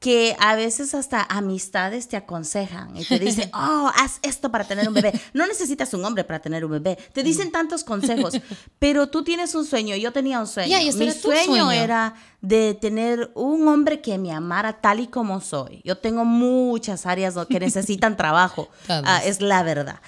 que 0.00 0.34
a 0.40 0.56
veces 0.56 0.94
hasta 0.94 1.22
amistades 1.22 2.08
te 2.08 2.16
aconsejan 2.16 2.96
y 2.96 3.04
te 3.04 3.18
dicen, 3.18 3.50
oh, 3.54 3.92
haz 3.94 4.18
esto 4.22 4.50
para 4.50 4.64
tener 4.64 4.88
un 4.88 4.94
bebé. 4.94 5.12
No 5.34 5.46
necesitas 5.46 5.92
un 5.92 6.02
hombre 6.06 6.24
para 6.24 6.40
tener 6.40 6.64
un 6.64 6.70
bebé. 6.72 6.98
Te 7.12 7.22
dicen 7.22 7.52
tantos 7.52 7.84
consejos, 7.84 8.40
pero 8.78 9.10
tú 9.10 9.22
tienes 9.22 9.54
un 9.54 9.66
sueño. 9.66 9.94
Yo 9.96 10.10
tenía 10.10 10.40
un 10.40 10.46
sueño. 10.46 10.70
Ya, 10.70 10.82
y 10.82 10.88
ese 10.88 11.04
Mi 11.04 11.12
sueño, 11.12 11.44
sueño. 11.44 11.70
era 11.70 12.14
de 12.40 12.72
tener 12.72 13.30
un 13.34 13.68
hombre 13.68 14.00
que 14.00 14.16
me 14.16 14.32
amara 14.32 14.80
tal 14.80 15.00
y 15.00 15.06
como 15.06 15.42
soy. 15.42 15.82
Yo 15.84 15.98
tengo 15.98 16.24
muchas 16.24 17.04
áreas 17.04 17.34
que 17.46 17.60
necesitan 17.60 18.16
trabajo. 18.16 18.70
Ah, 18.88 19.20
es 19.22 19.42
la 19.42 19.62
verdad. 19.62 20.00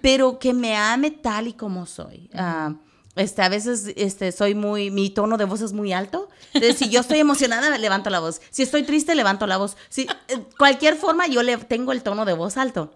Pero 0.00 0.38
que 0.38 0.54
me 0.54 0.74
ame 0.74 1.10
tal 1.10 1.48
y 1.48 1.52
como 1.52 1.84
soy. 1.84 2.30
Ah, 2.32 2.72
este, 3.16 3.42
a 3.42 3.48
veces 3.48 3.92
este, 3.96 4.32
soy 4.32 4.54
muy, 4.54 4.90
mi 4.90 5.10
tono 5.10 5.36
de 5.36 5.44
voz 5.44 5.60
es 5.60 5.72
muy 5.72 5.92
alto. 5.92 6.28
Entonces, 6.54 6.78
si 6.78 6.88
yo 6.88 7.00
estoy 7.00 7.18
emocionada, 7.18 7.76
levanto 7.78 8.08
la 8.10 8.20
voz. 8.20 8.40
Si 8.50 8.62
estoy 8.62 8.82
triste, 8.84 9.14
levanto 9.14 9.46
la 9.46 9.58
voz. 9.58 9.76
Si, 9.88 10.02
eh, 10.28 10.38
cualquier 10.58 10.96
forma, 10.96 11.26
yo 11.26 11.42
le 11.42 11.56
tengo 11.58 11.92
el 11.92 12.02
tono 12.02 12.24
de 12.24 12.32
voz 12.32 12.56
alto. 12.56 12.94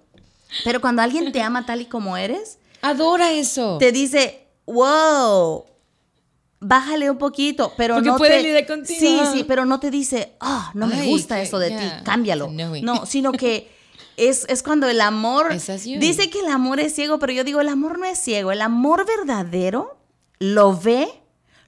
Pero 0.65 0.81
cuando 0.81 1.03
alguien 1.03 1.33
te 1.33 1.43
ama 1.43 1.67
tal 1.67 1.81
y 1.83 1.87
como 1.87 2.17
eres, 2.17 2.59
Adora 2.83 3.33
eso. 3.33 3.79
te 3.79 3.93
dice, 3.93 4.47
wow, 4.67 5.65
bájale 6.61 7.11
un 7.11 7.19
poquito, 7.19 7.73
pero 7.77 7.95
Porque 7.97 8.09
no 8.09 8.17
puede 8.17 8.37
te... 8.39 8.43
lidiar 8.43 8.67
contigo. 8.67 8.99
Sí, 8.99 9.19
sí, 9.33 9.45
pero 9.45 9.65
no 9.65 9.81
te 9.81 9.91
dice, 9.91 10.35
ah, 10.41 10.71
no 10.75 10.87
me 10.87 11.01
Ay, 11.01 11.09
gusta 11.09 11.37
que- 11.37 11.43
eso 11.43 11.59
de 11.59 11.71
yeah, 11.71 11.99
ti, 11.99 12.05
cámbialo. 12.05 12.49
No, 12.83 13.07
sino 13.07 13.33
que 13.33 13.71
es, 14.17 14.47
es 14.49 14.63
cuando 14.63 14.89
el 14.89 15.01
amor... 15.01 15.53
Dice 15.53 16.31
que 16.31 16.41
el 16.41 16.49
amor 16.49 16.81
es 16.81 16.95
ciego, 16.95 17.19
pero 17.19 17.33
yo 17.33 17.45
digo, 17.45 17.61
el 17.61 17.69
amor 17.69 17.99
no 17.99 18.07
es 18.07 18.19
ciego. 18.19 18.53
El 18.53 18.63
amor 18.63 19.05
verdadero 19.07 19.96
lo 20.39 20.77
ve, 20.79 21.09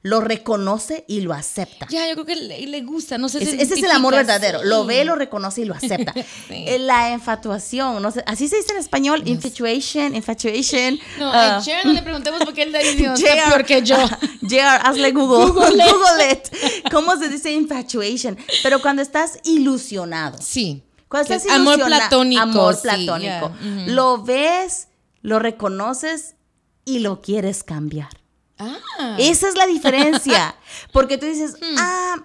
lo 0.03 0.20
reconoce 0.20 1.05
y 1.09 1.20
lo 1.23 1.35
acepta. 1.35 1.86
Ya, 1.90 2.07
yo 2.09 2.15
creo 2.15 2.24
que 2.27 2.36
le, 2.36 2.66
le 2.66 2.81
gusta. 2.82 3.19
No 3.19 3.28
sé 3.28 3.43
Es- 3.43 3.51
si 3.51 3.61
ese 3.61 3.74
es 3.74 3.82
el 3.82 3.90
amor 3.90 4.15
verdadero. 4.15 4.61
sí. 4.61 4.66
Lo 4.69 4.85
ve, 4.85 5.05
lo 5.05 5.16
reconoce 5.16 5.62
y 5.62 5.65
lo 5.65 5.74
acepta. 5.74 6.15
Eh, 6.51 6.78
La 6.78 7.12
infatuación, 7.12 8.01
no 8.03 8.11
sé, 8.11 8.23
así 8.27 8.47
se 8.49 8.57
dice 8.57 8.73
en 8.73 8.78
español, 8.78 9.23
infatuation, 9.27 10.15
infatuation. 10.15 10.99
No, 11.19 11.31
a 11.32 11.61
Sharon 11.61 11.89
no 11.89 11.93
le 11.93 12.03
preguntemos 12.03 12.40
por 12.45 12.55
qué 12.55 12.62
él 12.62 12.73
dice, 12.73 13.05
está 13.12 13.49
peor 13.51 13.65
que 13.65 13.82
yo. 13.82 13.97
JR, 14.43 14.81
hazle 14.82 15.12
Google. 15.12 15.51
Google 15.53 15.85
Google, 15.93 16.31
it. 16.32 16.49
it. 16.53 16.90
¿Cómo 16.93 17.16
se 17.16 17.28
dice 17.28 17.51
infatuation? 17.53 18.39
Pero 18.62 18.81
cuando 18.81 19.03
estás 19.03 19.39
ilusionado. 19.45 20.39
Sí. 20.40 20.85
Cuando 21.09 21.35
estás 21.35 21.47
es 21.47 21.53
amor 21.53 21.82
platónico, 21.85 22.43
Amor 22.43 22.74
sí, 22.74 22.81
platónico. 22.82 23.20
yeah, 23.20 23.45
ujú. 23.47 23.90
Lo 23.90 24.23
ves, 24.23 24.89
lo 25.23 25.39
reconoces 25.39 26.36
y 26.85 26.99
lo 27.01 27.20
quieres 27.23 27.65
cambiar. 27.65 28.11
Ah. 28.59 29.16
Esa 29.18 29.48
es 29.48 29.55
la 29.55 29.66
diferencia. 29.66 30.55
Porque 30.93 31.18
tú 31.18 31.26
dices, 31.26 31.55
ah, 31.78 32.16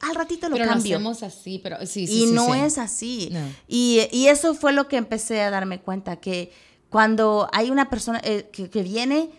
al 0.00 0.14
ratito 0.14 0.48
lo 0.48 0.56
Hmm. 0.56 0.58
pero 0.58 0.64
lo 0.66 0.72
cambio. 0.72 0.96
hacemos 0.96 1.22
así, 1.22 1.58
pero 1.62 1.78
sí, 1.86 2.06
sí, 2.06 2.24
y 2.24 2.26
sí, 2.26 2.32
no 2.32 2.52
sí. 2.52 2.60
es 2.60 2.78
así. 2.78 3.28
No. 3.32 3.40
Y, 3.68 4.00
y 4.12 4.26
eso 4.28 4.54
fue 4.54 4.72
lo 4.72 4.88
que 4.88 4.96
empecé 4.96 5.40
a 5.42 5.50
darme 5.50 5.80
cuenta, 5.80 6.16
que 6.16 6.52
cuando 6.90 7.48
hay 7.52 7.70
una 7.70 7.88
persona 7.88 8.20
eh, 8.24 8.48
que, 8.52 8.68
que 8.70 8.82
viene 8.82 9.30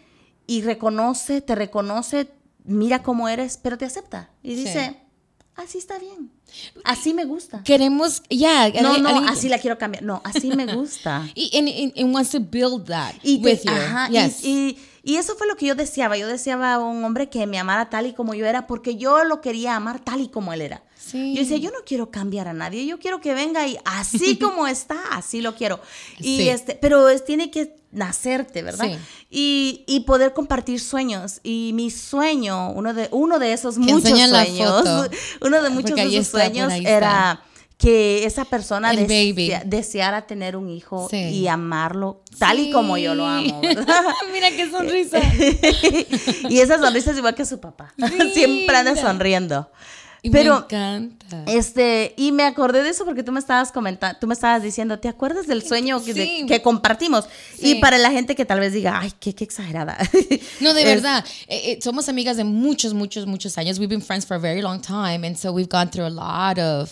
y 0.47 0.61
reconoce, 0.61 1.41
te 1.41 1.55
reconoce, 1.55 2.29
mira 2.65 3.03
cómo 3.03 3.29
eres, 3.29 3.57
pero 3.61 3.77
te 3.77 3.85
acepta. 3.85 4.29
Y 4.41 4.55
Sí. 4.55 4.63
dice, 4.63 4.97
así 5.55 5.77
está 5.77 5.99
bien, 5.99 6.31
así 6.83 7.13
me 7.13 7.25
gusta. 7.25 7.61
Queremos, 7.63 8.23
ya. 8.29 8.69
No, 8.69 8.89
alguien- 8.89 9.03
no, 9.03 9.09
alguien- 9.09 9.29
así 9.29 9.49
la 9.49 9.59
quiero 9.59 9.77
cambiar. 9.77 10.03
No, 10.03 10.21
así 10.25 10.47
me 10.49 10.65
gusta. 10.75 11.27
Y 11.35 11.55
and, 11.57 11.67
and- 11.69 11.93
and 11.97 12.13
wants 12.15 12.31
to 12.31 12.39
build 12.39 12.85
that 12.87 13.13
Y, 13.23 13.37
te- 13.39 13.43
with 13.45 13.59
you. 13.63 13.71
ajá, 13.71 14.09
yes. 14.09 14.43
y, 14.43 14.49
y 14.49 14.77
eso 15.03 15.35
fue 15.35 15.47
lo 15.47 15.55
que 15.57 15.65
yo 15.65 15.75
deseaba. 15.75 16.17
Yo 16.17 16.27
deseaba 16.27 16.79
un 16.79 17.03
hombre 17.03 17.29
que 17.29 17.45
me 17.45 17.59
amara 17.59 17.89
tal 17.89 18.07
y 18.07 18.13
como 18.13 18.33
yo 18.33 18.45
era, 18.45 18.67
porque 18.67 18.95
yo 18.95 19.23
lo 19.25 19.41
quería 19.41 19.75
amar 19.75 19.99
tal 19.99 20.21
y 20.21 20.29
como 20.29 20.53
él 20.53 20.61
era. 20.61 20.83
Sí. 20.97 21.33
Yo 21.35 21.41
decía, 21.41 21.57
yo 21.57 21.71
no 21.71 21.79
quiero 21.85 22.09
cambiar 22.09 22.47
a 22.47 22.53
nadie, 22.53 22.85
yo 22.85 22.97
quiero 22.97 23.19
que 23.19 23.33
venga 23.33 23.67
y 23.67 23.77
así 23.83 24.37
como 24.39 24.65
está, 24.67 24.95
así 25.11 25.41
lo 25.41 25.55
quiero. 25.55 25.81
Y 26.19 26.37
Sí. 26.37 26.49
este, 26.49 26.75
pero 26.75 27.09
es, 27.09 27.25
tiene 27.25 27.51
que 27.51 27.75
nacerte, 27.91 28.63
¿verdad? 28.63 28.85
Sí. 28.87 28.97
Y, 29.29 29.83
y 29.87 29.99
poder 30.01 30.33
compartir 30.33 30.79
sueños. 30.79 31.41
Y 31.43 31.71
mi 31.73 31.91
sueño, 31.91 32.71
uno 32.71 32.93
de, 32.93 33.09
uno 33.11 33.39
de 33.39 33.51
esos 33.53 33.77
muchos 33.77 34.03
sueños, 34.09 34.29
uno 35.41 35.61
de 35.61 35.69
muchos 35.69 35.95
de 35.95 36.03
esos 36.17 36.27
sueños 36.27 36.71
era 36.73 37.43
que 37.83 38.23
esa 38.25 38.45
persona 38.45 38.93
deseara 38.93 40.21
tener 40.25 40.55
un 40.55 40.69
hijo 40.69 41.07
Sí. 41.09 41.17
y 41.17 41.47
amarlo 41.49 42.21
tal 42.39 42.59
y 42.59 42.71
como 42.71 42.97
yo 42.97 43.13
lo 43.13 43.25
amo, 43.27 43.61
Sí. 43.61 43.67
Mira 44.33 44.49
qué 44.51 44.69
sonrisa. 44.71 45.19
y 46.49 46.59
esa 46.59 46.79
sonrisa 46.79 47.11
es 47.11 47.17
igual 47.17 47.35
que 47.35 47.45
su 47.45 47.59
papá. 47.59 47.93
Siempre 48.33 48.75
anda 48.77 48.95
sonriendo. 48.95 49.69
Y 50.25 50.29
me 50.29 50.39
Pero 50.39 50.59
encanta. 50.59 51.43
este, 51.47 52.13
y 52.15 52.31
me 52.31 52.43
acordé 52.45 52.81
de 52.81 52.89
eso 52.91 53.03
porque 53.03 53.23
tú 53.23 53.33
me 53.33 53.41
estabas 53.41 53.73
comentando, 53.73 54.17
tú 54.21 54.27
me 54.27 54.33
estabas 54.33 54.63
diciendo, 54.63 54.97
¿te 54.97 55.09
acuerdas 55.09 55.47
del 55.47 55.61
sueño 55.63 56.01
que, 56.01 56.13
de- 56.13 56.23
Sí. 56.23 56.45
que 56.47 56.61
compartimos? 56.61 57.25
Sí. 57.59 57.71
Y 57.73 57.75
para 57.81 57.97
la 57.97 58.09
gente 58.09 58.33
que 58.33 58.45
tal 58.45 58.61
vez 58.61 58.71
diga, 58.71 58.97
ay, 59.01 59.11
qué, 59.19 59.35
qué 59.35 59.43
exagerada. 59.43 59.97
No, 60.61 60.73
de 60.73 60.81
Es- 60.83 60.87
verdad. 60.87 61.25
Eh, 61.49 61.73
eh, 61.73 61.79
somos 61.83 62.07
amigas 62.07 62.37
de 62.37 62.45
muchos, 62.45 62.93
muchos, 62.93 63.25
muchos 63.27 63.57
años. 63.57 63.79
We've 63.79 63.89
been 63.89 64.01
friends 64.01 64.25
for 64.25 64.37
a 64.37 64.39
very 64.39 64.61
long 64.61 64.81
time. 64.81 65.27
And 65.27 65.35
so 65.35 65.51
we've 65.51 65.67
gone 65.69 65.91
through 65.91 66.05
a 66.07 66.09
lot 66.09 66.57
of 66.57 66.89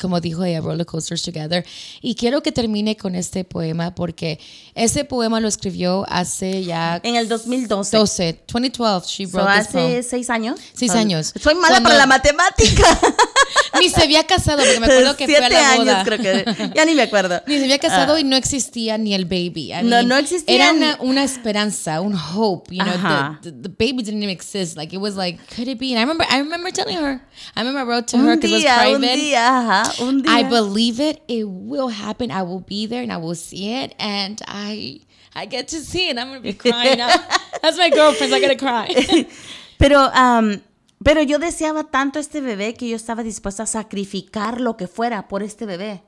como 0.00 0.20
dijo 0.20 0.44
ella, 0.44 0.60
Roller 0.60 0.84
Coasters 0.86 1.22
Together. 1.22 1.64
Y 2.02 2.14
quiero 2.16 2.42
que 2.42 2.50
termine 2.52 2.96
con 2.96 3.14
este 3.14 3.44
poema 3.44 3.94
porque 3.94 4.40
ese 4.74 5.04
poema 5.04 5.38
lo 5.40 5.48
escribió 5.48 6.04
hace 6.08 6.64
ya 6.64 7.00
En 7.02 7.16
el 7.16 7.28
2012. 7.28 7.96
12, 7.96 8.40
2012, 8.48 9.06
she 9.08 9.26
So, 9.26 9.38
wrote 9.38 9.50
this 9.58 9.68
hace 9.68 9.78
poem. 9.78 10.02
seis 10.02 10.30
años. 10.30 10.60
Seis 10.74 10.92
So, 10.92 10.98
años. 10.98 11.32
Soy 11.40 11.54
mala 11.54 11.68
Cuando- 11.76 11.88
para 11.90 11.98
la 11.98 12.06
matemática. 12.06 12.82
Ni 13.80 13.88
se 13.88 14.02
había 14.02 14.24
casado, 14.24 14.58
porque 14.62 14.80
me 14.80 14.86
acuerdo 14.86 15.16
que 15.16 15.26
fue 15.26 15.36
a 15.36 15.48
la 15.48 15.70
años 15.72 15.84
boda. 15.84 16.04
creo 16.04 16.18
que. 16.18 16.70
Ya 16.74 16.84
ni 16.84 16.94
me 16.94 17.02
acuerdo. 17.02 17.40
Ni 17.46 17.58
se 17.58 17.64
había 17.64 17.78
casado 17.78 18.18
y 18.18 18.24
no 18.24 18.36
existía 18.36 18.98
ni 18.98 19.14
el 19.14 19.24
baby. 19.24 19.72
I 19.72 19.82
No, 19.82 19.90
mean, 19.96 20.08
no 20.08 20.16
existía 20.16 20.54
Era 20.54 20.72
una, 20.72 20.96
una 21.00 21.24
esperanza, 21.24 22.00
un 22.00 22.14
hope. 22.14 22.74
You 22.74 22.82
know, 22.84 23.38
the, 23.42 23.50
the, 23.50 23.62
the 23.62 23.68
baby 23.68 24.02
didn't 24.02 24.22
even 24.22 24.30
exist. 24.30 24.76
Like 24.76 24.92
it 24.94 25.00
was 25.00 25.16
like, 25.16 25.38
could 25.54 25.68
it 25.68 25.78
be? 25.78 25.92
And 25.92 25.98
I 25.98 26.02
remember, 26.02 26.24
I 26.30 26.38
remember 26.38 26.70
telling 26.70 26.96
her. 26.96 27.20
I 27.56 27.60
remember 27.60 27.80
I 27.80 27.84
wrote 27.84 28.06
to 28.08 28.18
her 28.18 28.36
because 28.36 28.50
it 28.50 28.54
was 28.54 28.62
día, 28.64 28.94
un 28.94 29.00
private. 29.00 29.18
día, 29.18 29.48
ajá, 29.48 30.02
un 30.02 30.22
día. 30.22 30.30
I 30.30 30.42
believe 30.44 31.00
it. 31.00 31.22
It 31.28 31.44
will 31.48 31.88
happen. 31.88 32.30
I 32.30 32.42
will 32.42 32.60
be 32.60 32.86
there 32.86 33.02
and 33.02 33.12
I 33.12 33.16
will 33.16 33.34
see 33.34 33.72
it. 33.72 33.94
And 33.98 34.40
I 34.46 35.00
I 35.34 35.46
get 35.46 35.66
to 35.68 35.80
see 35.80 36.08
it. 36.10 36.18
I'm 36.18 36.28
gonna 36.28 36.40
be 36.40 36.52
crying. 36.64 36.98
That's 36.98 37.76
my 37.76 37.90
girlfriend. 37.90 38.30
So 38.30 38.36
I 38.36 38.40
gotta 38.40 38.56
cry. 38.56 39.26
Pero, 39.78 40.08
am, 40.14 40.62
pero 41.04 41.22
yo 41.22 41.38
deseaba 41.38 41.84
tanto 41.84 42.18
este 42.18 42.40
bebé 42.40 42.74
que 42.74 42.88
yo 42.88 42.96
estaba 42.96 43.22
dispuesta 43.22 43.62
a 43.62 43.66
sacrificar 43.66 44.60
lo 44.60 44.76
que 44.76 44.88
fuera 44.88 45.28
por 45.28 45.42
este 45.42 45.66
bebé. 45.66 46.02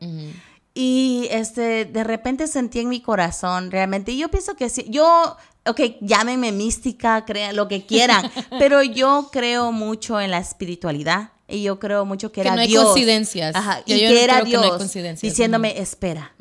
Y 0.74 1.28
este, 1.30 1.84
de 1.84 2.04
repente 2.04 2.46
sentí 2.48 2.80
en 2.80 2.88
mi 2.88 3.00
corazón 3.00 3.70
realmente, 3.70 4.12
y 4.12 4.18
yo 4.18 4.28
pienso 4.28 4.56
que 4.56 4.68
sí, 4.68 4.86
yo, 4.88 5.36
ok, 5.66 5.80
llámenme 6.00 6.50
mística, 6.52 7.24
crean 7.24 7.56
lo 7.56 7.68
que 7.68 7.86
quieran, 7.86 8.30
pero 8.58 8.82
yo 8.82 9.28
creo 9.32 9.70
mucho 9.70 10.20
en 10.20 10.30
la 10.30 10.38
espiritualidad. 10.38 11.30
Y 11.48 11.62
yo 11.62 11.78
creo 11.78 12.04
mucho 12.04 12.32
que 12.32 12.42
Que 12.42 12.48
era 12.48 12.56
no 12.56 12.62
hay 12.62 12.74
coincidencias. 12.74 13.54
Ajá, 13.54 13.80
y 13.86 14.00
yo 14.00 14.08
que 14.08 14.24
era 14.24 14.40
creo 14.40 14.44
que 14.46 14.52
no 14.52 14.58
hay 14.58 14.64
Dios 14.64 14.76
coincidencias. 14.78 15.32
diciéndome, 15.32 15.78
espera, 15.80 16.34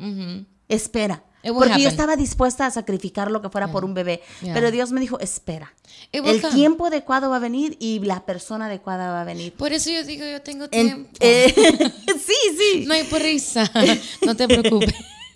espera. 0.68 1.24
Porque 1.54 1.82
yo 1.82 1.90
estaba 1.90 2.16
dispuesta 2.16 2.66
a 2.66 2.72
sacrificar 2.72 3.30
lo 3.32 3.42
que 3.42 3.50
fuera 3.50 3.72
por 3.72 3.86
un 3.86 3.94
bebé. 3.94 4.22
Yeah. 4.42 4.54
Pero 4.54 4.72
Dios 4.72 4.92
me 4.92 5.00
dijo, 5.02 5.20
espera. 5.20 5.74
El 6.12 6.42
come. 6.42 6.54
tiempo 6.54 6.86
adecuado 6.88 7.30
va 7.30 7.38
a 7.38 7.40
venir 7.40 7.78
y 7.80 8.00
la 8.00 8.26
persona 8.26 8.66
adecuada 8.66 9.12
va 9.12 9.22
a 9.22 9.24
venir. 9.26 9.54
Por 9.54 9.72
eso 9.74 9.90
yo 9.90 10.04
digo, 10.04 10.26
yo 10.26 10.42
tengo 10.42 10.66
En- 10.72 10.88
tiempo. 10.88 11.10
eh, 11.20 11.54
sí, 12.26 12.36
sí. 12.58 12.86
No 12.88 12.94
hay 12.94 13.04
prisa. 13.04 13.70
No 14.26 14.36
te 14.36 14.48
preocupes. 14.48 14.94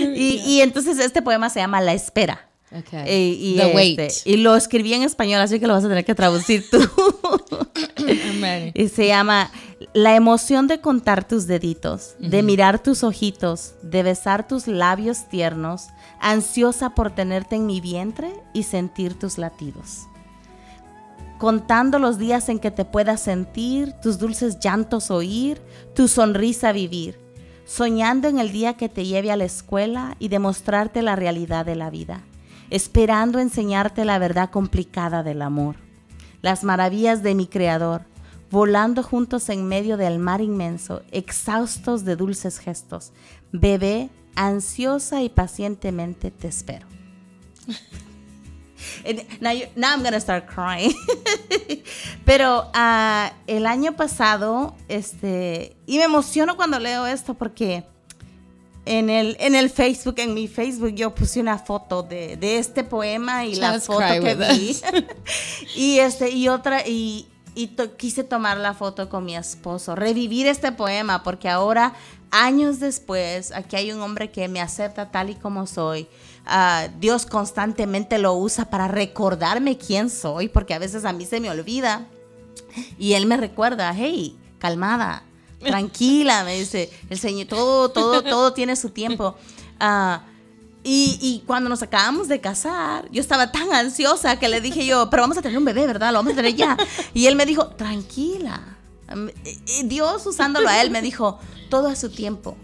Y, 0.00 0.36
y 0.46 0.60
entonces 0.62 0.98
este 0.98 1.20
poema 1.20 1.50
se 1.50 1.60
llama 1.60 1.80
La 1.82 1.92
Espera. 1.92 2.48
Okay. 2.72 3.02
Eh, 3.04 3.36
y, 3.36 3.56
The 3.56 4.04
este, 4.04 4.30
y 4.30 4.36
lo 4.36 4.54
escribí 4.54 4.94
en 4.94 5.02
español, 5.02 5.40
así 5.40 5.58
que 5.58 5.66
lo 5.66 5.72
vas 5.72 5.84
a 5.84 5.88
tener 5.88 6.04
que 6.04 6.14
traducir 6.14 6.68
tú. 6.70 6.78
Y 8.74 8.88
se 8.88 9.06
llama 9.06 9.50
La 9.92 10.16
emoción 10.16 10.66
de 10.66 10.80
contar 10.80 11.26
tus 11.26 11.46
deditos, 11.46 12.14
de 12.18 12.42
mirar 12.42 12.82
tus 12.82 13.04
ojitos, 13.04 13.74
de 13.82 14.02
besar 14.02 14.48
tus 14.48 14.66
labios 14.66 15.28
tiernos, 15.28 15.88
ansiosa 16.20 16.90
por 16.94 17.10
tenerte 17.10 17.56
en 17.56 17.66
mi 17.66 17.80
vientre 17.80 18.32
y 18.54 18.62
sentir 18.62 19.18
tus 19.18 19.36
latidos. 19.36 20.06
Contando 21.38 21.98
los 21.98 22.18
días 22.18 22.48
en 22.48 22.58
que 22.58 22.70
te 22.70 22.84
puedas 22.84 23.20
sentir, 23.20 23.92
tus 24.02 24.18
dulces 24.18 24.58
llantos 24.58 25.10
oír, 25.10 25.60
tu 25.94 26.08
sonrisa 26.08 26.72
vivir, 26.72 27.18
soñando 27.64 28.28
en 28.28 28.38
el 28.38 28.52
día 28.52 28.74
que 28.74 28.88
te 28.88 29.06
lleve 29.06 29.30
a 29.30 29.36
la 29.36 29.44
escuela 29.44 30.16
y 30.18 30.28
demostrarte 30.28 31.02
la 31.02 31.16
realidad 31.16 31.64
de 31.64 31.76
la 31.76 31.88
vida, 31.88 32.22
esperando 32.70 33.38
enseñarte 33.38 34.04
la 34.04 34.18
verdad 34.18 34.50
complicada 34.50 35.22
del 35.22 35.42
amor 35.42 35.76
las 36.42 36.64
maravillas 36.64 37.22
de 37.22 37.34
mi 37.34 37.46
Creador, 37.46 38.06
volando 38.50 39.02
juntos 39.02 39.50
en 39.50 39.68
medio 39.68 39.98
del 39.98 40.18
mar 40.18 40.40
inmenso, 40.40 41.02
exhaustos 41.12 42.04
de 42.06 42.16
dulces 42.16 42.58
gestos. 42.58 43.12
Bebé, 43.52 44.08
ansiosa 44.36 45.20
y 45.22 45.28
pacientemente 45.28 46.30
te 46.30 46.48
espero. 46.48 46.86
Now, 49.40 49.52
you- 49.52 49.66
now 49.76 49.90
I'm 49.92 50.02
gonna 50.02 50.18
start 50.20 50.46
crying. 50.46 50.94
Pero 52.24 52.70
ah, 52.72 53.32
el 53.46 53.66
año 53.66 53.94
pasado, 53.94 54.74
este, 54.88 55.76
y 55.86 55.98
me 55.98 56.04
emociono 56.04 56.56
cuando 56.56 56.78
leo 56.78 57.06
esto 57.06 57.34
porque 57.34 57.84
en 58.98 59.08
el, 59.08 59.36
en 59.38 59.54
el 59.54 59.70
Facebook, 59.70 60.16
en 60.18 60.34
mi 60.34 60.48
Facebook, 60.48 60.92
yo 60.94 61.14
puse 61.14 61.38
una 61.40 61.58
foto 61.58 62.02
de, 62.02 62.36
de 62.36 62.58
este 62.58 62.82
poema 62.82 63.44
y 63.46 63.54
la 63.54 63.74
Just 63.74 63.86
foto 63.86 64.00
cry 64.00 64.20
que 64.20 64.34
vi. 64.34 64.76
y 65.76 65.98
este, 66.00 66.30
y 66.30 66.48
otra, 66.48 66.86
y, 66.86 67.28
y 67.54 67.68
to- 67.68 67.96
quise 67.96 68.24
tomar 68.24 68.56
la 68.58 68.74
foto 68.74 69.08
con 69.08 69.24
mi 69.24 69.36
esposo, 69.36 69.94
revivir 69.94 70.48
este 70.48 70.72
poema, 70.72 71.22
porque 71.22 71.48
ahora, 71.48 71.94
años 72.32 72.80
después, 72.80 73.52
aquí 73.52 73.76
hay 73.76 73.92
un 73.92 74.00
hombre 74.00 74.32
que 74.32 74.48
me 74.48 74.60
acepta 74.60 75.10
tal 75.12 75.30
y 75.30 75.36
como 75.36 75.68
soy. 75.68 76.08
Ah, 76.44 76.88
Dios 76.98 77.26
constantemente 77.26 78.18
lo 78.18 78.34
usa 78.34 78.64
para 78.70 78.88
recordarme 78.88 79.78
quién 79.78 80.10
soy, 80.10 80.48
porque 80.48 80.74
a 80.74 80.80
veces 80.80 81.04
a 81.04 81.12
mí 81.12 81.26
se 81.26 81.38
me 81.38 81.48
olvida. 81.48 82.06
Y 82.98 83.12
él 83.12 83.26
me 83.26 83.36
recuerda, 83.36 83.92
hey, 83.96 84.36
calmada, 84.58 85.22
tranquila, 85.60 86.44
me 86.44 86.58
dice, 86.58 86.90
el 87.08 87.18
Señor, 87.18 87.46
todo, 87.48 87.90
todo, 87.90 88.22
todo 88.22 88.52
tiene 88.52 88.76
su 88.76 88.90
tiempo. 88.90 89.36
Ah, 89.78 90.22
y, 90.82 91.42
cuando 91.46 91.68
nos 91.68 91.82
acabamos 91.82 92.26
de 92.28 92.40
casar, 92.40 93.06
yo 93.10 93.20
estaba 93.20 93.52
tan 93.52 93.72
ansiosa 93.72 94.38
que 94.38 94.48
le 94.48 94.62
dije 94.62 94.86
yo, 94.86 95.10
pero 95.10 95.22
vamos 95.22 95.36
a 95.36 95.42
tener 95.42 95.58
un 95.58 95.64
bebé, 95.64 95.86
¿verdad? 95.86 96.10
Lo 96.10 96.18
vamos 96.18 96.32
a 96.32 96.36
tener 96.36 96.54
ya. 96.54 96.76
Y 97.12 97.26
él 97.26 97.36
me 97.36 97.44
dijo, 97.44 97.66
tranquila. 97.68 98.78
Mm, 99.14 99.28
y 99.66 99.82
Dios 99.84 100.24
usándolo 100.26 100.68
a 100.68 100.80
él 100.80 100.90
me 100.90 101.02
dijo, 101.02 101.38
todo 101.68 101.88
a 101.88 101.96
su 101.96 102.10
tiempo. 102.10 102.56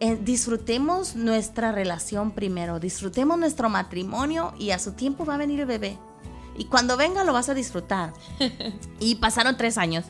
Eh, 0.00 0.18
disfrutemos 0.20 1.16
nuestra 1.16 1.72
relación 1.72 2.30
primero, 2.32 2.80
disfrutemos 2.80 3.38
nuestro 3.38 3.68
matrimonio 3.68 4.54
y 4.58 4.70
a 4.70 4.78
su 4.78 4.92
tiempo 4.92 5.24
va 5.24 5.34
a 5.34 5.38
venir 5.38 5.60
el 5.60 5.66
bebé. 5.66 5.98
Y 6.58 6.66
cuando 6.66 6.98
venga 6.98 7.24
lo 7.24 7.32
vas 7.32 7.48
a 7.48 7.54
disfrutar. 7.54 8.12
Y 9.00 9.14
pasaron 9.14 9.56
tres 9.56 9.78
años. 9.78 10.04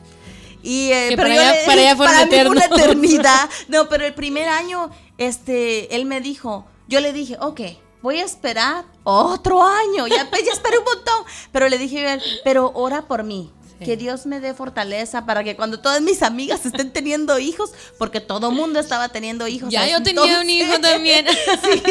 Y, 0.63 0.91
eh, 0.91 1.05
pero 1.15 1.23
para 1.23 1.35
yo 1.35 1.41
le- 1.41 1.65
para 1.65 1.81
allá 1.81 1.95
fueron 1.95 2.13
para 2.15 2.25
mí 2.25 2.31
fue 2.31 2.49
una 2.49 2.65
eternidad. 2.65 3.49
No, 3.67 3.89
pero 3.89 4.05
el 4.05 4.13
primer 4.13 4.47
año, 4.47 4.89
este, 5.17 5.95
él 5.95 6.05
me 6.05 6.21
dijo, 6.21 6.65
yo 6.87 6.99
le 6.99 7.13
dije, 7.13 7.37
ok, 7.39 7.61
voy 8.01 8.19
a 8.19 8.25
esperar 8.25 8.85
otro 9.03 9.63
año. 9.63 10.07
Ya, 10.07 10.29
pues, 10.29 10.43
ya 10.45 10.51
esperé 10.51 10.77
un 10.79 10.85
montón. 10.85 11.23
Pero 11.51 11.69
le 11.69 11.77
dije 11.77 12.05
a 12.07 12.13
él, 12.15 12.21
pero 12.43 12.71
ora 12.75 13.03
por 13.07 13.23
mí. 13.23 13.51
Que 13.83 13.97
Dios 13.97 14.27
me 14.27 14.39
dé 14.39 14.53
fortaleza 14.53 15.25
para 15.25 15.43
que 15.43 15.55
cuando 15.55 15.79
todas 15.79 16.01
mis 16.01 16.21
amigas 16.21 16.67
estén 16.67 16.93
teniendo 16.93 17.39
hijos, 17.39 17.71
porque 17.97 18.19
todo 18.21 18.51
mundo 18.51 18.79
estaba 18.79 19.09
teniendo 19.09 19.47
hijos. 19.47 19.71
Ya 19.71 19.87
yo 19.87 20.03
tenía 20.03 20.39
un 20.39 20.47
hijo 20.47 20.75
entonces- 20.75 20.91
también. 20.93 21.25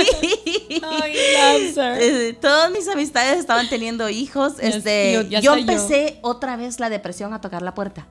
Sí. 0.71 0.81
Oh, 0.85 2.35
todas 2.41 2.71
mis 2.71 2.87
amistades 2.89 3.39
estaban 3.41 3.69
teniendo 3.69 4.09
hijos. 4.09 4.57
Yes, 4.59 4.77
Este, 4.77 5.13
yo- 5.15 5.23
yo 5.23 5.39
sé 5.39 5.43
yo. 5.43 5.55
empecé 5.55 6.19
otra 6.23 6.55
vez 6.57 6.79
la 6.79 6.91
depresión 6.91 7.35
a 7.35 7.41
tocar 7.41 7.63
la 7.63 7.75
puerta. 7.75 8.07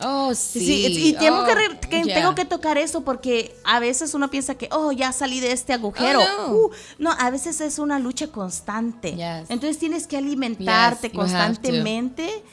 Oh, 0.00 0.34
sí. 0.34 0.60
Sí, 0.60 1.08
y 1.08 1.12
tengo, 1.14 1.44
que, 1.44 1.52
Oh, 1.52 1.54
re- 1.54 1.80
que- 1.80 2.02
yeah. 2.04 2.14
tengo 2.14 2.34
que 2.34 2.44
tocar 2.44 2.78
eso 2.78 3.02
porque 3.02 3.54
a 3.64 3.80
veces 3.80 4.14
uno 4.14 4.30
piensa 4.30 4.54
que, 4.56 4.68
oh, 4.72 4.92
ya 4.92 5.12
salí 5.12 5.40
de 5.40 5.52
este 5.52 5.72
agujero. 5.72 6.20
Oh, 6.20 6.48
no. 6.48 6.54
Uh, 6.56 6.70
no, 6.98 7.10
a 7.18 7.30
veces 7.30 7.60
es 7.60 7.78
una 7.78 7.98
lucha 7.98 8.28
constante. 8.28 9.12
Yes. 9.16 9.48
Entonces 9.50 9.78
tienes 9.78 10.06
que 10.06 10.16
alimentarte 10.16 11.08
Yes, 11.08 11.16
constantemente 11.16 12.44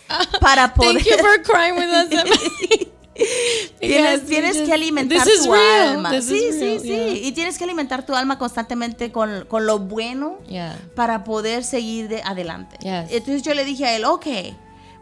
para 0.41 0.73
poder... 0.73 0.95
Thank 1.03 1.05
you 1.07 1.17
for 1.17 1.41
crying 1.43 1.75
with 1.75 1.89
us. 1.89 2.89
Tienes, 3.79 4.25
tienes 4.25 4.55
just- 4.57 4.65
que 4.65 4.73
alimentar 4.73 5.25
tu 5.25 5.51
real. 5.53 5.89
alma. 5.95 6.11
This 6.11 6.25
sí, 6.25 6.49
sí, 6.51 6.79
sí. 6.81 6.87
yeah. 6.87 7.07
Y 7.13 7.31
tienes 7.31 7.57
que 7.57 7.63
alimentar 7.63 8.05
tu 8.05 8.13
alma 8.13 8.37
constantemente 8.37 9.11
con, 9.11 9.45
con 9.47 9.65
lo 9.65 9.79
bueno 9.79 10.37
Yeah. 10.49 10.77
para 10.95 11.23
poder 11.23 11.63
seguir 11.63 12.07
de 12.09 12.21
adelante. 12.23 12.77
Yes. 12.81 13.11
Entonces 13.11 13.41
yo 13.43 13.53
le 13.53 13.63
dije 13.63 13.85
a 13.85 13.95
él, 13.95 14.03
ok, 14.05 14.25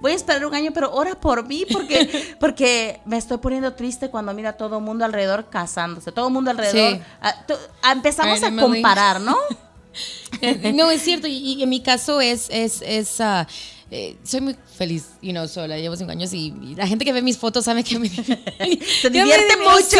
voy 0.03 0.11
a 0.11 0.15
esperar 0.15 0.45
un 0.45 0.53
año, 0.53 0.71
pero 0.73 0.93
ora 0.93 1.15
por 1.15 1.47
mí 1.47 1.65
porque, 1.71 2.35
porque 2.39 2.99
me 3.05 3.17
estoy 3.17 3.38
poniendo 3.38 3.73
triste 3.73 4.09
cuando 4.09 4.34
miro 4.34 4.49
a 4.49 4.53
todo 4.53 4.77
el 4.77 4.84
mundo 4.84 5.05
alrededor 5.05 5.49
casándose. 5.49 6.11
Todo 6.11 6.27
el 6.27 6.34
mundo 6.34 6.51
alrededor. 6.51 6.97
Sí. 6.97 7.01
ah, 7.21 7.34
to- 7.47 7.57
ah, 7.81 7.93
empezamos 7.93 8.43
a 8.43 8.53
comparar, 8.55 9.19
¿no? 9.21 9.35
No, 10.73 10.89
es 10.89 11.01
cierto. 11.03 11.27
Y, 11.27 11.38
y 11.53 11.63
en 11.63 11.69
mi 11.69 11.80
caso 11.81 12.19
es, 12.19 12.47
es, 12.49 12.81
es 12.81 13.19
eh, 13.91 14.17
soy 14.23 14.41
muy 14.41 14.55
feliz, 14.75 15.09
you 15.21 15.31
know, 15.31 15.47
sola. 15.47 15.77
Llevo 15.77 15.95
cinco 15.95 16.11
años 16.11 16.34
y, 16.34 16.47
y 16.63 16.75
la 16.75 16.88
gente 16.88 17.05
que 17.05 17.13
ve 17.13 17.21
mis 17.21 17.38
fotos 17.38 17.63
sabe 17.65 17.84
que 17.84 17.99
me, 17.99 18.09
Se 19.01 19.09
divierte. 19.09 19.55
mucho. 19.57 19.97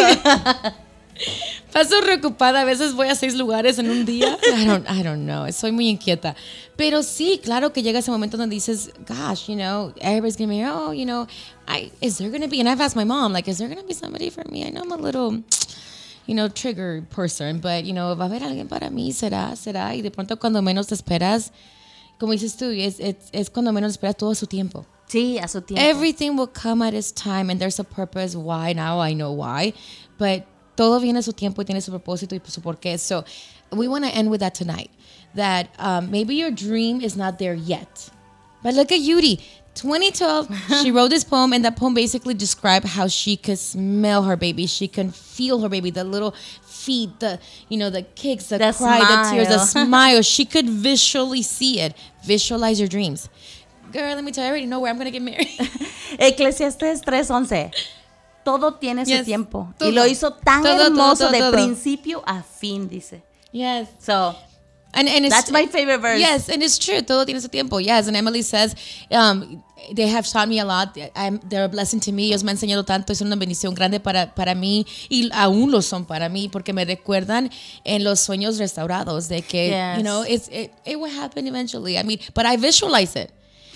Paso 1.72 2.00
preocupada, 2.02 2.60
a 2.60 2.64
veces 2.64 2.94
voy 2.94 3.08
a 3.08 3.14
seis 3.14 3.34
lugares 3.34 3.78
en 3.78 3.90
un 3.90 4.04
día. 4.04 4.38
I 4.56 4.64
don't, 4.64 4.88
I 4.88 5.02
don't 5.02 5.24
know, 5.24 5.50
soy 5.52 5.72
muy 5.72 5.88
inquieta. 5.88 6.34
Pero 6.76 7.02
sí, 7.02 7.40
claro 7.42 7.72
que 7.72 7.82
llega 7.82 7.98
ese 7.98 8.10
momento 8.10 8.36
donde 8.36 8.54
dices, 8.54 8.92
gosh, 9.06 9.48
you 9.48 9.56
know, 9.56 9.92
everybody's 10.00 10.36
gonna 10.36 10.52
be, 10.52 10.64
oh, 10.64 10.92
you 10.92 11.04
know, 11.04 11.26
I, 11.66 11.90
is 12.00 12.18
there 12.18 12.30
gonna 12.30 12.48
be, 12.48 12.60
and 12.60 12.68
I've 12.68 12.80
asked 12.80 12.96
my 12.96 13.04
mom, 13.04 13.32
like, 13.32 13.48
is 13.48 13.58
there 13.58 13.68
gonna 13.68 13.84
be 13.84 13.94
somebody 13.94 14.30
for 14.30 14.44
me? 14.50 14.64
I 14.64 14.70
know 14.70 14.82
I'm 14.82 14.92
a 14.92 14.96
little, 14.96 15.42
you 16.26 16.34
know, 16.34 16.48
trigger 16.48 17.02
person, 17.10 17.58
but, 17.58 17.84
you 17.84 17.92
know, 17.92 18.14
va 18.14 18.24
a 18.24 18.28
haber 18.28 18.42
alguien 18.42 18.68
para 18.68 18.90
mí, 18.90 19.12
será, 19.12 19.56
será. 19.56 19.94
Y 19.94 20.02
de 20.02 20.10
pronto 20.10 20.38
cuando 20.38 20.62
menos 20.62 20.88
te 20.88 20.94
esperas, 20.94 21.50
como 22.18 22.32
dices 22.32 22.56
tú, 22.56 22.70
es, 22.70 23.00
es, 23.00 23.16
es 23.32 23.50
cuando 23.50 23.72
menos 23.72 23.92
esperas 23.92 24.16
todo 24.16 24.34
su 24.34 24.46
tiempo. 24.46 24.86
Sí, 25.06 25.38
a 25.38 25.48
su 25.48 25.60
tiempo. 25.60 25.84
Everything 25.84 26.36
will 26.36 26.48
come 26.48 26.82
at 26.82 26.94
its 26.94 27.12
time 27.12 27.50
and 27.50 27.60
there's 27.60 27.78
a 27.78 27.84
purpose 27.84 28.36
why 28.36 28.72
now 28.72 29.00
I 29.00 29.12
know 29.12 29.32
why. 29.32 29.74
But 30.18 30.46
todo 30.76 31.00
viene 31.00 31.22
su 31.22 31.32
tiempo 31.32 31.62
y 31.62 31.64
tiene 31.64 31.80
su 31.80 31.90
propósito 31.90 32.34
y 32.34 32.40
su 32.46 32.60
porqué. 32.60 32.98
So 32.98 33.24
we 33.70 33.88
want 33.88 34.04
to 34.04 34.10
end 34.10 34.30
with 34.30 34.40
that 34.40 34.54
tonight. 34.54 34.90
That 35.34 35.68
um, 35.78 36.10
maybe 36.10 36.34
your 36.34 36.50
dream 36.50 37.00
is 37.00 37.16
not 37.16 37.38
there 37.38 37.54
yet. 37.54 38.10
But 38.62 38.74
look 38.74 38.92
at 38.92 39.00
Yuri. 39.00 39.40
2012, 39.74 40.48
she 40.82 40.90
wrote 40.92 41.10
this 41.10 41.24
poem, 41.24 41.52
and 41.52 41.64
that 41.64 41.76
poem 41.76 41.94
basically 41.94 42.34
described 42.34 42.86
how 42.86 43.08
she 43.08 43.36
could 43.36 43.58
smell 43.58 44.22
her 44.22 44.36
baby, 44.36 44.66
she 44.66 44.86
can 44.86 45.10
feel 45.10 45.60
her 45.60 45.68
baby, 45.68 45.90
the 45.90 46.04
little 46.04 46.32
feet, 46.64 47.18
the 47.18 47.40
you 47.68 47.76
know, 47.76 47.90
the 47.90 48.02
kicks, 48.02 48.46
the, 48.48 48.58
The 48.58 48.72
cry, 48.72 49.00
the 49.00 49.30
tears, 49.32 49.48
the 49.48 49.58
smile. 49.58 49.86
smile. 49.88 50.22
She 50.22 50.44
could 50.44 50.68
visually 50.68 51.42
see 51.42 51.80
it. 51.80 51.96
Visualize 52.24 52.78
your 52.78 52.88
dreams. 52.88 53.28
Girl, 53.92 54.14
let 54.14 54.24
me 54.24 54.32
tell 54.32 54.44
you, 54.44 54.48
I 54.48 54.50
already 54.50 54.66
know 54.66 54.80
where 54.80 54.90
I'm 54.90 54.98
gonna 54.98 55.10
get 55.10 55.22
married. 55.22 55.48
Eclesiastes 56.18 57.02
3:11. 57.02 57.74
Todo 58.44 58.74
tiene 58.74 59.04
su 59.06 59.24
tiempo. 59.24 59.72
todo. 59.78 59.88
Y 59.88 59.92
lo 59.92 60.06
hizo 60.06 60.32
tan 60.34 60.62
Todo, 60.62 60.86
hermoso 60.86 61.30
todo, 61.30 61.50
de 61.50 61.52
principio 61.52 62.22
a 62.26 62.42
fin, 62.42 62.88
dice. 62.88 63.22
yes. 63.52 63.88
So, 63.98 64.34
And, 64.96 65.08
and 65.08 65.24
it's, 65.26 65.34
That's 65.34 65.50
my 65.50 65.66
favorite 65.66 65.98
verse. 66.00 66.20
Yes, 66.20 66.48
and 66.48 66.62
it's 66.62 66.78
true. 66.78 67.02
Todo 67.02 67.24
tiene 67.26 67.40
su 67.40 67.48
tiempo. 67.48 67.78
Yes, 67.80 68.06
and 68.06 68.16
Emily 68.16 68.42
says, 68.42 68.76
um, 69.10 69.60
they 69.92 70.06
have 70.06 70.24
taught 70.24 70.48
me 70.48 70.60
a 70.60 70.64
lot. 70.64 70.96
I'm, 71.16 71.40
they're 71.48 71.64
a 71.64 71.68
blessing 71.68 71.98
to 72.02 72.12
me. 72.12 72.28
Ellos 72.28 72.44
me 72.44 72.52
han 72.52 72.56
enseñado 72.58 72.84
tanto. 72.86 73.12
Es 73.12 73.20
una 73.20 73.34
bendición 73.34 73.74
grande 73.74 73.98
para, 73.98 74.32
para 74.36 74.54
mí 74.54 74.86
y 75.10 75.28
aún 75.32 75.72
lo 75.72 75.80
son 75.82 76.04
para 76.04 76.28
mí 76.28 76.48
porque 76.48 76.72
me 76.72 76.84
recuerdan 76.84 77.50
en 77.82 78.04
los 78.04 78.20
sueños 78.20 78.58
restaurados 78.58 79.26
de 79.26 79.42
que, 79.42 79.70
Yes. 79.70 79.96
you 79.96 80.04
know, 80.04 80.22
it's, 80.22 80.46
it, 80.52 80.70
it 80.86 80.96
will 80.96 81.10
happen 81.10 81.48
eventually. 81.48 81.98
I 81.98 82.04
mean, 82.04 82.20
but 82.32 82.46
I 82.46 82.56
visualize 82.56 83.16
it. 83.16 83.32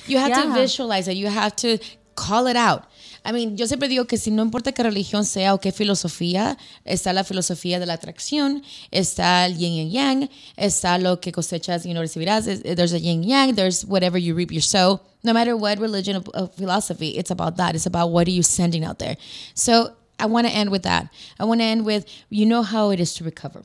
You 0.07 0.19
have 0.19 0.33
to 0.41 0.53
visualize 0.55 1.09
it. 1.11 1.17
You 1.17 1.27
have 1.27 1.57
to 1.57 1.79
call 2.15 2.47
it 2.47 2.57
out. 2.57 2.85
I 3.29 3.33
mean, 3.33 3.57
yo 3.59 3.67
siempre 3.67 3.89
digo 3.89 4.07
que 4.07 4.17
si 4.17 4.31
no 4.31 4.43
importa 4.43 4.73
qué 4.73 4.83
religión 4.83 5.25
sea 5.27 5.53
o 5.53 5.61
qué 5.61 5.71
filosofía, 5.71 6.57
está 6.87 7.13
la 7.13 7.25
filosofía 7.25 7.79
de 7.79 7.85
la 7.85 7.93
atracción, 7.95 8.63
está 8.91 9.45
el 9.45 9.59
yin 9.59 9.75
y 9.75 9.91
yang, 9.91 10.31
está 10.57 10.97
lo 10.97 11.21
que 11.21 11.31
cosechas 11.31 11.85
y 11.85 11.93
no 11.93 12.01
recibirás. 12.01 12.47
Is- 12.47 12.63
eh, 12.65 12.75
There's 12.75 12.95
a 12.95 12.99
yin 12.99 13.23
yang, 13.23 13.55
there's 13.55 13.85
whatever 13.85 14.19
you 14.19 14.35
reap, 14.35 14.51
you 14.51 14.61
sow. 14.63 15.01
No 15.23 15.33
matter 15.35 15.55
what 15.57 15.79
religion 15.79 16.17
or, 16.17 16.23
or 16.43 16.49
philosophy, 16.49 17.19
it's 17.19 17.31
about 17.31 17.57
that. 17.59 17.75
It's 17.75 17.87
about 17.87 18.11
what 18.13 18.27
are 18.29 18.33
you 18.35 18.43
sending 18.43 18.83
out 18.85 18.99
there. 18.99 19.17
So 19.55 19.91
I 20.19 20.27
want 20.27 20.47
to 20.47 20.53
end 20.53 20.71
with 20.71 20.85
that. 20.85 21.09
I 21.39 21.45
want 21.45 21.61
to 21.61 21.65
end 21.67 21.85
with 21.85 22.07
you 22.31 22.47
know 22.47 22.63
how 22.63 22.91
it 22.93 22.99
is 23.01 23.13
to 23.17 23.25
recover. 23.25 23.63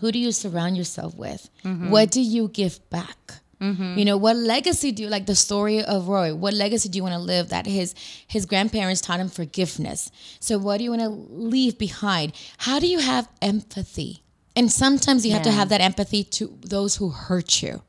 Who 0.00 0.12
do 0.12 0.18
you 0.18 0.32
surround 0.32 0.76
yourself 0.76 1.14
with? 1.16 1.48
Mm-hmm. 1.64 1.90
What 1.90 2.10
do 2.10 2.20
you 2.20 2.48
give 2.48 2.78
back? 2.90 3.40
Mm-hmm. 3.72 3.98
You 3.98 4.04
know, 4.04 4.16
what 4.16 4.36
legacy 4.36 4.92
do 4.92 5.02
you 5.02 5.08
like 5.08 5.26
the 5.26 5.34
story 5.34 5.82
of 5.82 6.08
Roy? 6.08 6.34
What 6.34 6.54
legacy 6.54 6.88
do 6.88 6.96
you 6.96 7.02
want 7.02 7.14
to 7.14 7.20
live 7.20 7.48
that 7.48 7.66
his 7.66 7.94
his 8.26 8.46
grandparents 8.46 9.00
taught 9.00 9.20
him 9.20 9.28
forgiveness? 9.28 10.10
So 10.40 10.58
what 10.58 10.78
do 10.78 10.84
you 10.84 10.90
want 10.90 11.02
to 11.02 11.08
leave 11.08 11.78
behind? 11.78 12.32
How 12.58 12.78
do 12.78 12.86
you 12.86 12.98
have 13.00 13.28
empathy? 13.42 14.22
And 14.54 14.72
sometimes 14.72 15.26
you 15.26 15.32
have 15.32 15.42
to 15.42 15.50
have 15.50 15.68
that 15.68 15.82
empathy 15.82 16.24
to 16.24 16.58
those 16.62 16.96
who 16.96 17.10
hurt 17.10 17.62
you. 17.62 17.82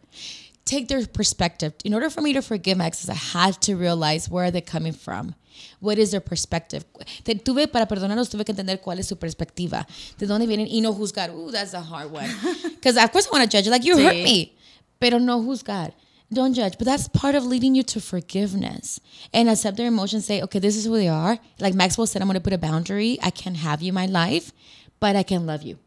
Take 0.66 0.90
their 0.90 1.06
perspective. 1.08 1.74
In 1.86 1.94
order 1.94 2.10
for 2.10 2.20
me 2.20 2.34
to 2.34 2.42
forgive 2.42 2.78
my 2.78 2.88
exes, 2.88 3.10
I 3.10 3.14
had 3.14 3.62
to 3.62 3.76
realize 3.78 4.30
where 4.30 4.52
they're 4.52 4.62
coming 4.62 4.92
from. 4.92 5.34
What 5.80 5.98
is 5.98 6.12
their 6.12 6.20
perspective? 6.20 6.84
Te- 7.24 7.36
tuve 7.36 7.72
para 7.72 7.86
perdonarlos, 7.88 8.30
tuve 8.30 8.46
que 8.46 8.54
entender 8.54 8.82
cuál 8.82 9.00
es 9.00 9.08
su 9.08 9.16
perspectiva. 9.16 9.88
De 10.18 10.28
dónde 10.28 10.46
vienen 10.46 10.68
y 10.68 10.82
no 10.82 10.94
juzgar. 10.94 11.32
Ooh, 11.32 11.52
that's 11.52 11.74
a 11.74 11.82
hard 11.82 12.12
one. 12.12 12.30
Because 12.76 12.98
of 12.98 13.12
course 13.12 13.28
I 13.28 13.38
want 13.38 13.50
to 13.50 13.58
judge 13.58 13.66
you. 13.66 13.72
Like 13.72 13.86
you 13.86 13.98
hurt 13.98 14.16
me, 14.16 14.57
pero 15.00 15.18
no 15.20 15.42
juzgar. 15.42 15.92
Don't 16.32 16.54
judge. 16.54 16.78
But 16.78 16.86
that's 16.86 17.08
part 17.08 17.36
of 17.36 17.46
leading 17.46 17.74
you 17.76 17.84
to 17.84 18.02
forgiveness 18.02 19.00
and 19.34 19.50
accept 19.50 19.78
their 19.78 19.88
emotions. 19.88 20.26
Say, 20.26 20.42
okay, 20.42 20.60
this 20.60 20.76
is 20.76 20.86
who 20.86 20.98
they 20.98 21.08
are. 21.08 21.40
Like 21.60 21.74
Maxwell 21.74 22.06
said, 22.06 22.22
I'm 22.22 22.28
going 22.28 22.36
to 22.36 22.42
put 22.42 22.52
a 22.54 22.58
boundary. 22.58 23.18
I 23.24 23.30
can't 23.30 23.56
have 23.58 23.82
you 23.82 23.90
in 23.90 23.96
my 23.96 24.08
life, 24.08 24.52
but 25.00 25.16
I 25.16 25.24
can 25.24 25.46
love 25.46 25.64
you. 25.64 25.78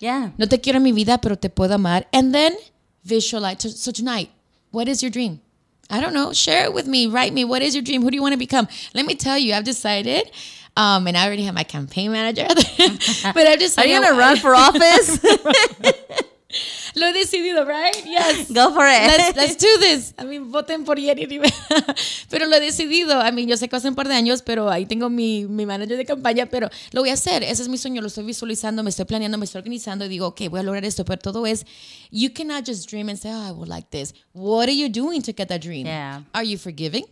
yeah. 0.00 0.30
No 0.38 0.46
te 0.46 0.58
quiero 0.58 0.78
en 0.78 0.82
mi 0.82 0.90
vida, 0.92 1.18
pero 1.22 1.36
te 1.36 1.48
puedo 1.48 1.74
amar. 1.74 2.04
And 2.12 2.34
then 2.34 2.56
visualize. 3.04 3.62
So- 3.62 3.68
So 3.68 3.92
tonight, 3.92 4.30
what 4.72 4.88
is 4.88 5.02
your 5.02 5.10
dream? 5.10 5.40
I 5.88 6.00
don't 6.00 6.12
know. 6.14 6.32
Share 6.32 6.64
it 6.64 6.74
with 6.74 6.88
me. 6.88 7.06
Write 7.06 7.32
me. 7.32 7.44
What 7.44 7.62
is 7.62 7.74
your 7.76 7.82
dream? 7.84 8.02
Who 8.02 8.10
do 8.10 8.16
you 8.16 8.22
want 8.22 8.32
to 8.32 8.38
become? 8.38 8.66
Let 8.92 9.06
me 9.06 9.14
tell 9.14 9.38
you, 9.38 9.54
I've 9.54 9.62
decided, 9.62 10.32
um, 10.76 11.06
and 11.06 11.16
I 11.16 11.24
already 11.26 11.44
have 11.44 11.54
my 11.54 11.62
campaign 11.62 12.10
manager, 12.10 12.46
but 12.48 13.46
I've 13.46 13.78
Are 13.78 13.86
you 13.86 14.00
gonna 14.00 14.18
run 14.18 14.36
for 14.38 14.52
office? 14.56 15.20
Lo 16.94 17.06
he 17.06 17.12
decidido, 17.12 17.64
right? 17.66 17.94
Yes. 18.06 18.50
Go 18.50 18.72
for 18.72 18.86
it. 18.86 19.06
Let's, 19.06 19.36
let's 19.36 19.56
do 19.56 19.68
this. 19.80 20.14
I 20.18 20.24
mean, 20.24 20.50
voten 20.50 20.84
por 20.84 20.96
Jenny 20.98 21.26
Rivera. 21.26 21.52
Pero 22.30 22.46
lo 22.46 22.56
he 22.56 22.60
decidido. 22.60 23.20
I 23.20 23.32
mean, 23.32 23.48
yo 23.48 23.56
sé 23.56 23.68
que 23.68 23.76
hace 23.76 23.88
un 23.88 23.94
par 23.94 24.08
de 24.08 24.14
años, 24.14 24.42
pero 24.42 24.70
ahí 24.70 24.86
tengo 24.86 25.10
mi, 25.10 25.46
mi 25.46 25.66
manager 25.66 25.96
de 25.96 26.04
campaña, 26.04 26.46
pero 26.46 26.70
lo 26.92 27.02
voy 27.02 27.10
a 27.10 27.14
hacer. 27.14 27.42
Ese 27.42 27.62
es 27.62 27.68
mi 27.68 27.76
sueño. 27.76 28.00
Lo 28.00 28.08
estoy 28.08 28.24
visualizando, 28.24 28.82
me 28.82 28.90
estoy 28.90 29.04
planeando, 29.04 29.36
me 29.36 29.44
estoy 29.44 29.58
organizando 29.58 30.04
y 30.06 30.08
digo, 30.08 30.28
ok, 30.28 30.48
voy 30.48 30.60
a 30.60 30.62
lograr 30.62 30.84
esto. 30.84 31.04
Pero 31.04 31.18
todo 31.18 31.46
es, 31.46 31.66
you 32.10 32.30
cannot 32.32 32.66
just 32.66 32.88
dream 32.90 33.08
and 33.08 33.18
say, 33.18 33.30
oh, 33.30 33.48
I 33.48 33.52
would 33.52 33.68
like 33.68 33.88
this. 33.90 34.14
What 34.32 34.68
are 34.68 34.74
you 34.74 34.88
doing 34.88 35.22
to 35.22 35.32
get 35.32 35.48
that 35.48 35.60
dream? 35.60 35.86
Yeah. 35.86 36.22
Are 36.32 36.44
you 36.44 36.58
forgiving? 36.58 37.04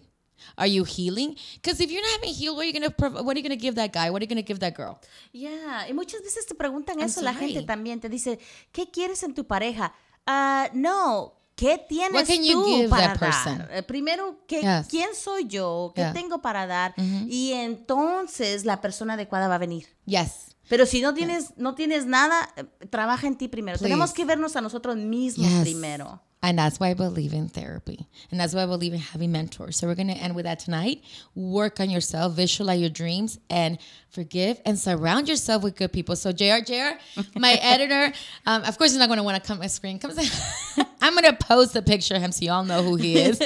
Are 0.57 0.69
you 0.71 0.85
healing? 0.85 1.37
Because 1.61 1.81
if 1.83 1.91
you're 1.91 2.03
not 2.03 2.13
having 2.21 2.33
healed, 2.35 2.57
what 2.57 2.65
are 2.65 2.71
you 2.71 2.73
gonna 2.73 2.95
what 3.23 3.35
are 3.35 3.39
you 3.41 3.43
gonna 3.43 3.57
give 3.61 3.75
that 3.75 3.93
guy? 3.93 4.11
What 4.11 4.21
are 4.21 4.25
you 4.25 4.29
gonna 4.29 4.43
give 4.47 4.59
that 4.61 4.75
girl? 4.77 4.99
Yeah, 5.33 5.89
y 5.89 5.93
muchas 5.95 6.23
veces 6.23 6.47
te 6.47 6.55
preguntan 6.55 6.99
I'm 7.01 7.07
eso 7.07 7.23
la 7.23 7.33
sorry. 7.33 7.53
gente 7.53 7.67
también. 7.67 8.01
Te 8.01 8.09
dice, 8.09 8.39
¿qué 8.73 8.91
quieres 8.91 9.23
en 9.25 9.35
tu 9.35 9.47
pareja? 9.47 9.93
Ah, 10.27 10.71
no, 10.73 11.35
¿qué 11.57 11.79
tienes 11.89 12.13
What 12.15 12.27
can 12.27 12.43
you 12.45 12.53
tú 12.53 12.65
give 12.67 12.89
para 12.89 13.15
that 13.15 13.19
person? 13.19 13.59
dar? 13.59 13.71
Eh, 13.73 13.83
Primero, 13.83 14.39
¿qué, 14.47 14.61
Yes. 14.63 14.87
¿quién 14.89 15.09
soy 15.15 15.47
yo? 15.49 15.93
¿Qué 15.95 16.03
Yeah. 16.03 16.13
tengo 16.13 16.41
para 16.41 16.67
dar? 16.67 16.95
Y 17.29 17.53
entonces 17.53 18.65
la 18.65 18.81
persona 18.81 19.15
adecuada 19.15 19.49
va 19.49 19.57
a 19.57 19.59
venir. 19.59 19.87
Yes. 20.07 20.55
Pero 20.69 20.87
si 20.87 21.03
no 21.03 21.13
tienes, 21.13 21.57
no 21.59 21.75
tienes 21.75 22.07
nada, 22.07 22.49
eh, 22.57 22.65
trabaja 22.89 23.27
en 23.27 23.37
ti 23.37 23.49
primero. 23.49 23.79
Tenemos 23.79 24.13
que 24.15 24.25
vernos 24.25 24.57
a 24.57 24.61
nosotros 24.63 24.97
mismos 24.97 25.47
Yes. 25.49 25.61
primero. 25.61 26.23
And 26.45 26.59
that's 26.59 26.79
why 26.79 26.89
I 26.91 26.95
believe 26.95 27.33
in 27.33 27.49
therapy. 27.49 28.07
And 28.31 28.39
that's 28.39 28.55
why 28.55 28.65
I 28.65 28.67
believe 28.67 28.93
in 28.93 28.99
having 28.99 29.33
mentors. 29.33 29.79
So 29.79 29.87
we're 29.87 29.95
going 29.95 30.09
to 30.09 30.15
end 30.15 30.37
with 30.37 30.45
that 30.45 30.59
tonight. 30.59 31.03
Work 31.35 31.81
on 31.81 31.89
yourself, 31.89 32.35
visualize 32.35 32.79
your 32.79 32.91
dreams, 32.91 33.39
and 33.49 33.79
forgive 34.11 34.61
and 34.67 34.79
surround 34.79 35.27
yourself 35.27 35.63
with 35.63 35.75
good 35.75 35.91
people. 35.91 36.17
So, 36.17 36.33
JR, 36.33 36.59
JR, 36.63 36.99
my 37.35 37.53
editor, 37.63 38.13
um, 38.45 38.63
of 38.65 38.77
course, 38.77 38.91
he's 38.91 38.99
not 38.99 39.07
going 39.07 39.17
to 39.17 39.23
want 39.23 39.43
to 39.43 39.47
come 39.47 39.63
on 39.63 39.69
screen. 39.71 39.99
Come 39.99 40.11
I'm 41.05 41.13
going 41.13 41.25
to 41.25 41.35
post 41.35 41.75
the 41.75 41.83
picture 41.83 42.15
of 42.15 42.23
him 42.23 42.33
so 42.33 42.47
y'all 42.47 42.65
know 42.65 42.83
who 42.83 42.97
he 42.97 43.19
is. 43.19 43.39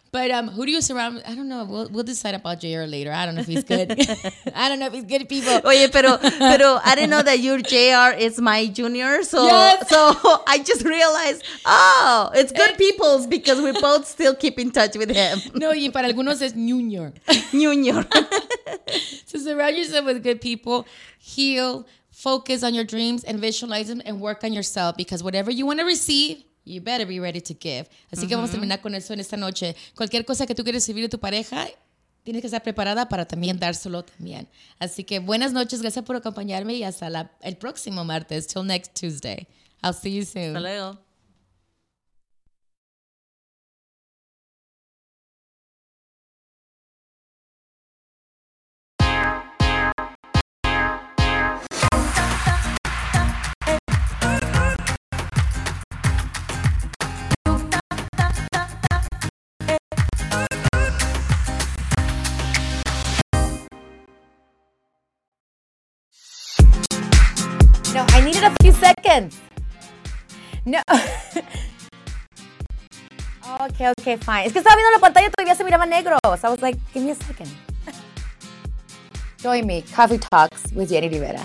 but 0.12 0.30
um, 0.30 0.46
who 0.46 0.64
do 0.64 0.70
you 0.70 0.80
surround? 0.80 1.20
I 1.26 1.34
don't 1.34 1.48
know. 1.48 1.64
We'll, 1.64 1.88
we'll 1.88 2.04
decide 2.04 2.36
about 2.36 2.60
JR 2.60 2.82
later. 2.82 3.10
I 3.10 3.26
don't 3.26 3.34
know 3.34 3.40
if 3.40 3.48
he's 3.48 3.64
good. 3.64 3.90
I 4.54 4.68
don't 4.68 4.78
know 4.78 4.86
if 4.86 4.92
he's 4.92 5.02
good 5.02 5.28
people. 5.28 5.60
Oye, 5.64 5.88
pero, 5.90 6.16
pero 6.22 6.78
I 6.84 6.94
didn't 6.94 7.10
know 7.10 7.22
that 7.22 7.40
your 7.40 7.58
JR 7.58 8.16
is 8.16 8.40
my 8.40 8.68
junior, 8.68 9.24
so 9.24 9.44
Yes. 9.44 9.88
so 9.88 10.14
I 10.46 10.62
just 10.64 10.84
realized, 10.84 11.42
oh, 11.64 12.30
it's 12.34 12.52
good 12.52 12.78
people's 12.78 13.26
because 13.26 13.60
we 13.60 13.72
both 13.80 14.06
still 14.06 14.36
keep 14.36 14.60
in 14.60 14.70
touch 14.70 14.96
with 14.96 15.10
him. 15.10 15.40
No, 15.54 15.70
y 15.70 15.90
para 15.92 16.06
algunos 16.06 16.40
es 16.42 16.52
Junior. 16.52 17.12
Junior. 17.50 18.06
So 19.26 19.40
surround 19.40 19.76
yourself 19.76 20.04
with 20.06 20.22
good 20.22 20.40
people, 20.40 20.86
heal, 21.18 21.86
focus 22.22 22.62
on 22.62 22.74
your 22.74 22.84
dreams, 22.86 23.24
and 23.24 23.38
visualize 23.40 23.88
them 23.88 24.00
and 24.06 24.20
work 24.20 24.42
on 24.44 24.52
yourself 24.52 24.96
because 24.96 25.22
whatever 25.22 25.50
you 25.52 25.66
want 25.66 25.78
to 25.80 25.84
receive, 25.84 26.44
you 26.64 26.80
better 26.80 27.06
be 27.06 27.20
ready 27.20 27.40
to 27.40 27.54
give. 27.54 27.86
Así 28.10 28.26
que 28.26 28.34
vamos 28.34 28.50
a 28.50 28.52
terminar 28.54 28.80
con 28.80 28.94
eso 28.94 29.12
en 29.12 29.20
esta 29.20 29.36
noche. 29.36 29.76
Cualquier 29.94 30.24
cosa 30.24 30.46
que 30.46 30.54
tú 30.54 30.62
quieres 30.64 30.82
recibir 30.82 31.02
de 31.04 31.08
tu 31.10 31.18
pareja, 31.20 31.66
tienes 32.24 32.40
que 32.40 32.46
estar 32.48 32.62
preparada 32.62 33.08
para 33.08 33.26
también 33.26 33.58
dárselo 33.58 34.02
también. 34.04 34.48
Así 34.80 35.04
que 35.04 35.18
buenas 35.20 35.52
noches, 35.52 35.80
gracias 35.82 36.04
por 36.04 36.16
acompañarme 36.16 36.74
y 36.74 36.82
hasta 36.82 37.08
la- 37.10 37.30
el 37.42 37.56
próximo 37.56 38.04
martes. 38.04 38.46
Till 38.46 38.64
next 38.64 38.94
Tuesday. 38.94 39.46
I'll 39.84 39.92
see 39.94 40.16
you 40.16 40.24
soon. 40.24 40.56
Hasta 40.56 40.60
luego. 40.60 41.05
A 68.42 68.50
few 68.62 68.72
seconds. 68.72 69.40
No. 70.64 70.80
okay, 73.60 73.88
okay, 73.98 74.16
fine. 74.18 74.44
Es 74.46 74.52
que 74.52 74.58
estaba 74.58 74.76
viendo 74.76 74.90
la 74.92 74.98
pantalla 74.98 75.28
y 75.28 75.30
todavía 75.30 75.54
se 75.54 75.64
miraba 75.64 75.86
negro. 75.86 76.18
So 76.22 76.48
I 76.48 76.50
was 76.50 76.60
like, 76.60 76.78
give 76.92 77.02
me 77.04 77.12
a 77.12 77.14
second. 77.14 77.50
Join 79.42 79.66
me, 79.66 79.82
Coffee 79.94 80.18
Talks 80.18 80.72
with 80.74 80.90
Jenny 80.90 81.08
Rivera. 81.08 81.40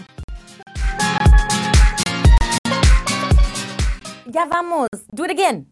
Ya 4.28 4.46
vamos. 4.46 4.90
Do 5.14 5.24
it 5.24 5.32
again. 5.32 5.71